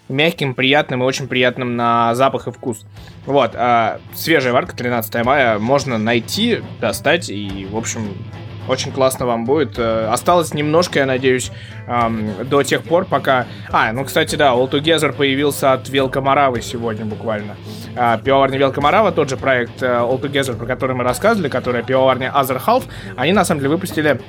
мягким, 0.09 0.53
приятным 0.53 1.01
и 1.01 1.05
очень 1.05 1.27
приятным 1.27 1.75
на 1.75 2.13
запах 2.15 2.47
и 2.47 2.51
вкус. 2.51 2.85
Вот, 3.25 3.51
а 3.55 3.99
свежая 4.13 4.53
варка 4.53 4.75
13 4.75 5.25
мая 5.25 5.57
можно 5.57 5.97
найти, 5.97 6.61
достать 6.80 7.30
и, 7.30 7.67
в 7.69 7.75
общем, 7.75 8.15
очень 8.67 8.91
классно 8.91 9.25
вам 9.25 9.45
будет. 9.45 9.77
Э, 9.77 10.07
осталось 10.07 10.53
немножко, 10.53 10.99
я 10.99 11.05
надеюсь, 11.05 11.51
до 12.45 12.63
тех 12.63 12.83
пор, 12.83 13.05
пока... 13.05 13.45
А, 13.71 13.91
ну, 13.93 14.03
кстати, 14.05 14.35
да, 14.35 14.53
All 14.53 14.69
Together 14.69 15.13
появился 15.13 15.73
от 15.73 15.87
Велкомаравы 15.89 16.61
сегодня 16.61 17.05
буквально. 17.05 17.55
Э, 17.95 18.17
пивоварня 18.23 18.57
Велкомарава, 18.57 19.11
тот 19.11 19.29
же 19.29 19.37
проект 19.37 19.81
э, 19.81 19.85
All 19.85 20.19
Together, 20.19 20.57
про 20.57 20.65
который 20.65 20.95
мы 20.95 21.03
рассказывали, 21.03 21.49
которая 21.49 21.83
пивоварня 21.83 22.33
Other 22.35 22.61
Half, 22.63 22.83
они, 23.15 23.33
на 23.33 23.45
самом 23.45 23.61
деле, 23.61 23.71
выпустили 23.71 24.19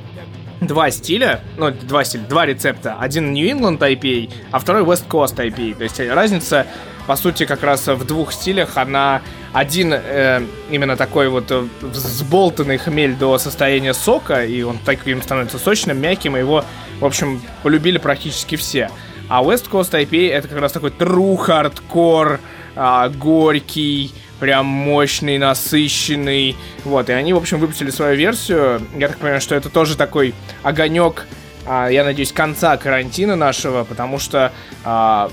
два 0.61 0.91
стиля, 0.91 1.41
ну, 1.57 1.71
два 1.71 2.05
стиля, 2.05 2.25
два 2.29 2.47
рецепта. 2.47 2.97
Один 2.99 3.33
New 3.33 3.47
England 3.47 3.79
IPA, 3.79 4.31
а 4.53 4.59
второй 4.59 4.83
West 4.83 5.07
Coast 5.09 5.37
IPA. 5.37 5.77
То 5.77 5.85
есть 5.85 6.01
разница, 6.01 6.67
по 7.07 7.17
сути, 7.17 7.47
как 7.47 7.63
раз 7.63 7.87
в 7.87 8.05
двух 8.05 8.33
стилях. 8.33 8.77
Она 8.77 9.23
один 9.53 9.93
э, 9.93 10.43
именно 10.71 10.97
такой 10.97 11.29
вот 11.29 11.51
э, 11.51 11.67
взболтанный 11.81 12.79
хмель 12.79 13.15
до 13.15 13.39
состояния 13.39 13.95
сока, 13.95 14.45
и 14.45 14.63
он 14.63 14.79
таким 14.85 15.23
становится 15.23 15.59
сочным, 15.59 15.99
мягким, 15.99 16.37
и 16.37 16.41
его, 16.41 16.65
в 17.01 17.05
общем, 17.05 17.41
полюбили 17.63 17.99
практически 17.99 18.57
все. 18.57 18.91
А 19.29 19.43
West 19.43 19.71
Coast 19.71 19.93
IPA 19.93 20.31
это 20.31 20.49
как 20.49 20.61
раз 20.61 20.73
такой 20.73 20.91
true 20.91 21.37
hardcore, 21.37 22.39
э, 22.75 23.09
горький, 23.17 24.13
прям 24.41 24.67
мощный, 24.67 25.39
насыщенный. 25.39 26.57
Вот, 26.85 27.09
и 27.09 27.13
они, 27.13 27.33
в 27.33 27.37
общем, 27.37 27.59
выпустили 27.59 27.91
свою 27.91 28.17
версию. 28.17 28.83
Я 28.97 29.09
так 29.09 29.19
понимаю, 29.19 29.41
что 29.41 29.55
это 29.55 29.71
тоже 29.71 29.97
такой 29.97 30.35
огонек, 30.63 31.27
э, 31.67 31.89
я 31.91 32.05
надеюсь, 32.05 32.33
конца 32.33 32.77
карантина 32.77 33.37
нашего, 33.37 33.85
потому 33.85 34.19
что 34.19 34.53
э, 34.85 35.29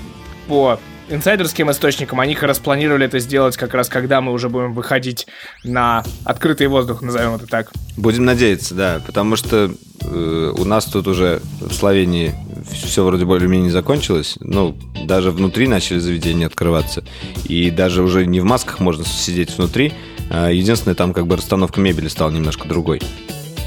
по 0.48 0.78
инсайдерским 1.08 1.70
источникам, 1.70 2.20
они 2.20 2.34
как 2.34 2.44
раз 2.44 2.58
планировали 2.58 3.06
это 3.06 3.18
сделать 3.18 3.56
как 3.56 3.74
раз, 3.74 3.88
когда 3.88 4.20
мы 4.20 4.32
уже 4.32 4.48
будем 4.48 4.72
выходить 4.72 5.26
на 5.62 6.04
открытый 6.24 6.66
воздух, 6.66 7.02
назовем 7.02 7.34
это 7.34 7.46
так. 7.46 7.72
Будем 7.96 8.24
надеяться, 8.24 8.74
да, 8.74 9.00
потому 9.06 9.36
что 9.36 9.70
э, 10.02 10.54
у 10.56 10.64
нас 10.64 10.86
тут 10.86 11.06
уже 11.06 11.40
в 11.60 11.72
Словении 11.72 12.34
все 12.72 13.04
вроде 13.04 13.24
более-менее 13.24 13.70
закончилось, 13.70 14.36
ну, 14.40 14.76
даже 15.04 15.30
внутри 15.30 15.68
начали 15.68 15.98
заведения 15.98 16.46
открываться, 16.46 17.04
и 17.44 17.70
даже 17.70 18.02
уже 18.02 18.26
не 18.26 18.40
в 18.40 18.44
масках 18.44 18.80
можно 18.80 19.04
сидеть 19.04 19.56
внутри, 19.56 19.92
а 20.30 20.50
единственное, 20.50 20.94
там 20.94 21.12
как 21.12 21.26
бы 21.26 21.36
расстановка 21.36 21.80
мебели 21.80 22.08
стала 22.08 22.30
немножко 22.30 22.66
другой. 22.66 23.00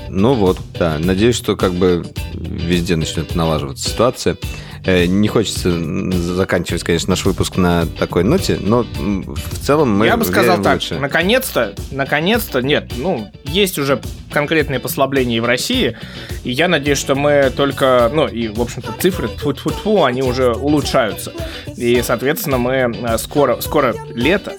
Ну 0.10 0.34
вот, 0.34 0.60
да, 0.78 0.98
надеюсь, 1.00 1.36
что 1.36 1.56
как 1.56 1.74
бы 1.74 2.06
везде 2.34 2.96
начнет 2.96 3.36
налаживаться 3.36 3.90
ситуация. 3.90 4.38
Э, 4.86 5.06
не 5.06 5.28
хочется 5.28 5.70
заканчивать, 6.12 6.84
конечно, 6.84 7.10
наш 7.10 7.26
выпуск 7.26 7.58
на 7.58 7.86
такой 7.86 8.24
ноте, 8.24 8.58
но 8.60 8.84
в 8.84 9.60
целом 9.60 9.98
мы... 9.98 10.06
Я 10.06 10.16
бы 10.16 10.24
сказал 10.24 10.62
так, 10.62 10.76
лучше. 10.76 10.96
наконец-то, 10.98 11.76
наконец-то, 11.92 12.62
нет, 12.62 12.94
ну, 12.96 13.30
есть 13.44 13.78
уже 13.80 14.02
конкретные 14.32 14.80
послабления 14.80 15.38
и 15.38 15.40
в 15.42 15.46
России, 15.46 15.98
и 16.46 16.52
я 16.52 16.70
надеюсь, 16.70 17.00
что 17.00 17.16
мы 17.16 17.52
только, 17.56 18.10
ну, 18.14 18.28
и, 18.28 18.48
в 18.48 18.62
общем-то, 18.62 18.94
цифры, 19.00 19.28
тьфу 19.28 19.52
-тьфу 19.52 19.72
-тьфу, 19.72 20.06
они 20.06 20.22
уже 20.22 20.54
улучшаются. 20.54 21.34
И, 21.76 22.02
соответственно, 22.02 22.58
мы 22.58 22.74
э, 22.74 23.18
скоро, 23.18 23.60
скоро 23.60 23.94
лето, 24.16 24.54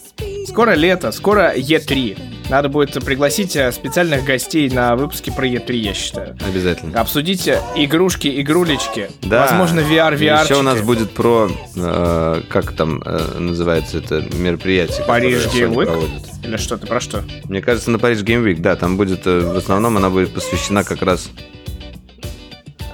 скоро 0.58 0.74
лето, 0.74 1.12
скоро 1.12 1.52
Е3. 1.56 2.18
Надо 2.50 2.68
будет 2.68 3.04
пригласить 3.04 3.54
э, 3.54 3.70
специальных 3.70 4.24
гостей 4.24 4.68
на 4.68 4.96
выпуске 4.96 5.30
про 5.30 5.46
E3, 5.46 5.72
я 5.76 5.94
считаю. 5.94 6.36
Обязательно. 6.44 7.00
Обсудить 7.00 7.48
игрушки, 7.76 8.40
игрулечки. 8.42 9.08
Да. 9.22 9.42
Возможно, 9.42 9.78
VR, 9.78 10.18
VR. 10.18 10.42
Еще 10.42 10.56
у 10.56 10.62
нас 10.62 10.80
будет 10.80 11.12
про, 11.12 11.48
э, 11.76 12.42
как 12.48 12.72
там 12.72 13.00
э, 13.04 13.38
называется 13.38 13.98
это 13.98 14.24
мероприятие. 14.34 15.04
Париж 15.06 15.46
Game 15.46 15.74
Week? 15.74 16.10
Или 16.42 16.56
что-то, 16.56 16.88
про 16.88 16.98
что? 16.98 17.22
Мне 17.44 17.62
кажется, 17.62 17.92
на 17.92 18.00
Париж 18.00 18.22
Game 18.22 18.44
Week, 18.44 18.58
да, 18.58 18.74
там 18.74 18.96
будет, 18.96 19.28
э, 19.28 19.38
в 19.38 19.56
основном 19.56 19.96
она 19.96 20.10
будет 20.10 20.34
посвящена 20.34 20.82
как 20.82 21.02
раз 21.02 21.30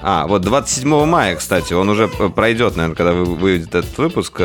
а, 0.03 0.27
вот 0.27 0.43
27 0.43 1.05
мая, 1.05 1.35
кстати, 1.35 1.73
он 1.73 1.89
уже 1.89 2.07
пройдет, 2.07 2.75
наверное, 2.75 2.95
когда 2.95 3.13
выйдет 3.13 3.73
этот 3.73 3.97
выпуск. 3.97 4.39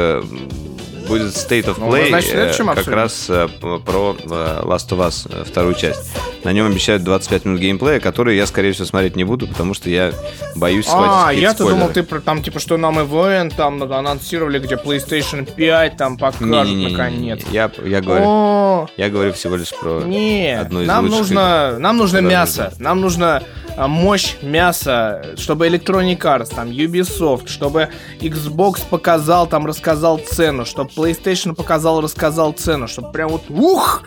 Будет 1.11 1.35
State 1.35 1.65
of 1.65 1.75
ну, 1.81 1.89
Play, 1.89 2.03
ну, 2.03 2.09
значит, 2.09 2.35
э, 2.35 2.75
как 2.77 2.87
раз 2.87 3.29
э, 3.29 3.49
про 3.59 4.17
э, 4.17 4.63
Last 4.63 4.91
of 4.91 4.99
Us 4.99 5.45
вторую 5.45 5.75
часть. 5.75 6.13
На 6.45 6.53
нем 6.53 6.67
обещают 6.67 7.05
25 7.05 7.45
минут 7.45 7.61
геймплея, 7.61 8.01
которые 8.01 8.37
я, 8.37 8.47
скорее 8.47 8.73
всего, 8.73 8.87
смотреть 8.87 9.17
не 9.17 9.25
буду, 9.25 9.47
потому 9.47 9.75
что 9.75 9.91
я 9.91 10.13
боюсь 10.57 10.87
схватить 10.87 11.11
А, 11.11 11.33
я-то 11.33 11.69
думал, 11.69 11.89
ты 11.89 12.03
про 12.03 12.21
там, 12.21 12.43
типа, 12.43 12.61
что 12.61 12.77
нам 12.77 12.99
ивент, 13.01 13.57
там 13.57 13.83
анонсировали, 13.83 14.59
где 14.59 14.77
PlayStation 14.77 15.51
5, 15.51 15.97
там 15.97 16.17
покажут 16.17 16.41
не, 16.41 16.75
не, 16.75 16.85
не, 16.87 16.89
наконец. 16.91 17.41
Я, 17.51 17.71
я 17.85 18.01
говорю, 18.01 18.89
я 18.97 19.11
говорю 19.11 19.33
всего 19.33 19.57
лишь 19.57 19.71
про 19.71 20.03
Нет, 20.05 20.61
одну 20.61 20.83
из 20.83 20.87
нам 20.89 21.07
нужно, 21.07 21.79
нам 21.79 21.97
нужно 21.97 22.19
мясо, 22.19 22.73
нам 22.79 23.01
нужно 23.01 23.43
а, 23.77 23.89
мощь 23.89 24.37
мяса, 24.43 25.35
чтобы 25.37 25.69
Electronic 25.69 26.19
Arts, 26.19 26.55
там, 26.55 26.69
Ubisoft, 26.69 27.49
чтобы 27.49 27.89
Xbox 28.21 28.81
показал, 28.89 29.47
там, 29.47 29.67
рассказал 29.67 30.19
цену, 30.19 30.65
чтобы 30.65 30.91
PlayStation 30.91 31.55
показал, 31.55 32.01
рассказал 32.01 32.53
цену, 32.53 32.89
чтобы 32.89 33.13
прям 33.13 33.29
вот 33.31 33.45
ух, 33.49 34.05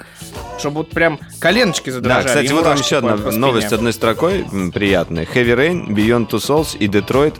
чтобы 0.59 0.77
вот 0.77 0.89
прям 0.89 1.19
коленочки 1.39 1.89
задрожали. 1.89 2.22
Да, 2.23 2.29
кстати, 2.29 2.51
вот 2.51 2.63
там 2.63 2.77
еще 2.77 2.97
одна 2.97 3.15
новость 3.15 3.71
одной 3.71 3.93
строкой 3.93 4.45
приятная. 4.73 5.25
Heavy 5.25 5.55
Rain, 5.55 5.87
Beyond 5.87 6.29
Two 6.29 6.39
Souls 6.39 6.77
и 6.77 6.87
Detroit 6.87 7.35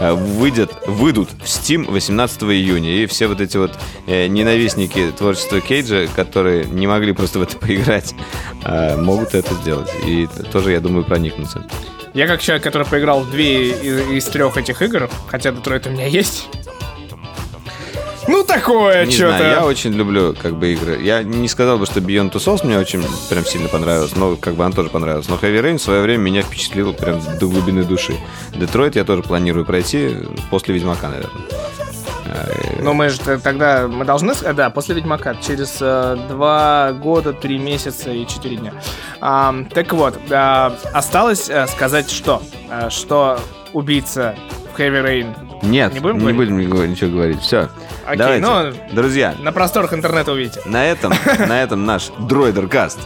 э, 0.00 0.12
выйдет, 0.12 0.72
выйдут 0.86 1.30
в 1.30 1.44
Steam 1.44 1.90
18 1.90 2.42
июня. 2.44 3.02
И 3.02 3.06
все 3.06 3.26
вот 3.26 3.40
эти 3.40 3.56
вот 3.56 3.72
э, 4.06 4.26
ненавистники 4.26 5.12
творчества 5.16 5.60
Кейджа, 5.60 6.06
которые 6.14 6.64
не 6.64 6.86
могли 6.86 7.12
просто 7.12 7.38
в 7.38 7.42
это 7.42 7.56
поиграть, 7.56 8.14
э, 8.64 8.96
могут 8.96 9.34
это 9.34 9.54
сделать. 9.54 9.90
И 10.06 10.28
тоже, 10.52 10.72
я 10.72 10.80
думаю, 10.80 11.04
проникнуться. 11.04 11.64
Я 12.14 12.26
как 12.26 12.40
человек, 12.40 12.64
который 12.64 12.86
поиграл 12.86 13.20
в 13.20 13.30
две 13.30 13.70
из, 13.70 14.10
из 14.10 14.24
трех 14.24 14.56
этих 14.56 14.82
игр, 14.82 15.10
хотя 15.28 15.52
Детройт 15.52 15.86
у 15.86 15.90
меня 15.90 16.06
есть, 16.06 16.48
такое 18.48 19.04
не 19.04 19.12
что-то. 19.12 19.36
Знаю, 19.36 19.52
я 19.52 19.64
очень 19.64 19.92
люблю, 19.92 20.34
как 20.40 20.56
бы, 20.56 20.72
игры. 20.72 21.00
Я 21.00 21.22
не 21.22 21.48
сказал 21.48 21.78
бы, 21.78 21.86
что 21.86 22.00
Beyond 22.00 22.32
Two 22.32 22.38
Souls 22.38 22.66
мне 22.66 22.78
очень 22.78 23.04
прям 23.28 23.44
сильно 23.44 23.68
понравилось, 23.68 24.16
но, 24.16 24.36
как 24.36 24.54
бы, 24.54 24.64
он 24.64 24.72
тоже 24.72 24.90
понравился. 24.90 25.30
Но 25.30 25.36
Heavy 25.36 25.62
Rain 25.62 25.76
в 25.76 25.82
свое 25.82 26.02
время 26.02 26.22
меня 26.22 26.42
впечатлил 26.42 26.92
прям 26.92 27.20
до 27.38 27.46
глубины 27.46 27.84
души. 27.84 28.14
Детройт 28.54 28.96
я 28.96 29.04
тоже 29.04 29.22
планирую 29.22 29.64
пройти 29.64 30.16
после 30.50 30.74
Ведьмака, 30.74 31.08
наверное. 31.08 31.42
Э, 32.26 32.82
ну, 32.82 32.92
мы 32.94 33.08
же 33.08 33.18
тогда, 33.18 33.88
мы 33.88 34.04
должны, 34.04 34.34
да, 34.54 34.70
после 34.70 34.94
Ведьмака, 34.96 35.36
через 35.36 35.78
э, 35.80 36.16
два 36.28 36.92
года, 36.92 37.32
три 37.32 37.58
месяца 37.58 38.10
и 38.10 38.26
четыре 38.26 38.56
дня. 38.56 38.72
А, 39.20 39.54
так 39.72 39.92
вот, 39.92 40.18
а, 40.30 40.76
осталось 40.92 41.48
э, 41.48 41.66
сказать 41.66 42.10
что? 42.10 42.42
А, 42.70 42.90
что 42.90 43.38
убийца 43.72 44.34
в 44.74 44.78
Heavy 44.78 45.04
Rain 45.04 45.48
нет, 45.62 45.92
не 45.94 46.00
будем, 46.00 46.24
не 46.26 46.32
будем 46.32 46.90
ничего 46.90 47.10
говорить. 47.10 47.40
Все. 47.40 47.68
Окей, 48.08 48.40
Давайте. 48.40 48.46
ну, 48.46 48.94
друзья. 48.94 49.34
На 49.38 49.52
просторах 49.52 49.92
интернета 49.92 50.32
увидите. 50.32 50.60
На 50.64 50.86
этом, 50.86 51.12
на 51.38 51.62
этом 51.62 51.84
наш 51.84 52.10
Дроидеркаст 52.18 52.98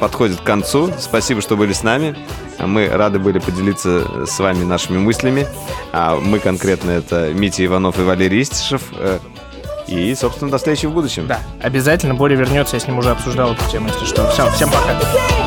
подходит 0.00 0.40
к 0.40 0.44
концу. 0.44 0.90
Спасибо, 0.98 1.42
что 1.42 1.56
были 1.56 1.74
с 1.74 1.82
нами. 1.82 2.16
Мы 2.58 2.88
рады 2.88 3.18
были 3.18 3.38
поделиться 3.38 4.24
с 4.26 4.38
вами 4.38 4.64
нашими 4.64 4.96
мыслями. 4.96 5.46
А 5.92 6.16
мы 6.16 6.38
конкретно 6.38 6.92
это 6.92 7.32
Митя 7.34 7.66
Иванов 7.66 7.98
и 7.98 8.02
Валерий 8.02 8.40
Истишев. 8.40 8.82
Э, 8.94 9.18
и, 9.86 10.14
собственно, 10.14 10.50
до 10.50 10.56
встречи 10.56 10.86
в 10.86 10.92
будущем. 10.92 11.26
Да, 11.26 11.40
обязательно 11.62 12.14
Боря 12.14 12.34
вернется, 12.36 12.76
я 12.76 12.80
с 12.80 12.86
ним 12.86 12.98
уже 12.98 13.10
обсуждал 13.10 13.52
эту 13.52 13.70
тему, 13.70 13.88
если 13.88 14.06
что. 14.06 14.26
Все, 14.30 14.50
всем 14.52 14.70
пока. 14.70 15.45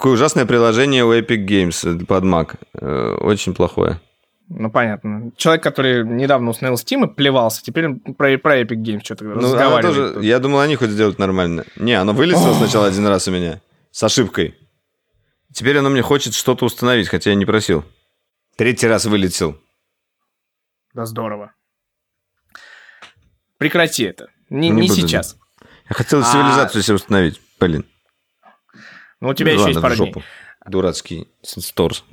Какое 0.00 0.14
ужасное 0.14 0.46
приложение 0.46 1.04
у 1.04 1.12
Epic 1.12 1.44
Games 1.44 2.06
под 2.06 2.24
Mac. 2.24 2.58
Э, 2.72 3.16
очень 3.20 3.54
плохое. 3.54 4.00
Ну, 4.48 4.70
понятно. 4.70 5.30
Человек, 5.36 5.62
который 5.62 6.06
недавно 6.06 6.52
установил 6.52 6.78
Steam 6.78 7.04
и 7.04 7.14
плевался, 7.14 7.62
теперь 7.62 7.96
про, 8.16 8.38
про 8.38 8.62
Epic 8.62 8.82
Games 8.82 9.04
что-то 9.04 9.24
ну, 9.24 9.34
разговаривает. 9.34 10.14
Тоже, 10.14 10.26
я 10.26 10.38
думал, 10.38 10.60
они 10.60 10.76
хоть 10.76 10.88
сделают 10.88 11.18
нормально. 11.18 11.66
Не, 11.76 11.92
оно 11.92 12.14
вылезло 12.14 12.54
сначала 12.54 12.86
один 12.86 13.06
раз 13.08 13.28
у 13.28 13.30
меня. 13.30 13.60
С 13.90 14.02
ошибкой. 14.02 14.54
Теперь 15.52 15.76
оно 15.76 15.90
мне 15.90 16.00
хочет 16.00 16.32
что-то 16.32 16.64
установить, 16.64 17.08
хотя 17.08 17.28
я 17.28 17.36
не 17.36 17.44
просил. 17.44 17.84
Третий 18.56 18.86
раз 18.86 19.04
вылетел. 19.04 19.60
Да 20.94 21.04
здорово. 21.04 21.52
Прекрати 23.58 24.04
это. 24.04 24.30
Не, 24.48 24.70
не, 24.70 24.80
не 24.80 24.88
сейчас. 24.88 25.36
Я 25.90 25.94
хотел 25.94 26.24
цивилизацию 26.24 26.80
а... 26.80 26.82
себе 26.84 26.94
установить, 26.94 27.38
блин. 27.60 27.84
Ну, 29.20 29.28
у 29.28 29.34
тебя 29.34 29.52
еще 29.52 29.68
есть 29.68 29.80
пара 29.80 29.96
дней. 29.96 30.14
Дурацкий 30.66 31.28
сторс. 31.42 32.04